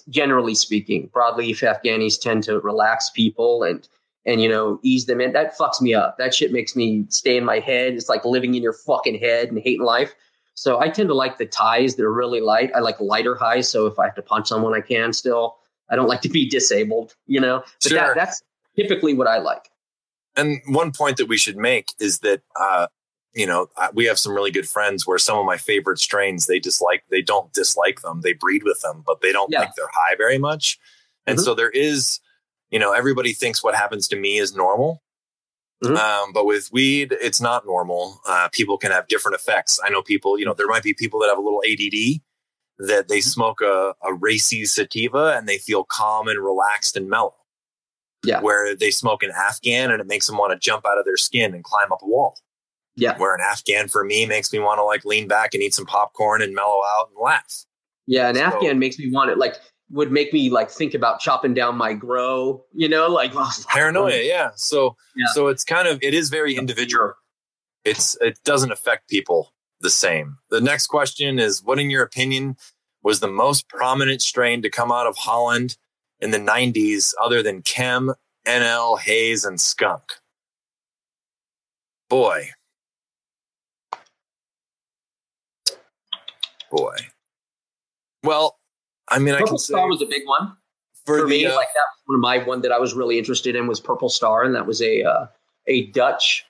generally 0.09 0.55
speaking, 0.55 1.09
broadleaf 1.09 1.62
Afghanis 1.62 2.21
tend 2.21 2.45
to 2.45 2.61
relax 2.61 3.11
people 3.11 3.62
and 3.62 3.89
and 4.27 4.43
you 4.43 4.49
know 4.49 4.79
ease 4.83 5.07
them 5.07 5.21
in. 5.21 5.33
That 5.33 5.57
fucks 5.57 5.81
me 5.81 5.95
up. 5.95 6.19
That 6.19 6.35
shit 6.35 6.53
makes 6.53 6.77
me 6.77 7.07
stay 7.09 7.37
in 7.37 7.45
my 7.45 7.61
head. 7.61 7.95
It's 7.95 8.09
like 8.09 8.25
living 8.25 8.55
in 8.55 8.62
your 8.62 8.75
fucking 8.75 9.19
head 9.19 9.49
and 9.49 9.59
hating 9.59 9.85
life. 9.85 10.14
So 10.59 10.81
I 10.81 10.89
tend 10.89 11.09
to 11.09 11.15
like 11.15 11.39
the 11.39 11.47
Thais. 11.47 11.95
They're 11.95 12.11
really 12.11 12.41
light. 12.41 12.73
I 12.75 12.81
like 12.81 12.99
lighter 12.99 13.37
highs. 13.37 13.71
So 13.71 13.87
if 13.87 13.97
I 13.97 14.07
have 14.07 14.17
to 14.17 14.23
punch 14.23 14.49
someone, 14.49 14.75
I 14.75 14.81
can 14.81 15.13
still. 15.13 15.59
I 15.89 15.95
don't 15.95 16.09
like 16.09 16.21
to 16.23 16.29
be 16.29 16.49
disabled, 16.49 17.15
you 17.29 17.41
know. 17.41 17.63
But 17.81 17.91
sure. 17.91 17.99
that, 17.99 18.17
that's 18.17 18.43
typically 18.75 19.15
what 19.15 19.29
I 19.29 19.39
like. 19.39 19.71
And 20.35 20.61
one 20.67 20.91
point 20.91 21.17
that 21.19 21.27
we 21.27 21.37
should 21.37 21.57
make 21.57 21.93
is 22.01 22.19
that 22.21 22.43
uh, 22.59 22.89
you 23.35 23.47
know 23.47 23.69
we 23.95 24.07
have 24.07 24.19
some 24.19 24.35
really 24.35 24.51
good 24.51 24.69
friends 24.69 25.07
where 25.07 25.19
some 25.19 25.39
of 25.39 25.47
my 25.47 25.59
favorite 25.59 26.01
strains 26.01 26.47
they 26.49 26.59
dislike 26.59 27.05
they 27.09 27.23
don't 27.23 27.53
dislike 27.53 28.01
them 28.01 28.23
they 28.23 28.33
breed 28.33 28.65
with 28.65 28.81
them 28.81 29.03
but 29.07 29.21
they 29.21 29.33
don't 29.33 29.53
yeah. 29.53 29.61
like 29.61 29.75
their 29.75 29.89
high 29.93 30.17
very 30.17 30.39
much 30.39 30.79
and 31.27 31.37
mm-hmm. 31.37 31.45
so 31.45 31.55
there 31.55 31.71
is 31.71 32.21
you 32.71 32.79
know 32.79 32.93
everybody 32.93 33.35
thinks 33.35 33.63
what 33.63 33.75
happens 33.75 34.09
to 34.09 34.17
me 34.17 34.39
is 34.39 34.57
normal 34.57 35.03
Mm-hmm. 35.85 35.97
Um, 35.97 36.33
but 36.33 36.45
with 36.45 36.70
weed, 36.72 37.14
it's 37.20 37.41
not 37.41 37.64
normal. 37.64 38.20
Uh, 38.26 38.49
people 38.51 38.79
can 38.79 38.91
have 38.91 39.07
different 39.07 39.37
effects. 39.37 39.79
I 39.85 39.91
know 39.91 40.03
people, 40.03 40.39
you 40.39 40.45
know, 40.45 40.55
there 40.55 40.66
might 40.66 40.83
be 40.83 40.93
people 40.93 41.20
that 41.20 41.29
have 41.29 41.39
a 41.39 41.41
little 41.41 41.62
ADD 41.68 42.20
that 42.79 43.09
they 43.09 43.18
mm-hmm. 43.18 43.29
smoke 43.29 43.61
a, 43.61 43.95
a 44.03 44.12
racy 44.14 44.64
sativa 44.64 45.37
and 45.37 45.49
they 45.49 45.59
feel 45.59 45.85
calm 45.85 46.29
and 46.29 46.41
relaxed 46.41 46.97
and 46.97 47.09
mellow. 47.09 47.35
Yeah. 48.24 48.41
Where 48.41 48.74
they 48.74 48.91
smoke 48.91 49.22
an 49.22 49.31
Afghan 49.31 49.93
and 49.93 50.01
it 50.01 50.07
makes 50.09 50.26
them 50.26 50.37
want 50.37 50.53
to 50.53 50.59
jump 50.59 50.85
out 50.85 50.99
of 50.99 51.05
their 51.05 51.16
skin 51.16 51.55
and 51.55 51.62
climb 51.62 51.93
up 51.93 52.03
a 52.03 52.07
wall. 52.07 52.37
Yeah. 52.97 53.16
Where 53.16 53.35
an 53.35 53.41
Afghan 53.41 53.87
for 53.87 54.05
me 54.05 54.26
makes 54.26 54.53
me 54.53 54.59
want 54.59 54.79
to 54.79 54.85
like 54.85 55.05
lean 55.05 55.29
back 55.29 55.55
and 55.55 55.62
eat 55.62 55.74
some 55.74 55.87
popcorn 55.87 56.43
and 56.43 56.53
mellow 56.53 56.81
out 56.97 57.11
and 57.11 57.22
laugh. 57.22 57.64
Yeah. 58.09 58.29
An 58.29 58.35
so, 58.35 58.43
Afghan 58.43 58.81
makes 58.81 58.99
me 58.99 59.11
want 59.12 59.31
it 59.31 59.39
like 59.39 59.55
would 59.91 60.12
make 60.12 60.32
me 60.32 60.51
like 60.51 60.70
think 60.70 60.95
about 60.95 61.20
chopping 61.20 61.55
down 61.55 61.76
my 61.76 61.93
grow, 61.95 62.64
you 62.72 62.89
know, 62.89 63.09
like 63.09 63.32
oh, 63.34 63.51
paranoia. 63.68 64.22
Yeah. 64.22 64.51
So, 64.57 64.97
yeah. 65.16 65.26
so 65.32 65.49
it's 65.49 65.64
kind 65.64 65.89
of, 65.89 65.99
it 66.03 66.14
is 66.14 66.28
very 66.28 66.57
individual. 66.57 67.14
It's, 67.84 68.16
it 68.20 68.39
doesn't 68.45 68.72
affect 68.72 69.09
people 69.09 69.55
the 69.80 69.91
same. 69.91 70.39
The 70.51 70.61
next 70.61 70.89
question 70.89 71.39
is 71.39 71.62
what, 71.62 71.78
in 71.78 71.91
your 71.91 72.03
opinion, 72.03 72.57
was 73.03 73.20
the 73.20 73.28
most 73.28 73.68
prominent 73.68 74.20
strain 74.20 74.61
to 74.62 74.70
come 74.70 74.93
out 74.93 75.07
of 75.07 75.16
Holland 75.16 75.76
in 76.20 76.32
the 76.32 76.39
90s 76.39 77.14
other 77.22 77.43
than 77.43 77.62
Chem, 77.62 78.12
NL, 78.47 78.99
Haze, 78.99 79.45
and 79.45 79.61
Skunk? 79.61 80.03
Boy. 82.09 82.51
Boy. 86.70 86.97
Well, 88.22 88.58
I 89.11 89.19
mean, 89.19 89.35
Purple 89.35 89.47
I 89.47 89.49
can 89.49 89.59
Star 89.59 89.81
say 89.81 89.89
was 89.89 90.03
a 90.03 90.07
big 90.07 90.23
one 90.27 90.57
for, 91.05 91.19
for 91.19 91.25
the, 91.25 91.31
me. 91.31 91.47
Uh, 91.47 91.55
like 91.55 91.69
that 91.69 91.85
was 91.97 92.03
one 92.07 92.17
of 92.17 92.21
my 92.21 92.47
one 92.47 92.63
that 92.63 92.73
I 92.73 92.79
was 92.79 92.95
really 92.95 93.19
interested 93.19 93.57
in 93.57 93.67
was 93.67 93.81
Purple 93.81 94.09
Star, 94.09 94.45
and 94.45 94.55
that 94.55 94.67
was 94.67 94.83
a 94.83 95.03
uh, 95.03 95.27
a 95.67 95.87
Dutch 95.87 96.45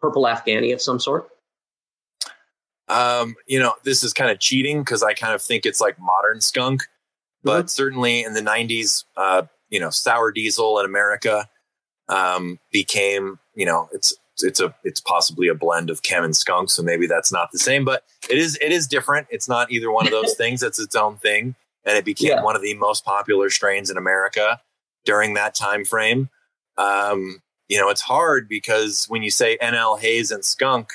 purple 0.00 0.24
Afghani 0.24 0.72
of 0.72 0.80
some 0.80 1.00
sort. 1.00 1.28
Um, 2.88 3.36
you 3.46 3.58
know, 3.58 3.74
this 3.82 4.04
is 4.04 4.12
kind 4.12 4.30
of 4.30 4.38
cheating 4.38 4.80
because 4.80 5.02
I 5.02 5.14
kind 5.14 5.34
of 5.34 5.40
think 5.40 5.64
it's 5.64 5.80
like 5.80 5.98
modern 5.98 6.40
skunk, 6.40 6.82
but 7.42 7.60
mm-hmm. 7.60 7.68
certainly 7.68 8.22
in 8.22 8.34
the 8.34 8.42
'90s, 8.42 9.04
uh, 9.16 9.42
you 9.70 9.80
know, 9.80 9.90
sour 9.90 10.30
diesel 10.30 10.78
in 10.78 10.84
America 10.84 11.48
um, 12.08 12.58
became, 12.70 13.38
you 13.54 13.66
know, 13.66 13.88
it's 13.92 14.14
it's 14.42 14.60
a 14.60 14.74
it's 14.84 15.00
possibly 15.00 15.48
a 15.48 15.54
blend 15.54 15.90
of 15.90 16.02
chem 16.02 16.24
and 16.24 16.36
skunk, 16.36 16.70
so 16.70 16.82
maybe 16.82 17.06
that's 17.06 17.32
not 17.32 17.52
the 17.52 17.58
same, 17.58 17.84
but 17.84 18.04
it 18.28 18.38
is 18.38 18.58
it 18.60 18.72
is 18.72 18.86
different. 18.86 19.26
It's 19.30 19.48
not 19.48 19.70
either 19.70 19.90
one 19.90 20.06
of 20.06 20.12
those 20.12 20.34
things. 20.36 20.62
It's 20.62 20.78
its 20.78 20.94
own 20.94 21.16
thing, 21.16 21.54
and 21.84 21.96
it 21.96 22.04
became 22.04 22.30
yeah. 22.30 22.42
one 22.42 22.56
of 22.56 22.62
the 22.62 22.74
most 22.74 23.04
popular 23.04 23.50
strains 23.50 23.90
in 23.90 23.96
America 23.96 24.60
during 25.04 25.34
that 25.34 25.54
time 25.54 25.84
frame. 25.84 26.28
Um, 26.76 27.42
you 27.68 27.78
know, 27.78 27.88
it's 27.88 28.00
hard 28.00 28.48
because 28.48 29.06
when 29.06 29.22
you 29.22 29.30
say 29.30 29.56
NL 29.62 29.98
haze 29.98 30.30
and 30.30 30.44
skunk, 30.44 30.94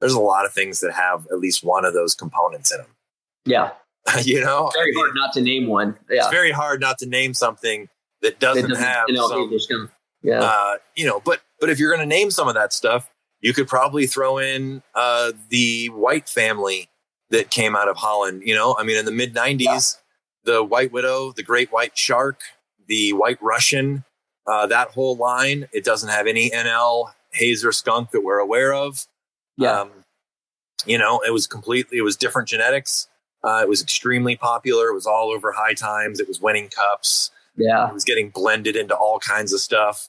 there's 0.00 0.12
a 0.12 0.20
lot 0.20 0.44
of 0.44 0.52
things 0.52 0.80
that 0.80 0.92
have 0.92 1.26
at 1.30 1.38
least 1.38 1.62
one 1.62 1.84
of 1.84 1.94
those 1.94 2.14
components 2.14 2.72
in 2.72 2.78
them. 2.78 2.96
Yeah. 3.44 3.70
you 4.22 4.40
know, 4.40 4.66
it's 4.66 4.76
very 4.76 4.90
I 4.90 4.94
mean, 4.94 5.04
hard 5.04 5.14
not 5.14 5.32
to 5.34 5.40
name 5.40 5.66
one. 5.68 5.96
Yeah. 6.10 6.18
It's 6.18 6.28
very 6.28 6.50
hard 6.50 6.80
not 6.80 6.98
to 6.98 7.06
name 7.06 7.34
something 7.34 7.88
that 8.20 8.40
doesn't, 8.40 8.68
doesn't 8.68 8.84
have 8.84 9.06
NL 9.08 9.60
some, 9.60 9.90
yeah. 10.22 10.40
Uh, 10.40 10.74
you 10.96 11.06
know, 11.06 11.20
but 11.24 11.40
but 11.60 11.70
if 11.70 11.78
you're 11.78 11.94
going 11.94 12.06
to 12.06 12.14
name 12.14 12.30
some 12.30 12.48
of 12.48 12.54
that 12.54 12.72
stuff, 12.72 13.10
you 13.40 13.52
could 13.52 13.68
probably 13.68 14.06
throw 14.06 14.38
in 14.38 14.82
uh, 14.94 15.32
the 15.48 15.86
White 15.88 16.28
family 16.28 16.88
that 17.32 17.50
came 17.50 17.74
out 17.74 17.88
of 17.88 17.96
Holland. 17.96 18.42
You 18.44 18.54
know, 18.54 18.76
I 18.78 18.84
mean, 18.84 18.96
in 18.96 19.04
the 19.04 19.10
mid 19.10 19.34
'90s, 19.34 19.60
yeah. 19.60 19.80
the 20.44 20.62
White 20.62 20.92
Widow, 20.92 21.32
the 21.32 21.42
Great 21.42 21.72
White 21.72 21.98
Shark, 21.98 22.40
the 22.86 23.12
White 23.12 23.38
Russian, 23.42 24.04
uh, 24.46 24.66
that 24.68 24.88
whole 24.88 25.16
line. 25.16 25.68
It 25.72 25.84
doesn't 25.84 26.08
have 26.08 26.26
any 26.26 26.50
NL 26.50 27.12
Hazer 27.32 27.72
skunk 27.72 28.10
that 28.12 28.22
we're 28.22 28.38
aware 28.38 28.72
of. 28.72 29.06
Yeah. 29.56 29.80
Um, 29.80 29.90
you 30.86 30.98
know, 30.98 31.20
it 31.26 31.32
was 31.32 31.46
completely, 31.46 31.98
it 31.98 32.02
was 32.02 32.16
different 32.16 32.48
genetics. 32.48 33.08
Uh, 33.44 33.60
it 33.62 33.68
was 33.68 33.82
extremely 33.82 34.36
popular. 34.36 34.88
It 34.88 34.94
was 34.94 35.06
all 35.06 35.30
over 35.30 35.52
high 35.52 35.74
times. 35.74 36.20
It 36.20 36.28
was 36.28 36.40
winning 36.40 36.68
cups. 36.68 37.30
Yeah. 37.56 37.88
It 37.88 37.94
was 37.94 38.04
getting 38.04 38.30
blended 38.30 38.76
into 38.76 38.94
all 38.94 39.18
kinds 39.18 39.52
of 39.52 39.60
stuff. 39.60 40.08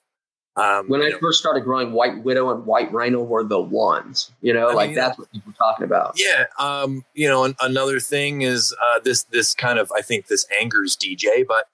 Um, 0.55 0.87
when 0.87 1.01
I 1.01 1.09
know, 1.09 1.17
first 1.19 1.39
started 1.39 1.61
growing, 1.61 1.93
White 1.93 2.23
Widow 2.23 2.51
and 2.51 2.65
White 2.65 2.91
Rhino 2.91 3.23
were 3.23 3.43
the 3.43 3.59
ones. 3.59 4.31
You 4.41 4.53
know, 4.53 4.69
I 4.69 4.73
like 4.73 4.89
mean, 4.89 4.95
that's 4.95 5.17
what 5.17 5.31
people 5.31 5.51
were 5.51 5.57
talking 5.57 5.83
about. 5.83 6.15
Yeah. 6.15 6.45
Um, 6.59 7.05
you 7.15 7.27
know, 7.27 7.43
an, 7.43 7.55
another 7.61 7.99
thing 7.99 8.43
is 8.43 8.73
uh, 8.83 8.99
this. 8.99 9.23
This 9.23 9.55
kind 9.55 9.79
of, 9.79 9.91
I 9.95 10.01
think, 10.01 10.27
this 10.27 10.45
angers 10.61 10.95
DJ, 10.95 11.45
but 11.47 11.67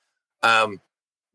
um, 0.47 0.79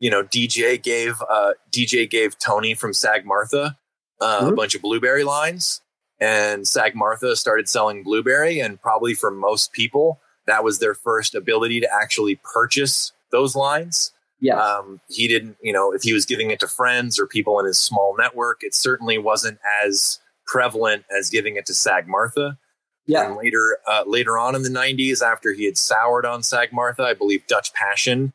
you 0.00 0.10
know, 0.10 0.22
DJ 0.22 0.82
gave 0.82 1.22
uh, 1.28 1.52
DJ 1.70 2.08
gave 2.08 2.38
Tony 2.38 2.72
from 2.74 2.92
Sagarmatha 2.92 3.76
uh, 4.20 4.40
mm-hmm. 4.40 4.46
a 4.46 4.52
bunch 4.52 4.74
of 4.74 4.80
blueberry 4.80 5.24
lines, 5.24 5.82
and 6.18 6.62
Sagarmatha 6.62 7.36
started 7.36 7.68
selling 7.68 8.02
blueberry, 8.02 8.58
and 8.58 8.80
probably 8.80 9.12
for 9.12 9.30
most 9.30 9.72
people, 9.72 10.18
that 10.46 10.64
was 10.64 10.78
their 10.78 10.94
first 10.94 11.34
ability 11.34 11.80
to 11.80 11.94
actually 11.94 12.36
purchase 12.36 13.12
those 13.30 13.54
lines. 13.54 14.12
Yeah. 14.40 14.60
Um, 14.60 15.00
he 15.08 15.28
didn't, 15.28 15.56
you 15.62 15.72
know, 15.72 15.92
if 15.92 16.02
he 16.02 16.12
was 16.12 16.26
giving 16.26 16.50
it 16.50 16.60
to 16.60 16.68
friends 16.68 17.18
or 17.18 17.26
people 17.26 17.58
in 17.60 17.66
his 17.66 17.78
small 17.78 18.14
network, 18.16 18.58
it 18.62 18.74
certainly 18.74 19.18
wasn't 19.18 19.58
as 19.84 20.18
prevalent 20.46 21.04
as 21.16 21.30
giving 21.30 21.56
it 21.56 21.66
to 21.66 21.72
Sagarmatha. 21.72 22.58
Yeah. 23.06 23.26
And 23.26 23.36
later, 23.36 23.78
uh, 23.86 24.04
later 24.06 24.38
on 24.38 24.54
in 24.54 24.62
the 24.62 24.70
'90s, 24.70 25.22
after 25.22 25.52
he 25.52 25.66
had 25.66 25.76
soured 25.76 26.24
on 26.24 26.40
Sagarmatha, 26.40 27.00
I 27.00 27.14
believe 27.14 27.46
Dutch 27.46 27.72
Passion 27.74 28.32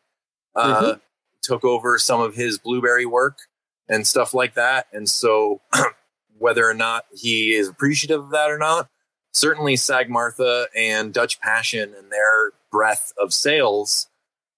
uh, 0.56 0.82
mm-hmm. 0.82 1.00
took 1.42 1.64
over 1.64 1.98
some 1.98 2.22
of 2.22 2.36
his 2.36 2.60
blueberry 2.60 3.06
work 3.06 3.38
and 3.88 4.06
stuff 4.06 4.34
like 4.34 4.54
that. 4.54 4.88
And 4.94 5.10
so, 5.10 5.62
whether 6.38 6.70
or 6.70 6.76
not 6.76 7.06
he 7.14 7.54
is 7.54 7.68
appreciative 7.68 8.26
of 8.26 8.30
that 8.30 8.52
or 8.52 8.60
not, 8.60 8.90
certainly 9.32 9.74
Sagarmatha 9.74 10.66
and 10.78 11.14
Dutch 11.14 11.40
Passion 11.40 11.94
and 11.98 12.12
their 12.12 12.52
breadth 12.72 13.14
of 13.20 13.34
sales 13.34 14.08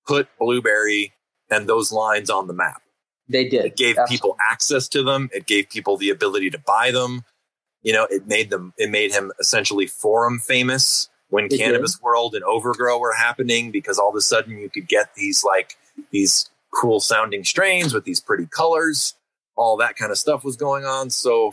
put 0.05 0.27
blueberry 0.37 1.13
and 1.51 1.67
those 1.67 1.91
lines 1.91 2.29
on 2.29 2.47
the 2.47 2.53
map. 2.53 2.81
They 3.27 3.47
did. 3.47 3.65
It 3.65 3.77
gave 3.77 3.97
Absolutely. 3.97 4.17
people 4.17 4.37
access 4.49 4.87
to 4.89 5.03
them. 5.03 5.29
It 5.33 5.45
gave 5.45 5.69
people 5.69 5.97
the 5.97 6.09
ability 6.09 6.49
to 6.51 6.57
buy 6.57 6.91
them. 6.91 7.23
You 7.83 7.93
know, 7.93 8.07
it 8.09 8.27
made 8.27 8.49
them. 8.49 8.73
It 8.77 8.89
made 8.89 9.11
him 9.11 9.31
essentially 9.39 9.87
forum 9.87 10.39
famous 10.39 11.09
when 11.29 11.45
it 11.45 11.57
cannabis 11.57 11.95
did. 11.95 12.03
world 12.03 12.35
and 12.35 12.43
overgrow 12.43 12.99
were 12.99 13.13
happening 13.13 13.71
because 13.71 13.97
all 13.97 14.09
of 14.09 14.15
a 14.15 14.21
sudden 14.21 14.57
you 14.57 14.69
could 14.69 14.87
get 14.87 15.15
these 15.15 15.43
like 15.43 15.77
these 16.11 16.49
cool 16.73 16.99
sounding 16.99 17.43
strains 17.43 17.93
with 17.93 18.03
these 18.03 18.19
pretty 18.19 18.45
colors. 18.45 19.15
All 19.55 19.77
that 19.77 19.95
kind 19.95 20.11
of 20.11 20.17
stuff 20.17 20.43
was 20.43 20.55
going 20.55 20.85
on. 20.85 21.09
So 21.09 21.51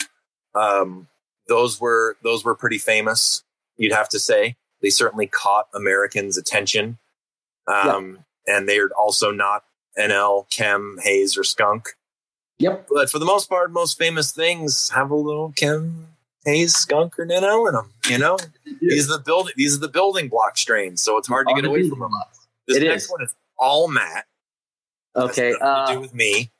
um, 0.54 1.08
those 1.48 1.80
were 1.80 2.16
those 2.22 2.44
were 2.44 2.54
pretty 2.54 2.78
famous. 2.78 3.42
You'd 3.76 3.92
have 3.92 4.08
to 4.10 4.18
say 4.18 4.56
they 4.82 4.90
certainly 4.90 5.26
caught 5.26 5.68
Americans' 5.74 6.36
attention. 6.36 6.98
Um, 7.66 8.18
yeah. 8.46 8.56
And 8.56 8.68
they're 8.68 8.90
also 8.98 9.30
not 9.30 9.64
NL, 9.98 10.48
Chem, 10.50 10.98
Haze, 11.02 11.36
or 11.36 11.44
Skunk. 11.44 11.90
Yep. 12.58 12.88
But 12.92 13.10
for 13.10 13.18
the 13.18 13.24
most 13.24 13.48
part, 13.48 13.70
most 13.70 13.98
famous 13.98 14.32
things 14.32 14.90
have 14.90 15.10
a 15.10 15.16
little 15.16 15.52
Chem, 15.52 16.08
Haze, 16.44 16.74
Skunk, 16.74 17.18
or 17.18 17.26
NL 17.26 17.68
in 17.68 17.74
them. 17.74 17.92
You 18.08 18.18
know, 18.18 18.38
these 18.80 19.08
are 19.10 19.18
the 19.18 19.22
building 19.22 19.54
these 19.56 19.76
are 19.76 19.80
the 19.80 19.88
building 19.88 20.28
block 20.28 20.56
strains, 20.56 21.02
so 21.02 21.18
it's 21.18 21.28
hard 21.28 21.46
to 21.48 21.54
get 21.54 21.64
away 21.64 21.88
from 21.88 22.00
them. 22.00 22.10
This 22.66 22.78
it 22.78 22.84
next 22.84 23.04
is. 23.04 23.10
one 23.10 23.22
is 23.22 23.34
all 23.58 23.88
matte. 23.88 24.26
Okay. 25.16 25.54
Uh, 25.60 25.86
to 25.86 25.94
do 25.94 26.00
with 26.00 26.14
me. 26.14 26.50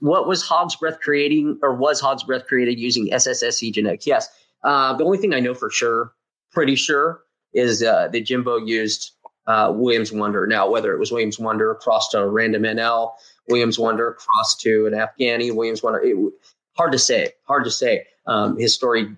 What 0.00 0.26
was 0.26 0.42
Hog's 0.42 0.76
Breath 0.76 1.00
creating, 1.00 1.58
or 1.62 1.74
was 1.74 2.00
Hog's 2.00 2.24
Breath 2.24 2.46
created 2.46 2.78
using 2.78 3.08
SSSC 3.08 3.72
genetics? 3.72 4.06
Yes. 4.06 4.28
Uh, 4.64 4.94
the 4.94 5.04
only 5.04 5.18
thing 5.18 5.32
I 5.32 5.40
know 5.40 5.54
for 5.54 5.70
sure, 5.70 6.12
pretty 6.50 6.74
sure, 6.74 7.22
is 7.54 7.82
uh, 7.82 8.08
that 8.08 8.20
Jimbo 8.22 8.58
used 8.58 9.12
uh, 9.46 9.72
Williams 9.74 10.12
Wonder. 10.12 10.46
Now, 10.46 10.68
whether 10.68 10.92
it 10.92 10.98
was 10.98 11.12
Williams 11.12 11.38
Wonder 11.38 11.74
crossed 11.74 12.12
to 12.12 12.18
a 12.20 12.28
random 12.28 12.62
NL, 12.62 13.12
Williams 13.48 13.78
Wonder 13.78 14.16
crossed 14.18 14.60
to 14.62 14.86
an 14.86 14.92
Afghani, 14.92 15.54
Williams 15.54 15.82
Wonder, 15.82 16.00
it, 16.00 16.16
hard 16.76 16.92
to 16.92 16.98
say. 16.98 17.30
Hard 17.46 17.64
to 17.64 17.70
say. 17.70 18.06
Um, 18.26 18.58
his 18.58 18.74
story 18.74 19.08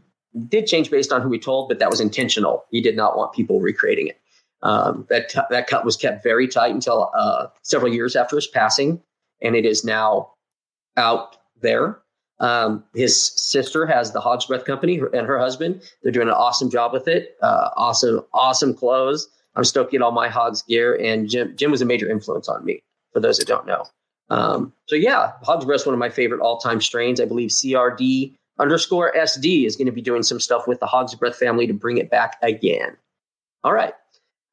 did 0.49 0.67
change 0.67 0.91
based 0.91 1.13
on 1.13 1.23
who 1.23 1.33
he 1.33 1.39
told, 1.39 1.69
but 1.69 1.79
that 1.79 1.91
was 1.91 2.01
intentional. 2.01 2.65
He 2.71 2.81
did 2.81 2.97
not 2.97 3.17
want 3.17 3.33
people 3.33 3.61
recreating 3.61 4.09
it. 4.09 4.21
Um, 4.63 5.07
that 5.09 5.33
that 5.51 5.69
cut 5.69 5.85
was 5.85 5.97
kept 5.97 6.23
very 6.23 6.49
tight 6.49 6.75
until 6.75 7.13
uh, 7.17 7.47
several 7.63 7.93
years 7.93 8.17
after 8.17 8.37
his 8.37 8.49
passing, 8.49 9.01
and 9.41 9.55
it 9.55 9.65
is 9.65 9.85
now 9.85 10.33
out 10.97 11.37
there. 11.63 12.01
Um, 12.41 12.85
his 12.95 13.21
sister 13.37 13.87
has 13.87 14.13
the 14.13 14.21
Hog's 14.21 14.47
Breath 14.47 14.65
Company, 14.65 15.01
and 15.13 15.27
her 15.27 15.39
husband. 15.39 15.83
They're 16.03 16.13
doing 16.13 16.29
an 16.29 16.35
awesome 16.35 16.71
job 16.71 16.93
with 16.93 17.07
it. 17.07 17.37
Uh, 17.41 17.71
awesome, 17.77 18.23
awesome 18.33 18.75
clothes. 18.75 19.29
I'm 19.59 19.65
stoked 19.65 19.91
to 19.91 19.99
get 19.99 20.03
all 20.03 20.13
my 20.13 20.29
hogs 20.29 20.63
gear, 20.63 20.95
and 20.95 21.29
Jim 21.29 21.55
Jim 21.57 21.71
was 21.71 21.83
a 21.83 21.85
major 21.85 22.09
influence 22.09 22.49
on 22.49 22.65
me. 22.65 22.81
For 23.13 23.21
those 23.21 23.39
that 23.39 23.49
don't 23.49 23.67
know, 23.67 23.85
um, 24.31 24.73
so 24.87 24.95
yeah, 24.95 25.33
Hog's 25.43 25.65
Breath 25.65 25.85
one 25.85 25.95
of 25.95 25.99
my 25.99 26.11
favorite 26.11 26.41
all 26.41 26.59
time 26.59 26.81
strains. 26.81 27.21
I 27.21 27.25
believe 27.25 27.51
CRD 27.51 28.35
underscore 28.59 29.13
SD 29.15 29.67
is 29.67 29.75
going 29.75 29.87
to 29.87 29.93
be 29.93 30.01
doing 30.01 30.23
some 30.23 30.39
stuff 30.39 30.69
with 30.69 30.79
the 30.79 30.87
Hog's 30.87 31.15
Breath 31.17 31.37
family 31.37 31.67
to 31.67 31.75
bring 31.75 31.99
it 31.99 32.09
back 32.09 32.37
again. 32.41 32.97
All 33.65 33.73
right. 33.73 33.95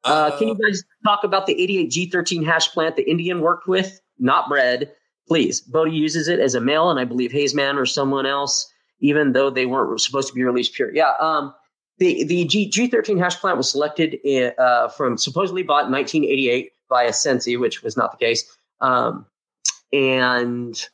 Uh, 0.04 0.08
uh, 0.32 0.38
can 0.38 0.48
you 0.48 0.54
guys 0.56 0.82
talk 1.04 1.24
about 1.24 1.46
the 1.46 1.54
88G13 1.54 2.44
hash 2.44 2.68
plant 2.72 2.96
the 2.96 3.08
Indian 3.08 3.40
worked 3.40 3.68
with? 3.68 4.00
Not 4.18 4.48
bred, 4.48 4.92
please. 5.28 5.60
Bodhi 5.60 5.92
uses 5.92 6.28
it 6.28 6.40
as 6.40 6.54
a 6.54 6.60
male, 6.60 6.90
and 6.90 6.98
I 6.98 7.04
believe 7.04 7.30
Hazeman 7.30 7.76
or 7.76 7.86
someone 7.86 8.26
else, 8.26 8.72
even 9.00 9.32
though 9.32 9.50
they 9.50 9.66
weren't 9.66 10.00
supposed 10.00 10.28
to 10.28 10.34
be 10.34 10.42
released 10.42 10.74
pure. 10.74 10.94
Yeah. 10.94 11.12
Um, 11.20 11.54
the 11.98 12.24
the 12.24 12.44
G, 12.44 12.70
G13 12.70 13.18
hash 13.18 13.36
plant 13.36 13.56
was 13.56 13.70
selected 13.70 14.18
in, 14.24 14.52
uh, 14.58 14.88
from 14.88 15.16
supposedly 15.16 15.62
bought 15.62 15.86
in 15.86 15.92
1988 15.92 16.72
by 16.88 17.10
Sensi, 17.10 17.56
which 17.56 17.82
was 17.82 17.96
not 17.96 18.12
the 18.12 18.24
case, 18.24 18.44
um, 18.80 19.26
and 19.92 20.88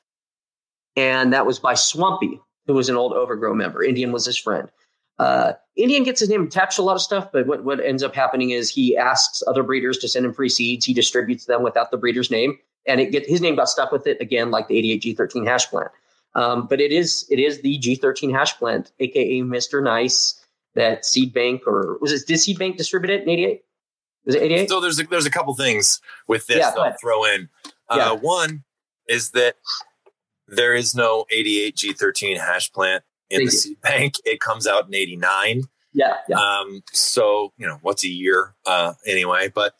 and 0.97 1.33
that 1.33 1.47
was 1.47 1.59
by 1.59 1.75
Swampy, 1.75 2.41
who 2.67 2.75
was 2.75 2.89
an 2.89 2.97
old 2.97 3.13
Overgrow 3.13 3.55
member. 3.55 3.83
Indian 3.83 4.13
was 4.13 4.25
his 4.25 4.39
friend. 4.39 4.71
Uh, 5.19 5.53
Indian 5.77 6.03
gets 6.03 6.21
his 6.21 6.29
name 6.29 6.45
attached 6.45 6.77
to 6.77 6.83
a 6.83 6.85
lot 6.85 6.97
of 6.97 7.03
stuff, 7.03 7.31
but 7.33 7.47
what, 7.47 7.65
what 7.65 7.81
ends 7.81 8.03
up 8.03 8.15
happening 8.15 8.51
is 8.51 8.71
he 8.71 8.97
asks 8.97 9.43
other 9.47 9.63
breeders 9.63 9.99
to 9.99 10.09
send 10.09 10.27
him 10.27 10.33
free 10.33 10.49
seeds. 10.49 10.85
He 10.85 10.95
distributes 10.95 11.47
them 11.47 11.63
without 11.63 11.91
the 11.91 11.97
breeder's 11.97 12.31
name, 12.31 12.59
and 12.87 13.01
it 13.01 13.13
get 13.13 13.27
his 13.27 13.41
name 13.41 13.57
got 13.57 13.69
stuck 13.69 13.93
with 13.93 14.07
it 14.07 14.21
again, 14.21 14.51
like 14.51 14.69
the 14.69 14.79
88 14.79 15.03
G13 15.03 15.47
hash 15.47 15.67
plant. 15.69 15.91
Um, 16.35 16.67
but 16.67 16.81
it 16.81 16.93
is 16.93 17.27
it 17.31 17.39
is 17.39 17.61
the 17.61 17.79
G13 17.79 18.33
hash 18.33 18.57
plant, 18.59 18.93
aka 19.01 19.41
Mr. 19.43 19.83
Nice 19.83 20.42
that 20.75 21.05
Seed 21.05 21.33
Bank 21.33 21.63
or 21.67 21.99
was 22.01 22.13
it 22.13 22.27
did 22.27 22.39
Seed 22.39 22.59
Bank 22.59 22.77
distribute 22.77 23.13
it 23.13 23.23
in 23.23 23.29
'88? 23.29 23.65
Was 24.25 24.35
it 24.35 24.43
'88? 24.43 24.69
So 24.69 24.81
there's 24.81 25.01
a, 25.01 25.05
there's 25.05 25.27
a 25.27 25.31
couple 25.31 25.55
things 25.55 26.01
with 26.27 26.47
this 26.47 26.59
yeah, 26.59 26.71
that 26.71 26.79
I'll 26.79 26.97
throw 27.01 27.25
in. 27.25 27.49
Uh, 27.89 27.97
yeah. 27.97 28.13
One 28.13 28.65
is 29.09 29.31
that 29.31 29.57
there 30.49 30.75
is 30.75 30.95
no 30.95 31.27
88 31.31 31.77
G13 31.77 32.39
hash 32.39 32.73
plant 32.73 33.05
in 33.31 33.41
Thank 33.41 33.51
the. 33.51 33.57
Seed 33.57 33.81
Bank. 33.81 34.15
It 34.25 34.41
comes 34.41 34.67
out 34.67 34.87
in 34.87 34.95
'89. 34.95 35.63
Yeah, 35.95 36.17
yeah. 36.29 36.39
Um, 36.39 36.83
so 36.93 37.53
you 37.59 37.67
know 37.67 37.79
what's 37.83 38.05
a 38.05 38.09
year 38.09 38.55
uh, 38.67 38.95
anyway, 39.07 39.51
but 39.55 39.75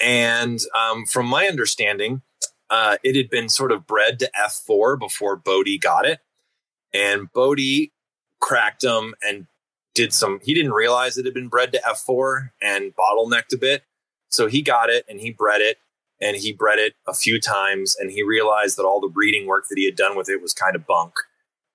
and 0.00 0.60
um, 0.78 1.06
from 1.06 1.26
my 1.26 1.46
understanding, 1.46 2.22
uh, 2.70 2.96
it 3.02 3.16
had 3.16 3.28
been 3.28 3.48
sort 3.48 3.72
of 3.72 3.86
bred 3.86 4.18
to 4.20 4.30
F4 4.38 4.98
before 4.98 5.36
Bodhi 5.36 5.78
got 5.78 6.06
it, 6.06 6.20
and 6.94 7.30
Bodhi 7.32 7.92
cracked 8.38 8.82
them 8.82 9.14
and 9.22 9.46
did 10.00 10.12
some 10.14 10.40
he 10.42 10.54
didn't 10.54 10.72
realize 10.72 11.18
it 11.18 11.24
had 11.24 11.34
been 11.34 11.48
bred 11.48 11.72
to 11.72 11.80
F4 11.80 12.50
and 12.62 12.92
bottlenecked 12.96 13.52
a 13.54 13.58
bit. 13.58 13.84
So 14.30 14.46
he 14.46 14.62
got 14.62 14.90
it 14.90 15.04
and 15.08 15.20
he 15.20 15.30
bred 15.30 15.60
it 15.60 15.78
and 16.20 16.36
he 16.36 16.52
bred 16.52 16.78
it 16.78 16.94
a 17.06 17.14
few 17.14 17.40
times 17.40 17.96
and 17.98 18.10
he 18.10 18.22
realized 18.22 18.76
that 18.78 18.84
all 18.84 19.00
the 19.00 19.08
breeding 19.08 19.46
work 19.46 19.66
that 19.68 19.78
he 19.78 19.84
had 19.84 19.96
done 19.96 20.16
with 20.16 20.28
it 20.28 20.40
was 20.40 20.52
kind 20.52 20.76
of 20.76 20.86
bunk. 20.86 21.14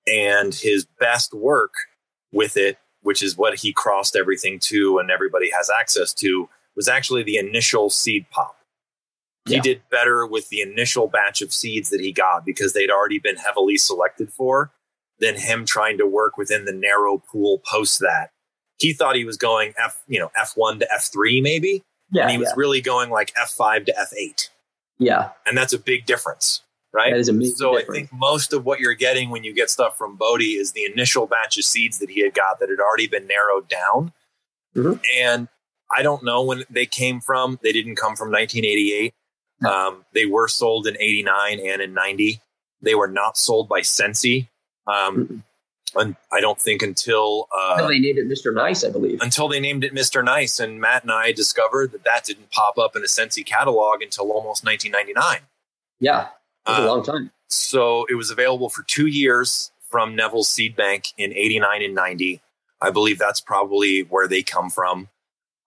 and 0.06 0.54
his 0.54 0.86
best 1.00 1.34
work 1.34 1.72
with 2.32 2.56
it, 2.56 2.78
which 3.02 3.22
is 3.22 3.36
what 3.36 3.58
he 3.58 3.72
crossed 3.72 4.16
everything 4.16 4.58
to 4.60 4.98
and 4.98 5.10
everybody 5.10 5.50
has 5.50 5.70
access 5.70 6.14
to, 6.14 6.48
was 6.76 6.88
actually 6.88 7.22
the 7.22 7.36
initial 7.36 7.90
seed 7.90 8.26
pop. 8.30 8.56
He 9.48 9.60
did 9.60 9.82
better 9.90 10.26
with 10.26 10.48
the 10.48 10.60
initial 10.60 11.06
batch 11.06 11.40
of 11.40 11.52
seeds 11.52 11.90
that 11.90 12.00
he 12.00 12.10
got 12.10 12.44
because 12.44 12.72
they'd 12.72 12.90
already 12.90 13.20
been 13.20 13.36
heavily 13.36 13.76
selected 13.76 14.32
for 14.32 14.72
than 15.20 15.36
him 15.36 15.64
trying 15.64 15.98
to 15.98 16.06
work 16.06 16.36
within 16.36 16.64
the 16.64 16.72
narrow 16.72 17.18
pool 17.18 17.62
post 17.70 18.00
that. 18.00 18.30
He 18.78 18.92
thought 18.92 19.16
he 19.16 19.24
was 19.24 19.36
going 19.38 19.72
F, 19.78 20.02
you 20.06 20.18
know, 20.20 20.30
F1 20.38 20.80
to 20.80 20.88
F3 20.94 21.42
maybe, 21.42 21.82
Yeah, 22.10 22.22
and 22.22 22.30
he 22.32 22.38
was 22.38 22.48
yeah, 22.48 22.54
really 22.56 22.80
going 22.82 23.08
like 23.10 23.32
F5 23.34 23.86
to 23.86 23.92
F8. 23.94 24.48
yeah. 24.98 25.30
And 25.46 25.56
that's 25.56 25.72
a 25.72 25.78
big 25.78 26.04
difference, 26.04 26.60
right? 26.92 27.12
That 27.12 27.20
is 27.20 27.28
a 27.30 27.32
big 27.32 27.56
So 27.56 27.78
I 27.78 27.82
think 27.84 28.12
most 28.12 28.52
of 28.52 28.66
what 28.66 28.78
you're 28.80 28.92
getting 28.94 29.30
when 29.30 29.44
you 29.44 29.54
get 29.54 29.70
stuff 29.70 29.96
from 29.96 30.16
Bodhi 30.16 30.52
is 30.56 30.72
the 30.72 30.84
initial 30.84 31.26
batch 31.26 31.56
of 31.56 31.64
seeds 31.64 31.98
that 32.00 32.10
he 32.10 32.20
had 32.22 32.34
got 32.34 32.60
that 32.60 32.68
had 32.68 32.80
already 32.80 33.06
been 33.06 33.26
narrowed 33.26 33.68
down. 33.68 34.12
Mhm. 34.76 35.00
And 35.18 35.48
I 35.96 36.02
don't 36.02 36.22
know 36.22 36.42
when 36.42 36.64
they 36.68 36.84
came 36.84 37.20
from. 37.20 37.58
They 37.62 37.72
didn't 37.72 37.96
come 37.96 38.16
from 38.16 38.30
1988. 38.30 39.14
No. 39.62 39.70
Um, 39.72 40.04
they 40.12 40.26
were 40.26 40.48
sold 40.48 40.86
in 40.86 40.96
89 41.00 41.60
and 41.60 41.80
in 41.80 41.94
90. 41.94 42.42
They 42.82 42.94
were 42.94 43.08
not 43.08 43.38
sold 43.38 43.68
by 43.70 43.80
Sensi. 43.80 44.50
Um, 44.86 45.42
and 45.94 46.16
I 46.32 46.40
don't 46.40 46.60
think 46.60 46.82
until 46.82 47.48
uh, 47.56 47.76
No, 47.78 47.88
they 47.88 47.98
named 47.98 48.18
it 48.18 48.28
Mr. 48.28 48.52
Nice, 48.52 48.84
I 48.84 48.90
believe. 48.90 49.20
until 49.22 49.48
they 49.48 49.60
named 49.60 49.82
it 49.84 49.94
Mr. 49.94 50.22
Nice. 50.24 50.60
And 50.60 50.80
Matt 50.80 51.02
and 51.02 51.12
I 51.12 51.32
discovered 51.32 51.92
that 51.92 52.04
that 52.04 52.24
didn't 52.24 52.50
pop 52.50 52.76
up 52.78 52.96
in 52.96 53.02
a 53.02 53.08
Sensi 53.08 53.42
catalog 53.44 54.02
until 54.02 54.30
almost 54.32 54.64
1999. 54.64 55.48
Yeah, 56.00 56.22
it 56.22 56.28
Uh, 56.70 56.84
a 56.84 56.86
long 56.86 57.02
time. 57.04 57.30
so 57.48 58.04
it 58.10 58.14
was 58.14 58.30
available 58.30 58.68
for 58.68 58.82
two 58.82 59.06
years 59.06 59.70
from 59.90 60.14
Neville's 60.16 60.48
Seed 60.50 60.76
Bank 60.76 61.08
in 61.16 61.32
89 61.32 61.82
and 61.82 61.94
90. 61.94 62.42
I 62.82 62.90
believe 62.90 63.18
that's 63.18 63.40
probably 63.40 64.00
where 64.02 64.28
they 64.28 64.42
come 64.42 64.68
from. 64.68 65.08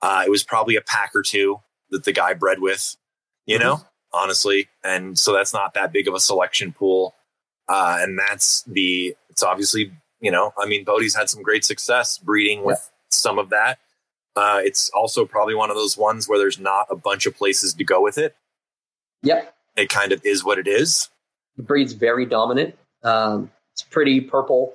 Uh, 0.02 0.24
it 0.26 0.30
was 0.30 0.44
probably 0.44 0.76
a 0.76 0.82
pack 0.82 1.12
or 1.16 1.24
two 1.24 1.62
that 1.90 2.04
the 2.04 2.12
guy 2.12 2.34
bred 2.34 2.60
with, 2.60 2.96
you 3.48 3.58
Mm-hmm. 3.58 3.68
know, 3.68 3.82
honestly. 4.14 4.70
And 4.84 5.18
so 5.18 5.34
that's 5.34 5.54
not 5.54 5.74
that 5.74 5.92
big 5.92 6.08
of 6.08 6.14
a 6.14 6.20
selection 6.20 6.72
pool. 6.72 7.16
Uh, 7.70 8.00
and 8.02 8.18
that's 8.18 8.64
the, 8.64 9.16
it's 9.30 9.44
obviously, 9.44 9.92
you 10.20 10.32
know, 10.32 10.54
I 10.58 10.66
mean, 10.66 10.84
Bodhi's 10.84 11.16
had 11.16 11.30
some 11.30 11.44
great 11.44 11.64
success 11.64 12.18
breeding 12.18 12.64
with 12.64 12.90
some 13.12 13.38
of 13.40 13.50
that. 13.52 13.78
Uh, 14.36 14.60
it's 14.64 14.90
also 14.90 15.26
probably 15.26 15.54
one 15.56 15.70
of 15.70 15.76
those 15.76 15.98
ones 15.98 16.28
where 16.28 16.40
there's 16.40 16.60
not 16.60 16.88
a 16.90 16.96
bunch 16.96 17.26
of 17.26 17.36
places 17.38 17.74
to 17.76 17.84
go 17.84 18.02
with 18.02 18.18
it. 18.18 18.36
Yep, 19.24 19.54
It 19.76 19.90
kind 19.90 20.12
of 20.12 20.22
is 20.26 20.44
what 20.44 20.58
it 20.58 20.68
is. 20.68 21.10
the 21.58 21.64
breed's 21.64 21.94
very 21.94 22.26
dominant. 22.26 22.76
Um, 23.04 23.52
it's 23.74 23.84
pretty 23.84 24.22
purple, 24.22 24.74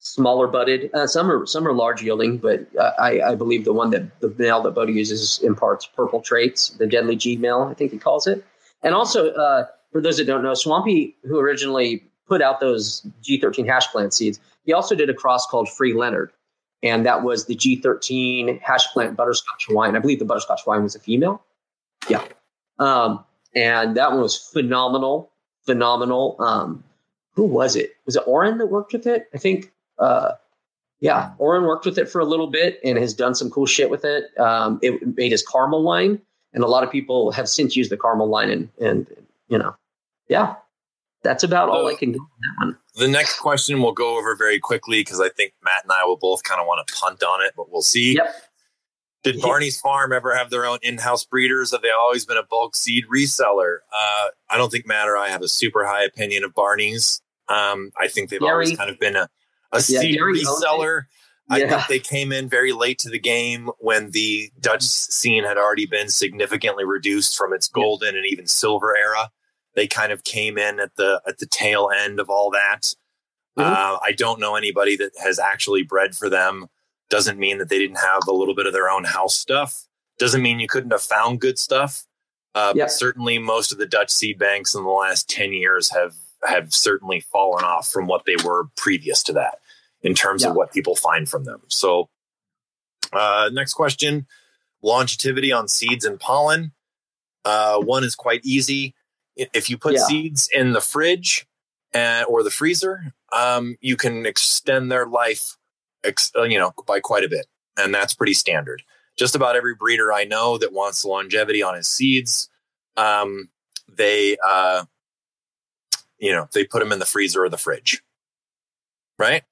smaller 0.00 0.46
budded. 0.48 0.90
Uh, 0.94 1.06
some 1.06 1.30
are 1.30 1.46
some 1.46 1.66
are 1.66 1.72
large 1.72 2.02
yielding, 2.02 2.38
but 2.38 2.66
uh, 2.76 2.92
I, 2.98 3.20
I 3.20 3.34
believe 3.36 3.64
the 3.64 3.72
one 3.72 3.90
that 3.90 4.20
the 4.20 4.34
male 4.38 4.62
that 4.62 4.72
Bodie 4.72 4.92
uses 4.92 5.38
imparts 5.42 5.86
purple 5.86 6.20
traits. 6.20 6.70
The 6.70 6.86
deadly 6.86 7.16
G 7.16 7.36
male, 7.36 7.68
I 7.70 7.74
think 7.74 7.92
he 7.92 7.98
calls 7.98 8.26
it. 8.26 8.44
And 8.82 8.94
also, 8.94 9.30
uh, 9.32 9.66
for 9.92 10.00
those 10.00 10.16
that 10.18 10.26
don't 10.26 10.42
know, 10.42 10.54
Swampy, 10.54 11.16
who 11.24 11.38
originally 11.38 12.02
put 12.26 12.42
out 12.42 12.60
those 12.60 13.06
G13 13.22 13.66
hash 13.66 13.86
plant 13.88 14.14
seeds, 14.14 14.40
he 14.64 14.72
also 14.72 14.94
did 14.94 15.10
a 15.10 15.14
cross 15.14 15.46
called 15.46 15.68
Free 15.68 15.94
Leonard, 15.94 16.32
and 16.82 17.04
that 17.06 17.22
was 17.22 17.46
the 17.46 17.56
G13 17.56 18.60
hash 18.60 18.86
plant 18.92 19.16
butterscotch 19.16 19.66
wine. 19.70 19.96
I 19.96 19.98
believe 19.98 20.18
the 20.18 20.24
butterscotch 20.24 20.62
wine 20.66 20.82
was 20.82 20.94
a 20.94 21.00
female. 21.00 21.42
Yeah. 22.08 22.24
Um, 22.78 23.24
and 23.54 23.96
that 23.96 24.12
one 24.12 24.20
was 24.20 24.36
phenomenal, 24.36 25.30
phenomenal. 25.64 26.36
Um, 26.38 26.84
who 27.34 27.44
was 27.44 27.76
it? 27.76 27.94
Was 28.06 28.16
it 28.16 28.22
Oren 28.26 28.58
that 28.58 28.66
worked 28.66 28.92
with 28.92 29.06
it? 29.06 29.28
I 29.34 29.38
think. 29.38 29.72
Uh, 29.98 30.32
yeah, 31.00 31.32
Oren 31.38 31.64
worked 31.64 31.84
with 31.84 31.98
it 31.98 32.08
for 32.08 32.20
a 32.20 32.24
little 32.24 32.46
bit 32.46 32.80
and 32.82 32.96
has 32.96 33.12
done 33.12 33.34
some 33.34 33.50
cool 33.50 33.66
shit 33.66 33.90
with 33.90 34.04
it. 34.04 34.24
Um, 34.38 34.78
it 34.80 35.16
made 35.16 35.32
his 35.32 35.42
caramel 35.42 35.82
line, 35.82 36.20
and 36.54 36.64
a 36.64 36.66
lot 36.66 36.82
of 36.82 36.90
people 36.90 37.30
have 37.32 37.48
since 37.48 37.76
used 37.76 37.90
the 37.90 37.98
caramel 37.98 38.28
line. 38.28 38.48
And 38.48 38.68
and 38.80 39.06
you 39.48 39.58
know, 39.58 39.76
yeah, 40.28 40.54
that's 41.24 41.42
about 41.42 41.68
all 41.68 41.88
I 41.88 41.94
can 41.94 42.12
do 42.12 42.20
on 42.20 42.28
that 42.40 42.66
one. 42.66 42.78
The 42.96 43.08
next 43.08 43.40
question 43.40 43.82
we'll 43.82 43.92
go 43.92 44.16
over 44.16 44.36
very 44.36 44.60
quickly 44.60 45.00
because 45.00 45.20
I 45.20 45.28
think 45.30 45.54
Matt 45.64 45.82
and 45.82 45.90
I 45.92 46.04
will 46.04 46.16
both 46.16 46.44
kind 46.44 46.60
of 46.60 46.66
want 46.68 46.86
to 46.86 46.94
punt 46.94 47.24
on 47.24 47.44
it, 47.44 47.54
but 47.56 47.72
we'll 47.72 47.82
see. 47.82 48.14
Yep. 48.14 48.34
Did 49.24 49.40
Barney's 49.40 49.80
Farm 49.80 50.12
ever 50.12 50.36
have 50.36 50.50
their 50.50 50.66
own 50.66 50.78
in-house 50.82 51.24
breeders? 51.24 51.72
Have 51.72 51.80
they 51.80 51.88
always 51.90 52.26
been 52.26 52.36
a 52.36 52.42
bulk 52.42 52.76
seed 52.76 53.04
reseller? 53.12 53.78
Uh, 53.90 54.26
I 54.50 54.58
don't 54.58 54.70
think 54.70 54.86
Matt 54.86 55.08
or 55.08 55.16
I 55.16 55.30
have 55.30 55.40
a 55.40 55.48
super 55.48 55.86
high 55.86 56.04
opinion 56.04 56.44
of 56.44 56.52
Barney's. 56.54 57.22
Um, 57.48 57.90
I 57.98 58.08
think 58.08 58.28
they've 58.28 58.42
always 58.42 58.76
kind 58.76 58.90
of 58.90 58.98
been 59.00 59.16
a, 59.16 59.28
a 59.72 59.76
Yeah, 59.88 60.00
seed 60.00 60.16
Gary 60.18 60.40
reseller. 60.42 61.04
I 61.50 61.58
Yeah. 61.58 61.68
think 61.82 61.88
they 61.88 61.98
came 62.00 62.32
in 62.32 62.48
very 62.50 62.72
late 62.72 62.98
to 63.00 63.08
the 63.10 63.18
game 63.18 63.70
when 63.78 64.10
the 64.10 64.50
Dutch 64.60 64.82
scene 64.82 65.44
had 65.44 65.56
already 65.56 65.86
been 65.86 66.10
significantly 66.10 66.84
reduced 66.84 67.36
from 67.36 67.52
its 67.54 67.66
golden 67.68 68.16
and 68.16 68.26
even 68.26 68.46
silver 68.46 68.94
era. 68.96 69.30
They 69.74 69.86
kind 69.86 70.12
of 70.12 70.24
came 70.24 70.56
in 70.58 70.78
at 70.80 70.94
the 70.96 71.20
at 71.26 71.38
the 71.38 71.46
tail 71.46 71.90
end 71.94 72.20
of 72.20 72.30
all 72.30 72.50
that. 72.50 72.94
Mhm. 73.58 73.64
Uh, 73.64 73.98
I 74.02 74.12
don't 74.12 74.40
know 74.40 74.56
anybody 74.56 74.96
that 74.96 75.12
has 75.22 75.38
actually 75.38 75.82
bred 75.82 76.16
for 76.16 76.28
them. 76.28 76.68
Doesn't 77.10 77.38
mean 77.38 77.58
that 77.58 77.68
they 77.68 77.78
didn't 77.78 77.98
have 78.00 78.26
a 78.26 78.32
little 78.32 78.54
bit 78.54 78.66
of 78.66 78.72
their 78.72 78.88
own 78.90 79.04
house 79.04 79.34
stuff. 79.36 79.84
Doesn't 80.18 80.42
mean 80.42 80.60
you 80.60 80.68
couldn't 80.68 80.90
have 80.92 81.02
found 81.02 81.40
good 81.40 81.58
stuff. 81.58 82.04
Uh, 82.54 82.72
Yep. 82.76 82.86
But 82.86 82.92
certainly, 82.92 83.38
most 83.38 83.72
of 83.72 83.78
the 83.78 83.86
Dutch 83.86 84.10
seed 84.10 84.38
banks 84.38 84.74
in 84.74 84.84
the 84.84 84.88
last 84.90 85.28
ten 85.28 85.52
years 85.52 85.90
have 85.90 86.14
have 86.46 86.72
certainly 86.74 87.20
fallen 87.20 87.64
off 87.64 87.90
from 87.90 88.06
what 88.06 88.26
they 88.26 88.36
were 88.44 88.68
previous 88.76 89.22
to 89.24 89.32
that 89.32 89.60
in 90.02 90.14
terms 90.14 90.42
Yeah. 90.42 90.50
of 90.50 90.56
what 90.56 90.72
people 90.72 90.94
find 90.94 91.28
from 91.28 91.44
them. 91.44 91.62
So, 91.68 92.10
uh, 93.12 93.50
next 93.52 93.74
question: 93.74 94.26
longevity 94.82 95.52
on 95.52 95.68
seeds 95.68 96.04
and 96.04 96.18
pollen. 96.20 96.72
Uh, 97.44 97.78
one 97.80 98.04
is 98.04 98.14
quite 98.14 98.40
easy. 98.44 98.93
If 99.36 99.68
you 99.68 99.76
put 99.78 99.94
Yeah. 99.94 100.06
seeds 100.06 100.48
in 100.52 100.72
the 100.72 100.80
fridge 100.80 101.46
uh, 101.94 102.24
or 102.28 102.42
the 102.42 102.50
freezer, 102.50 103.12
um, 103.32 103.76
you 103.80 103.96
can 103.96 104.26
extend 104.26 104.90
their 104.92 105.06
life, 105.06 105.56
ex- 106.04 106.32
uh, 106.36 106.42
you 106.42 106.58
know, 106.58 106.72
by 106.86 107.00
quite 107.00 107.24
a 107.24 107.28
bit, 107.28 107.46
and 107.76 107.94
that's 107.94 108.14
pretty 108.14 108.34
standard. 108.34 108.82
Just 109.16 109.34
about 109.34 109.56
every 109.56 109.74
breeder 109.74 110.12
I 110.12 110.24
know 110.24 110.58
that 110.58 110.72
wants 110.72 111.04
longevity 111.04 111.62
on 111.62 111.74
his 111.74 111.86
seeds, 111.88 112.48
um, 112.96 113.48
they, 113.88 114.36
uh, 114.44 114.84
you 116.18 116.32
know, 116.32 116.48
they 116.52 116.64
put 116.64 116.80
them 116.80 116.92
in 116.92 116.98
the 116.98 117.06
freezer 117.06 117.44
or 117.44 117.48
the 117.48 117.58
fridge, 117.58 118.02
right? 119.18 119.42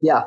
Yeah, 0.00 0.24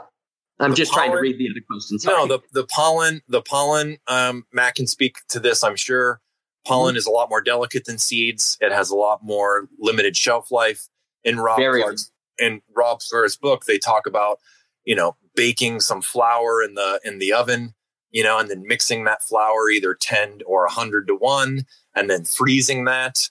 I'm 0.59 0.71
The 0.71 0.77
just 0.77 0.93
trying 0.93 1.11
to 1.11 1.17
read 1.17 1.37
the 1.37 1.49
other 1.49 1.61
questions. 1.69 2.05
No, 2.05 2.27
the 2.27 2.39
the 2.53 2.65
pollen, 2.65 3.21
the 3.27 3.41
pollen. 3.41 3.97
Um, 4.07 4.45
Matt 4.51 4.75
can 4.75 4.87
speak 4.87 5.17
to 5.29 5.39
this, 5.39 5.63
I'm 5.63 5.75
sure. 5.75 6.21
Pollen 6.65 6.93
Mm-hmm. 6.93 6.97
is 6.97 7.05
a 7.05 7.11
lot 7.11 7.29
more 7.29 7.41
delicate 7.41 7.85
than 7.85 7.97
seeds. 7.97 8.57
It 8.61 8.71
has 8.71 8.89
a 8.89 8.95
lot 8.95 9.23
more 9.23 9.67
limited 9.79 10.17
shelf 10.17 10.51
life. 10.51 10.87
In 11.23 11.39
Rob 11.39 11.57
Very. 11.57 11.81
Clarke's 11.81 12.11
in 12.37 12.61
Rob 12.75 13.01
book, 13.41 13.65
they 13.65 13.77
talk 13.77 14.05
about 14.05 14.39
you 14.83 14.95
know 14.95 15.15
baking 15.35 15.79
some 15.79 16.01
flour 16.01 16.61
in 16.63 16.75
the 16.75 16.99
in 17.03 17.19
the 17.19 17.33
oven, 17.33 17.73
you 18.11 18.23
know, 18.23 18.37
and 18.39 18.49
then 18.49 18.63
mixing 18.67 19.05
that 19.05 19.23
flour 19.23 19.69
either 19.69 19.93
ten 19.95 20.41
or 20.45 20.67
hundred 20.67 21.07
to 21.07 21.15
one, 21.15 21.65
and 21.95 22.09
then 22.09 22.25
freezing 22.25 22.85
that. 22.85 23.29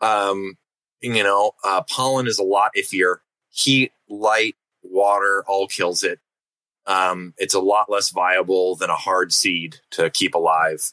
Um, 0.00 0.56
you 1.00 1.22
know, 1.22 1.52
uh, 1.64 1.82
pollen 1.82 2.26
is 2.26 2.38
a 2.38 2.44
lot 2.44 2.72
iffier. 2.76 3.18
Heat, 3.50 3.92
light, 4.08 4.56
water 4.82 5.44
all 5.46 5.66
kills 5.66 6.02
it 6.02 6.18
um, 6.86 7.34
it's 7.36 7.54
a 7.54 7.60
lot 7.60 7.90
less 7.90 8.10
viable 8.10 8.76
than 8.76 8.90
a 8.90 8.94
hard 8.96 9.32
seed 9.32 9.76
to 9.90 10.10
keep 10.10 10.34
alive. 10.34 10.92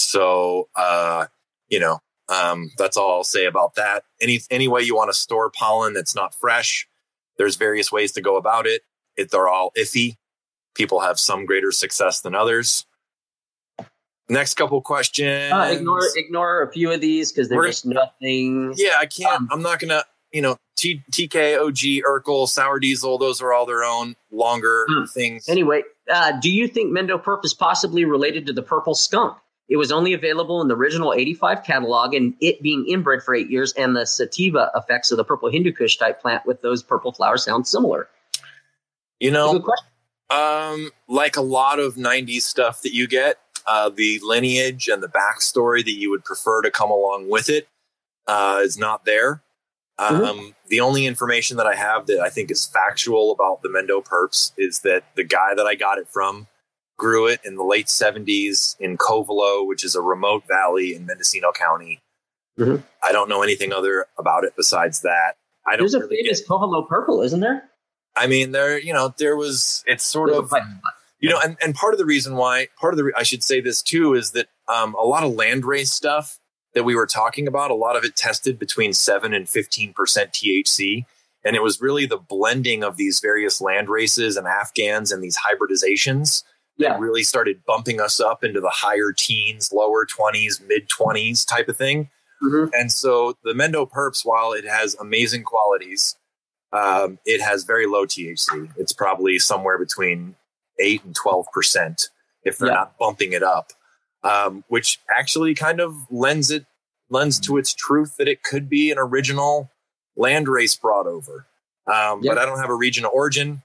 So, 0.00 0.68
uh, 0.74 1.26
you 1.68 1.78
know, 1.80 2.00
um, 2.28 2.70
that's 2.78 2.96
all 2.96 3.12
I'll 3.12 3.24
say 3.24 3.46
about 3.46 3.74
that. 3.74 4.04
Any 4.20 4.40
any 4.50 4.68
way 4.68 4.82
you 4.82 4.94
want 4.96 5.10
to 5.10 5.14
store 5.14 5.50
pollen 5.50 5.94
that's 5.94 6.14
not 6.14 6.34
fresh, 6.34 6.88
there's 7.38 7.56
various 7.56 7.90
ways 7.90 8.12
to 8.12 8.20
go 8.20 8.36
about 8.36 8.66
it. 8.66 8.82
It 9.16 9.30
they're 9.30 9.48
all 9.48 9.72
iffy. 9.76 10.16
People 10.74 11.00
have 11.00 11.18
some 11.18 11.44
greater 11.46 11.72
success 11.72 12.20
than 12.20 12.34
others. 12.34 12.86
Next 14.28 14.54
couple 14.54 14.80
questions. 14.80 15.52
Uh, 15.52 15.74
ignore 15.76 16.00
ignore 16.14 16.62
a 16.62 16.72
few 16.72 16.92
of 16.92 17.00
these 17.00 17.32
because 17.32 17.48
they're 17.48 17.66
just 17.66 17.84
nothing. 17.84 18.74
Yeah, 18.76 18.96
I 19.00 19.06
can't. 19.06 19.32
Um, 19.42 19.48
I'm 19.50 19.62
not 19.62 19.80
gonna. 19.80 20.04
You 20.32 20.42
know, 20.42 20.56
T- 20.76 21.02
TK, 21.10 21.58
OG, 21.58 22.04
Urkel, 22.08 22.46
Sour 22.48 22.78
Diesel. 22.78 23.18
Those 23.18 23.42
are 23.42 23.52
all 23.52 23.66
their 23.66 23.82
own 23.82 24.14
longer 24.30 24.86
Hmm. 24.88 25.04
things. 25.06 25.48
Anyway, 25.48 25.82
uh, 26.08 26.38
do 26.40 26.48
you 26.48 26.68
think 26.68 26.96
Mendo 26.96 27.20
Purp 27.20 27.44
is 27.44 27.52
possibly 27.52 28.04
related 28.04 28.46
to 28.46 28.52
the 28.52 28.62
purple 28.62 28.94
skunk? 28.94 29.36
It 29.70 29.76
was 29.76 29.92
only 29.92 30.12
available 30.12 30.60
in 30.60 30.66
the 30.66 30.74
original 30.74 31.14
85 31.14 31.62
catalog, 31.62 32.12
and 32.12 32.34
it 32.40 32.60
being 32.60 32.84
inbred 32.88 33.22
for 33.22 33.36
eight 33.36 33.48
years, 33.48 33.72
and 33.74 33.96
the 33.96 34.04
sativa 34.04 34.68
effects 34.74 35.12
of 35.12 35.16
the 35.16 35.24
purple 35.24 35.48
Hindu 35.48 35.72
Kush 35.72 35.96
type 35.96 36.20
plant 36.20 36.44
with 36.44 36.60
those 36.60 36.82
purple 36.82 37.12
flowers 37.12 37.44
sound 37.44 37.66
similar. 37.68 38.08
you 39.20 39.30
know. 39.30 39.64
Um, 40.28 40.90
like 41.08 41.36
a 41.36 41.40
lot 41.40 41.78
of 41.78 41.94
'90s 41.94 42.42
stuff 42.42 42.82
that 42.82 42.92
you 42.92 43.08
get, 43.08 43.38
uh, 43.66 43.90
the 43.90 44.20
lineage 44.22 44.88
and 44.88 45.02
the 45.02 45.08
backstory 45.08 45.84
that 45.84 45.92
you 45.92 46.10
would 46.10 46.24
prefer 46.24 46.62
to 46.62 46.70
come 46.70 46.90
along 46.90 47.28
with 47.28 47.48
it 47.48 47.68
uh, 48.26 48.60
is 48.62 48.78
not 48.78 49.04
there. 49.04 49.42
Mm-hmm. 49.98 50.24
Um, 50.24 50.54
the 50.68 50.80
only 50.80 51.04
information 51.04 51.56
that 51.58 51.66
I 51.66 51.74
have 51.74 52.06
that 52.06 52.20
I 52.20 52.30
think 52.30 52.50
is 52.50 52.66
factual 52.66 53.32
about 53.32 53.62
the 53.62 53.68
Mendo 53.68 54.04
Purps 54.04 54.52
is 54.56 54.80
that 54.80 55.04
the 55.14 55.24
guy 55.24 55.54
that 55.54 55.66
I 55.66 55.74
got 55.74 55.98
it 55.98 56.08
from 56.08 56.46
grew 57.00 57.26
it 57.26 57.40
in 57.44 57.56
the 57.56 57.64
late 57.64 57.86
70s 57.86 58.78
in 58.78 58.98
Covelo, 58.98 59.66
which 59.66 59.82
is 59.82 59.94
a 59.94 60.02
remote 60.02 60.44
valley 60.46 60.94
in 60.94 61.06
Mendocino 61.06 61.50
County. 61.50 61.98
Mm-hmm. 62.58 62.84
I 63.02 63.10
don't 63.10 63.30
know 63.30 63.42
anything 63.42 63.72
other 63.72 64.04
about 64.18 64.44
it 64.44 64.52
besides 64.54 65.00
that. 65.00 65.36
I 65.66 65.76
don't. 65.76 65.80
There's 65.80 65.94
a 65.94 66.00
really 66.00 66.18
famous 66.22 66.46
Covelo 66.46 66.86
purple, 66.86 67.22
isn't 67.22 67.40
there? 67.40 67.70
I 68.16 68.26
mean, 68.26 68.52
there. 68.52 68.78
You 68.78 68.92
know, 68.92 69.14
there 69.16 69.34
was. 69.34 69.82
It's 69.86 70.04
sort 70.04 70.30
There's 70.30 70.52
of. 70.52 70.60
You 71.20 71.30
know, 71.30 71.40
and, 71.42 71.56
and 71.62 71.74
part 71.74 71.92
of 71.92 71.98
the 71.98 72.06
reason 72.06 72.36
why, 72.36 72.68
part 72.78 72.94
of 72.94 72.98
the, 72.98 73.12
I 73.14 73.24
should 73.24 73.42
say 73.42 73.60
this 73.60 73.82
too, 73.82 74.14
is 74.14 74.30
that 74.30 74.46
um, 74.68 74.94
a 74.94 75.04
lot 75.04 75.22
of 75.22 75.34
land 75.34 75.66
race 75.66 75.92
stuff 75.92 76.38
that 76.74 76.84
we 76.84 76.94
were 76.94 77.06
talking 77.06 77.46
about, 77.46 77.70
a 77.70 77.74
lot 77.74 77.94
of 77.94 78.04
it 78.04 78.16
tested 78.16 78.58
between 78.58 78.94
seven 78.94 79.34
and 79.34 79.46
15% 79.46 79.92
THC. 79.94 81.04
And 81.44 81.56
it 81.56 81.62
was 81.62 81.80
really 81.80 82.06
the 82.06 82.16
blending 82.16 82.82
of 82.82 82.96
these 82.96 83.20
various 83.20 83.60
land 83.60 83.90
races 83.90 84.38
and 84.38 84.46
Afghans 84.46 85.12
and 85.12 85.22
these 85.22 85.36
hybridizations 85.36 86.42
yeah. 86.80 86.98
really 86.98 87.22
started 87.22 87.64
bumping 87.66 88.00
us 88.00 88.20
up 88.20 88.42
into 88.44 88.60
the 88.60 88.70
higher 88.70 89.12
teens, 89.16 89.72
lower 89.72 90.06
20s, 90.06 90.66
mid 90.66 90.88
20s 90.88 91.46
type 91.46 91.68
of 91.68 91.76
thing. 91.76 92.10
Mm-hmm. 92.42 92.70
And 92.72 92.90
so 92.90 93.34
the 93.44 93.52
Mendo 93.52 93.88
Purps, 93.88 94.24
while 94.24 94.52
it 94.52 94.64
has 94.64 94.94
amazing 94.94 95.44
qualities, 95.44 96.16
um, 96.72 97.18
it 97.26 97.40
has 97.40 97.64
very 97.64 97.86
low 97.86 98.06
THC. 98.06 98.70
It's 98.76 98.92
probably 98.92 99.38
somewhere 99.38 99.78
between 99.78 100.36
8 100.80 101.04
and 101.04 101.14
12% 101.14 102.08
if 102.44 102.58
they're 102.58 102.68
yeah. 102.68 102.74
not 102.74 102.98
bumping 102.98 103.32
it 103.32 103.42
up 103.42 103.72
um, 104.22 104.64
which 104.68 105.00
actually 105.16 105.54
kind 105.54 105.80
of 105.80 105.94
lends 106.10 106.50
it 106.50 106.66
lends 107.08 107.40
to 107.40 107.56
its 107.56 107.74
truth 107.74 108.16
that 108.18 108.28
it 108.28 108.42
could 108.42 108.68
be 108.68 108.90
an 108.90 108.98
original 108.98 109.70
land 110.16 110.48
race 110.48 110.76
brought 110.76 111.06
over. 111.06 111.46
Um. 111.86 112.20
But 112.22 112.38
I 112.38 112.44
don't 112.44 112.58
have 112.58 112.70
a 112.70 112.74
region 112.74 113.04
of 113.04 113.12
origin. 113.12 113.62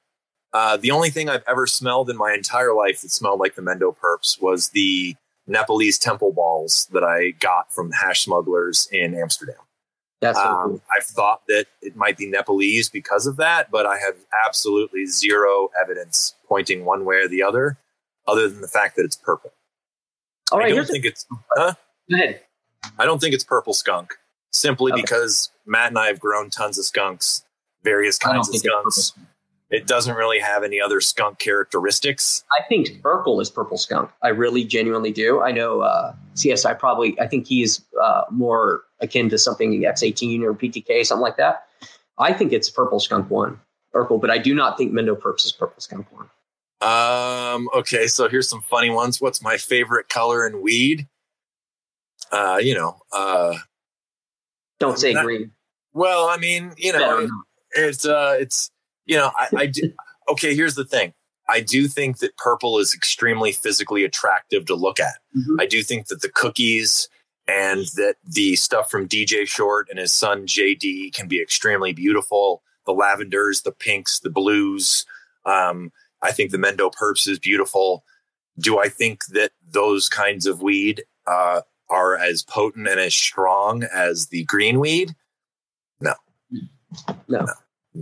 Uh, 0.55 0.77
the 0.77 0.89
only 0.89 1.09
thing 1.09 1.27
I've 1.27 1.43
ever 1.49 1.67
smelled 1.67 2.09
in 2.09 2.15
my 2.15 2.31
entire 2.31 2.73
life 2.73 3.01
that 3.01 3.11
smelled 3.11 3.41
like 3.41 3.55
the 3.55 3.61
Mendo 3.61 3.93
Purps 3.93 4.39
was 4.39 4.69
the 4.69 5.13
Nepalese 5.47 5.99
temple 5.99 6.31
balls 6.31 6.87
that 6.93 7.03
I 7.03 7.31
got 7.31 7.73
from 7.73 7.91
hash 7.91 8.21
smugglers 8.21 8.87
in 8.89 9.15
Amsterdam. 9.15 9.57
That's 10.21 10.39
um, 10.39 10.55
cool. 10.63 10.81
I've 10.95 11.03
thought 11.03 11.41
that 11.49 11.65
it 11.81 11.97
might 11.97 12.15
be 12.15 12.25
Nepalese 12.25 12.87
because 12.87 13.27
of 13.27 13.35
that, 13.35 13.69
but 13.69 13.85
I 13.85 13.97
have 13.97 14.15
absolutely 14.47 15.07
zero 15.07 15.71
evidence 15.83 16.35
pointing 16.47 16.85
one 16.85 17.03
way 17.03 17.17
or 17.17 17.27
the 17.27 17.43
other, 17.43 17.77
other 18.25 18.47
than 18.47 18.61
the 18.61 18.69
fact 18.69 18.95
that 18.95 19.03
it's 19.03 19.17
purple. 19.17 19.51
All 20.53 20.59
right, 20.59 20.71
I 20.71 20.75
don't 20.75 20.87
think 20.87 21.03
a- 21.03 21.09
it's. 21.09 21.25
Huh? 21.57 21.73
Go 22.09 22.15
ahead. 22.15 22.39
I 22.97 23.03
don't 23.03 23.19
think 23.19 23.35
it's 23.35 23.43
purple 23.43 23.73
skunk 23.73 24.13
simply 24.53 24.93
okay. 24.93 25.01
because 25.01 25.51
Matt 25.65 25.89
and 25.89 25.99
I 25.99 26.07
have 26.07 26.21
grown 26.21 26.49
tons 26.49 26.77
of 26.77 26.85
skunks, 26.85 27.43
various 27.83 28.17
kinds 28.17 28.47
of 28.47 28.55
skunks. 28.55 29.11
It 29.75 29.87
doesn't 29.87 30.15
really 30.15 30.39
have 30.39 30.63
any 30.63 30.79
other 30.79 31.01
skunk 31.01 31.37
characteristics. 31.37 32.45
I 32.57 32.63
think 32.63 33.01
purple 33.01 33.41
is 33.41 33.49
purple 33.49 33.77
skunk. 33.77 34.09
I 34.23 34.29
really 34.29 34.63
genuinely 34.63 35.11
do. 35.11 35.41
I 35.41 35.51
know 35.51 35.81
uh, 35.81 36.15
CSI 36.35 36.79
probably, 36.79 37.19
I 37.19 37.27
think 37.27 37.45
he's 37.45 37.83
uh, 38.01 38.21
more 38.31 38.83
akin 39.01 39.27
to 39.29 39.37
something 39.37 39.81
X18 39.81 40.43
or 40.43 40.53
PTK, 40.53 41.05
something 41.05 41.21
like 41.21 41.35
that. 41.35 41.67
I 42.17 42.31
think 42.31 42.53
it's 42.53 42.69
purple 42.69 43.01
skunk 43.01 43.29
one, 43.29 43.59
purple, 43.91 44.17
but 44.17 44.31
I 44.31 44.37
do 44.37 44.55
not 44.55 44.77
think 44.77 44.93
Mendo 44.93 45.19
Purps 45.19 45.43
is 45.43 45.51
purple 45.51 45.81
skunk 45.81 46.07
one. 46.09 46.29
Um, 46.79 47.67
okay, 47.75 48.07
so 48.07 48.29
here's 48.29 48.47
some 48.47 48.61
funny 48.61 48.89
ones. 48.89 49.19
What's 49.19 49.41
my 49.41 49.57
favorite 49.57 50.07
color 50.07 50.47
in 50.47 50.61
weed? 50.61 51.09
Uh, 52.31 52.59
you 52.61 52.75
know, 52.75 53.01
uh 53.11 53.55
don't 54.79 54.97
say 54.97 55.11
not, 55.11 55.25
green. 55.25 55.51
Well, 55.93 56.29
I 56.29 56.37
mean, 56.37 56.73
you 56.77 56.93
know, 56.93 57.27
it's 57.71 58.05
uh 58.05 58.37
it's 58.39 58.71
you 59.05 59.15
know, 59.17 59.31
I, 59.37 59.47
I 59.57 59.65
do 59.67 59.91
okay, 60.29 60.55
here's 60.55 60.75
the 60.75 60.85
thing. 60.85 61.13
I 61.47 61.61
do 61.61 61.87
think 61.87 62.19
that 62.19 62.37
purple 62.37 62.79
is 62.79 62.93
extremely 62.93 63.51
physically 63.51 64.03
attractive 64.03 64.65
to 64.65 64.75
look 64.75 64.99
at. 64.99 65.15
Mm-hmm. 65.37 65.59
I 65.59 65.65
do 65.67 65.83
think 65.83 66.07
that 66.07 66.21
the 66.21 66.29
cookies 66.29 67.07
and 67.47 67.85
that 67.95 68.15
the 68.25 68.55
stuff 68.55 68.89
from 68.89 69.07
DJ 69.07 69.47
Short 69.47 69.87
and 69.89 69.99
his 69.99 70.11
son 70.11 70.47
JD 70.47 71.13
can 71.13 71.27
be 71.27 71.41
extremely 71.41 71.93
beautiful. 71.93 72.63
The 72.85 72.93
lavenders, 72.93 73.61
the 73.61 73.71
pinks, 73.71 74.19
the 74.19 74.29
blues. 74.29 75.05
Um, 75.45 75.91
I 76.21 76.31
think 76.31 76.51
the 76.51 76.57
Mendo 76.57 76.91
Purps 76.91 77.27
is 77.27 77.37
beautiful. 77.37 78.03
Do 78.57 78.79
I 78.79 78.89
think 78.89 79.25
that 79.27 79.51
those 79.67 80.09
kinds 80.09 80.47
of 80.47 80.61
weed 80.61 81.03
uh, 81.27 81.61
are 81.89 82.17
as 82.17 82.41
potent 82.41 82.87
and 82.87 82.99
as 82.99 83.13
strong 83.13 83.83
as 83.83 84.27
the 84.27 84.43
green 84.45 84.79
weed? 84.79 85.13
No. 85.99 86.13
no. 86.49 86.61
No. 87.27 87.45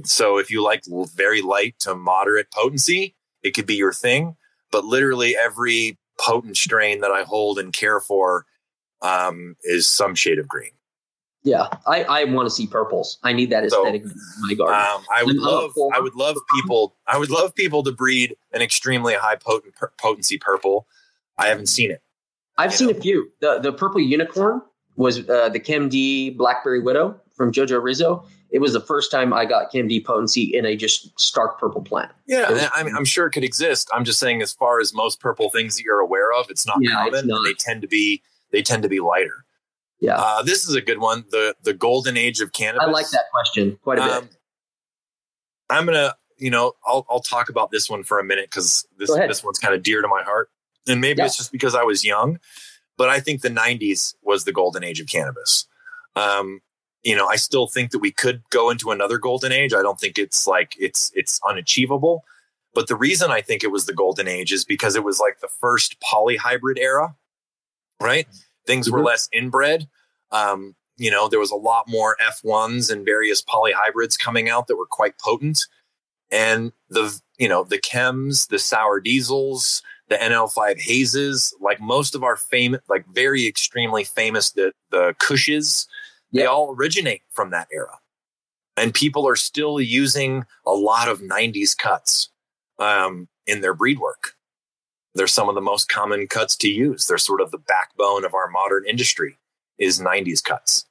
So 0.03 0.38
if 0.38 0.49
you 0.49 0.64
like 0.64 0.84
very 1.15 1.41
light 1.41 1.76
to 1.80 1.95
moderate 1.95 2.52
potency, 2.52 3.15
it 3.44 3.52
could 3.52 3.65
be 3.65 3.76
your 3.76 3.94
thing. 3.94 4.36
But 4.72 4.86
literally 4.86 5.36
every 5.36 5.98
potent 6.20 6.57
strain 6.57 7.02
that 7.02 7.11
I 7.11 7.24
hold 7.24 7.60
and 7.60 7.72
care 7.74 7.99
for 7.99 8.45
um, 9.02 9.56
is 9.64 9.88
some 9.88 10.15
shade 10.15 10.40
of 10.40 10.48
green. 10.48 10.72
Yeah, 11.44 11.68
I, 11.86 12.03
I 12.03 12.24
want 12.24 12.45
to 12.45 12.49
see 12.49 12.68
purples. 12.68 13.20
I 13.22 13.34
need 13.34 13.49
that 13.49 13.65
aesthetic 13.65 14.06
so, 14.06 14.11
in 14.11 14.48
my 14.48 14.53
garden. 14.53 14.76
Um, 14.76 15.06
I 15.14 15.24
would 15.24 15.36
love 15.36 15.72
I 15.94 15.99
would 15.99 16.15
love 16.15 16.38
people 16.56 16.95
I 17.06 17.18
would 17.18 17.30
love 17.30 17.53
people 17.53 17.84
to 17.84 17.91
breed 17.91 18.38
an 18.53 18.61
extremely 18.61 19.14
high 19.14 19.36
potent 19.36 19.76
potency 19.98 20.38
purple. 20.38 20.88
I 21.38 21.48
haven't 21.48 21.68
seen 21.68 21.91
it. 21.91 22.02
I've 22.57 22.74
seen 22.74 22.88
know? 22.88 22.98
a 22.98 23.02
few. 23.02 23.30
The 23.41 23.60
the 23.60 23.74
purple 23.74 23.99
unicorn 23.99 24.61
was 24.95 25.28
uh, 25.30 25.49
the 25.49 25.60
Chem 25.60 25.90
D 25.90 26.30
Blackberry 26.30 26.80
Widow 26.80 27.20
from 27.36 27.52
Jojo 27.52 27.84
Rizzo. 27.84 28.26
It 28.54 28.62
was 28.62 28.74
the 28.74 28.80
first 28.80 29.10
time 29.10 29.34
I 29.34 29.46
got 29.46 29.72
Chem 29.72 29.88
D 29.88 30.00
potency 30.00 30.44
in 30.44 30.64
a 30.64 30.76
just 30.76 31.20
stark 31.20 31.60
purple 31.60 31.82
plant. 31.82 32.12
Yeah, 32.28 32.52
was, 32.52 32.64
I 32.72 32.84
mean, 32.84 32.96
I'm 32.96 33.04
sure 33.04 33.26
it 33.26 33.32
could 33.32 33.44
exist. 33.44 33.90
I'm 33.92 34.06
just 34.06 34.20
saying, 34.20 34.44
as 34.44 34.54
far 34.54 34.80
as 34.80 34.94
most 34.94 35.20
purple 35.20 35.50
things 35.50 35.76
that 35.76 35.84
you're 35.84 36.00
aware 36.00 36.32
of, 36.32 36.52
it's 36.52 36.68
not 36.68 36.78
yeah, 36.80 36.92
common. 36.92 37.16
It's 37.16 37.28
not. 37.28 37.44
they 37.44 37.54
tend 37.54 37.82
to 37.82 37.88
be 37.88 38.22
they 38.52 38.62
tend 38.62 38.84
to 38.84 38.90
be 38.90 39.00
lighter. 39.00 39.44
Yeah. 40.00 40.18
Uh, 40.18 40.44
this 40.44 40.68
is 40.68 40.76
a 40.76 40.82
good 40.82 41.00
one. 41.00 41.26
The 41.32 41.56
the 41.64 41.74
golden 41.74 42.16
age 42.16 42.42
of 42.42 42.54
cannabis. 42.54 42.88
I 42.88 42.92
like 42.92 43.10
that 43.10 43.26
question 43.32 43.80
quite 43.82 43.98
a 43.98 44.04
bit. 44.04 44.12
Um, 44.12 44.30
I'm 45.72 45.86
gonna, 45.86 46.16
you 46.38 46.52
know, 46.52 46.74
I'll 46.86 47.08
I'll 47.10 47.22
talk 47.22 47.50
about 47.50 47.72
this 47.72 47.90
one 47.90 48.04
for 48.04 48.20
a 48.20 48.24
minute 48.24 48.52
because 48.52 48.86
this 49.00 49.10
this 49.10 49.44
one's 49.44 49.58
kind 49.58 49.74
of 49.74 49.82
dear 49.82 50.04
to 50.04 50.08
my 50.08 50.22
heart, 50.22 50.52
and 50.88 51.02
maybe 51.02 51.20
yeah. 51.20 51.26
it's 51.26 51.38
just 51.38 51.52
because 51.52 51.74
I 51.74 51.82
was 51.82 52.06
young, 52.06 52.38
but 52.98 53.10
I 53.10 53.20
think 53.20 53.42
the 53.42 53.50
'90s 53.50 54.14
was 54.22 54.44
the 54.44 54.52
golden 54.52 54.84
age 54.84 55.00
of 55.00 55.08
cannabis. 55.08 55.66
Um, 56.16 56.62
you 57.04 57.16
know, 57.16 57.28
I 57.28 57.36
still 57.36 57.68
think 57.68 57.92
that 57.92 58.00
we 58.00 58.12
could 58.12 58.42
go 58.50 58.70
into 58.70 58.92
another 58.92 59.18
golden 59.18 59.52
age. 59.52 59.74
I 59.74 59.82
don't 59.82 60.00
think 60.00 60.18
it's 60.18 60.48
like 60.48 60.74
it's 60.80 61.12
it's 61.16 61.40
unachievable. 61.48 62.24
But 62.74 62.88
the 62.88 62.96
reason 62.96 63.30
I 63.30 63.42
think 63.42 63.64
it 63.64 63.72
was 63.72 63.86
the 63.86 63.94
golden 63.94 64.28
age 64.28 64.52
is 64.52 64.66
because 64.66 64.96
it 64.96 65.04
was 65.04 65.20
like 65.20 65.40
the 65.40 65.48
first 65.48 65.98
polyhybrid 66.00 66.80
era, 66.80 67.16
right? 68.02 68.28
Things 68.66 68.88
mm-hmm. 68.88 68.98
were 68.98 69.04
less 69.04 69.30
inbred. 69.32 69.88
Um, 70.32 70.76
you 70.98 71.12
know, 71.12 71.28
there 71.28 71.40
was 71.40 71.52
a 71.52 71.56
lot 71.56 71.88
more 71.88 72.18
F1s 72.22 72.92
and 72.92 73.06
various 73.06 73.44
polyhybrids 73.44 74.18
coming 74.18 74.50
out 74.50 74.68
that 74.68 74.76
were 74.76 74.88
quite 74.88 75.20
potent. 75.20 75.66
And 76.32 76.72
the, 76.90 77.20
you 77.38 77.48
know, 77.48 77.64
the 77.64 77.78
chems, 77.78 78.48
the 78.48 78.58
sour 78.58 79.00
diesels, 79.00 79.84
the 80.10 80.16
NL5 80.16 80.80
hazes, 80.80 81.54
like 81.60 81.80
most 81.80 82.16
of 82.16 82.24
our 82.24 82.36
famous, 82.36 82.82
like 82.90 83.06
very 83.08 83.46
extremely 83.48 84.04
famous, 84.04 84.52
the, 84.52 84.72
the 84.90 85.16
Kushes, 85.22 85.88
they 86.34 86.46
all 86.46 86.76
originate 86.78 87.22
from 87.32 87.52
that 87.52 87.68
era. 87.72 88.00
And 88.76 88.94
people 88.94 89.28
are 89.28 89.36
still 89.36 89.80
using 89.80 90.46
a 90.66 90.72
lot 90.72 91.08
of 91.08 91.22
90s 91.22 91.78
cuts 91.78 92.30
um, 92.80 93.28
in 93.46 93.62
their 93.62 93.74
breed 93.74 94.00
work. 94.00 94.34
They're 95.16 95.28
some 95.28 95.48
of 95.48 95.56
the 95.56 95.62
most 95.62 95.90
common 95.90 96.28
cuts 96.28 96.56
to 96.58 96.68
use. 96.68 97.06
They're 97.06 97.20
sort 97.20 97.42
of 97.42 97.52
the 97.52 97.60
backbone 97.60 98.26
of 98.26 98.34
our 98.34 98.50
modern 98.50 98.84
industry 98.88 99.38
is 99.78 100.00
90s 100.00 100.44
cuts. 100.44 100.86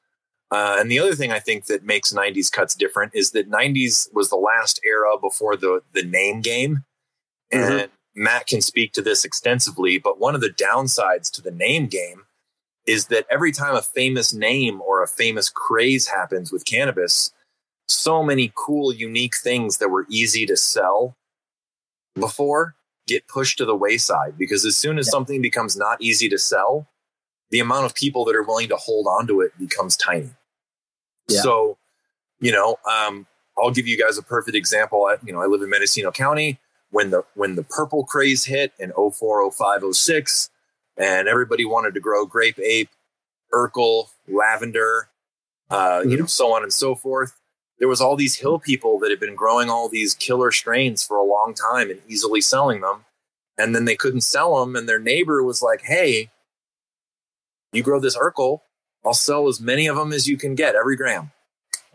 Uh, 0.52 0.76
and 0.78 0.90
the 0.90 0.98
other 0.98 1.14
thing 1.14 1.32
I 1.32 1.40
think 1.40 1.66
that 1.66 1.84
makes 1.84 2.12
90s 2.12 2.52
cuts 2.52 2.74
different 2.74 3.12
is 3.14 3.30
that 3.30 3.50
90s 3.50 4.12
was 4.14 4.28
the 4.28 4.36
last 4.36 4.80
era 4.84 5.18
before 5.20 5.56
the, 5.56 5.82
the 5.92 6.04
name 6.04 6.40
game. 6.40 6.84
Mm-hmm. 7.52 7.72
And 7.72 7.90
Matt 8.14 8.46
can 8.46 8.60
speak 8.60 8.92
to 8.92 9.02
this 9.02 9.24
extensively, 9.24 9.98
but 9.98 10.20
one 10.20 10.34
of 10.34 10.40
the 10.40 10.50
downsides 10.50 11.30
to 11.32 11.42
the 11.42 11.50
name 11.50 11.86
game 11.86 12.26
is 12.86 13.06
that 13.06 13.26
every 13.30 13.52
time 13.52 13.74
a 13.74 13.82
famous 13.82 14.32
name 14.32 14.80
or 14.80 15.02
a 15.02 15.08
famous 15.08 15.48
craze 15.48 16.08
happens 16.08 16.52
with 16.52 16.64
cannabis, 16.64 17.32
so 17.88 18.22
many 18.22 18.52
cool, 18.54 18.92
unique 18.92 19.36
things 19.36 19.78
that 19.78 19.88
were 19.88 20.06
easy 20.08 20.46
to 20.46 20.56
sell 20.56 21.16
before 22.14 22.74
get 23.06 23.26
pushed 23.28 23.58
to 23.58 23.64
the 23.64 23.74
wayside 23.74 24.38
because 24.38 24.64
as 24.64 24.76
soon 24.76 24.98
as 24.98 25.06
yeah. 25.06 25.10
something 25.10 25.42
becomes 25.42 25.76
not 25.76 26.00
easy 26.00 26.28
to 26.28 26.38
sell, 26.38 26.86
the 27.50 27.60
amount 27.60 27.84
of 27.84 27.94
people 27.94 28.24
that 28.24 28.34
are 28.34 28.42
willing 28.42 28.68
to 28.68 28.76
hold 28.76 29.06
on 29.06 29.26
to 29.26 29.40
it 29.40 29.52
becomes 29.58 29.96
tiny. 29.96 30.30
Yeah. 31.28 31.40
So, 31.40 31.78
you 32.40 32.52
know, 32.52 32.78
um, 32.90 33.26
I'll 33.58 33.70
give 33.70 33.86
you 33.86 33.98
guys 33.98 34.18
a 34.18 34.22
perfect 34.22 34.56
example. 34.56 35.06
I, 35.06 35.16
you 35.24 35.32
know, 35.32 35.40
I 35.40 35.46
live 35.46 35.62
in 35.62 35.70
Mendocino 35.70 36.10
County. 36.10 36.58
When 36.90 37.10
the 37.10 37.24
when 37.34 37.54
the 37.54 37.62
purple 37.62 38.04
craze 38.04 38.44
hit 38.44 38.72
in 38.78 38.92
04, 38.92 39.50
05, 39.50 39.94
06, 39.94 40.50
and 40.96 41.28
everybody 41.28 41.64
wanted 41.64 41.94
to 41.94 42.00
grow 42.00 42.26
grape 42.26 42.58
ape, 42.58 42.90
Urkel, 43.52 44.08
lavender, 44.28 45.08
uh, 45.70 46.00
mm-hmm. 46.00 46.10
you 46.10 46.16
know, 46.18 46.26
so 46.26 46.54
on 46.54 46.62
and 46.62 46.72
so 46.72 46.94
forth. 46.94 47.38
There 47.78 47.88
was 47.88 48.00
all 48.00 48.16
these 48.16 48.36
hill 48.36 48.58
people 48.58 48.98
that 49.00 49.10
had 49.10 49.20
been 49.20 49.34
growing 49.34 49.68
all 49.68 49.88
these 49.88 50.14
killer 50.14 50.52
strains 50.52 51.04
for 51.04 51.16
a 51.16 51.24
long 51.24 51.54
time 51.54 51.90
and 51.90 52.00
easily 52.06 52.40
selling 52.40 52.80
them, 52.80 53.04
and 53.58 53.74
then 53.74 53.86
they 53.86 53.96
couldn't 53.96 54.20
sell 54.20 54.60
them. 54.60 54.76
And 54.76 54.88
their 54.88 55.00
neighbor 55.00 55.42
was 55.42 55.62
like, 55.62 55.82
"Hey, 55.82 56.30
you 57.72 57.82
grow 57.82 57.98
this 57.98 58.16
Urkel, 58.16 58.60
I'll 59.04 59.14
sell 59.14 59.48
as 59.48 59.60
many 59.60 59.88
of 59.88 59.96
them 59.96 60.12
as 60.12 60.28
you 60.28 60.36
can 60.36 60.54
get 60.54 60.76
every 60.76 60.96
gram. 60.96 61.32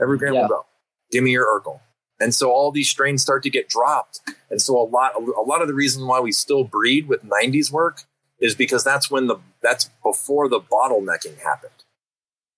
Every 0.02 0.18
gram 0.18 0.34
yeah. 0.34 0.42
will 0.42 0.50
go. 0.50 0.66
Give 1.12 1.24
me 1.24 1.32
your 1.32 1.46
Urkel." 1.46 1.80
And 2.20 2.34
so 2.34 2.52
all 2.52 2.72
these 2.72 2.90
strains 2.90 3.22
start 3.22 3.44
to 3.44 3.50
get 3.50 3.70
dropped. 3.70 4.22
And 4.50 4.62
so 4.62 4.76
a 4.78 4.84
lot, 4.84 5.14
a 5.16 5.42
lot 5.42 5.62
of 5.62 5.68
the 5.68 5.74
reason 5.74 6.08
why 6.08 6.20
we 6.20 6.32
still 6.32 6.64
breed 6.64 7.08
with 7.08 7.24
90s 7.24 7.72
work 7.72 8.06
is 8.40 8.56
because 8.56 8.84
that's 8.84 9.10
when 9.10 9.28
the, 9.28 9.38
that's 9.62 9.90
before 10.04 10.48
the 10.48 10.60
bottlenecking 10.60 11.40
happened. 11.40 11.72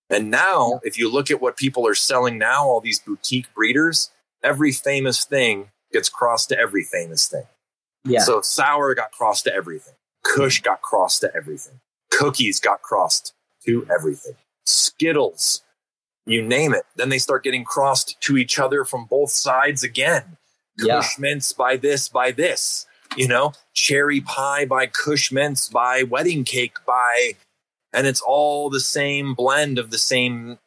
And 0.08 0.30
now, 0.30 0.80
if 0.82 0.98
you 0.98 1.10
look 1.10 1.30
at 1.30 1.40
what 1.40 1.56
people 1.56 1.86
are 1.86 1.94
selling 1.94 2.36
now, 2.36 2.64
all 2.64 2.80
these 2.80 2.98
boutique 2.98 3.52
breeders, 3.54 4.10
every 4.42 4.72
famous 4.72 5.24
thing 5.24 5.70
gets 5.92 6.08
crossed 6.08 6.48
to 6.48 6.58
every 6.58 6.82
famous 6.82 7.28
thing. 7.28 7.44
Yeah. 8.04 8.20
So 8.20 8.40
sour 8.40 8.94
got 8.94 9.12
crossed 9.12 9.44
to 9.44 9.54
everything. 9.54 9.94
Kush 10.24 10.62
got 10.62 10.82
crossed 10.82 11.20
to 11.20 11.34
everything. 11.34 11.80
Cookies 12.10 12.58
got 12.60 12.82
crossed 12.82 13.34
to 13.64 13.86
everything. 13.90 14.34
Skittles 14.66 15.62
you 16.26 16.42
name 16.42 16.74
it. 16.74 16.84
Then 16.96 17.08
they 17.08 17.18
start 17.18 17.44
getting 17.44 17.64
crossed 17.64 18.20
to 18.22 18.36
each 18.36 18.58
other 18.58 18.84
from 18.84 19.06
both 19.06 19.30
sides 19.30 19.82
again. 19.82 20.36
Yeah. 20.78 20.96
Kush 20.96 21.18
mints 21.18 21.52
by 21.52 21.76
this, 21.76 22.08
by 22.08 22.30
this, 22.30 22.86
you 23.16 23.28
know, 23.28 23.52
cherry 23.74 24.20
pie 24.20 24.64
by 24.64 24.86
Kush 24.86 25.32
mints 25.32 25.68
by 25.68 26.02
wedding 26.02 26.44
cake 26.44 26.76
by, 26.86 27.32
and 27.92 28.06
it's 28.06 28.20
all 28.20 28.70
the 28.70 28.80
same 28.80 29.34
blend 29.34 29.78
of 29.78 29.90
the 29.90 29.98
same 29.98 30.58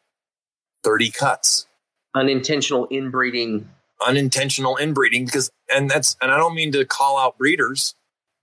30 0.84 1.12
cuts. 1.12 1.68
Unintentional 2.16 2.88
inbreeding. 2.92 3.70
Unintentional 4.06 4.78
inbreeding 4.78 5.26
because, 5.26 5.52
and 5.74 5.90
that's, 5.90 6.18
and 6.22 6.32
I 6.32 6.38
don't 6.38 6.56
mean 6.56 6.72
to 6.74 6.86
call 6.86 7.18
out 7.18 7.38
breeders 7.38 7.96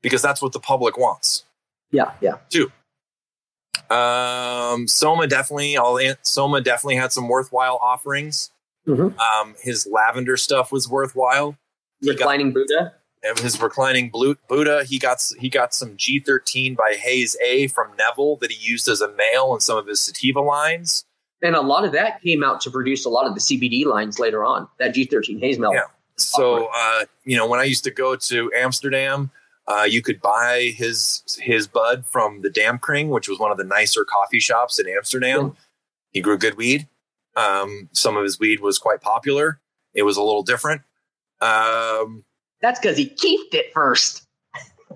because 0.03 0.23
that's 0.23 0.41
what 0.41 0.53
the 0.53 0.61
public 0.61 0.97
wants. 0.97 1.45
Yeah. 1.91 2.13
Yeah. 2.21 2.39
Too. 2.49 2.73
Um, 3.91 4.87
Soma 4.87 5.27
definitely, 5.27 5.77
all 5.77 5.99
Soma 6.23 6.61
definitely 6.61 6.97
had 6.97 7.13
some 7.13 7.29
worthwhile 7.29 7.79
offerings. 7.83 8.51
Mm-hmm. 8.87 9.19
Um, 9.19 9.55
his 9.61 9.87
lavender 9.87 10.37
stuff 10.37 10.73
was 10.73 10.89
worthwhile. 10.89 11.57
Reclining 12.03 12.53
got, 12.53 12.67
Buddha. 12.67 12.95
And 13.23 13.39
his 13.39 13.61
reclining 13.61 14.11
Buddha. 14.11 14.85
He 14.85 14.99
got 14.99 15.23
he 15.39 15.51
got 15.51 15.75
some 15.75 15.97
G13 15.97 16.75
by 16.77 16.97
Haze 16.99 17.37
A 17.45 17.67
from 17.69 17.91
Neville 17.99 18.37
that 18.37 18.51
he 18.51 18.67
used 18.67 18.89
as 18.89 19.03
a 19.03 19.13
male 19.13 19.53
in 19.55 19.61
some 19.61 19.77
of 19.77 19.87
his 19.87 20.01
sativa 20.01 20.41
lines. 20.41 21.05
And 21.43 21.55
a 21.55 21.61
lot 21.61 21.85
of 21.85 21.93
that 21.93 22.23
came 22.23 22.43
out 22.43 22.61
to 22.63 22.71
produce 22.71 23.05
a 23.05 23.11
lot 23.11 23.27
of 23.27 23.35
the 23.35 23.41
CBD 23.41 23.85
lines 23.85 24.19
later 24.19 24.45
on. 24.45 24.69
That 24.79 24.95
G13 24.95 25.41
Haze 25.41 25.59
male. 25.59 25.75
Yeah. 25.75 25.85
So 26.17 26.71
uh, 26.75 27.05
you 27.25 27.37
know, 27.37 27.47
when 27.47 27.61
I 27.61 27.65
used 27.65 27.85
to 27.85 27.91
go 27.91 28.17
to 28.17 28.51
Amsterdam, 28.57 29.31
uh, 29.67 29.85
you 29.85 30.01
could 30.03 30.21
buy 30.23 30.73
his 30.75 31.23
his 31.41 31.67
bud 31.67 32.07
from 32.07 32.41
the 32.41 32.51
Dampkring, 32.51 33.11
which 33.11 33.29
was 33.29 33.39
one 33.39 33.51
of 33.53 33.59
the 33.59 33.65
nicer 33.65 34.05
coffee 34.05 34.41
shops 34.41 34.79
in 34.79 34.89
Amsterdam. 34.89 35.57
He 36.11 36.21
grew 36.21 36.39
good 36.39 36.57
weed. 36.57 36.89
Um, 37.37 37.89
some 37.93 38.17
of 38.17 38.25
his 38.25 38.39
weed 38.39 38.61
was 38.61 38.79
quite 38.79 39.01
popular. 39.01 39.61
It 39.95 40.03
was 40.03 40.17
a 40.17 40.23
little 40.23 40.43
different. 40.43 40.83
Um, 41.41 42.25
That's 42.63 42.79
because 42.79 42.97
he 42.97 43.07
keeped 43.07 43.55
it 43.55 43.73
first. 43.73 44.27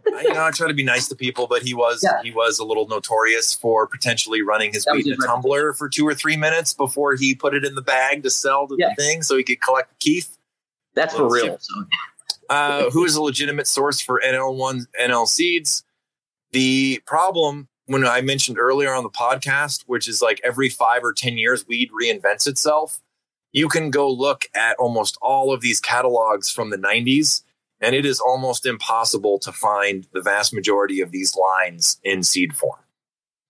you 0.06 0.34
know, 0.34 0.44
I 0.44 0.50
try 0.50 0.68
to 0.68 0.74
be 0.74 0.84
nice 0.84 1.08
to 1.08 1.16
people, 1.16 1.46
but 1.46 1.62
he 1.62 1.72
was 1.72 2.02
yeah. 2.02 2.22
he 2.22 2.30
was 2.30 2.58
a 2.58 2.64
little 2.64 2.86
notorious 2.88 3.54
for 3.54 3.86
potentially 3.86 4.42
running 4.42 4.72
his 4.72 4.84
that 4.84 4.94
weed 4.94 5.06
in 5.06 5.14
a 5.14 5.26
tumbler 5.26 5.72
for 5.72 5.88
two 5.88 6.06
or 6.06 6.14
three 6.14 6.36
minutes 6.36 6.74
before 6.74 7.14
he 7.14 7.34
put 7.34 7.54
it 7.54 7.64
in 7.64 7.74
the 7.74 7.82
bag 7.82 8.22
to 8.24 8.30
sell 8.30 8.66
to 8.68 8.76
the 8.76 8.94
thing, 8.98 9.22
so 9.22 9.36
he 9.36 9.42
could 9.42 9.60
collect 9.60 9.90
the 9.90 9.96
keef. 9.98 10.28
That's 10.94 11.14
for 11.14 11.30
real. 11.30 11.58
Uh, 12.50 12.90
who 12.90 13.04
is 13.04 13.16
a 13.16 13.22
legitimate 13.22 13.66
source 13.66 14.00
for 14.00 14.20
NL1 14.24 14.86
NL 15.00 15.26
seeds. 15.26 15.84
The 16.52 17.00
problem 17.06 17.68
when 17.86 18.06
I 18.06 18.20
mentioned 18.20 18.58
earlier 18.58 18.92
on 18.92 19.02
the 19.02 19.10
podcast, 19.10 19.84
which 19.86 20.08
is 20.08 20.22
like 20.22 20.40
every 20.44 20.68
five 20.68 21.04
or 21.04 21.12
10 21.12 21.36
years, 21.36 21.66
weed 21.66 21.90
reinvents 21.90 22.46
itself. 22.46 23.00
You 23.52 23.68
can 23.68 23.90
go 23.90 24.10
look 24.10 24.46
at 24.54 24.76
almost 24.78 25.16
all 25.22 25.52
of 25.52 25.60
these 25.60 25.80
catalogs 25.80 26.50
from 26.50 26.70
the 26.70 26.76
90s, 26.76 27.42
and 27.84 27.94
it 27.94 28.06
is 28.06 28.20
almost 28.20 28.66
impossible 28.66 29.38
to 29.40 29.52
find 29.52 30.06
the 30.12 30.22
vast 30.22 30.54
majority 30.54 31.00
of 31.00 31.10
these 31.10 31.36
lines 31.36 32.00
in 32.02 32.22
seed 32.22 32.54
form. 32.56 32.80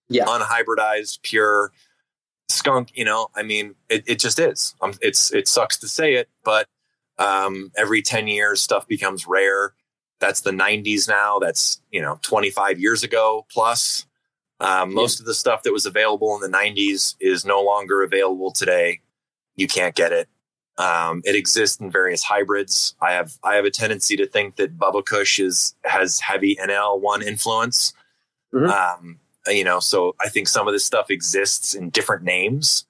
Yeah. 0.09 0.25
Unhybridized, 0.27 1.23
pure 1.23 1.73
skunk, 2.49 2.91
you 2.95 3.05
know, 3.05 3.29
I 3.35 3.43
mean, 3.43 3.75
it, 3.89 4.05
it 4.07 4.19
just 4.19 4.39
is. 4.39 4.75
Um, 4.81 4.95
it's, 5.01 5.33
it 5.33 5.49
sucks 5.49 5.79
to 5.79 5.89
say 5.89 6.15
it, 6.15 6.29
but 6.45 6.67
um, 7.19 7.71
every 7.77 8.03
10 8.03 8.27
years, 8.27 8.61
stuff 8.61 8.87
becomes 8.87 9.27
rare. 9.27 9.75
That's 10.21 10.41
the 10.41 10.51
90s 10.51 11.09
now. 11.09 11.39
That's, 11.39 11.81
you 11.91 12.03
know, 12.03 12.19
25 12.23 12.81
years 12.81 13.03
ago 13.03 13.47
plus. 13.51 14.07
Um, 14.61 14.95
most 14.95 15.21
of 15.21 15.27
the 15.27 15.35
stuff 15.35 15.63
that 15.65 15.73
was 15.73 15.85
available 15.85 16.35
in 16.35 16.41
the 16.41 16.57
90s 16.57 17.17
is 17.21 17.45
no 17.45 17.63
longer 17.63 18.03
available 18.03 18.53
today. 18.53 19.01
You 19.57 19.67
can't 19.67 19.95
get 19.95 20.13
it. 20.13 20.29
Um, 20.77 21.23
it 21.25 21.37
exists 21.37 21.81
in 21.81 21.91
various 21.91 22.23
hybrids. 22.23 22.97
I 23.01 23.13
have 23.13 23.39
I 23.45 23.55
have 23.55 23.65
a 23.65 23.71
tendency 23.71 24.17
to 24.17 24.27
think 24.27 24.57
that 24.57 24.77
Bubba 24.77 25.05
Kush 25.05 25.39
is 25.39 25.75
has 25.85 26.21
heavy 26.21 26.57
NL 26.57 27.01
one 27.01 27.23
influence. 27.23 27.93
Mm-hmm. 28.53 28.71
Um, 28.71 29.21
you 29.47 29.65
know, 29.65 29.81
so 29.81 30.17
I 30.21 30.29
think 30.29 30.49
some 30.49 30.67
of 30.67 30.73
this 30.73 30.85
stuff 30.85 31.11
exists 31.11 31.75
in 31.75 31.91
different 31.91 32.25
names. 32.25 32.87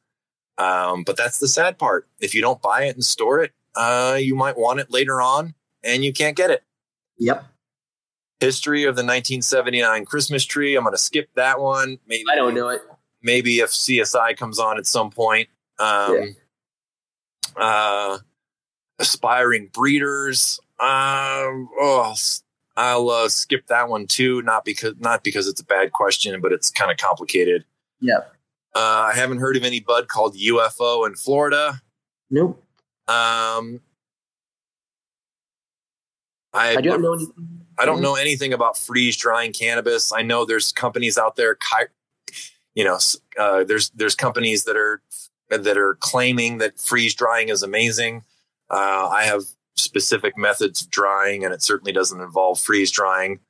Um, 0.56 1.02
but 1.02 1.16
that's 1.16 1.39
the 1.39 1.48
sad 1.48 1.78
part. 1.78 2.06
If 2.20 2.35
you 2.35 2.40
don't 2.40 2.62
buy 2.62 2.85
it 2.85 2.94
and 2.94 3.05
store 3.05 3.43
it, 3.43 3.52
uh, 3.74 4.16
you 4.20 4.35
might 4.35 4.56
want 4.56 4.81
it 4.81 4.90
later 4.90 5.20
on 5.20 5.55
and 5.82 6.05
you 6.05 6.12
can't 6.12 6.36
get 6.36 6.51
it. 6.51 6.62
Yep. 7.19 7.44
History 8.40 8.85
of 8.85 8.94
the 8.94 9.02
1979 9.02 10.05
Christmas 10.05 10.44
tree. 10.44 10.77
I'm 10.77 10.85
going 10.85 10.94
to 10.94 10.98
skip 10.98 11.28
that 11.35 11.61
one. 11.61 11.98
Maybe 12.06 12.24
I 12.31 12.36
don't 12.36 12.55
know 12.55 12.69
it. 12.69 12.82
Maybe 13.23 13.59
if 13.61 13.70
CSI 13.70 14.36
comes 14.36 14.59
on 14.59 14.78
at 14.78 14.86
some 14.86 15.11
point. 15.11 15.48
Um, 15.78 16.15
yeah. 16.15 16.27
Uh, 17.56 18.18
aspiring 18.98 19.70
breeders. 19.72 20.59
Um, 20.81 21.68
oh, 21.78 22.14
I'll 22.76 23.10
uh, 23.10 23.28
skip 23.28 23.66
that 23.68 23.89
one 23.89 24.06
too. 24.06 24.43
Not 24.43 24.64
because 24.64 24.94
not 24.98 25.24
because 25.24 25.47
it's 25.47 25.60
a 25.60 25.64
bad 25.64 25.93
question, 25.93 26.40
but 26.40 26.52
it's 26.52 26.70
kind 26.70 26.90
of 26.90 26.97
complicated. 26.97 27.64
Yeah. 28.01 28.18
Uh, 28.74 29.09
I 29.09 29.12
haven't 29.14 29.39
heard 29.39 29.56
of 29.56 29.62
any 29.62 29.81
bud 29.81 30.09
called 30.09 30.36
UFO 30.36 31.06
in 31.06 31.14
Florida. 31.14 31.81
Nope. 32.31 32.60
Um, 33.06 33.81
I, 36.52 36.76
I 36.76 36.81
don't 36.81 37.01
know. 37.01 37.14
Anything. 37.14 37.64
I 37.78 37.85
don't 37.86 38.01
know 38.01 38.14
anything 38.14 38.52
about 38.52 38.78
freeze 38.78 39.16
drying 39.16 39.52
cannabis. 39.52 40.12
I 40.12 40.22
know 40.22 40.44
there's 40.44 40.72
companies 40.72 41.18
out 41.18 41.36
there, 41.36 41.56
you 42.74 42.85
know, 42.85 42.98
uh, 43.39 43.64
there's 43.64 43.90
there's 43.90 44.14
companies 44.14 44.64
that 44.64 44.76
are 44.76 45.02
that 45.51 45.77
are 45.77 45.97
claiming 46.01 46.59
that 46.59 46.79
freeze 46.81 47.15
drying 47.15 47.49
is 47.49 47.62
amazing. 47.62 48.25
Uh, 48.71 49.09
I 49.12 49.25
have 49.25 49.43
specific 49.77 50.37
methods 50.37 50.83
of 50.83 50.91
drying, 50.91 51.45
and 51.45 51.53
it 51.53 51.62
certainly 51.62 51.93
doesn't 51.93 52.21
involve 52.21 52.61
freeze 52.61 52.91
drying. 52.91 53.41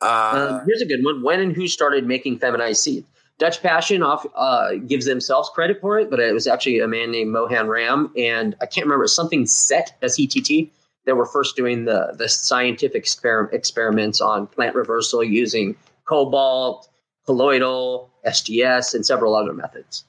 Uh, 0.00 0.60
um, 0.60 0.66
here's 0.66 0.82
a 0.82 0.86
good 0.86 1.04
one: 1.04 1.22
When 1.22 1.40
and 1.40 1.52
who 1.52 1.66
started 1.66 2.06
making 2.06 2.38
feminized 2.38 2.82
seed? 2.82 3.04
Dutch 3.38 3.62
Passion 3.62 4.02
off 4.02 4.26
uh, 4.34 4.74
gives 4.86 5.06
themselves 5.06 5.48
credit 5.54 5.80
for 5.80 5.98
it, 5.98 6.10
but 6.10 6.18
it 6.18 6.34
was 6.34 6.46
actually 6.46 6.80
a 6.80 6.88
man 6.88 7.12
named 7.12 7.30
Mohan 7.30 7.68
Ram, 7.68 8.12
and 8.16 8.56
I 8.60 8.66
can't 8.66 8.84
remember 8.84 9.06
something 9.06 9.46
set 9.46 9.96
S 10.02 10.18
E 10.18 10.26
T 10.26 10.40
T 10.40 10.72
that 11.06 11.16
were 11.16 11.26
first 11.26 11.56
doing 11.56 11.84
the 11.84 12.14
the 12.16 12.28
scientific 12.28 13.04
exper- 13.04 13.52
experiments 13.52 14.20
on 14.20 14.46
plant 14.46 14.74
reversal 14.74 15.22
using 15.22 15.76
cobalt, 16.04 16.88
colloidal, 17.26 18.10
SGS, 18.26 18.94
and 18.94 19.06
several 19.06 19.36
other 19.36 19.52
methods. 19.52 20.04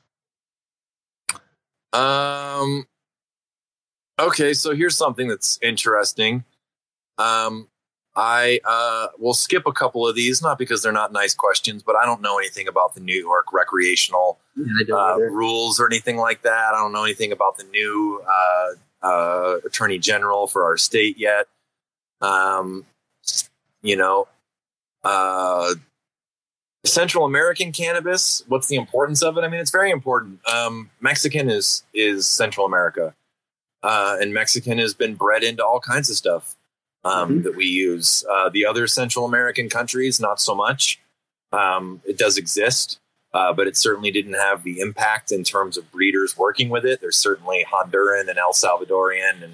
Um. 1.93 2.85
Okay, 4.19 4.53
so 4.53 4.75
here's 4.75 4.97
something 4.97 5.27
that's 5.27 5.57
interesting. 5.61 6.43
Um, 7.17 7.69
I 8.15 8.59
uh, 8.65 9.07
will 9.17 9.33
skip 9.33 9.63
a 9.65 9.71
couple 9.71 10.05
of 10.05 10.15
these, 10.15 10.41
not 10.41 10.57
because 10.57 10.83
they're 10.83 10.91
not 10.91 11.13
nice 11.13 11.33
questions, 11.33 11.83
but 11.83 11.95
I 11.95 12.05
don't 12.05 12.21
know 12.21 12.37
anything 12.37 12.67
about 12.67 12.95
the 12.95 12.99
New 12.99 13.15
York 13.15 13.53
recreational 13.53 14.39
uh, 14.91 15.17
rules 15.19 15.79
or 15.79 15.85
anything 15.85 16.17
like 16.17 16.41
that. 16.41 16.73
I 16.73 16.81
don't 16.81 16.91
know 16.91 17.05
anything 17.05 17.31
about 17.31 17.57
the 17.57 17.63
new 17.65 18.21
uh, 18.27 19.05
uh 19.05 19.59
attorney 19.65 19.99
general 19.99 20.47
for 20.47 20.65
our 20.65 20.75
state 20.75 21.17
yet. 21.17 21.47
Um, 22.19 22.85
you 23.81 23.95
know, 23.95 24.27
uh, 25.05 25.75
Central 26.89 27.25
American 27.25 27.71
cannabis. 27.71 28.43
What's 28.47 28.67
the 28.67 28.75
importance 28.75 29.23
of 29.23 29.37
it? 29.37 29.41
I 29.41 29.47
mean, 29.47 29.61
it's 29.61 29.71
very 29.71 29.91
important. 29.91 30.45
Um, 30.47 30.89
Mexican 30.99 31.49
is 31.49 31.83
is 31.93 32.27
Central 32.27 32.65
America, 32.65 33.15
uh, 33.83 34.17
and 34.19 34.33
Mexican 34.33 34.77
has 34.79 34.93
been 34.93 35.15
bred 35.15 35.43
into 35.43 35.65
all 35.65 35.79
kinds 35.79 36.09
of 36.09 36.17
stuff 36.17 36.55
um, 37.05 37.29
mm-hmm. 37.29 37.41
that 37.43 37.55
we 37.55 37.65
use. 37.65 38.25
Uh, 38.29 38.49
the 38.49 38.65
other 38.65 38.87
Central 38.87 39.25
American 39.25 39.69
countries, 39.69 40.19
not 40.19 40.41
so 40.41 40.53
much. 40.53 40.99
Um, 41.51 42.01
it 42.05 42.17
does 42.17 42.37
exist. 42.37 42.99
uh, 43.33 43.53
but 43.53 43.67
it 43.67 43.77
certainly 43.77 44.11
didn't 44.11 44.33
have 44.33 44.63
the 44.63 44.79
impact 44.79 45.31
in 45.31 45.43
terms 45.43 45.77
of 45.77 45.91
breeders 45.91 46.37
working 46.37 46.69
with 46.69 46.85
it. 46.85 46.99
There's 47.01 47.17
certainly 47.17 47.65
Honduran 47.71 48.27
and 48.27 48.37
El 48.37 48.53
Salvadorian 48.53 49.43
and 49.43 49.53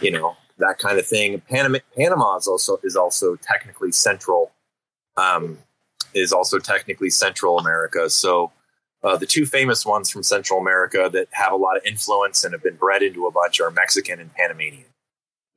you 0.00 0.10
know 0.10 0.36
that 0.58 0.78
kind 0.78 0.98
of 0.98 1.06
thing. 1.06 1.40
Panama, 1.40 1.78
Panama 1.96 2.36
is 2.36 2.46
also 2.46 2.78
is 2.82 2.96
also 2.96 3.36
technically 3.36 3.92
central, 3.92 4.52
um, 5.16 5.58
is 6.14 6.32
also 6.32 6.58
technically 6.58 7.10
Central 7.10 7.58
America. 7.58 8.10
So 8.10 8.52
uh, 9.02 9.16
the 9.16 9.26
two 9.26 9.46
famous 9.46 9.84
ones 9.84 10.10
from 10.10 10.22
Central 10.22 10.60
America 10.60 11.10
that 11.12 11.28
have 11.32 11.52
a 11.52 11.56
lot 11.56 11.76
of 11.76 11.84
influence 11.84 12.44
and 12.44 12.52
have 12.52 12.62
been 12.62 12.76
bred 12.76 13.02
into 13.02 13.26
a 13.26 13.30
bunch 13.30 13.60
are 13.60 13.70
Mexican 13.70 14.20
and 14.20 14.32
Panamanian. 14.34 14.84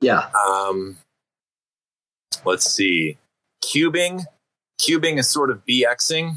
Yeah. 0.00 0.28
Um, 0.48 0.96
let's 2.44 2.70
see. 2.70 3.18
Cubing. 3.62 4.24
Cubing 4.80 5.18
is 5.18 5.28
sort 5.28 5.50
of 5.50 5.64
BXing 5.64 6.36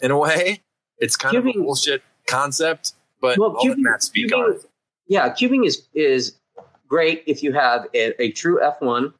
in 0.00 0.10
a 0.10 0.18
way. 0.18 0.60
It's 0.98 1.16
kind 1.16 1.36
cubing, 1.36 1.50
of 1.50 1.60
a 1.60 1.64
bullshit 1.64 2.02
concept, 2.26 2.92
but 3.20 3.38
well, 3.38 3.56
I'll 3.56 3.64
cubing, 3.64 3.68
let 3.68 3.78
Matt 3.78 4.02
speak 4.02 4.30
cubing, 4.30 4.44
on 4.44 4.52
it. 4.54 4.64
Yeah, 5.06 5.28
cubing 5.30 5.66
is 5.66 5.86
is 5.94 6.36
great 6.88 7.22
if 7.26 7.42
you 7.42 7.52
have 7.52 7.86
a, 7.94 8.20
a 8.20 8.32
true 8.32 8.60
F1 8.60 9.12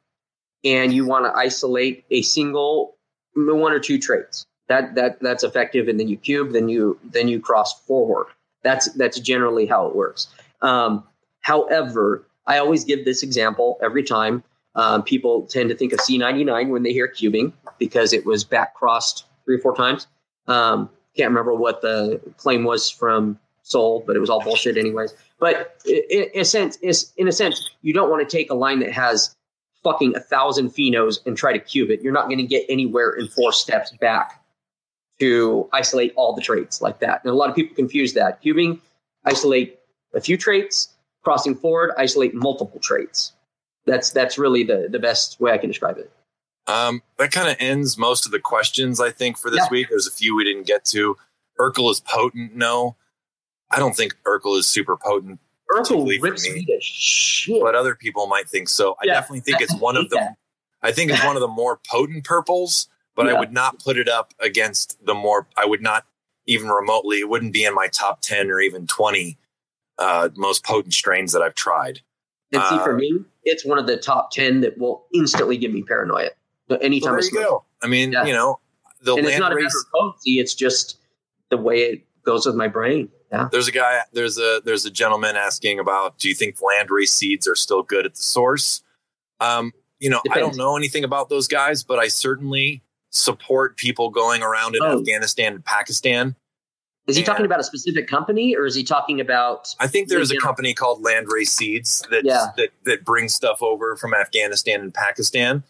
and 0.63 0.93
you 0.93 1.05
want 1.05 1.25
to 1.25 1.37
isolate 1.37 2.03
a 2.11 2.21
single 2.21 2.95
one 3.35 3.71
or 3.71 3.79
two 3.79 3.99
traits. 3.99 4.45
That 4.67 4.95
that 4.95 5.19
that's 5.19 5.43
effective, 5.43 5.87
and 5.87 5.99
then 5.99 6.07
you 6.07 6.17
cube, 6.17 6.53
then 6.53 6.69
you 6.69 6.99
then 7.03 7.27
you 7.27 7.39
cross 7.39 7.79
forward. 7.81 8.27
That's 8.63 8.91
that's 8.93 9.19
generally 9.19 9.65
how 9.65 9.87
it 9.87 9.95
works. 9.95 10.27
Um, 10.61 11.03
however, 11.41 12.25
I 12.45 12.59
always 12.59 12.83
give 12.83 13.05
this 13.05 13.23
example 13.23 13.79
every 13.81 14.03
time. 14.03 14.43
Um, 14.75 15.01
people 15.03 15.43
tend 15.47 15.69
to 15.69 15.75
think 15.75 15.93
of 15.93 15.99
C99 15.99 16.69
when 16.69 16.83
they 16.83 16.93
hear 16.93 17.07
cubing 17.07 17.51
because 17.79 18.13
it 18.13 18.25
was 18.25 18.43
back 18.43 18.75
crossed 18.75 19.25
three 19.43 19.55
or 19.55 19.59
four 19.59 19.75
times. 19.75 20.07
Um, 20.47 20.89
can't 21.15 21.29
remember 21.29 21.53
what 21.53 21.81
the 21.81 22.21
claim 22.37 22.63
was 22.63 22.89
from 22.89 23.39
Soul, 23.63 24.03
but 24.07 24.15
it 24.15 24.19
was 24.19 24.29
all 24.29 24.41
bullshit 24.41 24.77
anyways. 24.77 25.13
But 25.39 25.79
in, 25.85 26.29
in 26.33 26.41
a 26.41 26.45
sense, 26.45 26.77
in 26.77 27.27
a 27.27 27.31
sense, 27.31 27.69
you 27.81 27.93
don't 27.93 28.09
want 28.09 28.27
to 28.27 28.37
take 28.37 28.49
a 28.49 28.55
line 28.55 28.79
that 28.79 28.91
has 28.91 29.35
fucking 29.83 30.15
a 30.15 30.19
thousand 30.19 30.69
phenos 30.69 31.25
and 31.25 31.37
try 31.37 31.53
to 31.53 31.59
cube 31.59 31.89
it. 31.89 32.01
You're 32.01 32.13
not 32.13 32.25
going 32.25 32.37
to 32.37 32.45
get 32.45 32.65
anywhere 32.69 33.11
in 33.11 33.27
four 33.27 33.51
steps 33.51 33.91
back 33.99 34.43
to 35.19 35.69
isolate 35.73 36.13
all 36.15 36.33
the 36.33 36.41
traits 36.41 36.81
like 36.81 36.99
that. 36.99 37.23
And 37.23 37.31
a 37.31 37.35
lot 37.35 37.49
of 37.49 37.55
people 37.55 37.75
confuse 37.75 38.13
that. 38.13 38.41
Cubing, 38.41 38.79
isolate 39.25 39.79
a 40.13 40.21
few 40.21 40.37
traits, 40.37 40.89
crossing 41.23 41.55
forward, 41.55 41.91
isolate 41.97 42.33
multiple 42.33 42.79
traits. 42.79 43.33
That's 43.85 44.11
that's 44.11 44.37
really 44.37 44.63
the 44.63 44.87
the 44.89 44.99
best 44.99 45.39
way 45.39 45.51
I 45.51 45.57
can 45.57 45.69
describe 45.69 45.97
it. 45.97 46.11
Um, 46.67 47.01
that 47.17 47.31
kind 47.31 47.49
of 47.49 47.55
ends 47.59 47.97
most 47.97 48.25
of 48.25 48.31
the 48.31 48.39
questions 48.39 48.99
I 48.99 49.09
think 49.09 49.37
for 49.37 49.49
this 49.49 49.59
yeah. 49.59 49.69
week. 49.71 49.87
There's 49.89 50.07
a 50.07 50.11
few 50.11 50.35
we 50.35 50.43
didn't 50.43 50.67
get 50.67 50.85
to. 50.85 51.17
Urkel 51.59 51.91
is 51.91 51.99
potent. 51.99 52.55
No, 52.55 52.95
I 53.71 53.79
don't 53.79 53.95
think 53.95 54.15
Urkel 54.25 54.57
is 54.57 54.67
super 54.67 54.95
potent. 54.95 55.39
Urkel 55.71 56.21
rips 56.21 56.47
me, 56.47 56.65
me 56.67 56.79
shit. 56.81 57.61
But 57.61 57.75
other 57.75 57.95
people 57.95 58.27
might 58.27 58.49
think 58.49 58.69
so. 58.69 58.95
I 59.01 59.05
definitely 59.05 59.41
think 59.41 59.61
it's 59.61 59.75
one 59.75 59.95
of 59.97 60.09
the. 60.09 60.15
That. 60.15 60.35
I 60.81 60.91
think 60.91 61.11
it's 61.11 61.23
one 61.23 61.35
of 61.35 61.41
the 61.41 61.47
more 61.47 61.79
potent 61.89 62.23
purples 62.23 62.87
but 63.19 63.25
yeah. 63.25 63.33
I 63.33 63.39
would 63.39 63.51
not 63.51 63.83
put 63.83 63.97
it 63.97 64.07
up 64.07 64.33
against 64.39 64.97
the 65.05 65.13
more. 65.13 65.45
I 65.57 65.65
would 65.65 65.81
not 65.81 66.05
even 66.47 66.69
remotely. 66.69 67.19
It 67.19 67.27
wouldn't 67.27 67.51
be 67.51 67.65
in 67.65 67.75
my 67.75 67.87
top 67.87 68.21
ten 68.21 68.49
or 68.49 68.61
even 68.61 68.87
twenty 68.87 69.37
uh, 69.97 70.29
most 70.37 70.63
potent 70.63 70.93
strains 70.93 71.33
that 71.33 71.41
I've 71.41 71.53
tried. 71.53 71.99
And 72.53 72.63
see, 72.69 72.77
for 72.77 72.93
uh, 72.93 72.97
me, 72.97 73.19
it's 73.43 73.65
one 73.65 73.77
of 73.77 73.87
the 73.87 73.97
top 73.97 74.31
ten 74.31 74.61
that 74.61 74.77
will 74.77 75.05
instantly 75.13 75.57
give 75.57 75.73
me 75.73 75.83
paranoia. 75.83 76.29
Anytime 76.81 77.11
well, 77.11 77.21
there 77.21 77.29
you 77.29 77.45
go. 77.45 77.65
I 77.81 77.87
mean, 77.87 78.13
yeah. 78.13 78.23
you 78.23 78.31
know, 78.31 78.61
the 79.01 79.15
and 79.15 79.27
it's 79.27 79.37
not 79.37 79.53
race, 79.53 79.63
a 79.63 79.65
matter 79.65 79.77
of 79.79 79.91
potency; 79.91 80.39
it's 80.39 80.55
just 80.55 80.97
the 81.49 81.57
way 81.57 81.81
it 81.81 82.05
goes 82.23 82.45
with 82.45 82.55
my 82.55 82.69
brain. 82.69 83.09
Yeah. 83.31 83.47
There's 83.51 83.67
a 83.67 83.71
guy. 83.71 84.01
There's 84.11 84.37
a 84.37 84.61
there's 84.63 84.85
a 84.85 84.91
gentleman 84.91 85.35
asking 85.35 85.79
about. 85.79 86.17
Do 86.17 86.29
you 86.29 86.35
think 86.35 86.57
landrace 86.57 87.09
seeds 87.09 87.47
are 87.47 87.55
still 87.55 87.83
good 87.83 88.05
at 88.05 88.15
the 88.15 88.21
source? 88.21 88.81
Um, 89.39 89.71
you 89.99 90.09
know, 90.09 90.21
Depends. 90.23 90.37
I 90.37 90.41
don't 90.41 90.57
know 90.57 90.75
anything 90.75 91.03
about 91.03 91.29
those 91.29 91.47
guys, 91.47 91.83
but 91.83 91.99
I 91.99 92.07
certainly 92.07 92.81
support 93.11 93.77
people 93.77 94.09
going 94.09 94.41
around 94.41 94.75
in 94.75 94.81
oh. 94.83 94.99
Afghanistan 94.99 95.53
and 95.53 95.65
Pakistan. 95.65 96.35
Is 97.07 97.15
he 97.15 97.21
and 97.21 97.25
talking 97.25 97.45
about 97.45 97.59
a 97.59 97.63
specific 97.63 98.07
company 98.07 98.55
or 98.55 98.65
is 98.65 98.75
he 98.75 98.83
talking 98.83 99.19
about 99.19 99.75
I 99.79 99.87
think 99.87 100.09
there's 100.09 100.31
a 100.31 100.37
company 100.37 100.75
called 100.75 101.03
Landrace 101.03 101.47
Seeds 101.47 102.03
that 102.11 102.23
yeah. 102.23 102.47
that 102.57 102.69
that 102.85 103.03
brings 103.03 103.33
stuff 103.33 103.63
over 103.63 103.95
from 103.95 104.13
Afghanistan 104.13 104.81
and 104.81 104.93
Pakistan. 104.93 105.63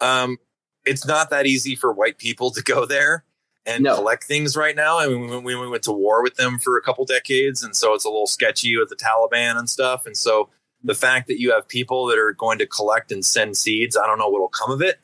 Um 0.00 0.38
it's 0.84 1.06
not 1.06 1.30
that 1.30 1.46
easy 1.46 1.76
for 1.76 1.92
white 1.92 2.18
people 2.18 2.50
to 2.50 2.62
go 2.62 2.84
there 2.84 3.24
and 3.66 3.84
no. 3.84 3.96
collect 3.96 4.24
things 4.24 4.56
right 4.56 4.76
now. 4.76 4.98
I 4.98 5.08
mean, 5.08 5.42
we, 5.42 5.56
we 5.56 5.68
went 5.68 5.82
to 5.84 5.92
war 5.92 6.22
with 6.22 6.36
them 6.36 6.58
for 6.58 6.78
a 6.78 6.82
couple 6.82 7.04
decades, 7.04 7.62
and 7.62 7.74
so 7.74 7.94
it's 7.94 8.04
a 8.04 8.08
little 8.08 8.26
sketchy 8.26 8.76
with 8.76 8.88
the 8.88 8.96
Taliban 8.96 9.58
and 9.58 9.68
stuff. 9.68 10.06
And 10.06 10.16
so 10.16 10.48
the 10.84 10.94
fact 10.94 11.26
that 11.26 11.40
you 11.40 11.52
have 11.52 11.66
people 11.66 12.06
that 12.06 12.18
are 12.18 12.32
going 12.32 12.58
to 12.58 12.66
collect 12.66 13.10
and 13.10 13.24
send 13.24 13.56
seeds, 13.56 13.96
I 13.96 14.06
don't 14.06 14.18
know 14.18 14.28
what'll 14.28 14.48
come 14.48 14.70
of 14.70 14.80
it 14.80 15.00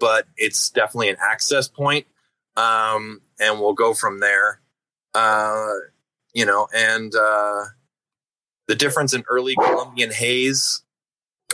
but 0.00 0.26
it's 0.36 0.70
definitely 0.70 1.10
an 1.10 1.16
access 1.20 1.68
point. 1.68 2.06
Um, 2.56 3.20
and 3.40 3.60
we'll 3.60 3.74
go 3.74 3.94
from 3.94 4.20
there. 4.20 4.60
Uh, 5.14 5.72
you 6.32 6.44
know, 6.44 6.68
and 6.74 7.14
uh, 7.14 7.64
the 8.66 8.74
difference 8.74 9.14
in 9.14 9.24
early 9.28 9.54
Colombian 9.54 10.10
haze. 10.10 10.82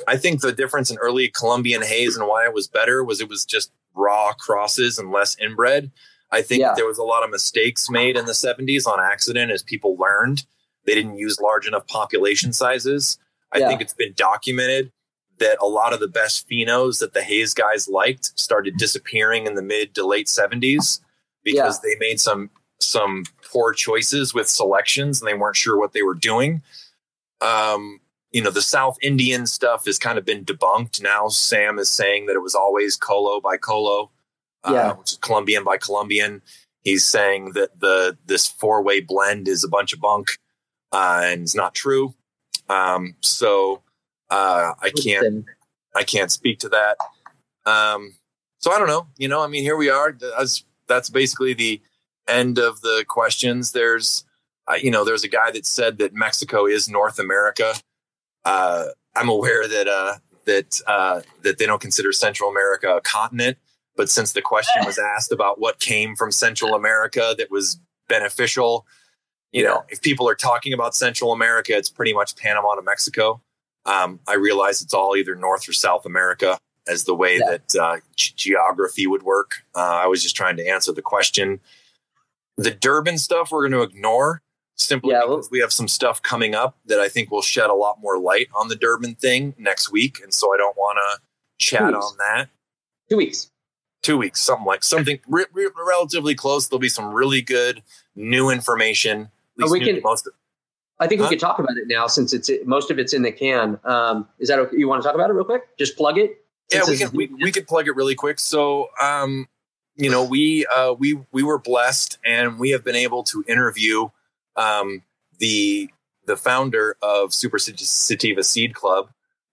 I 0.08 0.16
think 0.16 0.40
the 0.40 0.52
difference 0.52 0.90
in 0.90 0.96
early 0.96 1.28
Colombian 1.28 1.82
haze 1.82 2.16
and 2.16 2.26
why 2.26 2.44
it 2.46 2.54
was 2.54 2.68
better 2.68 3.04
was 3.04 3.20
it 3.20 3.28
was 3.28 3.44
just 3.44 3.70
raw 3.94 4.32
crosses 4.32 4.98
and 4.98 5.12
less 5.12 5.36
inbred. 5.38 5.90
I 6.32 6.42
think 6.42 6.60
yeah. 6.60 6.74
there 6.76 6.86
was 6.86 6.98
a 6.98 7.04
lot 7.04 7.24
of 7.24 7.30
mistakes 7.30 7.90
made 7.90 8.16
in 8.16 8.26
the 8.26 8.32
70s 8.32 8.86
on 8.86 9.00
accident 9.00 9.50
as 9.50 9.62
people 9.62 9.96
learned. 9.96 10.44
They 10.86 10.94
didn't 10.94 11.18
use 11.18 11.40
large 11.40 11.66
enough 11.66 11.86
population 11.86 12.52
sizes. 12.52 13.18
I 13.52 13.58
yeah. 13.58 13.68
think 13.68 13.80
it's 13.80 13.94
been 13.94 14.14
documented 14.16 14.92
that 15.38 15.58
a 15.60 15.66
lot 15.66 15.92
of 15.92 16.00
the 16.00 16.08
best 16.08 16.48
phenos 16.48 17.00
that 17.00 17.14
the 17.14 17.22
Haze 17.22 17.54
guys 17.54 17.88
liked 17.88 18.38
started 18.38 18.76
disappearing 18.76 19.46
in 19.46 19.54
the 19.54 19.62
mid 19.62 19.94
to 19.94 20.06
late 20.06 20.26
70s 20.26 21.00
because 21.42 21.80
yeah. 21.82 21.90
they 21.90 21.96
made 21.98 22.20
some 22.20 22.50
some 22.78 23.24
poor 23.50 23.72
choices 23.72 24.32
with 24.32 24.48
selections 24.48 25.20
and 25.20 25.28
they 25.28 25.34
weren't 25.34 25.56
sure 25.56 25.78
what 25.78 25.92
they 25.92 26.02
were 26.02 26.14
doing. 26.14 26.62
Um, 27.40 28.00
you 28.30 28.42
know, 28.42 28.50
the 28.50 28.62
South 28.62 28.96
Indian 29.02 29.46
stuff 29.46 29.86
has 29.86 29.98
kind 29.98 30.18
of 30.18 30.24
been 30.24 30.44
debunked. 30.44 31.02
Now 31.02 31.28
Sam 31.28 31.78
is 31.78 31.88
saying 31.88 32.26
that 32.26 32.36
it 32.36 32.42
was 32.42 32.54
always 32.54 32.96
Colo 32.96 33.40
by 33.40 33.56
Colo, 33.56 34.10
uh, 34.64 34.72
yeah. 34.72 34.92
which 34.92 35.12
is 35.12 35.18
Colombian 35.18 35.64
by 35.64 35.76
Colombian. 35.76 36.42
He's 36.82 37.04
saying 37.04 37.52
that 37.52 37.80
the 37.80 38.16
this 38.24 38.46
four 38.46 38.82
way 38.82 39.00
blend 39.00 39.48
is 39.48 39.64
a 39.64 39.68
bunch 39.68 39.92
of 39.92 40.00
bunk 40.00 40.38
uh, 40.92 41.22
and 41.24 41.42
it's 41.42 41.54
not 41.54 41.74
true. 41.74 42.14
Um, 42.68 43.16
so 43.20 43.82
uh, 44.30 44.72
I 44.80 44.90
can't. 44.90 45.44
I 45.94 46.04
can't 46.04 46.30
speak 46.30 46.60
to 46.60 46.68
that. 46.68 46.96
Um, 47.66 48.14
so 48.58 48.70
I 48.70 48.78
don't 48.78 48.86
know. 48.86 49.08
You 49.16 49.28
know, 49.28 49.42
I 49.42 49.48
mean, 49.48 49.62
here 49.62 49.76
we 49.76 49.90
are. 49.90 50.12
That's 50.12 50.64
that's 50.86 51.10
basically 51.10 51.54
the 51.54 51.80
end 52.28 52.58
of 52.58 52.80
the 52.80 53.04
questions. 53.08 53.72
There's, 53.72 54.24
uh, 54.68 54.74
you 54.74 54.90
know, 54.90 55.04
there's 55.04 55.24
a 55.24 55.28
guy 55.28 55.50
that 55.50 55.66
said 55.66 55.98
that 55.98 56.14
Mexico 56.14 56.66
is 56.66 56.88
North 56.88 57.18
America. 57.18 57.74
Uh, 58.44 58.86
I'm 59.16 59.28
aware 59.28 59.66
that 59.66 59.88
uh, 59.88 60.14
that 60.44 60.80
uh, 60.86 61.22
that 61.42 61.58
they 61.58 61.66
don't 61.66 61.80
consider 61.80 62.12
Central 62.12 62.50
America 62.50 62.96
a 62.96 63.00
continent. 63.00 63.58
But 64.00 64.08
since 64.08 64.32
the 64.32 64.40
question 64.40 64.82
was 64.86 64.98
asked 64.98 65.30
about 65.30 65.60
what 65.60 65.78
came 65.78 66.16
from 66.16 66.32
Central 66.32 66.74
America 66.74 67.34
that 67.36 67.50
was 67.50 67.78
beneficial, 68.08 68.86
you 69.52 69.62
know, 69.62 69.84
if 69.90 70.00
people 70.00 70.26
are 70.26 70.34
talking 70.34 70.72
about 70.72 70.94
Central 70.94 71.34
America, 71.34 71.76
it's 71.76 71.90
pretty 71.90 72.14
much 72.14 72.34
Panama 72.34 72.76
to 72.76 72.80
Mexico. 72.80 73.42
Um, 73.84 74.18
I 74.26 74.36
realize 74.36 74.80
it's 74.80 74.94
all 74.94 75.18
either 75.18 75.34
North 75.34 75.68
or 75.68 75.74
South 75.74 76.06
America 76.06 76.58
as 76.88 77.04
the 77.04 77.14
way 77.14 77.40
yeah. 77.40 77.58
that 77.58 77.76
uh, 77.78 77.96
g- 78.16 78.32
geography 78.36 79.06
would 79.06 79.22
work. 79.22 79.66
Uh, 79.76 79.80
I 80.02 80.06
was 80.06 80.22
just 80.22 80.34
trying 80.34 80.56
to 80.56 80.66
answer 80.66 80.92
the 80.92 81.02
question. 81.02 81.60
The 82.56 82.70
Durban 82.70 83.18
stuff 83.18 83.52
we're 83.52 83.68
going 83.68 83.72
to 83.72 83.82
ignore 83.82 84.40
simply 84.76 85.12
yeah, 85.12 85.24
because 85.28 85.50
we 85.50 85.60
have 85.60 85.74
some 85.74 85.88
stuff 85.88 86.22
coming 86.22 86.54
up 86.54 86.78
that 86.86 87.00
I 87.00 87.10
think 87.10 87.30
will 87.30 87.42
shed 87.42 87.68
a 87.68 87.74
lot 87.74 88.00
more 88.00 88.18
light 88.18 88.48
on 88.58 88.68
the 88.68 88.76
Durban 88.76 89.16
thing 89.16 89.54
next 89.58 89.92
week, 89.92 90.20
and 90.22 90.32
so 90.32 90.54
I 90.54 90.56
don't 90.56 90.78
want 90.78 90.96
to 90.96 91.20
chat 91.62 91.82
on 91.82 92.16
that. 92.16 92.48
Two 93.10 93.18
weeks. 93.18 93.49
Two 94.02 94.16
weeks, 94.16 94.40
something 94.40 94.64
like 94.64 94.82
something 94.82 95.20
re- 95.28 95.44
re- 95.52 95.70
relatively 95.86 96.34
close. 96.34 96.68
There'll 96.68 96.80
be 96.80 96.88
some 96.88 97.12
really 97.12 97.42
good 97.42 97.82
new 98.14 98.48
information. 98.50 99.28
At 99.60 99.68
we 99.68 99.80
can 99.80 100.00
most 100.02 100.26
of, 100.26 100.32
I 100.98 101.06
think 101.06 101.20
huh? 101.20 101.26
we 101.26 101.36
could 101.36 101.40
talk 101.40 101.58
about 101.58 101.76
it 101.76 101.86
now 101.86 102.06
since 102.06 102.32
it's 102.32 102.50
most 102.64 102.90
of 102.90 102.98
it's 102.98 103.12
in 103.12 103.22
the 103.22 103.32
can. 103.32 103.78
Um, 103.84 104.28
is 104.38 104.48
that 104.48 104.58
okay? 104.58 104.76
You 104.76 104.88
want 104.88 105.02
to 105.02 105.06
talk 105.06 105.14
about 105.14 105.30
it 105.30 105.34
real 105.34 105.44
quick? 105.44 105.76
Just 105.78 105.96
plug 105.96 106.18
it. 106.18 106.44
Yeah, 106.72 106.82
we 106.86 106.96
can. 106.98 107.10
We, 107.12 107.26
we 107.26 107.52
could 107.52 107.66
plug 107.66 107.88
it 107.88 107.96
really 107.96 108.14
quick. 108.14 108.38
So, 108.38 108.90
um, 109.02 109.48
you 109.96 110.10
know, 110.10 110.24
we 110.24 110.66
uh, 110.66 110.94
we 110.98 111.18
we 111.32 111.42
were 111.42 111.58
blessed, 111.58 112.18
and 112.24 112.58
we 112.58 112.70
have 112.70 112.84
been 112.84 112.96
able 112.96 113.24
to 113.24 113.44
interview 113.48 114.08
um, 114.56 115.02
the 115.38 115.90
the 116.26 116.36
founder 116.36 116.96
of 117.02 117.34
Super 117.34 117.58
Sativa 117.58 118.44
Seed 118.44 118.74
Club, 118.74 119.10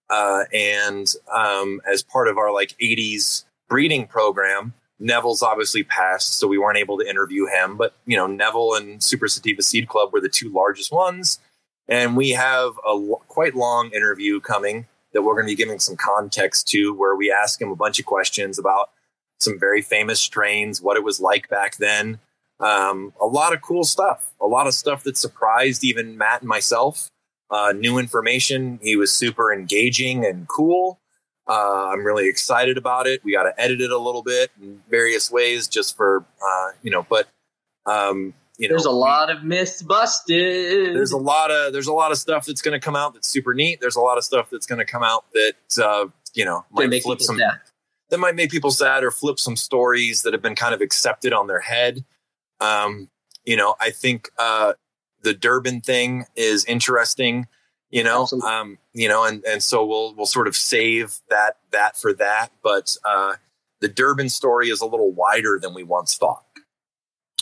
uh, 0.09 0.43
and 0.53 1.13
um, 1.33 1.81
as 1.91 2.03
part 2.03 2.27
of 2.27 2.37
our 2.37 2.53
like 2.53 2.75
'80s 2.81 3.45
breeding 3.69 4.07
program, 4.07 4.73
Neville's 4.99 5.44
obviously 5.44 5.84
passed, 5.84 6.38
so 6.38 6.48
we 6.48 6.57
weren't 6.57 6.77
able 6.77 6.98
to 6.98 7.07
interview 7.07 7.45
him. 7.45 7.77
But 7.77 7.94
you 8.06 8.18
know, 8.18 8.27
Neville 8.27 8.76
and 8.76 9.02
Super 9.02 9.27
Sativa 9.27 9.61
Seed 9.61 9.88
Club 9.88 10.11
were 10.11 10.22
the 10.22 10.30
two 10.30 10.49
largest 10.52 10.91
ones, 10.91 11.39
and 11.88 12.18
we 12.18 12.31
have 12.31 12.73
a 12.85 12.89
l- 12.89 13.22
quite 13.27 13.56
long 13.56 13.91
interview 13.91 14.39
coming 14.39 14.88
that 15.14 15.22
we're 15.22 15.34
going 15.34 15.45
to 15.45 15.52
be 15.52 15.56
giving 15.56 15.80
some 15.80 15.95
context 15.95 16.68
to, 16.69 16.94
where 16.94 17.15
we 17.15 17.31
ask 17.31 17.61
him 17.61 17.72
a 17.72 17.76
bunch 17.76 17.99
of 17.99 18.06
questions 18.06 18.60
about 18.60 18.89
some 19.39 19.60
very 19.60 19.81
famous 19.81 20.19
strains, 20.19 20.81
what 20.81 20.98
it 20.98 21.03
was 21.03 21.19
like 21.19 21.48
back 21.49 21.77
then, 21.77 22.19
um, 22.60 23.14
a 23.22 23.26
lot 23.26 23.53
of 23.53 23.61
cool 23.61 23.84
stuff, 23.84 24.34
a 24.41 24.48
lot 24.48 24.68
of 24.68 24.73
stuff 24.73 25.03
that 25.03 25.18
surprised 25.18 25.84
even 25.84 26.18
Matt 26.18 26.41
and 26.41 26.49
myself. 26.49 27.10
Uh, 27.49 27.72
new 27.72 27.98
information. 27.98 28.80
He 28.81 28.98
was 28.98 29.11
super 29.11 29.53
engaging 29.53 30.26
and 30.26 30.48
cool. 30.48 30.99
Uh, 31.47 31.89
I'm 31.93 32.03
really 32.03 32.27
excited 32.27 32.77
about 32.77 33.07
it. 33.07 33.23
We 33.23 33.31
got 33.31 33.43
to 33.43 33.59
edit 33.59 33.79
it 33.79 33.91
a 33.91 33.97
little 33.97 34.23
bit 34.23 34.51
in 34.61 34.81
various 34.89 35.31
ways, 35.31 35.67
just 35.67 35.95
for 35.95 36.25
uh, 36.45 36.71
you 36.83 36.91
know. 36.91 37.05
But 37.09 37.27
um, 37.85 38.33
you 38.57 38.67
know, 38.67 38.73
there's 38.73 38.85
a 38.85 38.91
lot 38.91 39.29
of 39.29 39.43
myths 39.43 39.81
busted. 39.81 40.95
There's 40.95 41.11
a 41.11 41.17
lot 41.17 41.51
of 41.51 41.73
there's 41.73 41.87
a 41.87 41.93
lot 41.93 42.11
of 42.11 42.17
stuff 42.17 42.45
that's 42.45 42.61
going 42.61 42.79
to 42.79 42.83
come 42.83 42.95
out 42.95 43.13
that's 43.13 43.27
super 43.27 43.53
neat. 43.53 43.79
There's 43.79 43.95
a 43.95 44.01
lot 44.01 44.17
of 44.17 44.23
stuff 44.23 44.49
that's 44.49 44.65
going 44.65 44.79
to 44.79 44.85
come 44.85 45.03
out 45.03 45.25
that 45.33 45.83
uh, 45.83 46.07
you 46.33 46.43
know 46.43 46.65
might 46.71 47.01
flip 47.01 47.21
some 47.21 47.37
sad. 47.37 47.59
that 48.09 48.17
might 48.17 48.35
make 48.35 48.51
people 48.51 48.71
sad 48.71 49.03
or 49.03 49.11
flip 49.11 49.39
some 49.39 49.55
stories 49.55 50.23
that 50.23 50.33
have 50.33 50.41
been 50.41 50.55
kind 50.55 50.73
of 50.73 50.81
accepted 50.81 51.33
on 51.33 51.47
their 51.47 51.61
head. 51.61 52.03
Um, 52.59 53.09
you 53.45 53.55
know, 53.55 53.75
I 53.79 53.91
think 53.91 54.29
uh, 54.37 54.73
the 55.21 55.33
Durban 55.33 55.81
thing 55.81 56.25
is 56.35 56.65
interesting 56.65 57.47
you 57.89 58.03
know 58.03 58.27
um, 58.45 58.77
you 58.93 59.07
know 59.07 59.23
and 59.23 59.43
and 59.45 59.64
so 59.64 59.85
we'll 59.85 60.14
we'll 60.15 60.26
sort 60.26 60.47
of 60.47 60.55
save 60.55 61.18
that 61.30 61.57
that 61.72 61.97
for 61.97 62.14
that 62.14 62.49
but 62.61 62.97
uh, 63.05 63.34
the 63.80 63.88
durban 63.88 64.30
story 64.30 64.69
is 64.69 64.81
a 64.81 64.85
little 64.85 65.11
wider 65.11 65.59
than 65.61 65.73
we 65.73 65.84
once 65.84 66.18
thought. 66.18 66.43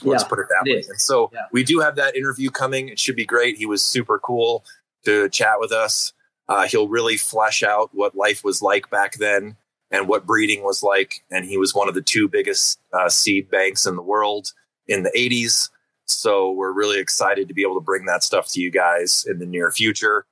Let's 0.04 0.24
yeah, 0.24 0.28
put 0.28 0.40
it 0.40 0.48
that 0.50 0.68
it 0.68 0.74
way. 0.74 0.80
is. 0.80 0.90
and 0.90 1.00
so 1.00 1.30
yeah. 1.34 1.46
we 1.54 1.64
do 1.64 1.80
have 1.80 1.96
that 1.96 2.16
interview 2.16 2.50
coming. 2.52 2.90
It 2.90 3.00
should 3.00 3.16
be 3.16 3.26
great. 3.26 3.58
He 3.58 3.66
was 3.66 3.82
super 3.82 4.20
cool 4.20 4.66
to 5.06 5.30
chat 5.30 5.60
with 5.60 5.72
us. 5.72 6.12
Uh, 6.50 6.68
he'll 6.68 6.90
really 6.90 7.18
flesh 7.18 7.64
out 7.64 7.90
what 7.94 8.16
life 8.16 8.44
was 8.44 8.62
like 8.62 8.90
back 8.90 9.14
then 9.16 9.56
and 9.92 10.10
what 10.10 10.26
breeding 10.26 10.64
was 10.64 10.84
like. 10.84 11.24
And 11.32 11.46
he 11.46 11.58
was 11.58 11.74
one 11.74 11.88
of 11.88 11.96
the 11.96 12.02
two 12.02 12.28
biggest 12.28 12.78
uh, 12.92 13.08
seed 13.08 13.50
banks 13.50 13.86
in 13.86 13.96
the 13.96 14.02
world 14.02 14.52
in 14.88 15.04
the 15.04 15.12
80s 15.16 15.70
so 16.08 16.52
we're 16.52 16.72
really 16.72 17.00
excited 17.00 17.48
to 17.48 17.54
be 17.54 17.64
able 17.64 17.76
to 17.76 17.82
bring 17.82 18.06
that 18.06 18.24
stuff 18.24 18.48
to 18.50 18.62
you 18.62 18.72
guys 18.72 19.26
in 19.28 19.40
the 19.40 19.46
near 19.46 19.72
future 19.72 20.26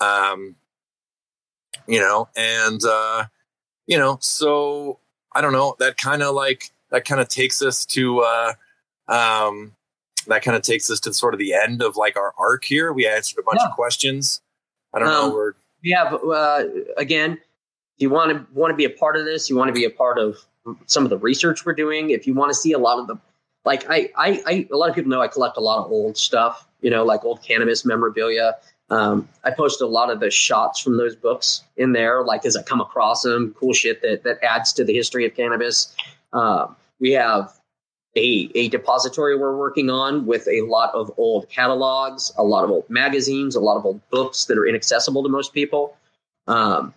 um, 0.00 0.56
you 1.86 2.00
know, 2.00 2.28
and 2.36 2.80
uh, 2.84 3.24
you 3.86 3.98
know, 3.98 4.18
so 4.20 4.98
I 5.32 5.40
don't 5.40 5.52
know. 5.52 5.76
That 5.78 5.96
kind 5.96 6.22
of 6.22 6.34
like 6.34 6.70
that 6.90 7.04
kind 7.04 7.20
of 7.20 7.28
takes 7.28 7.62
us 7.62 7.86
to 7.86 8.20
uh, 8.20 8.52
um, 9.08 9.72
that 10.26 10.42
kind 10.42 10.56
of 10.56 10.62
takes 10.62 10.90
us 10.90 11.00
to 11.00 11.12
sort 11.12 11.34
of 11.34 11.40
the 11.40 11.54
end 11.54 11.82
of 11.82 11.96
like 11.96 12.16
our 12.16 12.34
arc 12.38 12.64
here. 12.64 12.92
We 12.92 13.06
answered 13.06 13.40
a 13.40 13.42
bunch 13.42 13.60
yeah. 13.60 13.68
of 13.68 13.74
questions. 13.74 14.40
I 14.94 14.98
don't 14.98 15.08
um, 15.08 15.14
know. 15.14 15.34
We're 15.34 15.52
we 15.82 15.90
have 15.90 16.14
uh, 16.14 16.64
again. 16.96 17.32
If 17.32 18.02
you 18.02 18.10
want 18.10 18.30
to 18.30 18.46
want 18.52 18.70
to 18.70 18.76
be 18.76 18.84
a 18.84 18.90
part 18.90 19.16
of 19.16 19.24
this, 19.24 19.50
you 19.50 19.56
want 19.56 19.68
to 19.68 19.72
be 19.72 19.84
a 19.84 19.90
part 19.90 20.18
of 20.18 20.36
some 20.86 21.04
of 21.04 21.10
the 21.10 21.18
research 21.18 21.64
we're 21.64 21.72
doing. 21.72 22.10
If 22.10 22.26
you 22.26 22.34
want 22.34 22.50
to 22.50 22.54
see 22.54 22.72
a 22.72 22.78
lot 22.78 22.98
of 22.98 23.06
the 23.06 23.16
like, 23.64 23.88
I, 23.90 24.10
I, 24.16 24.42
I 24.46 24.68
a 24.72 24.76
lot 24.76 24.88
of 24.88 24.94
people 24.94 25.10
know 25.10 25.20
I 25.20 25.28
collect 25.28 25.56
a 25.56 25.60
lot 25.60 25.84
of 25.84 25.90
old 25.90 26.16
stuff. 26.16 26.66
You 26.80 26.90
know, 26.90 27.04
like 27.04 27.24
old 27.24 27.42
cannabis 27.42 27.84
memorabilia. 27.84 28.54
Um, 28.90 29.28
I 29.44 29.50
post 29.50 29.80
a 29.80 29.86
lot 29.86 30.10
of 30.10 30.20
the 30.20 30.30
shots 30.30 30.80
from 30.80 30.96
those 30.96 31.14
books 31.14 31.62
in 31.76 31.92
there, 31.92 32.22
like 32.24 32.46
as 32.46 32.56
I 32.56 32.62
come 32.62 32.80
across 32.80 33.22
them, 33.22 33.54
cool 33.58 33.74
shit 33.74 34.00
that 34.02 34.22
that 34.24 34.42
adds 34.42 34.72
to 34.74 34.84
the 34.84 34.94
history 34.94 35.26
of 35.26 35.34
cannabis. 35.34 35.94
Uh, 36.32 36.68
we 36.98 37.12
have 37.12 37.52
a, 38.16 38.50
a 38.54 38.68
depository 38.68 39.36
we're 39.36 39.56
working 39.56 39.90
on 39.90 40.26
with 40.26 40.48
a 40.48 40.62
lot 40.62 40.94
of 40.94 41.12
old 41.18 41.48
catalogs, 41.50 42.32
a 42.38 42.42
lot 42.42 42.64
of 42.64 42.70
old 42.70 42.88
magazines, 42.88 43.54
a 43.54 43.60
lot 43.60 43.76
of 43.76 43.84
old 43.84 44.00
books 44.10 44.46
that 44.46 44.56
are 44.56 44.66
inaccessible 44.66 45.22
to 45.22 45.28
most 45.28 45.52
people. 45.52 45.96
Um, 46.46 46.94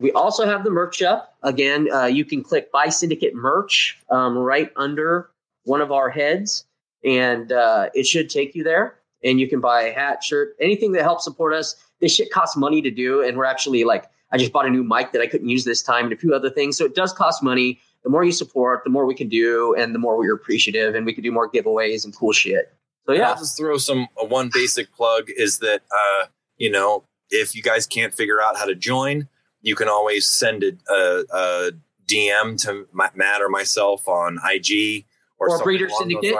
we 0.00 0.12
also 0.12 0.46
have 0.46 0.64
the 0.64 0.70
merch 0.70 1.02
up. 1.02 1.36
Again, 1.42 1.88
uh, 1.92 2.06
you 2.06 2.24
can 2.24 2.42
click 2.42 2.70
Buy 2.72 2.88
Syndicate 2.88 3.34
merch 3.34 3.98
um, 4.10 4.36
right 4.36 4.70
under 4.76 5.30
one 5.64 5.80
of 5.80 5.92
our 5.92 6.10
heads, 6.10 6.64
and 7.04 7.50
uh, 7.52 7.90
it 7.94 8.06
should 8.06 8.30
take 8.30 8.54
you 8.54 8.64
there 8.64 8.97
and 9.24 9.40
you 9.40 9.48
can 9.48 9.60
buy 9.60 9.82
a 9.82 9.92
hat, 9.92 10.22
shirt, 10.22 10.56
anything 10.60 10.92
that 10.92 11.02
helps 11.02 11.24
support 11.24 11.54
us. 11.54 11.76
This 12.00 12.14
shit 12.14 12.30
costs 12.30 12.56
money 12.56 12.80
to 12.82 12.90
do, 12.90 13.22
and 13.22 13.36
we're 13.36 13.44
actually 13.44 13.84
like, 13.84 14.08
I 14.30 14.38
just 14.38 14.52
bought 14.52 14.66
a 14.66 14.70
new 14.70 14.84
mic 14.84 15.12
that 15.12 15.20
I 15.20 15.26
couldn't 15.26 15.48
use 15.48 15.64
this 15.64 15.82
time, 15.82 16.04
and 16.04 16.12
a 16.12 16.16
few 16.16 16.34
other 16.34 16.50
things. 16.50 16.76
So 16.76 16.84
it 16.84 16.94
does 16.94 17.12
cost 17.12 17.42
money. 17.42 17.80
The 18.04 18.10
more 18.10 18.24
you 18.24 18.32
support, 18.32 18.84
the 18.84 18.90
more 18.90 19.06
we 19.06 19.14
can 19.14 19.28
do, 19.28 19.74
and 19.76 19.94
the 19.94 19.98
more 19.98 20.16
we're 20.16 20.34
appreciative, 20.34 20.94
and 20.94 21.04
we 21.04 21.12
can 21.12 21.24
do 21.24 21.32
more 21.32 21.50
giveaways 21.50 22.04
and 22.04 22.14
cool 22.14 22.32
shit. 22.32 22.72
So 23.06 23.12
yeah, 23.14 23.30
I'll 23.30 23.36
just 23.36 23.56
throw 23.56 23.78
some 23.78 24.06
uh, 24.20 24.26
one 24.26 24.50
basic 24.52 24.92
plug 24.94 25.28
is 25.34 25.58
that 25.58 25.80
uh, 25.90 26.26
you 26.58 26.70
know 26.70 27.04
if 27.30 27.54
you 27.54 27.62
guys 27.62 27.86
can't 27.86 28.14
figure 28.14 28.40
out 28.40 28.56
how 28.56 28.66
to 28.66 28.74
join, 28.74 29.28
you 29.62 29.74
can 29.74 29.88
always 29.88 30.26
send 30.26 30.62
a, 30.62 30.72
a, 30.92 31.24
a 31.32 31.70
DM 32.06 32.60
to 32.62 32.86
Matt 32.92 33.42
or 33.42 33.48
myself 33.48 34.06
on 34.08 34.38
IG 34.44 35.04
or, 35.38 35.50
or 35.50 35.62
Breeder 35.62 35.88
Syndicate. 35.88 36.34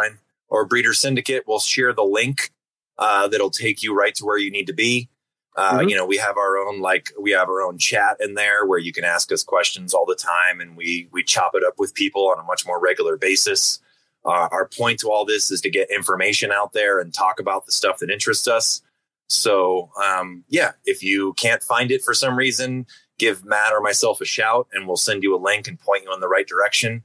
Or 0.50 0.64
Breeder 0.64 0.94
Syndicate. 0.94 1.44
We'll 1.46 1.58
share 1.58 1.92
the 1.92 2.04
link 2.04 2.50
uh, 2.98 3.28
that'll 3.28 3.50
take 3.50 3.82
you 3.82 3.94
right 3.94 4.14
to 4.16 4.24
where 4.24 4.38
you 4.38 4.50
need 4.50 4.66
to 4.66 4.72
be. 4.72 5.08
Uh, 5.56 5.78
mm-hmm. 5.78 5.88
You 5.88 5.96
know, 5.96 6.06
we 6.06 6.16
have 6.18 6.36
our 6.36 6.56
own 6.56 6.80
like 6.80 7.10
we 7.20 7.32
have 7.32 7.48
our 7.48 7.62
own 7.62 7.78
chat 7.78 8.16
in 8.20 8.34
there 8.34 8.64
where 8.64 8.78
you 8.78 8.92
can 8.92 9.04
ask 9.04 9.32
us 9.32 9.42
questions 9.42 9.92
all 9.92 10.06
the 10.06 10.14
time, 10.14 10.60
and 10.60 10.76
we 10.76 11.08
we 11.12 11.22
chop 11.22 11.52
it 11.54 11.64
up 11.64 11.74
with 11.78 11.94
people 11.94 12.28
on 12.28 12.38
a 12.38 12.44
much 12.44 12.66
more 12.66 12.80
regular 12.80 13.16
basis. 13.16 13.80
Uh, 14.24 14.48
our 14.50 14.68
point 14.68 15.00
to 15.00 15.10
all 15.10 15.24
this 15.24 15.50
is 15.50 15.60
to 15.62 15.70
get 15.70 15.90
information 15.90 16.52
out 16.52 16.72
there 16.72 17.00
and 17.00 17.14
talk 17.14 17.40
about 17.40 17.66
the 17.66 17.72
stuff 17.72 17.98
that 17.98 18.10
interests 18.10 18.46
us. 18.46 18.82
So, 19.28 19.90
um, 20.02 20.44
yeah, 20.48 20.72
if 20.84 21.02
you 21.02 21.34
can't 21.34 21.62
find 21.62 21.90
it 21.90 22.02
for 22.02 22.14
some 22.14 22.36
reason, 22.36 22.86
give 23.18 23.44
Matt 23.44 23.72
or 23.72 23.80
myself 23.80 24.20
a 24.20 24.24
shout, 24.24 24.68
and 24.72 24.86
we'll 24.86 24.96
send 24.96 25.22
you 25.22 25.34
a 25.34 25.42
link 25.42 25.66
and 25.66 25.78
point 25.78 26.04
you 26.04 26.12
in 26.12 26.20
the 26.20 26.28
right 26.28 26.46
direction. 26.46 27.02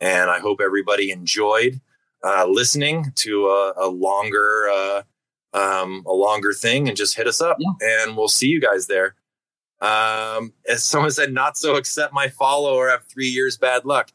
And 0.00 0.30
I 0.30 0.38
hope 0.38 0.60
everybody 0.60 1.10
enjoyed 1.10 1.80
uh, 2.24 2.46
listening 2.48 3.12
to 3.16 3.48
a, 3.48 3.72
a 3.76 3.88
longer 3.88 4.68
uh, 4.72 5.02
um, 5.56 6.02
a 6.06 6.12
longer 6.12 6.52
thing 6.52 6.86
and 6.86 6.96
just 6.96 7.16
hit 7.16 7.26
us 7.26 7.40
up 7.40 7.56
yeah. 7.58 7.70
and 7.80 8.16
we'll 8.16 8.28
see 8.28 8.46
you 8.46 8.60
guys 8.60 8.86
there. 8.86 9.14
Um, 9.80 10.52
as 10.68 10.84
someone 10.84 11.10
said, 11.10 11.32
not 11.32 11.56
so 11.56 11.76
accept 11.76 12.12
my 12.12 12.28
follow 12.28 12.74
or 12.74 12.90
have 12.90 13.04
three 13.04 13.28
years 13.28 13.56
bad 13.56 13.84
luck. 13.84 14.12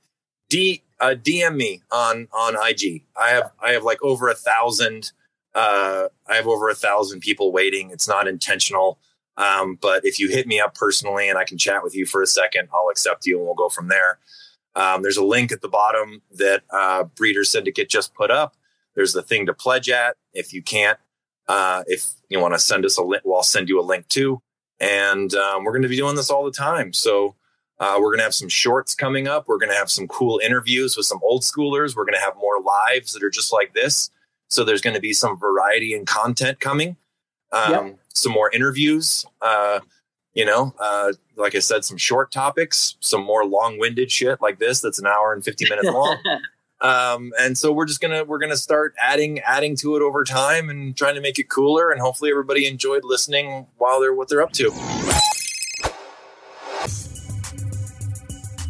D, 0.50 0.84
uh, 1.00 1.16
DM 1.18 1.56
me 1.56 1.82
on 1.92 2.28
on 2.32 2.56
IG. 2.56 3.04
I 3.20 3.30
have 3.30 3.52
I 3.60 3.72
have 3.72 3.84
like 3.84 4.02
over 4.04 4.30
a 4.30 4.36
thousand. 4.36 5.12
Uh, 5.54 6.08
I 6.28 6.36
have 6.36 6.48
over 6.48 6.70
a 6.70 6.76
thousand 6.76 7.22
people 7.22 7.52
waiting. 7.52 7.90
It's 7.92 8.08
not 8.08 8.28
intentional. 8.28 9.00
Um, 9.38 9.78
but 9.82 10.06
if 10.06 10.20
you 10.20 10.30
hit 10.30 10.48
me 10.48 10.60
up 10.60 10.76
personally 10.76 11.28
and 11.28 11.38
I 11.38 11.46
can 11.46 11.58
chat 11.58 11.84
with 11.84 11.96
you 11.96 12.06
for 12.06 12.22
a 12.22 12.28
second, 12.28 12.70
I'll 12.74 12.90
accept 12.90 13.26
you 13.26 13.38
and 13.38 13.46
we'll 13.46 13.56
go 13.56 13.70
from 13.70 13.88
there. 13.88 14.20
Um, 14.76 15.02
there's 15.02 15.18
a 15.18 15.24
link 15.24 15.52
at 15.52 15.62
the 15.62 15.70
bottom 15.70 16.22
that 16.32 16.64
uh, 16.72 17.04
Breeder 17.04 17.44
Syndicate 17.44 17.90
just 17.90 18.14
put 18.14 18.30
up. 18.30 18.56
There's 18.96 19.14
the 19.14 19.24
thing 19.24 19.46
to 19.46 19.54
pledge 19.54 19.90
at. 19.90 20.16
If 20.34 20.54
you 20.54 20.62
can't 20.62 21.00
uh, 21.48 21.84
if 21.88 22.06
you 22.30 22.40
want 22.40 22.54
to 22.54 22.60
send 22.60 22.86
us 22.86 22.98
a 22.98 23.04
link, 23.04 23.24
well, 23.26 23.38
I'll 23.38 23.44
send 23.44 23.70
you 23.70 23.80
a 23.80 23.84
link 23.84 24.08
too. 24.08 24.42
And 24.80 25.34
um, 25.36 25.64
we're 25.64 25.74
going 25.74 25.84
to 25.84 25.90
be 25.90 25.98
doing 25.98 26.16
this 26.16 26.30
all 26.30 26.44
the 26.44 26.52
time. 26.52 26.94
So 26.94 27.36
uh, 27.80 27.98
we're 27.98 28.10
going 28.10 28.20
to 28.20 28.24
have 28.24 28.34
some 28.34 28.50
shorts 28.50 28.96
coming 28.96 29.28
up. 29.28 29.48
We're 29.48 29.58
going 29.58 29.72
to 29.72 29.76
have 29.76 29.92
some 29.92 30.08
cool 30.08 30.40
interviews 30.44 30.96
with 30.98 31.06
some 31.06 31.20
old 31.24 31.42
schoolers. 31.42 31.96
We're 31.96 32.06
going 32.06 32.16
to 32.16 32.20
have 32.20 32.36
more 32.38 32.62
lives 32.62 33.14
that 33.14 33.24
are 33.24 33.30
just 33.30 33.52
like 33.54 33.74
this. 33.74 34.10
So 34.50 34.64
there's 34.64 34.82
going 34.82 34.96
to 34.96 35.00
be 35.00 35.14
some 35.14 35.38
variety 35.38 35.94
and 35.94 36.06
content 36.06 36.60
coming. 36.60 36.98
Um, 37.52 37.72
yep. 37.72 38.00
Some 38.14 38.32
more 38.32 38.52
interviews. 38.52 39.26
Uh, 39.42 39.80
you 40.34 40.46
know, 40.46 40.74
uh, 40.80 41.14
like 41.36 41.56
I 41.56 41.60
said, 41.60 41.84
some 41.84 41.98
short 41.98 42.32
topics, 42.32 42.96
some 43.00 43.24
more 43.24 43.46
long-winded 43.46 44.12
shit 44.12 44.42
like 44.42 44.60
this 44.60 44.80
that's 44.80 45.00
an 45.00 45.08
hour 45.08 45.34
and 45.34 45.44
50 45.44 45.70
minutes 45.70 45.90
long. 45.90 46.18
Um, 46.82 47.32
and 47.40 47.58
so 47.58 47.72
we're 47.72 47.86
just 47.86 48.02
gonna 48.02 48.24
we're 48.24 48.40
gonna 48.40 48.58
start 48.58 48.96
adding 49.00 49.40
adding 49.40 49.76
to 49.78 49.96
it 49.96 50.02
over 50.02 50.24
time 50.24 50.70
and 50.70 50.98
trying 50.98 51.16
to 51.16 51.22
make 51.22 51.38
it 51.38 51.50
cooler. 51.50 51.92
And 51.92 52.02
hopefully 52.02 52.32
everybody 52.32 52.66
enjoyed 52.66 53.04
listening 53.04 53.68
while 53.78 54.00
they're 54.00 54.14
what 54.14 54.30
they're 54.30 54.42
up 54.42 54.52
to. 54.54 54.72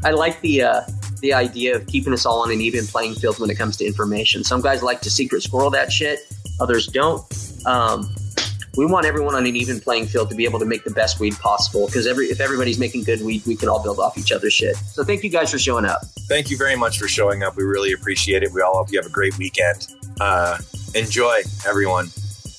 I 0.04 0.12
like 0.12 0.42
the 0.42 0.64
uh, 0.64 0.82
the 1.22 1.34
idea 1.34 1.76
of 1.76 1.88
keeping 1.88 2.12
us 2.12 2.26
all 2.26 2.42
on 2.42 2.52
an 2.52 2.60
even 2.60 2.86
playing 2.86 3.16
field 3.16 3.40
when 3.40 3.50
it 3.50 3.56
comes 3.58 3.78
to 3.78 3.86
information. 3.86 4.44
Some 4.44 4.62
guys 4.62 4.84
like 4.84 5.02
to 5.02 5.10
secret 5.10 5.44
squirrel 5.44 5.70
that 5.70 5.92
shit, 5.92 6.20
others 6.60 6.88
don't. 6.88 7.24
Um, 7.66 8.14
we 8.78 8.86
want 8.86 9.06
everyone 9.06 9.36
on 9.36 9.46
an 9.46 9.56
even 9.56 9.80
playing 9.80 10.06
field 10.06 10.30
to 10.30 10.36
be 10.36 10.46
able 10.46 10.60
to 10.60 10.66
make 10.66 10.84
the 10.84 10.92
best 10.92 11.20
weed 11.20 11.34
possible 11.36 11.88
because 11.88 12.08
every 12.08 12.28
if 12.28 12.40
everybody's 12.40 12.80
making 12.80 13.04
good 13.04 13.22
weed, 13.22 13.42
we 13.46 13.56
can 13.56 13.68
all 13.70 13.84
build 13.84 14.00
off 14.00 14.18
each 14.18 14.32
other's 14.32 14.54
shit. 14.54 14.76
So 14.78 15.04
thank 15.04 15.24
you 15.24 15.30
guys 15.30 15.52
for 15.52 15.60
showing 15.60 15.86
up. 15.86 16.06
Thank 16.30 16.50
you 16.50 16.58
very 16.58 16.76
much 16.76 16.98
for 16.98 17.08
showing 17.08 17.44
up. 17.44 17.56
We 17.58 17.64
really 17.64 17.92
appreciate 17.92 18.44
it. 18.44 18.52
We 18.54 18.62
all 18.62 18.78
hope 18.78 18.92
you 18.92 19.00
have 19.00 19.06
a 19.06 19.14
great 19.14 19.38
weekend. 19.38 19.88
Uh, 20.20 20.58
enjoy, 20.96 21.42
everyone. 21.68 22.06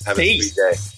Have 0.04 0.16
Peace. 0.16 0.50
a 0.50 0.54
sweet 0.54 0.72
day. 0.74 0.91